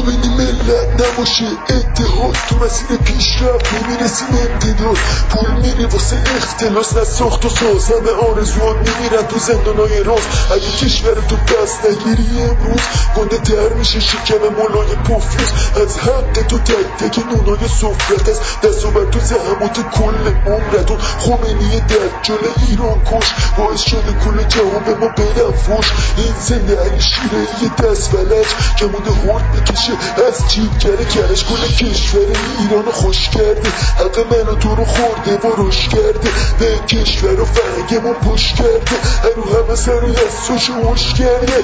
تو 0.10 0.15
بین 0.15 0.29
ملت 0.40 1.02
نباشه 1.02 1.45
اتحاد 1.70 2.36
تو 2.49 2.56
مسیر 2.56 2.98
پیشرفت 2.98 3.74
نمی‌رسیم 3.74 4.28
امتداد 4.28 4.98
پول 5.30 5.52
میری 5.52 5.86
واسه 5.86 6.18
اختلاس 6.38 6.98
نه 6.98 7.03
ساخت 7.03 7.45
و 7.45 7.49
ساز 7.49 7.91
همه 7.91 8.11
آرزوان 8.11 8.76
میمیرن 8.78 9.28
تو 9.28 9.40
زندانای 9.40 10.03
راز 10.03 10.24
اگه 10.52 10.72
کشور 10.72 11.14
تو 11.14 11.36
دست 11.36 11.86
نگیری 11.86 12.41
امروز 12.41 12.82
گنده 13.18 13.38
تر 13.38 13.74
میشه 13.74 13.99
شکم 13.99 14.38
مولای 14.57 14.95
پوفیوز 14.95 15.49
از 15.84 15.98
حق 15.98 16.48
تو 16.48 16.57
تک 16.57 16.98
تک 16.99 17.20
نونای 17.20 17.68
صفرت 17.68 18.30
است 18.30 18.61
دست 18.61 18.86
و 18.86 19.06
تو 19.06 19.20
زحمات 19.20 19.78
کل 19.91 20.52
عمرت 20.52 20.91
و 20.91 20.98
خمینی 20.98 21.82
جل 22.22 22.36
ایران 22.70 23.02
کش 23.11 23.26
باعث 23.57 23.82
شده 23.82 24.14
کل 24.26 24.44
جهان 24.44 24.84
به 24.86 24.95
ما 24.95 25.10
فوش 25.52 25.91
این 26.18 26.34
زنده 26.40 26.80
علی 26.80 27.02
شیره 27.02 27.41
یه 27.64 27.70
دست 27.84 28.11
فلج 28.11 28.48
که 28.78 28.86
مونده 28.86 29.11
هرد 29.11 29.52
بکشه 29.52 29.94
از 30.30 30.48
چیپ 30.48 30.78
کرده 30.78 31.06
کرش 31.06 31.44
کل 31.44 31.68
کشور 31.68 32.38
ایران 32.60 32.92
خوش 32.92 33.30
کرده 33.30 33.70
حق 34.00 34.20
منو 34.20 34.56
تو 34.56 34.76
رو 34.76 34.86
خورده 34.86 35.48
و 35.48 35.56
روش 35.56 35.88
کرده 35.88 36.30
به 36.60 36.80
کشور 36.88 37.42
و 37.42 37.46
فرگمون 37.46 38.14
پوش 38.14 38.54
کرده 38.54 38.96
هنو 39.24 39.64
همه 39.66 39.76
سر 39.76 40.00
دستاشو 40.00 40.74
وش 40.74 41.14
کرده 41.14 41.64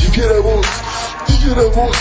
دیگه 0.00 0.28
رواز 0.28 0.64
دیگه 1.26 1.54
رواز. 1.54 1.96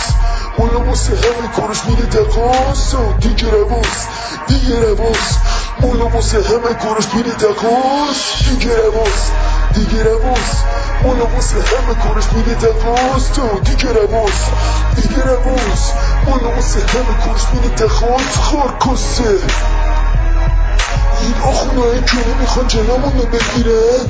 مولا 0.57 0.80
واسه 0.80 1.14
همه 1.14 1.48
کارش 1.56 1.85
میره 1.85 2.06
تقاس. 2.06 2.95
دیگه 3.19 3.52
رواز 3.52 4.07
دیگه 4.48 4.80
رواز. 4.80 5.38
مولا 5.81 6.07
واسه 6.07 6.38
همه 6.38 6.73
کارش 6.73 7.06
میره 7.14 7.31
تقاس. 7.31 8.49
دیگه 8.49 8.76
رواز. 8.77 9.31
دیگه 9.73 10.03
رواز 10.03 10.63
مولا 11.03 11.25
واسه 11.25 11.55
همه 11.55 11.95
کارش 12.03 12.23
میره 12.35 12.55
تقاس 12.55 13.27
تو. 13.27 13.59
دیگه 13.59 13.93
رواز 13.93 14.31
دیگه 14.95 15.23
رواز 15.23 15.91
مولا 16.27 16.55
واسه 16.55 16.79
همه 16.79 17.25
کارش 17.25 17.41
میره 17.53 17.75
تقاس 17.75 18.37
خار 18.37 18.77
کسه. 18.79 19.37
این 21.21 21.33
آخونایی 21.43 22.01
که 22.01 22.17
نمی‌خوان 22.29 22.67
جلومونو 22.67 23.25
بگیرن 23.25 24.05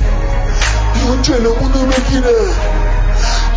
بیان 0.94 1.22
جلومونو 1.22 1.86
بگیرن 1.86 2.54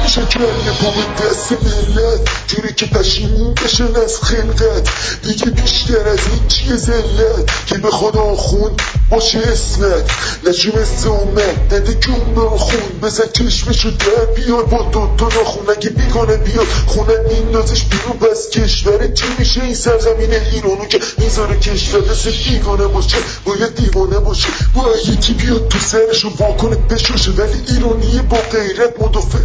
میشه 0.04 0.26
کرده 0.26 0.46
به 0.46 1.26
دست 1.26 1.52
ملت 1.52 2.20
جوری 2.48 2.74
که 2.74 2.86
پشیمون 2.86 3.54
بشن 3.54 3.96
از 3.96 4.18
خلقت 4.22 4.90
دیگه 5.24 5.46
بیشتر 5.46 6.10
از 6.10 6.20
این 6.32 6.48
چیه 6.48 6.76
زلت 6.76 7.66
که 7.66 7.78
به 7.78 7.92
خدا 7.92 8.36
خون 8.36 8.72
باشه 9.10 9.40
اسمت 9.40 10.12
نجی 10.48 10.70
مثل 10.70 11.10
اومد 11.10 11.74
نده 11.74 11.94
کون 11.94 12.36
به 12.36 12.42
خون 12.42 13.00
بزن 13.02 13.24
چشمشو 13.34 13.90
در 13.90 14.26
بیار 14.36 14.64
با 14.64 14.90
دوتا 14.92 15.36
ناخون. 15.36 15.70
اگه 15.70 15.90
بیگانه 15.90 16.38
بیاد 16.38 16.68
خونه 16.88 17.14
میندازش 17.30 17.84
بیرون. 17.84 18.18
پس 18.18 18.50
کشور 18.50 19.08
چی 19.08 19.26
میشه؟ 19.40 19.64
این 19.64 19.76
سرزمین 19.76 20.34
ایرانو 20.34 20.86
که 20.86 21.00
می‌ذاره 21.18 21.60
کشور 21.60 22.12
مثل 22.12 22.32
بیگانه 22.32 22.88
باشه. 22.88 23.18
باید 23.46 23.76
دیوانه 23.76 24.20
باشه. 24.20 24.48
باید 24.76 25.08
یکی 25.08 25.34
بیاد 25.34 25.68
تو 25.68 25.80
سرشو 25.80 26.30
واکنه 26.40 26.76
بشوشه. 26.76 27.32
ولی 27.32 27.62
ایرانی 27.68 28.20
با 28.30 28.38
غیرت 28.52 29.02
مدافع 29.02 29.38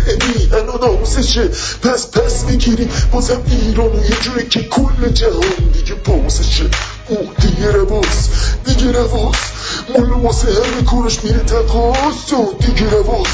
الان 0.52 0.80
ناموسشه 0.80 1.48
پس 1.82 2.10
پس 2.10 2.44
می‌گیریم 2.44 2.90
بازم 3.12 3.42
ایرانو 3.50 4.04
یه 4.04 4.16
جوری 4.20 4.48
که 4.48 4.62
کل 4.62 5.08
جهان 5.14 5.70
دیگه 5.72 5.94
بازشه 5.94 6.70
او 7.08 7.28
دیگه 7.40 7.70
رواز 7.72 8.28
دیگه 8.64 8.92
رواز. 8.92 9.36
مولا 9.98 10.18
واسه 10.18 10.48
همه 10.48 10.82
کارش 10.82 11.24
میره 11.24 11.38
تقاس 11.38 12.34
دیگه 12.60 12.90
رواز 12.90 13.26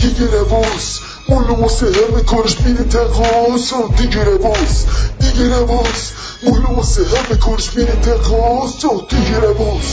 دیگه 0.00 0.30
رواز. 0.30 0.98
مولا 1.28 1.54
واسه 1.54 1.86
همه 1.86 2.22
کارش 2.22 2.60
میره 2.60 2.84
تقاس 2.84 3.72
دیگه 3.96 4.24
رواز 4.24 4.86
دیگه 5.20 5.56
رواز. 5.56 6.10
مولا 6.42 6.74
واسه 6.76 7.02
همه 7.02 7.36
کارش 7.38 7.74
میره 7.76 7.92
تقاس 7.92 8.72
دیگه 9.08 9.36
رواز 9.40 9.88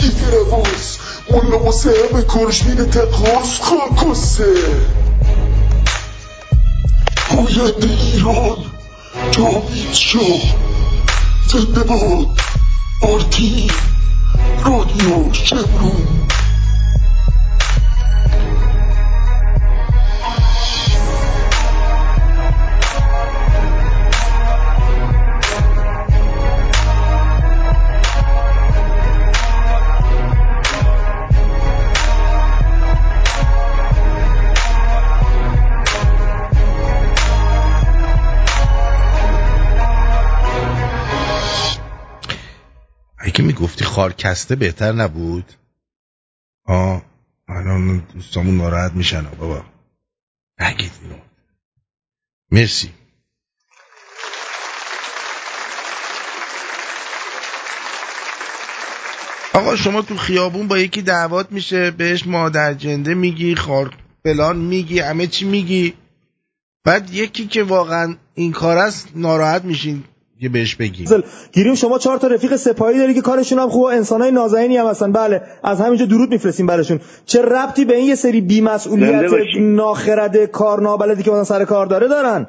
دیگه 0.00 0.30
رواز. 0.30 0.96
مولا 1.30 1.58
واسه 1.58 1.90
همه 2.12 2.22
کارش 2.22 2.62
میره 2.62 2.84
تقاس 2.84 3.60
خاکسه. 3.60 4.54
پاینده 7.28 7.88
ایران 8.12 8.56
جاوید 9.30 9.92
شو 9.92 10.18
زنده 11.52 11.82
باد. 11.82 12.26
آرتین 13.02 13.70
رادیو 14.64 15.32
شمرون 15.32 16.28
اگه 43.28 43.44
می‌گفتی 43.44 43.84
خارکسته 43.84 44.56
بهتر 44.56 44.92
نبود؟ 44.92 45.52
آه 46.64 47.02
الان 47.48 47.98
دوستامون 48.14 48.56
ناراحت 48.56 48.92
میشن 48.92 49.22
بابا. 49.22 49.64
نگید 50.60 50.92
اینو. 51.02 51.18
مرسی. 52.50 52.90
آقا 59.54 59.76
شما 59.76 60.02
تو 60.02 60.16
خیابون 60.16 60.68
با 60.68 60.78
یکی 60.78 61.02
دعوات 61.02 61.52
میشه 61.52 61.90
بهش 61.90 62.26
مادر 62.26 62.74
جنده 62.74 63.14
میگی 63.14 63.54
خار 63.54 63.96
فلان 64.24 64.56
میگی 64.56 64.98
همه 64.98 65.26
چی 65.26 65.44
میگی. 65.44 65.94
بعد 66.84 67.14
یکی 67.14 67.46
که 67.46 67.62
واقعا 67.62 68.16
این 68.34 68.52
کار 68.52 68.78
است 68.78 69.08
ناراحت 69.14 69.64
میشین. 69.64 70.04
که 70.40 70.48
بهش 70.48 70.74
بگی 70.74 71.06
گیریم 71.52 71.74
شما 71.74 71.98
چهار 71.98 72.18
تا 72.18 72.26
رفیق 72.26 72.56
سپاهی 72.56 72.98
داری 72.98 73.14
که 73.14 73.20
کارشون 73.20 73.58
هم 73.58 73.68
خوبه 73.68 73.94
انسانای 73.94 74.30
نازنینی 74.30 74.76
هم 74.76 74.86
هستن. 74.86 75.12
بله 75.12 75.42
از 75.64 75.80
همینجا 75.80 76.06
درود 76.06 76.30
میفرستیم 76.30 76.66
براشون. 76.66 77.00
چه 77.26 77.42
ربطی 77.42 77.84
به 77.84 77.96
این 77.96 78.06
یه 78.06 78.14
سری 78.14 78.40
بیمسئولیت 78.40 79.30
ناخرد 79.60 80.44
کار 80.44 80.80
نابلدی 80.80 81.22
که 81.22 81.30
مثلا 81.30 81.44
سر 81.44 81.64
کار 81.64 81.86
داره 81.86 82.08
دارن؟ 82.08 82.46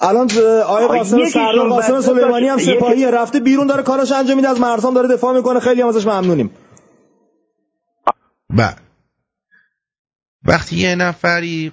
الان 0.00 0.30
آقای 0.66 0.86
قاسم 0.86 1.24
سردار 1.24 1.68
قاسم 1.68 2.00
سلیمانی 2.00 2.48
هم 2.48 2.58
سپاهی 2.58 3.10
رفته 3.10 3.40
بیرون 3.40 3.66
داره 3.66 3.82
کاراش 3.82 4.12
انجام 4.12 4.36
میده 4.36 4.48
از 4.48 4.60
مرسام 4.60 4.94
داره 4.94 5.08
دفاع 5.08 5.36
می‌کنه 5.36 5.60
خیلی 5.60 5.82
هم 5.82 5.88
ازش 5.88 6.06
ممنونیم. 6.06 6.50
بله. 8.50 8.76
وقتی 10.44 10.76
یه 10.76 10.94
نفری 10.94 11.72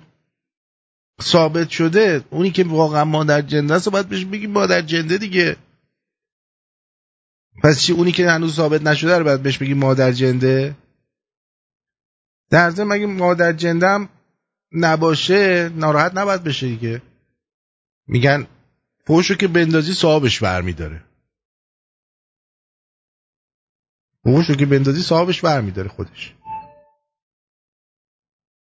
ثابت 1.21 1.69
شده 1.69 2.23
اونی 2.29 2.51
که 2.51 2.63
واقعا 2.63 3.05
مادر 3.05 3.41
جنده 3.41 3.73
است 3.73 3.89
باید 3.89 4.09
بهش 4.09 4.25
بگی 4.25 4.47
مادر 4.47 4.81
جنده 4.81 5.17
دیگه. 5.17 5.57
پس 7.63 7.81
چی 7.81 7.93
اونی 7.93 8.11
که 8.11 8.29
هنوز 8.29 8.55
ثابت 8.55 8.81
نشده 8.81 9.17
رو 9.17 9.23
باید 9.23 9.43
بهش 9.43 9.57
بگی 9.57 9.73
مادر 9.73 10.11
جنده؟ 10.11 10.75
در 12.49 12.69
ضمن 12.69 12.87
مگه 12.87 13.05
مادر 13.05 13.67
هم 13.87 14.09
نباشه 14.71 15.69
ناراحت 15.69 16.15
نباید 16.15 16.43
بشه 16.43 16.67
دیگه. 16.67 17.01
میگن 18.07 18.47
پوشو 19.05 19.35
که 19.35 19.47
بندازی 19.47 19.93
صاحبش 19.93 20.39
برمیداره. 20.39 21.03
پوشو 24.23 24.55
که 24.55 24.65
بندازی 24.65 25.01
صاحبش 25.01 25.41
برمیداره 25.41 25.89
خودش. 25.89 26.35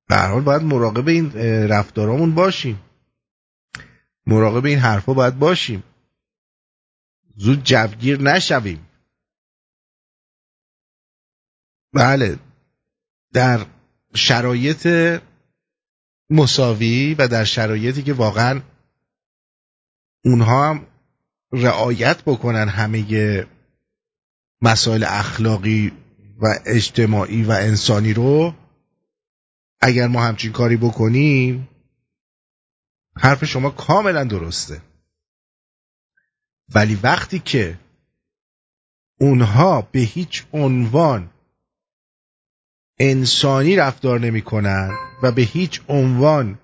به 0.09 0.17
حال 0.17 0.43
باید 0.43 0.63
مراقب 0.63 1.09
این 1.09 1.33
رفتارامون 1.69 2.35
باشیم. 2.35 2.81
مراقب 4.27 4.65
این 4.65 4.79
حرفا 4.79 5.15
باید 5.15 5.39
باشیم. 5.39 5.83
زود 7.37 7.65
جوگیر 7.65 8.21
نشویم. 8.21 8.87
بله. 11.93 12.39
در 13.33 13.67
شرایط 14.15 14.89
مساوی 16.31 17.15
و 17.15 17.29
در 17.29 17.45
شرایطی 17.45 18.03
که 18.03 18.13
واقعا 18.13 18.61
اونها 20.25 20.71
هم 20.71 20.87
رعایت 21.53 22.23
بکنن 22.23 22.69
همه 22.69 23.47
مسائل 24.63 25.05
اخلاقی 25.09 25.93
و 26.41 26.59
اجتماعی 26.67 27.43
و 27.43 27.51
انسانی 27.51 28.13
رو 28.13 28.55
اگر 29.81 30.07
ما 30.07 30.25
همچین 30.25 30.53
کاری 30.53 30.77
بکنیم 30.77 31.69
حرف 33.17 33.45
شما 33.45 33.71
کاملا 33.71 34.25
درسته. 34.25 34.83
ولی 36.75 36.95
وقتی 36.95 37.39
که 37.39 37.79
اونها 39.21 39.83
به 39.83 39.99
هیچ 39.99 40.47
عنوان 40.53 41.31
انسانی 42.99 43.77
رفتار 43.77 44.21
نمی‌کنن 44.21 44.91
و 45.23 45.33
به 45.33 45.43
هیچ 45.43 45.83
عنوان 45.89 46.59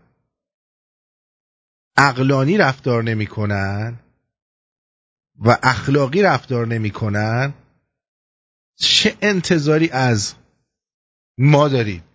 اقلانی 1.97 2.59
رفتار 2.59 3.03
نمی‌کنن 3.03 3.99
و 5.39 5.59
اخلاقی 5.63 6.23
رفتار 6.23 6.67
نمی‌کنن 6.67 7.55
چه 8.79 9.17
انتظاری 9.23 9.91
از 9.91 10.35
ما 11.39 11.69
دارید؟ 11.69 12.12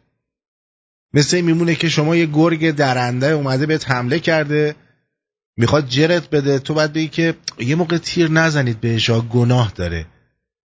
مثل 1.13 1.41
میمونه 1.41 1.75
که 1.75 1.89
شما 1.89 2.15
یه 2.15 2.25
گرگ 2.25 2.71
درنده 2.71 3.27
اومده 3.27 3.65
بهت 3.65 3.91
حمله 3.91 4.19
کرده 4.19 4.75
می‌خواد 5.57 5.87
جرت 5.87 6.29
بده 6.29 6.59
تو 6.59 6.73
باید 6.73 6.93
بگی 6.93 7.07
که 7.07 7.35
یه 7.59 7.75
موقع 7.75 7.97
تیر 7.97 8.31
نزنید 8.31 8.81
بهش 8.81 9.09
گناه 9.09 9.71
داره. 9.75 10.05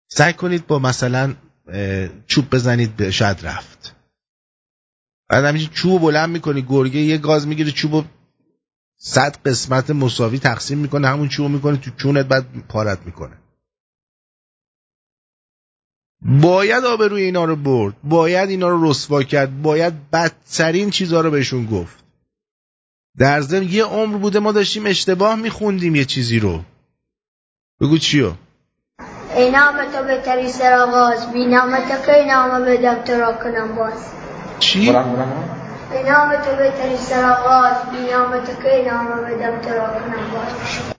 سعی 0.07 0.33
کنید 0.33 0.67
با 0.67 0.79
مثلا 0.79 1.35
چوب 2.27 2.49
بزنید 2.55 2.95
به 2.95 3.11
شاید 3.11 3.45
رفت. 3.45 3.95
بعد 5.29 5.45
همیشه 5.45 5.69
چوب 5.73 6.01
بلند 6.01 6.29
می‌کنی 6.29 6.61
گرگه 6.61 6.99
یه 6.99 7.17
گاز 7.17 7.47
می‌گیره 7.47 7.71
چوب 7.71 8.05
صد 8.97 9.37
قسمت 9.45 9.89
مساوی 9.89 10.39
تقسیم 10.39 10.77
می‌کنه 10.77 11.07
همون 11.07 11.27
چوب 11.27 11.51
می‌کنه 11.51 11.77
تو 11.77 11.91
چونت 11.97 12.25
بعد 12.25 12.45
پارت 12.69 12.99
می‌کنه. 13.05 13.37
باید 16.21 16.85
آبروی 16.85 17.21
اینا 17.21 17.45
رو 17.45 17.55
برد 17.55 17.93
باید 18.03 18.49
اینا 18.49 18.67
رو 18.67 18.89
رسوا 18.89 19.23
کرد 19.23 19.61
باید 19.61 19.93
بدترین 20.11 20.89
چیزها 20.89 21.21
رو 21.21 21.31
بهشون 21.31 21.65
گفت. 21.65 22.03
در 23.17 23.41
ضمن 23.41 23.63
یه 23.63 23.83
عمر 23.83 24.17
بوده 24.17 24.39
ما 24.39 24.51
داشتیم 24.51 24.85
اشتباه 24.85 25.35
میخوندیم 25.35 25.95
یه 25.95 26.05
چیزی 26.05 26.39
رو. 26.39 26.61
بگو 27.81 27.97
چیو؟ 27.97 28.31
ای 29.35 29.51
نام 29.51 29.91
تو 29.91 30.03
بهتری 30.03 30.49
سراغاز 30.49 31.33
بی 31.33 31.45
نام 31.45 31.77
تو 31.77 32.05
که 32.05 32.25
نام 32.27 32.65
بدم 32.65 33.03
تو 33.03 33.13
را 33.13 33.33
کنم 33.33 33.75
باز. 33.75 34.05
چی؟ 34.59 34.91
به 34.91 36.03
نام 36.03 36.35
تو 36.35 36.55
بهتری 36.57 36.97
سراغاز 36.97 37.75
بی 37.91 38.11
نام 38.11 38.45
تو 38.45 38.63
که 38.63 38.91
نام 38.91 39.07
بدم 39.07 39.61
تو 39.61 39.69
را 39.69 39.87
کنم 39.87 40.31
باز. 40.33 40.96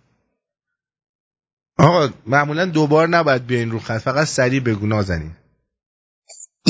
آقا 1.78 2.08
معمولا 2.26 2.64
دوبار 2.64 3.08
نباید 3.08 3.46
بیاین 3.46 3.70
رو 3.70 3.78
خط 3.78 3.98
فقط 3.98 4.26
سریع 4.26 4.60
بگو 4.60 4.86
نازنین. 4.86 5.32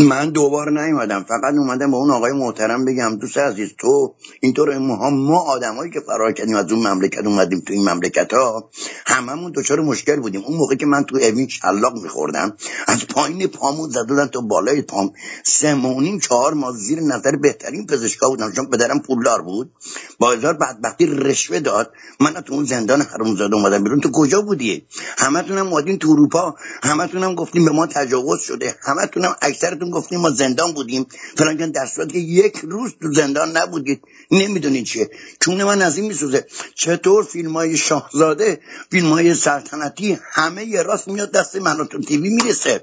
من 0.02 0.30
دوبار 0.30 0.82
نیومدم. 0.82 1.22
فقط 1.22 1.54
اومدم 1.58 1.90
با 1.90 1.98
اون 1.98 2.10
آقای 2.10 2.32
محترم 2.32 2.84
بگم 2.84 3.16
دوست 3.16 3.38
عزیز 3.38 3.70
تو 3.78 4.14
اینطور 4.40 4.78
ما 4.78 5.10
ما 5.10 5.38
آدمایی 5.38 5.90
که 5.90 6.00
فرار 6.00 6.32
کردیم 6.32 6.56
از 6.56 6.72
اون 6.72 6.86
مملکت 6.86 7.26
اومدیم 7.26 7.60
تو 7.60 7.72
این 7.72 7.88
مملکت 7.88 8.32
ها 8.34 8.70
هممون 9.06 9.52
دچار 9.56 9.80
مشکل 9.80 10.16
بودیم. 10.16 10.44
اون 10.44 10.56
موقع 10.56 10.74
که 10.74 10.86
من 10.86 11.04
تو 11.04 11.16
اوین 11.16 11.48
شلاق 11.48 12.02
میخوردم 12.02 12.56
از 12.86 13.06
پایین 13.06 13.46
پامون 13.46 13.90
زدودن 13.90 14.26
تا 14.26 14.40
بالای 14.40 14.82
پام. 14.82 15.12
سه 15.44 15.76
چهار 16.22 16.54
ماه 16.54 16.76
زیر 16.76 17.00
نظر 17.00 17.36
بهترین 17.36 17.86
پزشکا 17.86 18.28
بودم. 18.28 18.52
چون 18.52 18.66
پدرم 18.66 18.98
پولدار 18.98 19.42
بود. 19.42 19.72
با 20.18 20.30
هزار 20.30 20.54
بدبختی 20.54 21.06
رشوه 21.06 21.60
داد. 21.60 21.92
من 22.20 22.32
تو 22.32 22.54
اون 22.54 22.64
زندان 22.64 23.06
زده 23.36 23.54
اومدم 23.54 23.84
بیرون. 23.84 24.00
تو 24.00 24.10
کجا 24.12 24.40
بودی؟ 24.42 24.86
همتونم 25.18 25.66
اومدین 25.66 25.98
تو 25.98 26.10
اروپا. 26.10 26.54
همتونم 26.82 27.34
گفتیم 27.34 27.64
به 27.64 27.70
ما 27.70 27.86
تجاوز 27.86 28.40
شده. 28.40 28.74
همتونم 28.82 29.36
اکثرتون 29.42 29.87
گفتیم 29.90 30.20
ما 30.20 30.30
زندان 30.30 30.72
بودیم. 30.72 31.06
فلان 31.36 31.70
در 31.70 31.86
صورتی 31.86 32.12
که 32.12 32.18
یک 32.18 32.56
روز 32.62 32.94
تو 33.02 33.12
زندان 33.12 33.56
نبودید. 33.56 34.02
نمی‌دونید 34.30 34.84
چیه. 34.84 35.10
چون 35.40 35.64
من 35.64 35.82
از 35.82 35.96
این 35.96 36.06
میسوزه. 36.06 36.46
چطور 36.74 37.24
فیلم 37.24 37.52
های 37.52 37.76
شاهزاده 37.76 38.60
فیلم 38.90 39.12
های 39.12 39.34
سلطنتی 39.34 40.18
همه 40.32 40.64
یه 40.64 40.82
راست 40.82 41.08
میاد 41.08 41.30
دست 41.30 41.56
من 41.56 41.86
تو 41.86 42.00
تیوی 42.00 42.30
می‌رسه. 42.30 42.82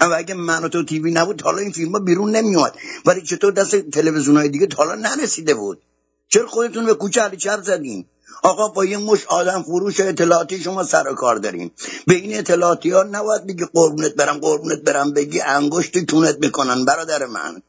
اما 0.00 0.14
اگه 0.14 0.34
من 0.34 0.68
تو 0.68 0.84
تیوی 0.84 1.10
نبود 1.10 1.42
حالا 1.42 1.58
این 1.58 1.72
فیلم 1.72 1.92
ها 1.92 1.98
بیرون 1.98 2.36
نمیومد 2.36 2.74
ولی 3.04 3.22
چطور 3.22 3.52
دست 3.52 3.76
تلویزیون 3.76 4.36
های 4.36 4.48
دیگه 4.48 4.68
حالا 4.76 4.94
نرسیده 4.94 5.54
بود؟ 5.54 5.82
چرا 6.28 6.46
خودتون 6.46 6.86
به 6.86 6.94
کوچه 6.94 7.20
علی 7.20 7.36
چپ 7.36 7.62
زدین؟ 7.62 8.06
آقا 8.42 8.68
با 8.68 8.84
یه 8.84 8.98
مش 8.98 9.26
آدم 9.26 9.62
فروش 9.62 10.00
اطلاعاتی 10.00 10.60
شما 10.60 10.84
سر 10.84 11.14
کار 11.14 11.36
داریم 11.36 11.70
به 12.06 12.14
این 12.14 12.38
اطلاعاتی 12.38 12.90
ها 12.90 13.02
نباید 13.02 13.46
بگی 13.46 13.64
قربونت 13.74 14.14
برم 14.14 14.38
قربونت 14.38 14.78
برم 14.78 15.12
بگی 15.12 15.40
انگشت 15.40 15.98
تونت 15.98 16.36
می‌کنن 16.40 16.84
برادر 16.84 17.26
من. 17.26 17.62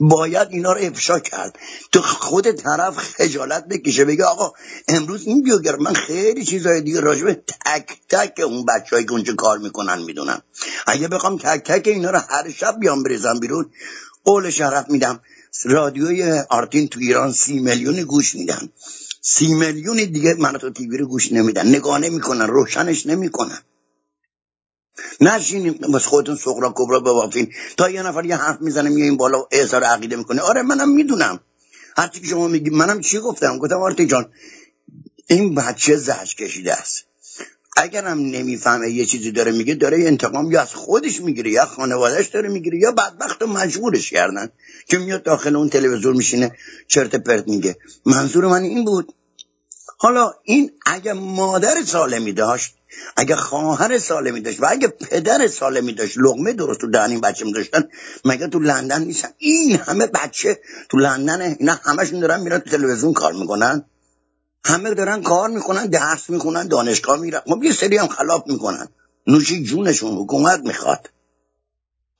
باید 0.00 0.48
اینا 0.50 0.72
رو 0.72 0.80
افشا 0.80 1.18
کرد. 1.18 1.58
تو 1.92 2.02
خود 2.02 2.52
طرف 2.52 2.98
خجالت 2.98 3.68
بکشه 3.68 4.04
بگه 4.04 4.24
آقا 4.24 4.52
امروز 4.88 5.26
این 5.26 5.42
بیوگر 5.42 5.76
من 5.76 5.92
خیلی 5.92 6.44
چیزهای 6.44 6.80
دیگه 6.80 7.00
راجبه 7.00 7.34
تک 7.34 7.88
تک 8.08 8.40
اون 8.44 8.64
بچه 8.64 9.04
که 9.04 9.12
اونجا 9.12 9.34
کار 9.34 9.58
می‌کنن 9.58 10.02
می‌دونم 10.02 10.42
اگه 10.86 11.08
بخوام 11.08 11.38
تک 11.38 11.64
تک 11.64 11.88
اینا 11.88 12.10
رو 12.10 12.18
هر 12.28 12.50
شب 12.50 12.76
بیام 12.80 13.02
بریزم 13.02 13.40
بیرون 13.40 13.70
قول 14.24 14.50
شرف 14.50 14.90
میدم. 14.90 15.20
رادیوی 15.64 16.40
آرتین 16.50 16.88
تو 16.88 17.00
ایران 17.00 17.32
سی 17.32 17.58
میلیون 17.58 18.02
گوش 18.02 18.34
میدن. 18.34 18.68
سی 19.24 19.54
میلیون 19.54 19.96
دیگه 19.96 20.34
من 20.38 20.52
تو 20.52 20.70
تیوی 20.70 20.98
رو 20.98 21.06
گوش 21.06 21.32
نمیدن. 21.32 21.68
نگاه 21.68 21.98
نمی‌کنن 21.98 22.46
روشنش 22.46 23.06
نمی‌کنن. 23.06 23.58
نشینیم 25.20 25.72
بس 25.72 26.06
خودتون 26.06 26.36
سقرا 26.36 26.72
کبرا 26.76 27.00
ببافین 27.00 27.52
تا 27.76 27.90
یه 27.90 28.02
نفر 28.02 28.24
یه 28.24 28.36
حرف 28.36 28.60
می‌زنه 28.60 28.90
این 28.90 29.16
بالا 29.16 29.46
اظهار 29.50 29.84
عقیده 29.84 30.16
می‌کنه. 30.16 30.40
آره 30.40 30.62
منم 30.62 30.90
می‌دونم. 30.90 31.40
هرچی 31.96 32.20
که 32.20 32.26
شما 32.26 32.48
میگی 32.48 32.70
منم 32.70 33.00
چی 33.00 33.18
گفتم؟ 33.18 33.58
گفتم 33.58 33.76
آرتی 33.76 34.06
جان 34.06 34.32
این 35.26 35.54
بچه 35.54 35.96
زهش 35.96 36.34
کشیده 36.34 36.72
است. 36.72 37.04
اگرم 37.76 38.18
نمی‌فهمه 38.18 38.90
یه 38.90 39.06
چیزی 39.06 39.30
داره 39.32 39.52
میگه 39.52 39.74
داره 39.74 40.06
انتقام 40.06 40.52
یا 40.52 40.60
از 40.62 40.74
خودش 40.74 41.20
می‌گیره 41.20 41.50
یا 41.50 41.66
خانوادهش 41.66 42.26
داره 42.26 42.48
می‌گیره 42.48 42.78
یا 42.78 42.92
بدبخت 42.92 43.42
و 43.42 43.46
مجبورش 43.46 44.10
کردن. 44.10 44.48
که 44.86 44.98
میاد 44.98 45.22
داخل 45.22 45.56
اون 45.56 45.68
تلویزیون 45.68 46.16
میشینه 46.16 46.56
چرت 46.88 47.16
پرت 47.16 47.48
میگه. 47.48 47.76
منظور 48.06 48.46
من 48.46 48.62
این 48.62 48.84
بود. 48.84 49.14
حالا 49.98 50.32
این 50.42 50.70
اگه 50.86 51.12
مادر 51.12 51.82
سالمی 51.86 52.32
داشت 52.32 52.74
اگه 53.16 53.36
خواهر 53.36 53.98
سالمی 53.98 54.40
داشت 54.40 54.60
و 54.62 54.66
اگه 54.68 54.88
پدر 54.88 55.46
سالمی 55.46 55.92
داشت 55.92 56.18
لغمه 56.18 56.52
درست 56.52 56.80
تو 56.80 56.90
دهن 56.90 57.10
این 57.10 57.20
بچه 57.20 57.44
میداشتن 57.44 57.88
مگه 58.24 58.46
تو 58.46 58.58
لندن 58.58 59.04
نیستن؟ 59.04 59.28
این 59.38 59.76
همه 59.76 60.06
بچه 60.06 60.60
تو 60.88 60.98
لندن 60.98 61.40
اینا 61.40 61.78
همشون 61.82 62.20
دارن 62.20 62.40
میرن 62.40 62.58
تو 62.58 62.70
تلویزیون 62.70 63.12
کار 63.12 63.32
می‌کنن. 63.32 63.84
همه 64.64 64.94
دارن 64.94 65.22
کار 65.22 65.48
می‌کنن 65.48 65.86
درس 65.86 66.30
می‌خونن 66.30 66.68
دانشگاه 66.68 67.20
میرن. 67.20 67.40
خب 67.40 67.64
یه 67.64 67.72
سری 67.72 67.96
هم 67.96 68.08
خلاف 68.08 68.42
می‌کنن. 68.46 68.88
نوشی 69.26 69.64
جونشون 69.64 70.16
حکومت 70.16 70.60
می‌خواد. 70.60 71.10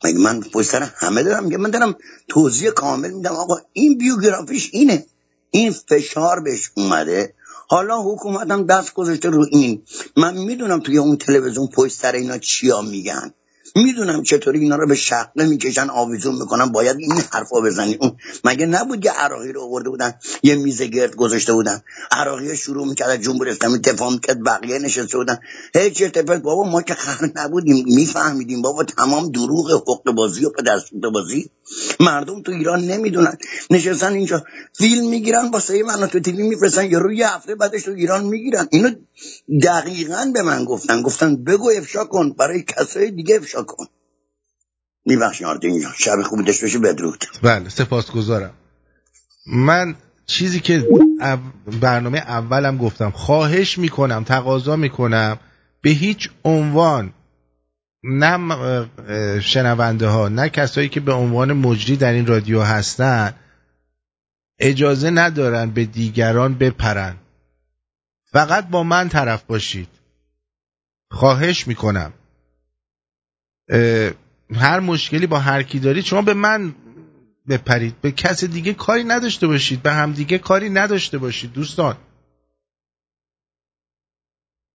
مگه 0.05 0.19
من 0.19 0.41
پشت 0.41 0.75
همه 0.75 1.23
دارم؟ 1.23 1.45
میگم 1.45 1.61
من 1.61 1.71
دارم 1.71 1.97
توضیح 2.29 2.71
کامل 2.71 3.11
میدم؟ 3.11 3.33
آقا 3.33 3.57
این 3.73 3.99
بیوگرافیش 3.99 4.71
اینه. 4.73 5.07
این 5.51 5.73
فشار 5.73 6.41
بهش 6.41 6.71
اومده. 6.75 7.35
حالا 7.69 8.03
حکومت 8.03 8.51
هم 8.51 8.67
دست 8.67 8.95
گذاشته 8.95 9.29
رو 9.31 9.47
این. 9.51 9.83
من 10.17 10.37
می‌دونم 10.37 10.81
توی 10.81 10.99
اون 10.99 11.17
تلویزیون 11.17 11.67
پشت 11.67 12.05
اینا 12.05 12.39
چیا 12.39 12.83
میگن. 12.83 13.35
می‌دونم 13.77 14.23
چطوری 14.23 14.59
اینا 14.59 14.77
رو 14.77 14.87
به 14.87 14.95
شقه 14.95 15.47
می‌کشن 15.47 15.91
آویزون 15.91 16.35
می‌کنن 16.35 16.67
باید 16.67 16.97
این 16.97 17.13
حرفا 17.33 17.61
بزنی. 17.61 17.95
اون 17.95 18.17
مگه 18.45 18.67
نبود 18.67 19.05
یه 19.05 19.11
عراقی 19.11 19.53
رو 19.53 19.63
آورده 19.63 19.91
بودن 19.91 20.15
یه 20.43 20.55
میز 20.55 20.83
گرد 20.83 21.17
گذاشته 21.17 21.53
بودن. 21.53 21.83
عراقی 22.11 22.57
شروع 22.57 22.89
می‌کرد 22.89 23.23
جمهوری 23.23 23.51
اسلامی 23.51 23.79
دفاع 23.79 24.13
می‌کرد 24.13 24.45
بقیه 24.45 24.79
نشسته 24.79 25.19
بودن. 25.19 25.39
هیچ 25.75 26.03
اتفاق 26.03 26.39
بابا 26.39 26.63
ما 26.63 26.83
که 26.83 26.95
خر 26.95 27.31
نبودیم 27.35 27.85
میفهمیدیم. 27.87 28.63
بابا 28.63 28.85
تمام 28.85 29.31
دروغ 29.31 29.71
حقوق 29.71 30.11
بازی 30.11 30.45
و 30.45 30.51
پدرسوخته 30.51 31.09
بازی. 31.09 31.51
مردم 32.01 32.43
تو 32.43 32.53
ایران 32.53 32.81
نمی‌دونن. 32.85 33.37
نشستن 33.71 34.13
اینجا 34.13 34.45
فیلم 34.79 35.09
می‌گیرن 35.09 35.51
واسه 35.51 35.83
من 35.83 36.07
تو 36.07 36.21
تیوی 36.21 36.43
میفرستن 36.43 36.91
یا 36.91 36.99
روی 36.99 37.23
هفته 37.23 37.55
بعدش 37.55 37.83
تو 37.83 37.91
ایران 37.91 38.25
می‌گیرن. 38.25 38.69
اینو 38.71 38.91
دقیقا 39.63 40.31
به 40.35 40.43
من 40.43 40.65
گفتن. 40.65 41.03
گفتن 41.03 41.45
بگو 41.45 41.71
افشا 41.79 42.05
کن 42.05 42.33
برای 42.33 42.63
کسای 42.63 43.11
دیگه 43.11 43.37
افشا 43.37 43.62
کن 43.65 43.87
میبخشین 45.07 45.47
آردین 45.47 45.85
شب 45.99 46.23
خوبی 46.23 46.43
داشته 46.45 46.67
بشه 46.67 46.79
بدرود. 46.79 47.25
بله 47.43 47.69
سپاسگزارم. 47.69 48.55
من 49.47 49.97
چیزی 50.27 50.61
که 50.61 50.89
برنامه 51.81 52.19
اولم 52.19 52.79
گفتم 52.79 53.11
خواهش 53.11 53.79
می‌کنم 53.79 54.25
تقاضا 54.25 54.77
می‌کنم 54.77 55.39
به 55.83 55.91
هیچ 55.91 56.31
عنوان 56.45 57.13
نه 58.05 58.91
شنونده 59.41 60.07
ها 60.07 60.29
نه 60.29 60.49
کسایی 60.49 60.89
که 60.89 61.01
به 61.01 61.13
عنوان 61.13 61.53
مجری 61.53 61.97
در 61.97 62.13
این 62.13 62.27
رادیو 62.27 62.61
هستن 62.61 63.35
اجازه 64.59 65.11
ندارن 65.11 65.71
به 65.71 65.85
دیگران 65.85 66.55
بپرن. 66.55 67.17
فقط 68.33 68.69
با 68.69 68.83
من 68.83 69.09
طرف 69.09 69.43
باشید. 69.43 69.89
خواهش 71.11 71.67
می‌کنم. 71.67 72.13
هر 74.55 74.81
مشکلی 74.81 75.27
با 75.27 75.39
هر 75.39 75.63
کی 75.63 75.79
دارید 75.79 76.05
شما 76.05 76.23
به 76.23 76.35
من 76.35 76.75
بپرید. 77.49 78.01
به 78.01 78.13
کس 78.13 78.45
دیگه 78.45 78.75
کاری 78.75 79.05
نداشته 79.05 79.47
باشید. 79.47 79.83
به 79.83 79.93
هم 79.93 80.13
دیگه 80.13 80.39
کاری 80.39 80.71
نداشته 80.71 81.19
باشید 81.19 81.53
دوستان. 81.53 81.97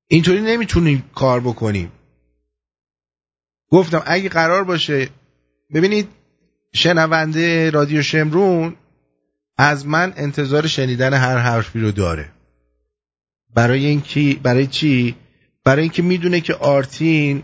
اینطوری 0.07 0.41
نمی‌تونیم 0.41 1.09
کار 1.15 1.39
بکنیم 1.39 1.91
گفتم 3.69 4.03
اگه 4.05 4.29
قرار 4.29 4.63
باشه 4.63 5.09
ببینید 5.73 6.09
شنونده 6.73 7.69
رادیو 7.69 8.01
شمرون 8.01 8.75
از 9.57 9.85
من 9.85 10.13
انتظار 10.17 10.67
شنیدن 10.67 11.13
هر 11.13 11.37
حرفی 11.37 11.79
رو 11.79 11.91
داره. 11.91 12.31
برای 13.53 13.85
اینکه 13.85 14.39
برای 14.43 14.67
چی؟ 14.67 15.15
برای 15.63 15.81
اینکه 15.81 16.01
می‌دونه 16.01 16.41
که 16.41 16.53
آرتین 16.53 17.43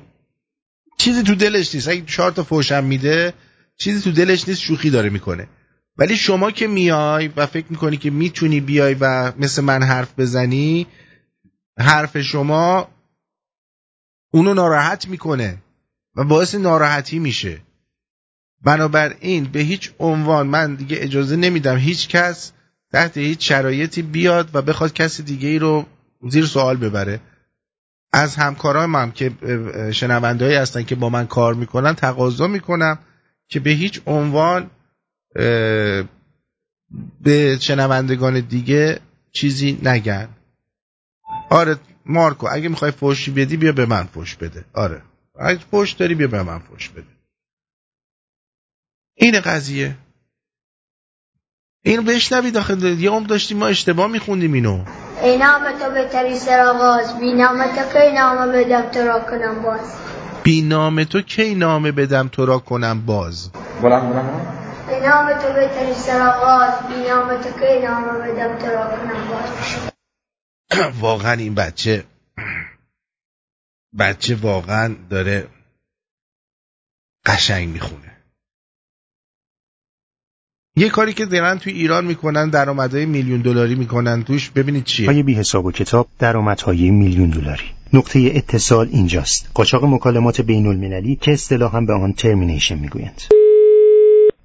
چیزی 1.03 1.23
تو 1.23 1.35
دلش 1.35 1.75
نیست. 1.75 1.87
اگه 1.87 2.03
چهار 2.05 2.31
تا 2.31 2.43
فوشم 2.43 2.83
میده 2.83 3.33
چیزی 3.77 4.01
تو 4.01 4.11
دلش 4.11 4.47
نیست 4.47 4.61
شوخی 4.61 4.89
داره 4.89 5.09
می‌کنه. 5.09 5.47
ولی 5.97 6.17
شما 6.17 6.51
که 6.51 6.67
میای 6.67 7.27
و 7.27 7.45
فکر 7.45 7.65
می‌کنی 7.69 7.97
که 7.97 8.09
می‌تونی 8.09 8.59
بیای 8.61 8.95
و 8.99 9.33
مثل 9.37 9.61
من 9.63 9.83
حرف 9.83 10.19
بزنی 10.19 10.87
حرف 11.79 12.21
شما 12.21 12.87
اونو 14.33 14.53
ناراحت 14.53 15.07
می‌کنه 15.07 15.57
و 16.15 16.23
باعث 16.23 16.55
ناراحتی 16.55 17.19
میشه. 17.19 17.61
بنابراین 18.61 19.43
به 19.43 19.59
هیچ 19.59 19.91
عنوان 19.99 20.47
من 20.47 20.75
دیگه 20.75 20.97
اجازه 20.99 21.35
نمیدم 21.35 21.77
هیچ 21.77 22.07
کس 22.07 22.51
تحت 22.91 23.17
هیچ 23.17 23.47
شرایطی 23.49 24.01
بیاد 24.01 24.49
و 24.53 24.61
بخواد 24.61 24.93
کسی 24.93 25.23
دیگه 25.23 25.47
ای 25.47 25.59
رو 25.59 25.85
زیر 26.29 26.45
سوال 26.45 26.77
ببره. 26.77 27.19
از 28.13 28.35
همکارام 28.35 28.95
هم 28.95 29.11
که 29.11 29.31
شنوندهایی 29.93 30.55
هستن 30.55 30.83
که 30.83 30.95
با 30.95 31.09
من 31.09 31.27
کار 31.27 31.53
می‌کنن 31.53 31.93
تقاضا 31.93 32.47
می‌کنم 32.47 32.99
که 33.47 33.59
به 33.59 33.69
هیچ 33.69 34.01
عنوان 34.05 34.69
به 37.21 37.57
شنوندگان 37.59 38.39
دیگه 38.39 38.99
چیزی 39.31 39.79
نگن. 39.83 40.29
آره 41.49 41.79
مارکو 42.05 42.47
اگه 42.51 42.69
می‌خوای 42.69 42.91
فوشی 42.91 43.31
بدی 43.31 43.57
بیا 43.57 43.71
به 43.71 43.85
من 43.85 44.03
فوش 44.03 44.35
بده. 44.35 44.65
آره. 44.73 45.01
اگه 45.39 45.59
فوش 45.71 45.91
داری 45.91 46.15
بیا 46.15 46.27
به 46.27 46.43
من 46.43 46.59
فوش 46.59 46.89
بده. 46.89 47.07
این 49.15 49.39
قضیه. 49.39 49.97
اینو 51.85 52.01
بشنوی 52.01 52.51
داخل 52.51 52.83
یه 52.83 53.09
عمر 53.09 53.27
داشتیم 53.27 53.57
ما 53.57 53.67
اشتباه 53.67 54.07
میخوندیم 54.07 54.53
اینو. 54.53 54.85
ای 55.23 55.37
نام 55.37 55.79
تو 55.79 55.91
بهتری 55.91 56.35
سر 56.35 56.73
بی 57.19 57.33
نام 57.33 57.63
تو 57.63 57.99
کی 57.99 58.11
نام 58.11 58.51
بدم 58.51 58.81
تو 58.81 58.99
را 58.99 59.19
کنم 59.19 59.61
باز؟ 59.61 59.95
بی 60.43 60.61
نام 60.61 61.03
تو 61.03 61.21
کی 61.21 61.55
نامه 61.55 61.91
بدم 61.91 62.27
تو 62.27 62.45
را 62.45 62.59
کنم 62.59 63.05
باز؟ 63.05 63.51
بلند 63.81 64.09
بلند 64.09 64.47
ای 64.89 65.07
نام 65.07 65.33
تو 65.33 65.53
بی 66.87 67.09
نام 67.09 67.41
تو 67.41 67.49
کی 67.59 67.79
نام 67.79 68.03
بدم 68.03 68.57
تو 68.57 68.67
را 68.67 68.87
کنم 68.87 69.27
باز؟ 69.29 69.91
واقعا 71.01 71.33
این 71.33 71.55
بچه 71.55 72.03
بچه 73.99 74.35
واقعا 74.35 74.95
داره 75.09 75.47
قشنگ 77.25 77.69
می‌خونه. 77.69 78.12
یه 80.75 80.89
کاری 80.89 81.13
که 81.13 81.25
دارن 81.25 81.57
توی 81.57 81.73
ایران 81.73 82.05
می‌کنن 82.05 82.49
درآمدهای 82.49 83.05
میلیون 83.05 83.41
دلاری 83.41 83.75
می‌کنن 83.75 84.23
توش 84.23 84.49
ببینید 84.49 84.83
چیه؟ 84.83 85.07
های 85.07 85.23
بی 85.23 85.33
حساب 85.33 85.65
و 85.65 85.71
کتاب 85.71 86.07
درآمدهای 86.19 86.91
میلیون 86.91 87.29
دلاری؟ 87.29 87.63
نقطه 87.93 88.31
اتصال 88.35 88.89
اینجاست. 88.91 89.49
قاچاق 89.53 89.85
مکالمات 89.85 90.41
بین 90.41 90.67
المللی 90.67 91.15
که 91.15 91.33
اصطلاحا 91.33 91.81
به 91.81 91.93
آن 91.93 92.13
ترمینیشن 92.13 92.79
می‌گویند. 92.79 93.21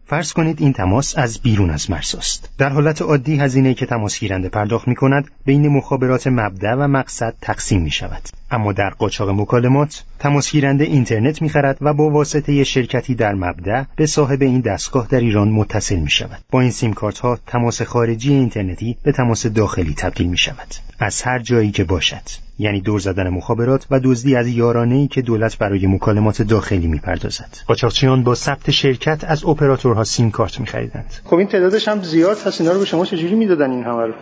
فرض 0.08 0.32
کنید 0.32 0.60
این 0.60 0.72
تماس 0.72 1.18
از 1.18 1.40
بیرون 1.40 1.70
از 1.70 1.90
مرز 1.90 2.14
است. 2.14 2.50
در 2.58 2.68
حالت 2.68 3.02
عادی 3.02 3.36
هزینه 3.36 3.74
که 3.74 3.86
تماس 3.86 4.18
گیرنده 4.20 4.48
پرداخت 4.48 4.88
می 4.88 4.94
کند 4.94 5.30
بین 5.44 5.68
مخابرات 5.68 6.26
مبدع 6.26 6.74
و 6.74 6.88
مقصد 6.88 7.34
تقسیم 7.40 7.82
می 7.82 7.90
شود. 7.90 8.22
اما 8.50 8.72
در 8.72 8.90
قاچاق 8.90 9.30
مکالمات 9.30 10.04
تماس 10.18 10.50
گیرنده 10.50 10.84
اینترنت 10.84 11.42
می 11.42 11.48
خرد 11.48 11.78
و 11.80 11.94
با 11.94 12.10
واسطه 12.10 12.64
شرکتی 12.64 13.14
در 13.14 13.34
مبدع 13.34 13.82
به 13.96 14.06
صاحب 14.06 14.42
این 14.42 14.60
دستگاه 14.60 15.06
در 15.10 15.20
ایران 15.20 15.48
متصل 15.48 15.96
می 15.96 16.10
شود. 16.10 16.42
با 16.50 16.60
این 16.60 16.70
سیم 16.70 16.92
کارت 16.92 17.18
ها 17.18 17.38
تماس 17.46 17.82
خارجی 17.82 18.32
اینترنتی 18.32 18.96
به 19.02 19.12
تماس 19.12 19.46
داخلی 19.46 19.94
تبدیل 19.94 20.26
می 20.26 20.38
شود. 20.38 20.74
از 20.98 21.22
هر 21.22 21.38
جایی 21.38 21.70
که 21.70 21.84
باشد. 21.84 22.47
یعنی 22.58 22.80
دور 22.80 23.00
زدن 23.00 23.28
مخابرات 23.28 23.86
و 23.90 24.00
دزدی 24.04 24.36
از 24.36 24.46
ای 24.46 25.08
که 25.08 25.22
دولت 25.22 25.58
برای 25.58 25.86
مکالمات 25.86 26.42
داخلی 26.42 26.86
می‌پردازد. 26.86 27.48
قاچاقچیان 27.66 28.22
با 28.22 28.34
ثبت 28.34 28.70
شرکت 28.70 29.24
از 29.24 29.44
اپراتورها 29.44 30.04
سیم 30.04 30.30
کارت 30.30 30.60
میخریدند. 30.60 31.14
خب 31.24 31.36
این 31.36 31.46
تعدادش 31.46 31.88
هم 31.88 32.02
زیاد 32.02 32.38
هست. 32.46 32.60
اینا 32.60 32.72
رو 32.72 32.78
به 32.78 32.84
شما 32.84 33.04
چجوری 33.04 33.34
می‌دادن 33.34 33.70
این 33.70 33.82
همه 33.84 34.06
رو؟ 34.06 34.12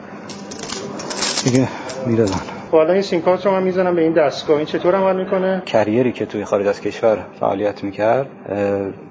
دیگه 1.44 1.68
می‌دادن. 2.06 2.40
حالا 2.76 2.92
این 2.92 3.02
سیم 3.02 3.20
کارت 3.20 3.46
رو 3.46 3.52
من 3.52 3.62
می‌زنم 3.62 3.94
به 3.94 4.02
این 4.02 4.12
دستگاه. 4.12 4.56
این 4.56 4.66
چطور 4.66 4.94
عمل 4.94 5.16
می‌کنه؟ 5.24 5.62
carrier 5.66 6.07
ی 6.07 6.12
که 6.12 6.26
توی 6.26 6.44
خارج 6.44 6.66
از 6.66 6.80
کشور 6.80 7.18
فعالیت 7.40 7.84
می‌کرد 7.84 8.26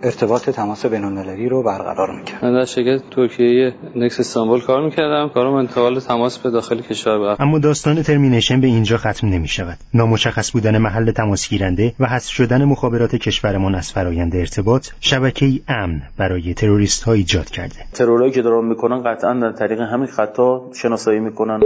ارتباط 0.03 0.49
تماس 0.49 0.85
بین‌المللی 0.85 1.49
رو 1.49 1.63
برقرار 1.63 2.15
می‌کرد. 2.15 2.45
من 2.45 2.53
در 2.53 2.65
شرکت 2.65 3.01
ترکیه 3.11 3.73
نکس 3.95 4.19
استانبول 4.19 4.61
کار 4.61 4.85
می‌کردم. 4.85 5.29
کارم 5.29 5.53
انتقال 5.53 5.99
تماس 5.99 6.37
به 6.37 6.49
داخل 6.49 6.81
کشور 6.81 7.17
بود 7.17 7.37
اما 7.39 7.59
داستان 7.59 8.03
termination 8.03 8.61
به 8.61 8.67
اینجا 8.67 8.97
ختم 8.97 9.27
نمی‌شود. 9.27 9.77
نامشخص 9.93 10.51
بودن 10.51 10.77
محل 10.77 11.11
تماس 11.11 11.49
گیرنده 11.49 11.93
و 11.99 12.05
حذف 12.05 12.31
شدن 12.31 12.65
مخابرات 12.65 13.15
کشورمان 13.15 13.75
از 13.75 13.91
فرایند 13.91 14.35
ارتباط 14.35 14.87
شبکه‌ای 14.99 15.61
امن 15.67 16.01
برای 16.17 16.53
تروریست 16.53 17.03
ها 17.03 17.13
ایجاد 17.13 17.45
کرده. 17.45 17.75
ترورایی 17.93 18.31
که 18.31 18.41
دارن 18.41 18.65
می‌کنن 18.65 19.03
قطعا 19.03 19.33
در 19.33 19.51
طریق 19.51 19.81
همین 19.81 20.07
خطا 20.07 20.61
شناسایی 20.73 21.19
می‌کنن. 21.19 21.59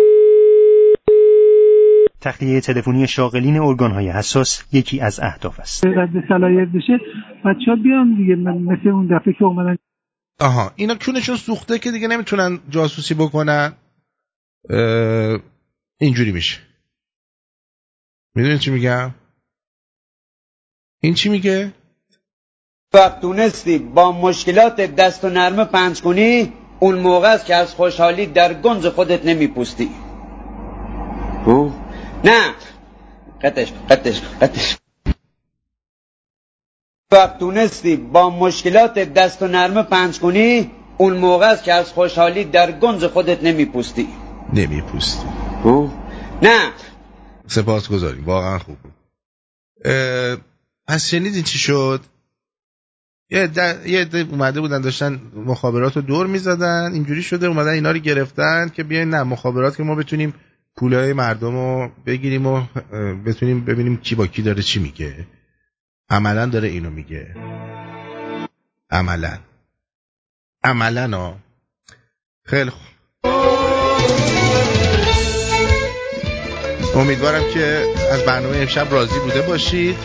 تخلیه 2.21 2.61
تلفنی 2.61 3.07
شاغلین 3.07 3.59
ارگانهای 3.59 4.09
حساس 4.09 4.63
یکی 4.71 4.99
از 5.01 5.19
اهداف 5.19 5.59
است. 5.59 5.85
رد 5.85 6.09
صلاحیت 6.29 6.67
بشه 6.67 6.99
بچه‌ها 7.45 7.75
بیان 7.83 8.15
دیگه. 8.17 8.35
مثل 8.35 8.89
اون 8.89 9.17
دفعه 9.17 9.33
که 9.33 9.45
اومدن 9.45 9.77
آها 10.39 10.71
اینا 10.75 10.95
کونشون 10.95 11.35
سوخته 11.35 11.79
که 11.79 11.91
دیگه 11.91 12.07
نمی‌تونن 12.07 12.59
جاسوسی 12.69 13.13
بکنن. 13.13 13.73
اینجوری 15.99 16.31
میشه. 16.31 16.59
می‌دونی 18.35 18.57
چی 18.57 18.71
میگم؟ 18.71 19.11
این 21.01 21.13
چی 21.13 21.29
میگه؟ 21.29 21.73
وقت 22.93 23.21
تونستی 23.21 23.77
با 23.77 24.11
مشکلات 24.11 24.81
دست 24.81 25.25
و 25.25 25.29
نرمه 25.29 25.65
پنج 25.65 26.01
کنی 26.01 26.53
اون 26.79 26.99
موقع 26.99 27.33
است 27.33 27.45
که 27.45 27.55
از 27.55 27.75
خوشحالی 27.75 28.25
در 28.25 28.53
گنج 28.53 28.89
خودت 28.89 29.25
نمیپوستی. 29.25 29.89
نه. 32.23 32.53
قطش 33.43 33.73
قطش 33.89 34.21
قطش 34.41 34.77
وقت 37.11 37.39
تونستی 37.39 37.95
با 37.95 38.29
مشکلات 38.29 38.99
دست 38.99 39.41
و 39.41 39.47
نرمه 39.47 39.83
پنج 39.83 40.19
کنی 40.19 40.71
اون 40.97 41.17
موقع 41.17 41.51
است 41.51 41.63
که 41.63 41.73
از 41.73 41.89
خوشحالی 41.89 42.43
در 42.43 42.71
گنج 42.71 43.07
خودت 43.07 43.43
نمیپوستی. 43.43 44.07
نمیپوستی. 44.53 45.27
نه. 46.41 46.71
سپاس 47.47 47.89
گذاریم 47.89 48.25
واقعا 48.25 48.59
خوب 48.59 48.77
بود. 48.77 48.93
پس 50.87 51.09
شنیدین 51.09 51.43
چی 51.43 51.57
شد؟ 51.57 52.01
یه 53.29 53.49
یه 53.85 54.07
اومده 54.31 54.61
بودن 54.61 54.81
داشتن 54.81 55.21
مخابرات 55.35 55.95
رو 55.95 56.01
دور 56.01 56.27
می‌زدن 56.27 56.93
اینجوری 56.93 57.23
شده 57.23 57.47
اومدن 57.47 57.71
اینا 57.71 57.91
رو 57.91 57.97
گرفتن 57.97 58.69
که 58.75 58.83
بیاین 58.83 59.09
نه 59.09 59.23
مخابرات 59.23 59.77
که 59.77 59.83
ما 59.83 59.95
بتونیم 59.95 60.33
پولای 60.79 61.13
مردم 61.13 61.51
رو 61.51 61.91
بگیریم 62.05 62.47
و 62.47 62.61
بتونیم 63.25 63.65
ببینیم 63.65 63.97
کی 63.97 64.15
با 64.15 64.27
کی 64.27 64.41
داره 64.41 64.63
چی 64.63 64.79
میگه. 64.79 65.27
عملا 66.09 66.45
داره 66.45 66.67
اینو 66.67 66.89
میگه. 66.89 67.35
عملا. 68.91 69.37
عملا 70.63 71.17
ها. 71.17 71.37
خیلی 72.45 72.69
خوب. 72.69 72.81
امیدوارم 76.95 77.43
که 77.53 77.85
از 78.11 78.25
برنامه 78.25 78.57
امشب 78.57 78.93
راضی 78.93 79.19
بوده 79.19 79.41
باشید. 79.41 79.97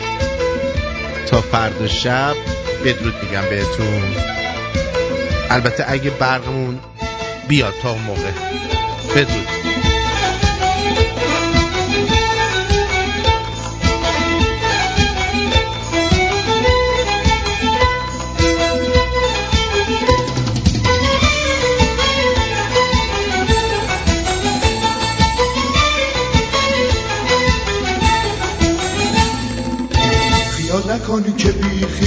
تا 1.27 1.41
فردا 1.41 1.87
شب 1.87 2.35
بدرود 2.85 3.13
میگم 3.23 3.49
بهتون. 3.49 4.03
البته 5.49 5.85
اگه 5.87 6.09
برقمون 6.09 6.79
بیاد 7.47 7.73
تا 7.81 7.91
اون 7.91 8.01
موقع. 8.01 8.31
بدرود. 9.15 9.84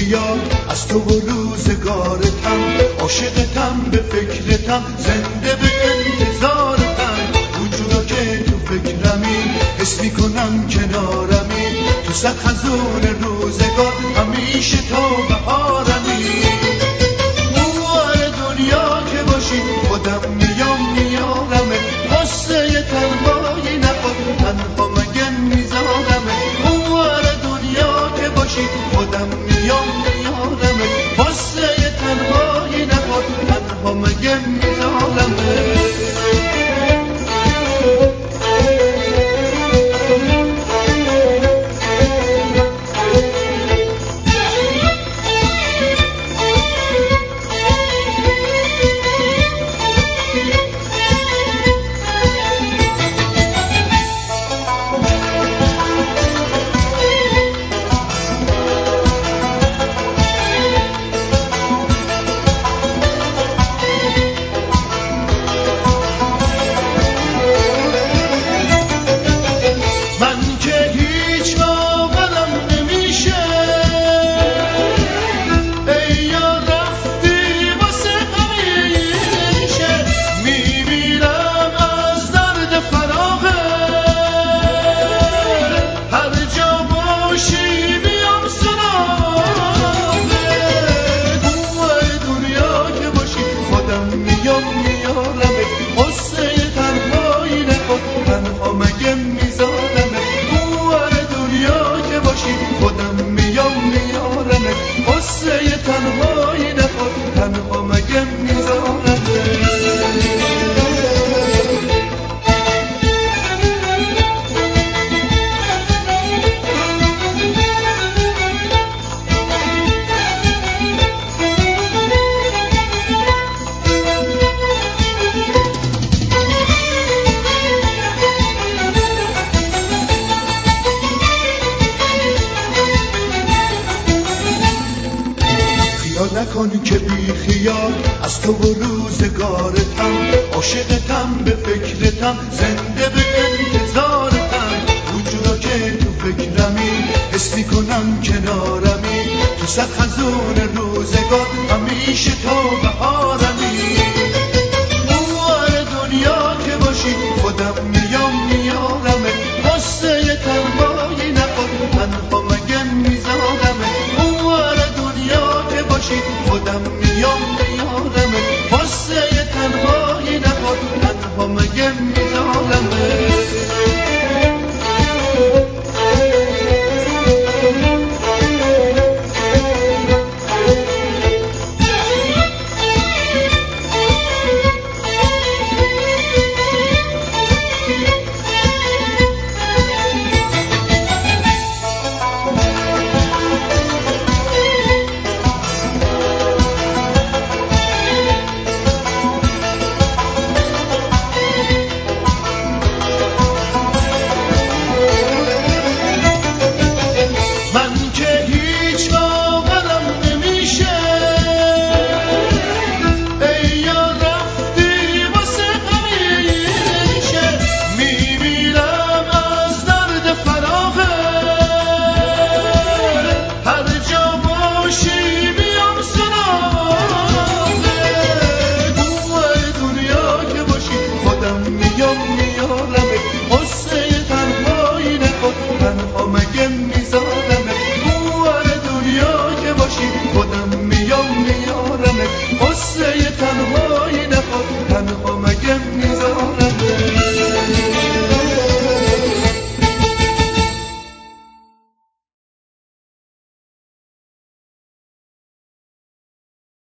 خیال 0.09 0.41
از 0.69 0.89
تو 0.89 0.99
و 0.99 1.21
روزگارتم 1.21 2.61
عاشقتم 3.01 3.91
به 3.93 3.97
فکرتم 3.97 4.83
زنده 4.99 5.57
به 5.57 5.71
انتظارتم 5.91 7.19
اونجورا 7.59 8.05
که 8.05 8.45
تو 8.45 8.59
فکرمی 8.59 9.37
حس 9.79 10.01
می‌کنم 10.01 10.69
کنارمی. 10.69 11.67
تو 12.07 12.13
صد 12.13 12.37
خزون 12.39 13.03
روزگار 13.23 13.93
همیشه 14.17 14.79
تا 14.91 15.09
بهارمی. 15.29 16.58